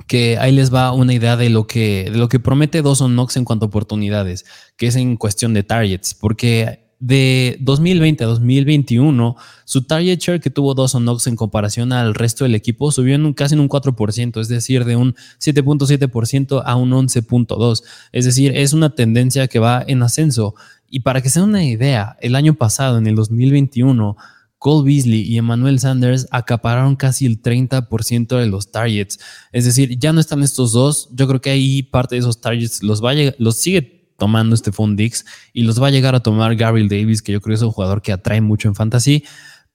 que 0.08 0.38
ahí 0.38 0.54
les 0.54 0.74
va 0.74 0.94
una 0.94 1.14
idea 1.14 1.36
de 1.36 1.50
lo 1.50 1.68
que, 1.68 2.10
de 2.10 2.18
lo 2.18 2.30
que 2.30 2.40
promete 2.40 2.82
Dawson 2.82 3.12
Knox 3.12 3.36
en 3.36 3.44
cuanto 3.44 3.66
a 3.66 3.68
oportunidades, 3.68 4.46
que 4.78 4.88
es 4.88 4.96
en 4.96 5.18
cuestión 5.18 5.54
de 5.54 5.64
targets, 5.64 6.14
porque 6.14 6.87
de 7.00 7.58
2020 7.62 8.24
a 8.24 8.28
2021, 8.28 9.36
su 9.66 9.84
target 9.84 10.20
share 10.20 10.40
que 10.40 10.50
tuvo 10.50 10.74
Dawson 10.74 11.04
Knox 11.04 11.28
en 11.28 11.36
comparación 11.36 11.94
al 11.94 12.16
resto 12.16 12.44
del 12.44 12.56
equipo 12.56 12.92
subió 12.92 13.16
en 13.16 13.34
casi 13.34 13.54
en 13.54 13.60
un 13.60 13.70
4%, 13.70 14.42
es 14.42 14.48
decir, 14.48 14.86
de 14.86 14.96
un 14.96 15.14
7.7% 15.40 16.64
a 16.66 16.76
un 16.76 16.92
11.2%. 16.92 17.84
Es 18.12 18.26
decir, 18.26 18.56
es 18.56 18.74
una 18.74 18.96
tendencia 18.96 19.48
que 19.48 19.60
va 19.60 19.84
en 19.86 20.02
ascenso. 20.02 20.56
Y 20.90 21.02
para 21.02 21.22
que 21.22 21.30
se 21.30 21.40
den 21.40 21.50
una 21.50 21.64
idea, 21.64 22.18
el 22.22 22.36
año 22.36 22.54
pasado, 22.54 22.98
en 22.98 23.08
el 23.08 23.16
2021, 23.16 24.16
Cole 24.58 24.86
Beasley 24.86 25.22
y 25.22 25.38
Emmanuel 25.38 25.80
Sanders 25.80 26.28
acapararon 26.32 26.96
casi 26.96 27.26
el 27.26 27.42
30% 27.42 28.40
de 28.40 28.48
los 28.48 28.72
targets. 28.72 29.20
Es 29.52 29.66
decir, 29.66 30.00
ya 30.00 30.14
no 30.14 30.20
están 30.20 30.42
estos 30.42 30.72
dos. 30.72 31.10
Yo 31.14 31.28
creo 31.28 31.42
que 31.42 31.52
ahí 31.52 31.84
parte 31.84 32.16
de 32.16 32.20
esos 32.20 32.42
targets 32.42 32.82
los, 32.82 33.04
va 33.04 33.12
los 33.38 33.56
sigue 33.58 33.97
tomando 34.18 34.56
este 34.56 34.72
Dix 34.96 35.26
y 35.54 35.64
los 35.64 35.82
va 35.82 35.88
a 35.88 35.92
llegar 35.92 36.16
a 36.16 36.22
tomar 36.22 36.56
Gabriel 36.56 36.90
Davis, 36.90 37.22
que 37.22 37.32
yo 37.32 37.42
creo 37.42 37.54
que 37.54 37.56
es 37.56 37.62
un 37.62 37.72
jugador 37.72 38.02
que 38.02 38.12
atrae 38.12 38.42
mucho 38.42 38.68
en 38.68 38.76
fantasy. 38.76 39.24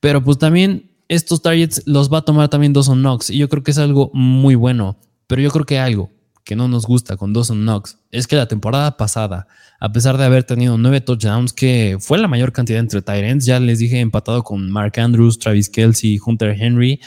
Pero 0.01 0.23
pues 0.23 0.39
también 0.39 0.91
estos 1.09 1.43
targets 1.43 1.83
los 1.87 2.13
va 2.13 2.19
a 2.19 2.23
tomar 2.23 2.49
también 2.49 2.73
Dawson 2.73 3.01
Knox 3.01 3.31
y 3.31 3.39
yo 3.39 3.49
creo 3.49 3.63
que 3.63 3.71
es 3.71 3.79
algo 3.79 4.11
muy 4.13 4.55
bueno. 4.55 4.99
Pero 5.27 5.43
yo 5.43 5.51
creo 5.51 5.65
que 5.65 5.79
algo 5.79 6.11
que 6.45 6.57
no 6.57 6.69
nos 6.69 6.87
gusta 6.87 7.17
con 7.17 7.33
Dawson 7.33 7.63
Knox 7.63 7.99
es 8.11 8.27
que 8.27 8.37
la 8.37 8.49
temporada 8.49 8.97
pasada, 8.97 9.47
a 9.79 9.93
pesar 9.93 10.19
de 10.19 10.25
haber 10.25 10.45
tenido 10.45 10.77
nueve 10.77 11.01
touchdowns, 11.01 11.53
que 11.53 11.97
fue 12.01 12.19
la 12.19 12.29
mayor 12.29 12.53
cantidad 12.53 12.81
entre 12.81 13.03
Tyrants, 13.03 13.47
ya 13.47 13.61
les 13.61 13.79
dije 13.79 14.01
empatado 14.01 14.43
con 14.43 14.71
Mark 14.71 14.99
Andrews, 14.99 15.39
Travis 15.39 15.69
Kelsey, 15.69 16.19
Hunter 16.25 16.57
Henry, 16.59 17.01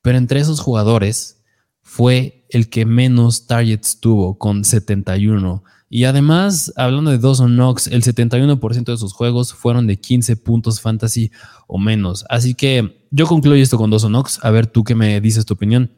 pero 0.00 0.18
entre 0.18 0.40
esos 0.40 0.60
jugadores 0.60 1.42
fue 1.82 2.46
el 2.48 2.68
que 2.70 2.86
menos 2.86 3.46
targets 3.46 4.00
tuvo 4.00 4.38
con 4.38 4.64
71. 4.64 5.62
Y 5.94 6.04
además, 6.04 6.72
hablando 6.76 7.10
de 7.10 7.18
Dawson 7.18 7.54
Knox, 7.54 7.86
el 7.88 8.02
71% 8.02 8.84
de 8.84 8.96
sus 8.96 9.12
juegos 9.12 9.52
fueron 9.52 9.86
de 9.86 9.98
15 9.98 10.36
puntos 10.36 10.80
fantasy 10.80 11.30
o 11.66 11.76
menos. 11.76 12.24
Así 12.30 12.54
que 12.54 13.04
yo 13.10 13.26
concluyo 13.26 13.62
esto 13.62 13.76
con 13.76 13.90
Dawson 13.90 14.10
Knox. 14.10 14.42
A 14.42 14.50
ver, 14.50 14.66
tú 14.66 14.84
qué 14.84 14.94
me 14.94 15.20
dices 15.20 15.44
tu 15.44 15.52
opinión. 15.52 15.92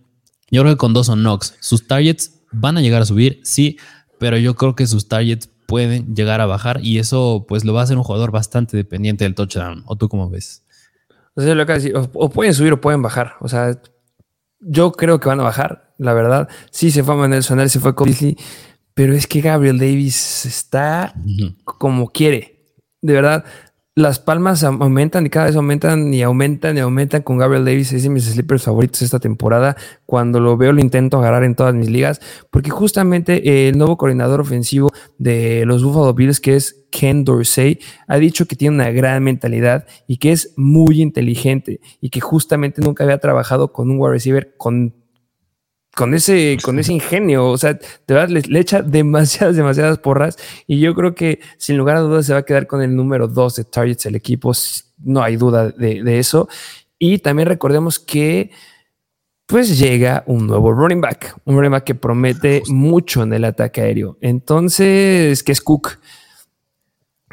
Yo 0.51 0.63
creo 0.63 0.75
que 0.75 0.79
con 0.79 0.95
Dawson 0.95 1.21
Knox, 1.21 1.55
sus 1.61 1.87
targets 1.87 2.41
van 2.51 2.77
a 2.77 2.81
llegar 2.81 3.03
a 3.03 3.05
subir, 3.05 3.39
sí, 3.45 3.79
pero 4.19 4.37
yo 4.37 4.57
creo 4.57 4.75
que 4.75 4.89
sus 4.89 5.07
targets 5.07 5.49
pueden 5.69 6.17
llegar 6.17 6.41
a 6.41 6.47
bajar 6.47 6.81
y 6.83 6.99
eso 6.99 7.45
pues 7.47 7.65
lo 7.65 7.73
va 7.73 7.83
a 7.83 7.85
hacer 7.85 7.97
un 7.97 8.03
jugador 8.03 8.33
bastante 8.33 8.77
dependiente 8.77 9.23
del 9.23 9.37
touchdown. 9.37 9.85
¿O 9.87 9.95
tú 9.95 10.09
cómo 10.09 10.29
ves? 10.29 10.65
O, 11.37 11.41
sea, 11.41 11.55
lo 11.55 11.67
que 11.67 11.93
o, 11.95 12.31
pueden 12.31 12.53
subir 12.53 12.73
o 12.73 12.81
pueden 12.81 13.01
bajar. 13.01 13.35
O 13.39 13.47
sea, 13.47 13.81
yo 14.59 14.91
creo 14.91 15.21
que 15.21 15.29
van 15.29 15.39
a 15.39 15.45
bajar, 15.45 15.95
la 15.99 16.15
verdad. 16.15 16.49
Sí 16.73 16.91
se 16.91 17.05
fue 17.05 17.15
a 17.15 17.17
Manuel 17.17 17.45
Sonar, 17.45 17.71
se 17.71 17.79
fue 17.79 17.95
con 17.95 18.09
pero 18.95 19.13
es 19.13 19.27
que 19.27 19.41
Gabriel 19.41 19.79
Davis 19.79 20.47
está 20.47 21.15
como 21.65 22.11
quiere. 22.11 22.55
De 23.03 23.13
verdad, 23.13 23.45
las 23.97 24.19
palmas 24.19 24.65
aumentan 24.65 25.25
y 25.27 25.31
cada 25.31 25.47
vez 25.47 25.55
aumentan 25.55 26.13
y 26.13 26.23
aumentan 26.23 26.77
y 26.77 26.81
aumentan 26.81 27.23
con 27.23 27.39
Gabriel 27.39 27.65
Davis. 27.65 27.93
Es 27.93 28.03
de 28.03 28.09
mis 28.09 28.25
sleepers 28.25 28.65
favoritos 28.65 29.03
esta 29.03 29.21
temporada. 29.21 29.77
Cuando 30.05 30.41
lo 30.41 30.57
veo, 30.57 30.73
lo 30.73 30.81
intento 30.81 31.19
agarrar 31.19 31.45
en 31.45 31.55
todas 31.55 31.75
mis 31.75 31.91
ligas, 31.91 32.21
porque 32.51 32.71
justamente 32.71 33.69
el 33.69 33.79
nuevo 33.79 33.97
coordinador 33.97 34.41
ofensivo 34.41 34.91
de 35.19 35.65
los 35.67 35.85
Buffalo 35.85 36.13
Bills, 36.13 36.41
que 36.41 36.57
es 36.57 36.87
Ken 36.91 37.25
Dorsey, 37.25 37.79
ha 38.09 38.17
dicho 38.19 38.47
que 38.47 38.57
tiene 38.57 38.75
una 38.75 38.91
gran 38.91 39.23
mentalidad 39.23 39.87
y 40.09 40.17
que 40.17 40.33
es 40.33 40.55
muy 40.57 41.01
inteligente 41.01 41.81
y 42.01 42.11
que 42.11 42.21
justamente 42.21 42.83
nunca 42.83 43.05
había 43.05 43.19
trabajado 43.19 43.73
con 43.73 43.91
un 43.91 43.99
wide 44.01 44.13
receiver 44.13 44.57
con 44.57 45.04
con 45.95 46.15
ese, 46.15 46.59
con 46.63 46.79
ese 46.79 46.93
ingenio. 46.93 47.47
O 47.49 47.59
sea, 47.59 47.75
de 47.75 48.15
verdad 48.15 48.29
le, 48.29 48.61
echa 48.61 48.83
demasiadas, 48.83 49.57
demasiadas 49.57 49.99
porras. 49.99 50.37
Y 50.67 50.81
yo 50.81 50.95
creo 50.95 51.15
que 51.15 51.41
sin 51.57 51.77
lugar 51.77 51.97
a 51.97 52.01
dudas 52.01 52.27
se 52.27 52.33
va 52.33 52.41
a 52.41 52.45
quedar 52.45 52.67
con 52.67 52.83
el 52.83 52.95
número 52.95 53.29
dos 53.29 53.57
de 53.57 53.65
targets 53.65 54.07
el 54.07 54.17
equipo. 54.17 54.53
No 54.99 55.23
hay 55.23 55.37
duda 55.37 55.71
de, 55.71 56.19
eso. 56.19 56.49
Y 56.99 57.19
también 57.19 57.49
recordemos 57.49 57.99
que 57.99 58.51
pues 59.47 59.79
llega 59.79 60.25
un 60.27 60.47
nuevo 60.47 60.73
running 60.73 61.03
back, 61.03 61.37
un 61.45 61.57
running 61.57 61.73
back 61.73 61.85
que 61.85 61.95
promete 61.95 62.63
mucho 62.69 63.23
en 63.23 63.33
el 63.35 63.45
ataque 63.45 63.83
aéreo. 63.83 64.17
Entonces, 64.21 65.43
que 65.43 65.53
es 65.53 65.61
Cook. 65.61 65.99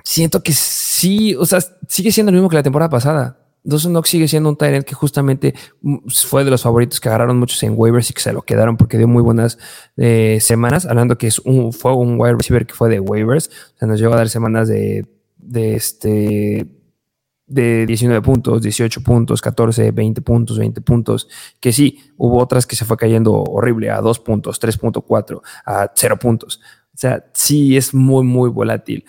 Siento 0.03 0.41
que 0.41 0.51
sí, 0.51 1.36
o 1.36 1.45
sea, 1.45 1.59
sigue 1.88 2.12
siendo 2.12 2.32
lo 2.32 2.38
mismo 2.38 2.49
que 2.49 2.55
la 2.55 2.64
temporada 2.64 2.89
pasada. 2.89 3.40
Dawson 3.64 3.91
Knox 3.91 4.09
sigue 4.09 4.28
siendo 4.28 4.49
un 4.49 4.57
Tyrant 4.57 4.86
que 4.86 4.95
justamente 4.95 5.53
mm, 5.82 6.07
fue 6.09 6.43
de 6.43 6.51
los 6.51 6.64
favoritos 6.64 6.99
que 6.99 7.09
agarraron 7.09 7.38
muchos 7.38 7.62
en 7.64 7.74
waivers 7.76 8.09
y 8.09 8.14
que 8.14 8.22
se 8.22 8.34
lo 8.34 8.41
quedaron 8.41 8.78
porque 8.78 8.97
dio 8.97 9.07
muy 9.07 9.22
buenas 9.22 9.57
eh, 9.97 10.39
semanas. 10.41 10.86
Hablando 10.86 11.18
que 11.18 11.28
es 11.28 11.39
un, 11.39 11.74
fue 11.74 11.95
un 11.95 12.20
wide 12.20 12.34
receiver 12.34 12.66
que 12.66 12.74
fue 12.74 12.89
de 12.89 12.99
waivers. 12.99 13.49
O 13.76 13.78
sea, 13.80 13.88
nos 13.88 13.99
llegó 13.99 14.14
a 14.14 14.18
dar 14.18 14.30
semanas 14.30 14.68
de, 14.68 15.05
de 15.38 15.76
este 15.76 16.68
de 17.47 17.86
19 17.86 18.22
puntos, 18.22 18.62
18 18.62 19.01
puntos, 19.01 19.41
14, 19.41 19.91
20 19.91 20.22
puntos, 20.22 20.57
20 20.57 20.80
puntos, 20.80 21.28
que 21.59 21.74
sí, 21.74 21.99
hubo 22.16 22.39
otras 22.39 22.66
que 22.66 22.78
se 22.78 22.86
fue 22.86 22.95
cayendo 22.95 23.34
horrible 23.34 23.89
a 23.89 23.99
2 23.99 24.20
puntos, 24.20 24.62
3.4, 24.62 25.41
a 25.66 25.91
0 25.93 26.18
puntos. 26.18 26.62
O 26.93 26.97
sea, 26.97 27.26
sí 27.34 27.76
es 27.76 27.93
muy, 27.93 28.24
muy 28.24 28.49
volátil 28.49 29.03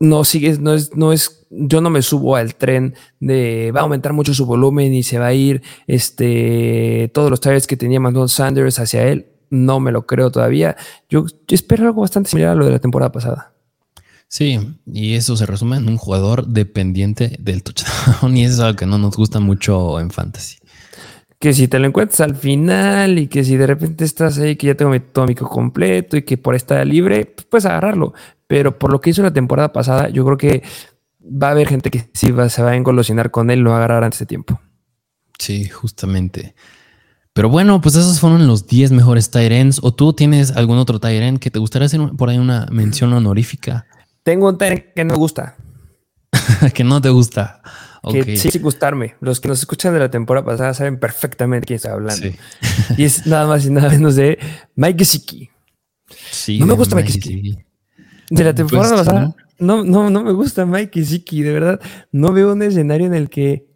no 0.00 0.24
sigue, 0.24 0.58
no 0.58 0.74
es, 0.74 0.96
no 0.96 1.12
es, 1.12 1.39
yo 1.50 1.80
no 1.80 1.90
me 1.90 2.00
subo 2.02 2.36
al 2.36 2.54
tren 2.54 2.94
de 3.18 3.72
va 3.74 3.80
a 3.80 3.82
aumentar 3.82 4.12
mucho 4.12 4.32
su 4.32 4.46
volumen 4.46 4.94
y 4.94 5.02
se 5.02 5.18
va 5.18 5.26
a 5.26 5.34
ir 5.34 5.62
este, 5.86 7.10
todos 7.12 7.28
los 7.30 7.40
targets 7.40 7.66
que 7.66 7.76
tenía 7.76 8.00
Manuel 8.00 8.28
Sanders 8.28 8.78
hacia 8.78 9.06
él. 9.08 9.26
No 9.50 9.80
me 9.80 9.90
lo 9.90 10.06
creo 10.06 10.30
todavía. 10.30 10.76
Yo, 11.08 11.26
espero 11.48 11.86
algo 11.86 12.02
bastante 12.02 12.30
similar 12.30 12.52
a 12.52 12.54
lo 12.54 12.66
de 12.66 12.70
la 12.70 12.78
temporada 12.78 13.10
pasada. 13.10 13.52
Sí, 14.28 14.60
y 14.86 15.14
eso 15.14 15.36
se 15.36 15.44
resume 15.44 15.78
en 15.78 15.88
un 15.88 15.96
jugador 15.96 16.46
dependiente 16.46 17.36
del 17.40 17.64
touchdown 17.64 18.36
y 18.36 18.44
eso 18.44 18.54
es 18.54 18.60
algo 18.60 18.76
que 18.76 18.86
no 18.86 18.96
nos 18.96 19.16
gusta 19.16 19.40
mucho 19.40 19.98
en 19.98 20.10
fantasy. 20.10 20.58
Que 21.40 21.52
si 21.52 21.66
te 21.66 21.78
lo 21.80 21.86
encuentras 21.88 22.20
al 22.20 22.36
final 22.36 23.18
y 23.18 23.26
que 23.26 23.42
si 23.42 23.56
de 23.56 23.66
repente 23.66 24.04
estás 24.04 24.38
ahí 24.38 24.54
que 24.54 24.68
ya 24.68 24.74
tengo 24.76 24.92
mi 24.92 25.00
tómico 25.00 25.48
completo 25.48 26.16
y 26.16 26.22
que 26.22 26.36
por 26.36 26.54
estar 26.54 26.86
libre, 26.86 27.26
pues 27.26 27.46
puedes 27.46 27.64
agarrarlo 27.64 28.12
pero 28.50 28.76
por 28.76 28.90
lo 28.90 29.00
que 29.00 29.10
hizo 29.10 29.22
la 29.22 29.32
temporada 29.32 29.72
pasada, 29.72 30.08
yo 30.08 30.24
creo 30.24 30.36
que 30.36 30.64
va 31.20 31.48
a 31.48 31.50
haber 31.52 31.68
gente 31.68 31.90
que 31.90 32.10
sí 32.14 32.30
va, 32.30 32.48
se 32.48 32.62
va 32.62 32.70
a 32.70 32.76
engolosinar 32.76 33.30
con 33.30 33.50
él, 33.50 33.60
lo 33.60 33.70
va 33.70 33.76
a 33.76 33.78
agarrar 33.78 34.04
antes 34.04 34.20
de 34.20 34.26
tiempo. 34.26 34.60
Sí, 35.38 35.68
justamente. 35.68 36.54
Pero 37.32 37.48
bueno, 37.48 37.80
pues 37.80 37.94
esos 37.94 38.20
fueron 38.20 38.46
los 38.46 38.66
10 38.66 38.92
mejores 38.92 39.30
Tyrants. 39.30 39.80
¿O 39.82 39.94
tú 39.94 40.12
tienes 40.12 40.50
algún 40.52 40.78
otro 40.78 40.98
Tyrant 40.98 41.38
que 41.38 41.50
te 41.50 41.58
gustaría 41.58 41.86
hacer 41.86 42.00
por 42.16 42.28
ahí 42.28 42.38
una 42.38 42.66
mención 42.70 43.12
honorífica? 43.12 43.86
Tengo 44.22 44.48
un 44.48 44.58
Tyrant 44.58 44.84
que 44.94 45.04
no 45.04 45.14
me 45.14 45.18
gusta. 45.18 45.56
que 46.74 46.84
no 46.84 47.00
te 47.00 47.08
gusta. 47.08 47.62
Que 48.10 48.36
sí, 48.36 48.50
sí 48.50 48.58
gustarme. 48.58 49.14
Los 49.20 49.40
que 49.40 49.48
nos 49.48 49.60
escuchan 49.60 49.92
de 49.92 50.00
la 50.00 50.10
temporada 50.10 50.44
pasada 50.44 50.74
saben 50.74 50.98
perfectamente 50.98 51.66
quién 51.66 51.76
está 51.76 51.92
hablando. 51.92 52.26
y 52.96 53.04
es 53.04 53.26
nada 53.26 53.46
más 53.46 53.64
y 53.64 53.70
nada 53.70 53.90
menos 53.90 54.16
de 54.16 54.38
Mike 54.74 54.98
Gesicki. 54.98 55.50
Sí, 56.30 56.58
no 56.58 56.66
me 56.66 56.74
gusta 56.74 56.96
Mike 56.96 57.12
Gesicki. 57.12 57.58
De 58.30 58.44
la 58.44 58.54
temporada 58.54 58.94
pues, 58.94 59.06
pasada, 59.06 59.20
no, 59.20 59.36
no, 59.60 60.10
no 60.10 60.24
me 60.24 60.32
gusta 60.32 60.66
Mike 60.66 61.04
Siki, 61.04 61.42
de 61.42 61.52
verdad. 61.52 61.80
No 62.12 62.32
veo 62.32 62.52
un 62.52 62.62
escenario 62.62 63.06
en 63.06 63.14
el 63.14 63.28
que, 63.28 63.66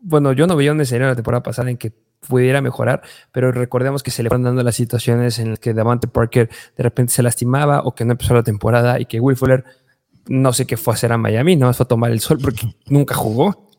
bueno, 0.00 0.32
yo 0.32 0.46
no 0.46 0.56
veía 0.56 0.72
un 0.72 0.80
escenario 0.80 1.06
en 1.06 1.12
la 1.12 1.16
temporada 1.16 1.42
pasada 1.42 1.70
en 1.70 1.76
que 1.76 1.92
pudiera 2.26 2.60
mejorar, 2.60 3.02
pero 3.32 3.50
recordemos 3.50 4.02
que 4.02 4.10
se 4.10 4.22
le 4.22 4.28
van 4.28 4.42
dando 4.42 4.62
las 4.62 4.74
situaciones 4.74 5.38
en 5.38 5.50
las 5.50 5.58
que 5.58 5.72
Davante 5.72 6.06
Parker 6.06 6.50
de 6.76 6.82
repente 6.82 7.12
se 7.12 7.22
lastimaba 7.22 7.80
o 7.84 7.94
que 7.94 8.04
no 8.04 8.12
empezó 8.12 8.34
la 8.34 8.42
temporada 8.42 9.00
y 9.00 9.06
que 9.06 9.20
Will 9.20 9.36
Fuller 9.36 9.64
no 10.26 10.52
sé 10.52 10.66
qué 10.66 10.76
fue 10.76 10.92
a 10.92 10.96
hacer 10.96 11.12
a 11.12 11.18
Miami, 11.18 11.56
no 11.56 11.72
fue 11.72 11.84
a 11.84 11.88
tomar 11.88 12.10
el 12.10 12.20
sol 12.20 12.38
porque 12.40 12.76
nunca 12.86 13.14
jugó 13.14 13.70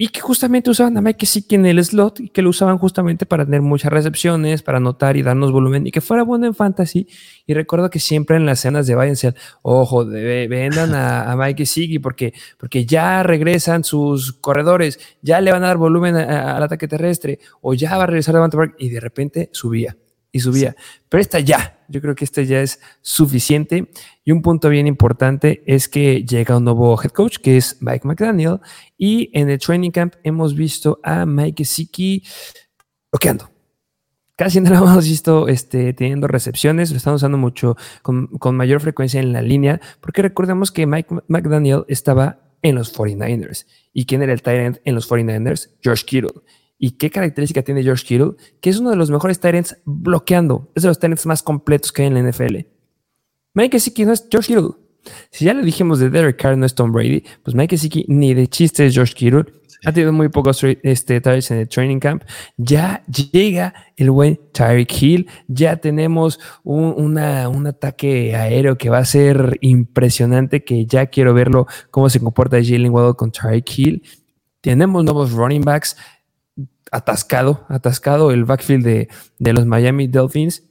y 0.00 0.08
que 0.08 0.20
justamente 0.20 0.70
usaban 0.70 0.96
a 0.96 1.00
Mike 1.00 1.26
Gesicki 1.26 1.56
en 1.56 1.66
el 1.66 1.84
slot 1.84 2.20
y 2.20 2.28
que 2.28 2.40
lo 2.40 2.50
usaban 2.50 2.78
justamente 2.78 3.26
para 3.26 3.44
tener 3.44 3.62
muchas 3.62 3.92
recepciones, 3.92 4.62
para 4.62 4.78
anotar 4.78 5.16
y 5.16 5.22
darnos 5.22 5.50
volumen 5.50 5.88
y 5.88 5.90
que 5.90 6.00
fuera 6.00 6.22
bueno 6.22 6.46
en 6.46 6.54
fantasy. 6.54 7.08
Y 7.46 7.52
recuerdo 7.52 7.90
que 7.90 7.98
siempre 7.98 8.36
en 8.36 8.46
las 8.46 8.60
escenas 8.60 8.86
de 8.86 8.94
Bayern 8.94 9.34
ojo, 9.62 10.06
vendan 10.06 10.94
a, 10.94 11.34
Mike 11.36 11.64
Gesicki 11.64 11.98
porque, 11.98 12.32
porque 12.58 12.86
ya 12.86 13.24
regresan 13.24 13.82
sus 13.82 14.32
corredores, 14.34 15.00
ya 15.20 15.40
le 15.40 15.50
van 15.50 15.64
a 15.64 15.66
dar 15.66 15.78
volumen 15.78 16.14
al 16.14 16.62
ataque 16.62 16.86
terrestre 16.86 17.40
o 17.60 17.74
ya 17.74 17.96
va 17.96 18.04
a 18.04 18.06
regresar 18.06 18.34
Devante 18.34 18.56
Park 18.56 18.76
y 18.78 18.90
de 18.90 19.00
repente 19.00 19.50
subía 19.52 19.96
y 20.32 20.40
subía. 20.40 20.76
Pero 21.08 21.20
esta 21.20 21.40
ya, 21.40 21.78
yo 21.88 22.00
creo 22.00 22.14
que 22.14 22.24
esta 22.24 22.42
ya 22.42 22.60
es 22.60 22.80
suficiente. 23.00 23.90
Y 24.24 24.32
un 24.32 24.42
punto 24.42 24.68
bien 24.68 24.86
importante 24.86 25.62
es 25.66 25.88
que 25.88 26.24
llega 26.24 26.56
un 26.56 26.64
nuevo 26.64 27.00
head 27.02 27.10
coach 27.10 27.38
que 27.38 27.56
es 27.56 27.78
Mike 27.80 28.06
McDaniel. 28.06 28.60
Y 28.96 29.30
en 29.32 29.48
el 29.48 29.58
training 29.58 29.90
camp 29.90 30.14
hemos 30.22 30.54
visto 30.54 31.00
a 31.02 31.24
Mike 31.24 31.64
Siki 31.64 32.22
bloqueando. 33.10 33.50
casi 34.36 34.60
no 34.60 34.70
lo 34.70 34.76
hemos 34.76 35.08
visto 35.08 35.48
este, 35.48 35.92
teniendo 35.94 36.28
recepciones, 36.28 36.90
lo 36.90 36.98
están 36.98 37.14
usando 37.14 37.38
mucho 37.38 37.76
con, 38.02 38.56
mayor 38.56 38.80
frecuencia 38.80 39.20
en 39.20 39.32
la 39.32 39.42
línea, 39.42 39.80
porque 40.00 40.22
recordemos 40.22 40.70
que 40.70 40.86
Mike 40.86 41.22
McDaniel 41.26 41.84
estaba 41.88 42.40
en 42.62 42.74
los 42.74 42.94
49ers. 42.94 43.66
¿Y 43.92 44.06
quién 44.06 44.22
era 44.22 44.32
el 44.32 44.42
tight 44.42 44.78
en 44.84 44.94
los 44.94 45.10
49ers? 45.10 45.70
George 45.80 46.04
Kittle. 46.04 46.42
¿Y 46.78 46.92
qué 46.92 47.10
característica 47.10 47.62
tiene 47.62 47.82
George 47.82 48.04
Kittle? 48.06 48.32
Que 48.60 48.70
es 48.70 48.78
uno 48.78 48.90
de 48.90 48.96
los 48.96 49.10
mejores 49.10 49.40
tight 49.40 49.66
bloqueando. 49.84 50.70
Es 50.74 50.84
de 50.84 50.88
los 50.88 50.98
tight 50.98 51.24
más 51.24 51.42
completos 51.42 51.92
que 51.92 52.02
hay 52.02 52.08
en 52.08 52.14
la 52.14 52.30
NFL. 52.30 52.58
Mike 53.54 53.72
Gesicki 53.72 54.04
no 54.04 54.12
es 54.12 54.26
George 54.30 54.54
Kittle. 54.54 54.70
Si 55.30 55.44
ya 55.44 55.54
le 55.54 55.62
dijimos 55.62 55.98
de 55.98 56.10
Derek 56.10 56.40
Carr 56.40 56.56
no 56.56 56.66
es 56.66 56.74
Tom 56.74 56.92
Brady, 56.92 57.24
pues 57.42 57.54
Mike 57.54 57.76
Gesicki 57.76 58.04
ni 58.08 58.34
de 58.34 58.46
chiste 58.46 58.86
es 58.86 58.94
George 58.94 59.14
Kittle. 59.14 59.46
Ha 59.84 59.92
tenido 59.92 60.12
muy 60.12 60.28
pocos 60.28 60.62
este, 60.64 61.22
en 61.24 61.58
el 61.58 61.68
training 61.68 62.00
camp. 62.00 62.24
Ya 62.56 63.04
llega 63.32 63.74
el 63.96 64.10
buen 64.10 64.38
Tyreek 64.52 65.02
Hill. 65.02 65.28
Ya 65.46 65.76
tenemos 65.76 66.40
un, 66.64 67.16
ataque 67.18 68.34
aéreo 68.34 68.76
que 68.76 68.90
va 68.90 68.98
a 68.98 69.04
ser 69.04 69.56
impresionante. 69.60 70.64
Que 70.64 70.84
ya 70.84 71.06
quiero 71.06 71.32
verlo 71.32 71.66
cómo 71.90 72.10
se 72.10 72.18
comporta 72.18 72.58
Jalen 72.62 72.90
Waddle 72.90 73.14
con 73.14 73.30
Tyreek 73.30 73.78
Hill. 73.78 74.02
Tenemos 74.60 75.04
nuevos 75.04 75.30
running 75.30 75.62
backs. 75.62 75.96
Atascado, 76.90 77.66
atascado 77.68 78.30
el 78.30 78.44
backfield 78.44 78.84
de, 78.84 79.08
de 79.38 79.52
los 79.52 79.66
Miami 79.66 80.06
Dolphins. 80.06 80.64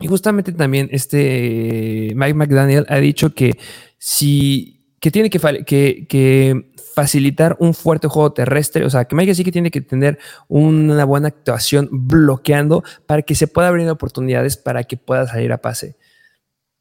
Y 0.00 0.06
justamente 0.06 0.52
también 0.52 0.88
este 0.92 2.12
Mike 2.14 2.34
McDaniel 2.34 2.86
ha 2.88 2.98
dicho 2.98 3.34
que 3.34 3.58
si 3.98 4.78
que 5.00 5.10
tiene 5.10 5.30
que, 5.30 5.38
que, 5.64 6.06
que 6.08 6.72
facilitar 6.98 7.56
un 7.60 7.74
fuerte 7.74 8.08
juego 8.08 8.32
terrestre. 8.32 8.84
O 8.84 8.90
sea, 8.90 9.04
que 9.04 9.14
Mike 9.14 9.34
sí 9.34 9.44
que 9.44 9.52
tiene 9.52 9.70
que 9.70 9.80
tener 9.80 10.18
una 10.48 11.04
buena 11.04 11.28
actuación 11.28 11.88
bloqueando 11.92 12.82
para 13.06 13.22
que 13.22 13.36
se 13.36 13.46
pueda 13.46 13.68
abrir 13.68 13.88
oportunidades 13.88 14.56
para 14.56 14.82
que 14.82 14.96
pueda 14.96 15.26
salir 15.28 15.52
a 15.52 15.58
pase. 15.58 15.96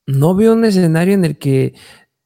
No 0.08 0.34
veo 0.34 0.54
un 0.54 0.66
escenario 0.66 1.14
en 1.14 1.26
el 1.26 1.38
que 1.38 1.76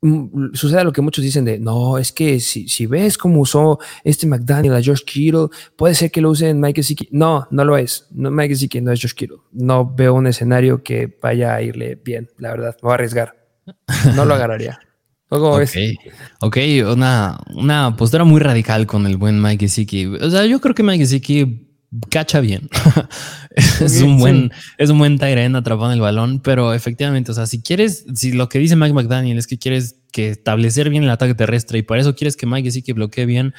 mm, 0.01 0.53
suceda 0.53 0.83
lo 0.83 0.91
que 0.91 1.01
muchos 1.01 1.23
dicen 1.23 1.45
de 1.45 1.59
no, 1.59 1.97
es 1.97 2.11
que 2.11 2.39
si, 2.39 2.67
si 2.67 2.85
ves 2.85 3.17
cómo 3.17 3.41
usó 3.41 3.79
este 4.03 4.27
McDaniel 4.27 4.75
a 4.75 4.81
George 4.81 5.03
Kittle, 5.05 5.47
puede 5.75 5.95
ser 5.95 6.11
que 6.11 6.21
lo 6.21 6.29
use 6.29 6.49
en 6.49 6.59
Mike 6.59 6.81
Gesicki. 6.81 7.07
No, 7.11 7.47
no 7.51 7.65
lo 7.65 7.77
es. 7.77 8.07
No, 8.11 8.31
Mike 8.31 8.49
Gesicki 8.49 8.81
no 8.81 8.91
es 8.91 8.99
George 8.99 9.15
Kittle. 9.15 9.37
No 9.51 9.93
veo 9.93 10.13
un 10.13 10.27
escenario 10.27 10.83
que 10.83 11.17
vaya 11.21 11.55
a 11.55 11.61
irle 11.61 11.95
bien, 11.95 12.29
la 12.37 12.51
verdad. 12.51 12.75
Me 12.81 12.87
voy 12.87 12.91
a 12.91 12.95
arriesgar. 12.95 13.35
No 14.15 14.25
lo 14.25 14.33
agarraría. 14.33 14.79
Ok, 15.33 15.69
ok, 16.41 16.57
una, 16.91 17.39
una 17.55 17.95
postura 17.95 18.25
muy 18.25 18.41
radical 18.41 18.85
con 18.85 19.07
el 19.07 19.15
buen 19.15 19.41
Mike 19.41 19.65
Gesicki. 19.65 20.07
O 20.07 20.29
sea, 20.29 20.45
yo 20.45 20.59
creo 20.59 20.75
que 20.75 20.83
Mike 20.83 21.05
Gesicki 21.05 21.70
cacha 22.09 22.39
bien. 22.39 22.69
es, 23.55 24.01
un 24.01 24.17
buen, 24.17 24.51
es 24.77 24.89
un 24.89 24.99
buen 24.99 25.17
Tyren 25.17 25.55
atrapando 25.55 25.93
el 25.93 26.01
balón, 26.01 26.39
pero 26.39 26.73
efectivamente, 26.73 27.31
o 27.31 27.33
sea, 27.33 27.45
si 27.45 27.61
quieres, 27.61 28.05
si 28.15 28.31
lo 28.31 28.49
que 28.49 28.59
dice 28.59 28.75
Mike 28.75 28.93
McDaniel 28.93 29.37
es 29.37 29.47
que 29.47 29.57
quieres 29.57 29.97
que 30.11 30.29
establecer 30.29 30.89
bien 30.89 31.03
el 31.03 31.09
ataque 31.09 31.35
terrestre 31.35 31.79
y 31.79 31.83
por 31.83 31.97
eso 31.97 32.15
quieres 32.15 32.37
que 32.37 32.45
Mike 32.45 32.65
Gesicki 32.65 32.93
bloquee 32.93 33.25
bien, 33.25 33.53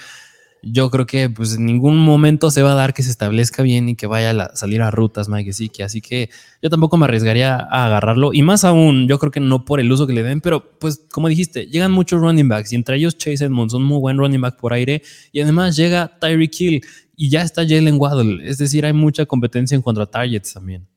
yo 0.62 0.90
creo 0.90 1.06
que 1.06 1.28
pues 1.28 1.56
en 1.56 1.66
ningún 1.66 1.98
momento 1.98 2.50
se 2.50 2.62
va 2.62 2.72
a 2.72 2.76
dar 2.76 2.94
que 2.94 3.02
se 3.02 3.10
establezca 3.10 3.62
bien 3.62 3.88
y 3.88 3.96
que 3.96 4.06
vaya 4.06 4.30
a 4.30 4.54
salir 4.54 4.80
a 4.80 4.92
rutas 4.92 5.28
Mike 5.28 5.50
que 5.72 5.82
así 5.82 6.00
que 6.00 6.30
yo 6.62 6.70
tampoco 6.70 6.96
me 6.96 7.04
arriesgaría 7.04 7.56
a 7.56 7.86
agarrarlo 7.86 8.32
y 8.32 8.42
más 8.42 8.64
aún, 8.64 9.08
yo 9.08 9.18
creo 9.18 9.32
que 9.32 9.40
no 9.40 9.64
por 9.64 9.80
el 9.80 9.90
uso 9.90 10.06
que 10.06 10.12
le 10.12 10.22
den, 10.22 10.40
pero 10.40 10.78
pues 10.78 11.04
como 11.10 11.28
dijiste, 11.28 11.66
llegan 11.66 11.90
muchos 11.90 12.20
running 12.20 12.48
backs 12.48 12.72
y 12.72 12.76
entre 12.76 12.96
ellos 12.96 13.18
Chase 13.18 13.44
Edmonds, 13.44 13.74
un 13.74 13.82
muy 13.82 13.98
buen 13.98 14.18
running 14.18 14.40
back 14.40 14.56
por 14.56 14.72
aire 14.72 15.02
y 15.32 15.40
además 15.40 15.76
llega 15.76 16.16
Tyreek 16.20 16.60
Hill 16.60 16.82
y 17.22 17.28
ya 17.28 17.42
está 17.42 17.62
Jalen 17.62 18.00
Waddle, 18.00 18.50
es 18.50 18.58
decir, 18.58 18.84
hay 18.84 18.92
mucha 18.92 19.26
competencia 19.26 19.76
en 19.76 19.82
cuanto 19.82 20.02
a 20.02 20.10
targets 20.10 20.54
también. 20.54 20.88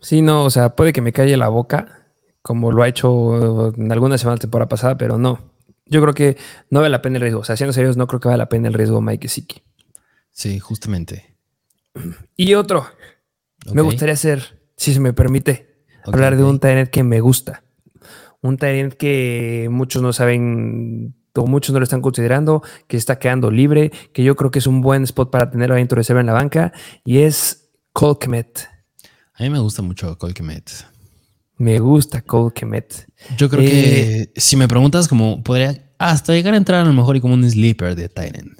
Sí, 0.00 0.22
no, 0.22 0.44
o 0.44 0.48
sea, 0.48 0.74
puede 0.74 0.94
que 0.94 1.02
me 1.02 1.12
calle 1.12 1.36
la 1.36 1.48
boca, 1.48 2.08
como 2.40 2.72
lo 2.72 2.82
ha 2.82 2.88
hecho 2.88 3.74
en 3.76 3.92
algunas 3.92 4.22
semanas 4.22 4.40
temporada 4.40 4.70
pasada, 4.70 4.96
pero 4.96 5.18
no. 5.18 5.52
Yo 5.84 6.00
creo 6.00 6.14
que 6.14 6.38
no 6.70 6.80
vale 6.80 6.88
la 6.88 7.02
pena 7.02 7.16
el 7.16 7.20
riesgo. 7.20 7.40
O 7.40 7.44
sea, 7.44 7.54
siendo 7.54 7.74
serios, 7.74 7.98
no 7.98 8.06
creo 8.06 8.18
que 8.18 8.28
vale 8.28 8.38
la 8.38 8.48
pena 8.48 8.68
el 8.68 8.72
riesgo 8.72 9.02
Mike 9.02 9.28
Siki. 9.28 9.60
Sí, 10.30 10.58
justamente. 10.58 11.36
Y 12.34 12.54
otro. 12.54 12.86
Me 13.74 13.82
gustaría 13.82 14.14
hacer, 14.14 14.58
si 14.78 14.94
se 14.94 15.00
me 15.00 15.12
permite, 15.12 15.84
hablar 16.06 16.34
de 16.38 16.44
un 16.44 16.60
Tyrant 16.60 16.88
que 16.88 17.02
me 17.02 17.20
gusta. 17.20 17.62
Un 18.40 18.56
Tyrant 18.56 18.94
que 18.94 19.68
muchos 19.70 20.00
no 20.00 20.14
saben 20.14 21.14
o 21.34 21.46
muchos 21.46 21.72
no 21.72 21.80
lo 21.80 21.84
están 21.84 22.02
considerando, 22.02 22.62
que 22.86 22.96
está 22.96 23.18
quedando 23.18 23.50
libre, 23.50 23.92
que 24.12 24.22
yo 24.24 24.36
creo 24.36 24.50
que 24.50 24.58
es 24.58 24.66
un 24.66 24.80
buen 24.80 25.04
spot 25.04 25.30
para 25.30 25.50
tenerlo 25.50 25.74
dentro 25.74 25.96
de 25.96 26.00
reserva 26.00 26.20
en 26.20 26.26
la 26.26 26.32
banca, 26.32 26.72
y 27.04 27.18
es 27.18 27.70
Cole 27.92 28.16
A 29.34 29.42
mí 29.42 29.50
me 29.50 29.58
gusta 29.58 29.82
mucho 29.82 30.16
Cole 30.18 30.34
me 31.60 31.78
gusta 31.78 32.22
Cole 32.22 32.54
Kemet. 32.54 33.06
Yo 33.36 33.50
creo 33.50 33.60
que 33.60 34.22
eh, 34.22 34.32
si 34.34 34.56
me 34.56 34.66
preguntas, 34.66 35.08
como 35.08 35.42
podría 35.42 35.92
hasta 35.98 36.32
llegar 36.32 36.54
a 36.54 36.56
entrar 36.56 36.80
a 36.80 36.88
lo 36.88 36.94
mejor 36.94 37.16
y 37.16 37.20
como 37.20 37.34
un 37.34 37.48
sleeper 37.48 37.94
de 37.94 38.08
Titan. 38.08 38.56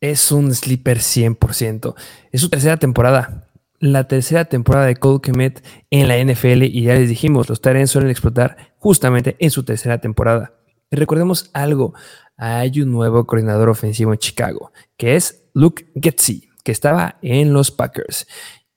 Es 0.00 0.32
un 0.32 0.54
sleeper 0.54 1.00
100%. 1.00 1.94
Es 2.32 2.40
su 2.40 2.48
tercera 2.48 2.78
temporada. 2.78 3.50
La 3.78 4.08
tercera 4.08 4.46
temporada 4.46 4.86
de 4.86 4.96
Cole 4.96 5.20
Kemet 5.20 5.62
en 5.90 6.08
la 6.08 6.16
NFL. 6.16 6.62
Y 6.62 6.84
ya 6.84 6.94
les 6.94 7.10
dijimos, 7.10 7.50
los 7.50 7.60
Titans 7.60 7.90
suelen 7.90 8.10
explotar 8.10 8.72
justamente 8.78 9.36
en 9.38 9.50
su 9.50 9.62
tercera 9.62 10.00
temporada. 10.00 10.54
Y 10.94 10.96
recordemos 10.96 11.50
algo. 11.52 11.92
Hay 12.36 12.80
un 12.80 12.92
nuevo 12.92 13.26
coordinador 13.26 13.68
ofensivo 13.68 14.12
en 14.12 14.18
Chicago, 14.18 14.70
que 14.96 15.16
es 15.16 15.42
Luke 15.54 15.90
Getzi, 16.00 16.48
que 16.62 16.70
estaba 16.70 17.18
en 17.20 17.52
los 17.52 17.72
Packers. 17.72 18.28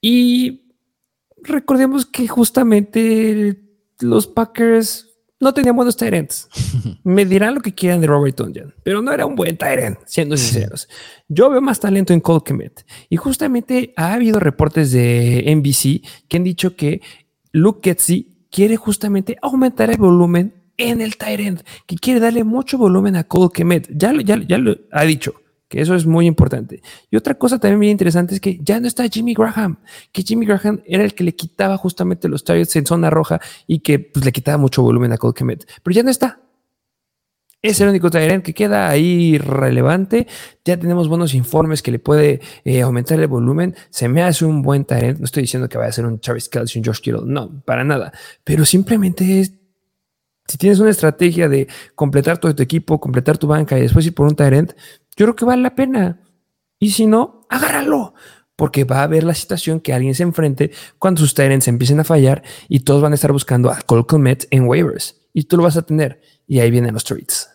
Y 0.01 0.74
recordemos 1.43 2.07
que 2.07 2.28
justamente 2.28 3.61
los 3.99 4.26
Packers 4.26 5.07
no 5.39 5.53
tenían 5.53 5.76
buenos 5.76 5.95
Tyrants. 5.95 6.49
Me 7.03 7.24
dirán 7.24 7.53
lo 7.53 7.61
que 7.61 7.76
quieran 7.76 8.01
de 8.01 8.07
Robert 8.07 8.36
Tonjan, 8.36 8.74
pero 8.82 9.03
no 9.03 9.11
era 9.11 9.28
un 9.28 9.36
buen 9.36 9.55
Tyrant, 9.55 9.99
siendo 10.07 10.38
sinceros. 10.38 10.89
Yo 11.28 11.51
veo 11.51 11.61
más 11.61 11.80
talento 11.80 12.13
en 12.13 12.20
Cole 12.20 12.41
Kemet. 12.43 12.84
Y 13.09 13.18
justamente 13.18 13.93
ha 13.95 14.13
habido 14.13 14.39
reportes 14.39 14.91
de 14.91 15.43
NBC 15.55 16.01
que 16.28 16.38
han 16.38 16.43
dicho 16.43 16.76
que 16.76 16.99
Luke 17.51 17.88
Getzi 17.88 18.47
quiere 18.49 18.76
justamente 18.76 19.38
aumentar 19.43 19.91
el 19.91 19.97
volumen 19.97 20.57
en 20.78 21.01
el 21.01 21.17
Tyrant, 21.17 21.61
que 21.86 21.95
quiere 21.95 22.19
darle 22.19 22.43
mucho 22.43 22.78
volumen 22.78 23.15
a 23.15 23.23
Cole 23.25 23.49
Kemet. 23.53 23.89
Ya, 23.95 24.13
ya, 24.23 24.38
ya 24.47 24.57
lo 24.57 24.75
ha 24.91 25.03
dicho 25.03 25.34
que 25.67 25.82
eso 25.82 25.95
es 25.95 26.05
muy 26.05 26.25
importante. 26.25 26.82
Y 27.09 27.17
otra 27.17 27.36
cosa 27.36 27.59
también 27.59 27.78
muy 27.78 27.89
interesante 27.89 28.36
es 28.36 28.41
que 28.41 28.59
ya 28.61 28.80
no 28.80 28.88
está 28.88 29.07
Jimmy 29.07 29.34
Graham, 29.34 29.80
que 30.11 30.23
Jimmy 30.23 30.45
Graham 30.45 30.82
era 30.86 31.03
el 31.03 31.13
que 31.13 31.23
le 31.23 31.36
quitaba 31.36 31.78
justamente 31.78 32.30
los 32.30 32.43
targets 32.43 32.75
en 32.75 32.86
zona 32.86 33.09
roja 33.09 33.39
y 33.65 33.80
que 33.80 33.99
pues, 33.99 34.23
le 34.23 34.32
quitaba 34.32 34.57
mucho 34.57 34.82
volumen 34.82 35.11
a 35.11 35.17
Cole 35.17 35.34
Kemet, 35.34 35.67
pero 35.84 35.93
ya 35.93 36.03
no 36.03 36.09
está. 36.09 36.41
Es 37.59 37.82
el 37.82 37.89
único 37.89 38.11
Tyrant 38.11 38.45
que 38.45 38.53
queda 38.53 38.88
ahí 38.88 39.39
relevante. 39.39 40.28
Ya 40.63 40.78
tenemos 40.78 41.09
buenos 41.09 41.34
informes 41.34 41.82
que 41.82 41.91
le 41.91 41.97
puede 41.97 42.39
eh, 42.63 42.82
aumentar 42.82 43.19
el 43.19 43.28
volumen. 43.28 43.75
Se 43.89 44.07
me 44.07 44.21
hace 44.21 44.45
un 44.45 44.61
buen 44.61 44.86
Tyrant. 44.86 45.17
No 45.17 45.25
estoy 45.25 45.41
diciendo 45.41 45.67
que 45.67 45.78
vaya 45.80 45.89
a 45.89 45.91
ser 45.91 46.05
un 46.05 46.19
Travis 46.19 46.49
Kelce, 46.49 46.78
un 46.78 46.86
Josh 46.86 46.99
Kittle. 46.99 47.23
No, 47.25 47.63
para 47.65 47.84
nada. 47.84 48.13
Pero 48.43 48.63
simplemente 48.63 49.39
es 49.39 49.53
si 50.47 50.57
tienes 50.57 50.79
una 50.79 50.89
estrategia 50.89 51.49
de 51.49 51.67
completar 51.95 52.37
todo 52.37 52.55
tu 52.55 52.63
equipo, 52.63 52.99
completar 52.99 53.37
tu 53.37 53.47
banca 53.47 53.78
y 53.78 53.82
después 53.82 54.05
ir 54.05 54.13
por 54.13 54.28
un 54.28 54.36
Tyrant, 54.36 54.74
yo 55.15 55.25
creo 55.25 55.36
que 55.36 55.45
vale 55.45 55.61
la 55.61 55.75
pena. 55.75 56.21
Y 56.79 56.91
si 56.91 57.05
no, 57.05 57.45
agárralo. 57.49 58.13
Porque 58.55 58.86
va 58.86 59.01
a 59.01 59.03
haber 59.03 59.24
la 59.24 59.36
situación 59.36 59.79
que 59.79 59.93
alguien 59.93 60.15
se 60.15 60.24
enfrente 60.24 60.71
cuando 60.97 61.21
sus 61.21 61.36
Tyrants 61.36 61.67
empiecen 61.67 61.99
a 61.99 62.03
fallar 62.03 62.43
y 62.67 62.79
todos 62.79 63.03
van 63.03 63.11
a 63.11 63.15
estar 63.15 63.32
buscando 63.32 63.69
a 63.69 63.79
Cole 63.82 64.05
en 64.49 64.63
waivers. 64.63 65.15
Y 65.32 65.43
tú 65.43 65.57
lo 65.57 65.63
vas 65.63 65.78
a 65.78 65.83
tener. 65.83 66.21
Y 66.47 66.59
ahí 66.59 66.71
vienen 66.71 66.93
los 66.93 67.03
trades. 67.03 67.49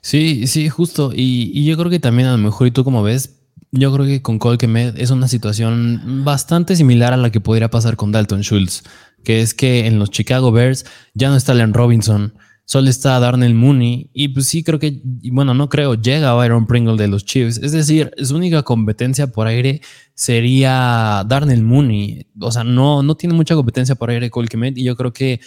Sí, 0.00 0.46
sí, 0.46 0.68
justo. 0.68 1.12
Y, 1.14 1.64
yo 1.64 1.76
creo 1.76 1.90
que 1.90 1.98
también 1.98 2.28
a 2.28 2.32
lo 2.32 2.38
mejor, 2.38 2.66
y 2.66 2.70
tú 2.70 2.84
como 2.84 3.02
ves, 3.02 3.40
yo 3.72 3.92
creo 3.92 4.06
que 4.06 4.22
con 4.22 4.38
Cole 4.38 4.58
Komet 4.58 4.96
es 4.98 5.10
una 5.10 5.28
situación 5.28 6.22
bastante 6.24 6.76
similar 6.76 7.12
a 7.12 7.16
la 7.16 7.30
que 7.30 7.40
podría 7.40 7.70
pasar 7.70 7.96
con 7.96 8.12
Dalton 8.12 8.42
Schultz, 8.42 8.84
que 9.24 9.40
es 9.40 9.54
que 9.54 9.86
en 9.86 9.98
los 9.98 10.10
Chicago 10.10 10.52
Bears 10.52 10.84
ya 11.14 11.30
no 11.30 11.36
está 11.36 11.54
Len 11.54 11.74
Robinson 11.74 12.34
Solo 12.66 12.88
está 12.88 13.20
Darnell 13.20 13.54
Mooney 13.54 14.08
y 14.14 14.28
pues 14.28 14.46
sí 14.46 14.64
creo 14.64 14.78
que, 14.78 15.02
bueno, 15.30 15.52
no 15.52 15.68
creo, 15.68 15.96
llega 15.96 16.32
Byron 16.32 16.66
Pringle 16.66 16.96
de 16.96 17.08
los 17.08 17.26
Chiefs. 17.26 17.58
Es 17.58 17.72
decir, 17.72 18.10
su 18.22 18.36
única 18.36 18.62
competencia 18.62 19.26
por 19.26 19.46
aire 19.46 19.82
sería 20.14 21.24
Darnell 21.28 21.62
Mooney. 21.62 22.26
O 22.40 22.50
sea, 22.50 22.64
no, 22.64 23.02
no 23.02 23.16
tiene 23.16 23.34
mucha 23.34 23.54
competencia 23.54 23.96
por 23.96 24.08
aire 24.08 24.30
Colquimet 24.30 24.78
y 24.78 24.84
yo 24.84 24.96
creo 24.96 25.12
que 25.12 25.40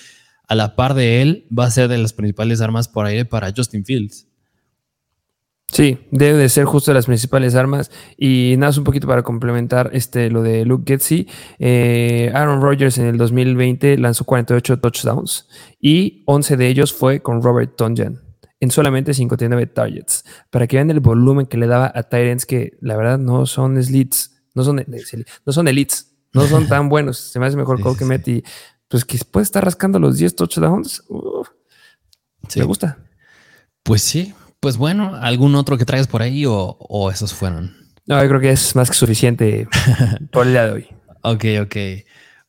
a 0.48 0.54
la 0.54 0.76
par 0.76 0.94
de 0.94 1.24
él 1.24 1.48
va 1.58 1.66
a 1.66 1.72
ser 1.72 1.88
de 1.88 1.98
las 1.98 2.14
principales 2.14 2.62
armas 2.62 2.88
por 2.88 3.08
aire 3.08 3.26
para 3.26 3.52
Justin 3.56 3.84
Fields. 3.84 4.28
Sí, 5.72 6.00
debe 6.12 6.38
de 6.38 6.50
ser 6.50 6.64
justo 6.66 6.94
las 6.94 7.08
principales 7.08 7.54
armas. 7.56 7.92
Y 8.18 8.56
nada, 8.58 8.74
un 8.78 8.84
poquito 8.84 9.08
para 9.08 9.24
complementar 9.24 9.90
este, 9.94 10.30
lo 10.30 10.42
de 10.42 10.66
Luke 10.66 10.86
Getzi. 10.88 11.28
Eh, 11.60 12.32
Aaron 12.34 12.62
Rodgers 12.62 12.98
en 12.98 13.06
el 13.08 13.18
2020 13.18 13.98
lanzó 13.98 14.24
48 14.24 14.80
touchdowns 14.80 15.48
y 15.80 16.24
11 16.26 16.58
de 16.58 16.68
ellos 16.68 16.94
fue 16.94 17.22
con 17.22 17.42
Robert 17.42 17.76
Tonjan 17.76 18.22
en 18.60 18.72
solamente 18.72 19.14
59 19.14 19.68
targets. 19.68 20.24
Para 20.50 20.68
que 20.68 20.78
vean 20.78 20.90
el 20.90 21.00
volumen 21.00 21.46
que 21.46 21.58
le 21.58 21.68
daba 21.68 21.92
a 21.94 22.04
Tyrants 22.04 22.46
que 22.46 22.78
la 22.82 22.96
verdad 22.96 23.20
no 23.20 23.46
son 23.46 23.82
slits, 23.82 24.42
no 24.56 24.64
son, 24.64 24.84
no 25.46 25.54
son 25.54 25.68
elites. 25.68 26.14
No 26.34 26.48
son 26.48 26.68
tan 26.68 26.90
buenos. 26.90 27.18
Se 27.18 27.40
me 27.40 27.46
hace 27.46 27.58
mejor 27.58 27.82
Cole 27.82 27.98
Kemet 27.98 28.28
y 28.28 28.44
pues 28.88 29.04
que 29.06 29.20
puede 29.30 29.44
estar 29.44 29.64
rascando 29.64 30.00
los 30.00 30.18
10 30.18 30.36
touchdowns. 30.36 31.04
Me 32.56 32.64
gusta. 32.64 32.98
Pues 33.84 34.02
sí. 34.02 34.34
Pues 34.68 34.76
bueno, 34.76 35.16
¿algún 35.22 35.56
otro 35.56 35.78
que 35.78 35.86
traigas 35.86 36.08
por 36.08 36.22
ahí 36.22 36.44
o, 36.46 37.10
esos 37.10 37.34
fueron? 37.34 37.74
No, 38.06 38.22
yo 38.22 38.28
creo 38.28 38.42
que 38.42 38.50
es 38.50 38.76
más 38.76 38.90
que 38.90 38.98
suficiente 38.98 39.66
por 40.34 40.46
el 40.46 40.52
día 40.52 40.66
de 40.66 40.72
hoy. 40.74 40.88
Ok, 41.22 41.46
ok. 41.62 41.76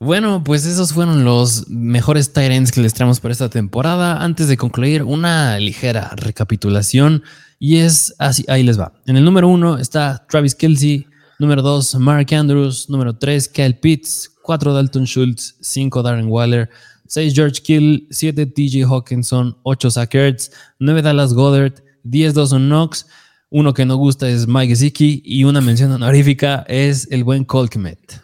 Bueno, 0.01 0.43
pues 0.43 0.66
esos 0.66 0.93
fueron 0.93 1.24
los 1.24 1.69
mejores 1.69 2.32
Tyrants 2.32 2.73
que 2.73 2.81
les 2.81 2.93
traemos 2.93 3.20
para 3.20 3.31
esta 3.31 3.49
temporada. 3.49 4.20
Antes 4.20 4.49
de 4.49 4.57
concluir, 4.57 5.05
una 5.05 5.61
ligera 5.61 6.11
recapitulación. 6.16 7.23
Y 7.61 7.77
es 7.77 8.12
así, 8.19 8.45
ahí 8.49 8.65
les 8.65 8.81
va. 8.81 8.95
En 9.07 9.16
el 9.16 9.24
número 9.24 9.47
uno 9.47 9.78
está 9.78 10.27
Travis 10.28 10.57
Kelsey, 10.57 11.07
número 11.39 11.62
dos, 11.62 11.95
Mark 11.95 12.35
Andrews, 12.35 12.90
número 12.90 13.16
tres, 13.16 13.49
Kyle 13.49 13.77
Pitts, 13.77 14.28
cuatro, 14.43 14.74
Dalton 14.74 15.05
Schultz, 15.05 15.55
cinco, 15.61 16.03
Darren 16.03 16.27
Waller, 16.27 16.69
seis, 17.07 17.32
George 17.32 17.62
Kill, 17.62 18.09
siete, 18.11 18.45
TJ 18.45 18.86
Hawkinson, 18.86 19.57
ocho, 19.62 19.89
Zach 19.89 20.12
Ertz, 20.16 20.51
nueve, 20.81 21.01
Dallas 21.01 21.32
Goddard, 21.32 21.74
diez, 22.02 22.34
Dawson 22.34 22.66
Knox, 22.66 23.06
uno 23.50 23.74
que 23.74 23.86
no 23.86 23.96
gusta 23.96 24.28
es 24.28 24.46
Mike 24.46 24.76
Zicki 24.76 25.22
y 25.24 25.44
una 25.44 25.60
mención 25.60 25.92
honorífica 25.92 26.64
es 26.68 27.08
el 27.10 27.24
buen 27.24 27.44
Colkmet. 27.44 28.20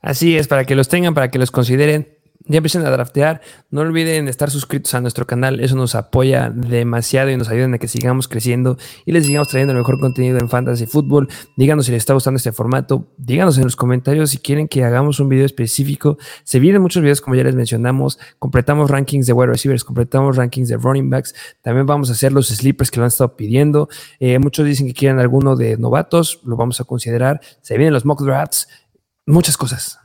Así 0.00 0.36
es, 0.36 0.48
para 0.48 0.64
que 0.64 0.74
los 0.74 0.88
tengan, 0.88 1.14
para 1.14 1.30
que 1.30 1.38
los 1.38 1.50
consideren. 1.50 2.13
Ya 2.46 2.58
empiecen 2.58 2.84
a 2.84 2.90
draftear. 2.90 3.40
No 3.70 3.80
olviden 3.80 4.28
estar 4.28 4.50
suscritos 4.50 4.92
a 4.94 5.00
nuestro 5.00 5.26
canal. 5.26 5.60
Eso 5.60 5.76
nos 5.76 5.94
apoya 5.94 6.50
demasiado 6.50 7.30
y 7.30 7.36
nos 7.38 7.48
ayuda 7.48 7.74
a 7.74 7.78
que 7.78 7.88
sigamos 7.88 8.28
creciendo 8.28 8.76
y 9.06 9.12
les 9.12 9.24
sigamos 9.24 9.48
trayendo 9.48 9.72
el 9.72 9.78
mejor 9.78 9.98
contenido 9.98 10.38
en 10.38 10.50
Fantasy 10.50 10.86
Football. 10.86 11.28
Díganos 11.56 11.86
si 11.86 11.92
les 11.92 12.00
está 12.00 12.12
gustando 12.12 12.36
este 12.36 12.52
formato. 12.52 13.08
Díganos 13.16 13.56
en 13.56 13.64
los 13.64 13.76
comentarios 13.76 14.30
si 14.30 14.38
quieren 14.38 14.68
que 14.68 14.84
hagamos 14.84 15.20
un 15.20 15.30
video 15.30 15.46
específico. 15.46 16.18
Se 16.44 16.60
vienen 16.60 16.82
muchos 16.82 17.02
videos, 17.02 17.22
como 17.22 17.34
ya 17.34 17.44
les 17.44 17.54
mencionamos. 17.54 18.18
Completamos 18.38 18.90
rankings 18.90 19.26
de 19.26 19.32
wide 19.32 19.50
receivers, 19.50 19.82
completamos 19.82 20.36
rankings 20.36 20.68
de 20.68 20.76
running 20.76 21.08
backs. 21.08 21.34
También 21.62 21.86
vamos 21.86 22.10
a 22.10 22.12
hacer 22.12 22.32
los 22.32 22.48
sleepers 22.48 22.90
que 22.90 22.98
lo 22.98 23.04
han 23.04 23.08
estado 23.08 23.36
pidiendo. 23.36 23.88
Eh, 24.20 24.38
muchos 24.38 24.66
dicen 24.66 24.86
que 24.86 24.92
quieren 24.92 25.18
alguno 25.18 25.56
de 25.56 25.78
novatos. 25.78 26.40
Lo 26.44 26.56
vamos 26.56 26.78
a 26.80 26.84
considerar. 26.84 27.40
Se 27.62 27.78
vienen 27.78 27.94
los 27.94 28.04
mock 28.04 28.22
drafts 28.22 28.68
muchas 29.26 29.56
cosas. 29.56 30.03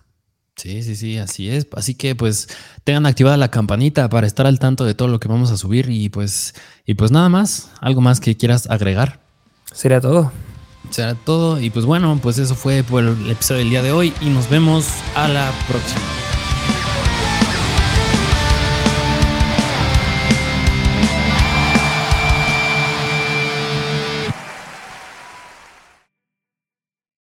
Sí, 0.59 0.83
sí, 0.83 0.97
sí, 0.97 1.17
así 1.17 1.49
es. 1.49 1.67
Así 1.71 1.95
que 1.95 2.15
pues 2.15 2.49
tengan 2.83 3.05
activada 3.05 3.37
la 3.37 3.49
campanita 3.49 4.09
para 4.09 4.27
estar 4.27 4.45
al 4.45 4.59
tanto 4.59 4.83
de 4.83 4.93
todo 4.93 5.07
lo 5.07 5.17
que 5.17 5.29
vamos 5.29 5.51
a 5.51 5.57
subir 5.57 5.89
y 5.89 6.09
pues 6.09 6.53
y 6.85 6.95
pues 6.95 7.11
nada 7.11 7.29
más, 7.29 7.71
algo 7.79 8.01
más 8.01 8.19
que 8.19 8.35
quieras 8.35 8.69
agregar. 8.69 9.21
Será 9.71 10.01
todo. 10.01 10.33
Será 10.89 11.15
todo 11.15 11.61
y 11.61 11.69
pues 11.69 11.85
bueno, 11.85 12.19
pues 12.21 12.39
eso 12.39 12.55
fue 12.55 12.83
por 12.83 13.05
el 13.05 13.31
episodio 13.31 13.59
del 13.59 13.69
día 13.69 13.83
de 13.83 13.93
hoy 13.93 14.13
y 14.19 14.25
nos 14.25 14.49
vemos 14.49 14.85
a 15.15 15.29
la 15.29 15.49
próxima. 15.69 16.28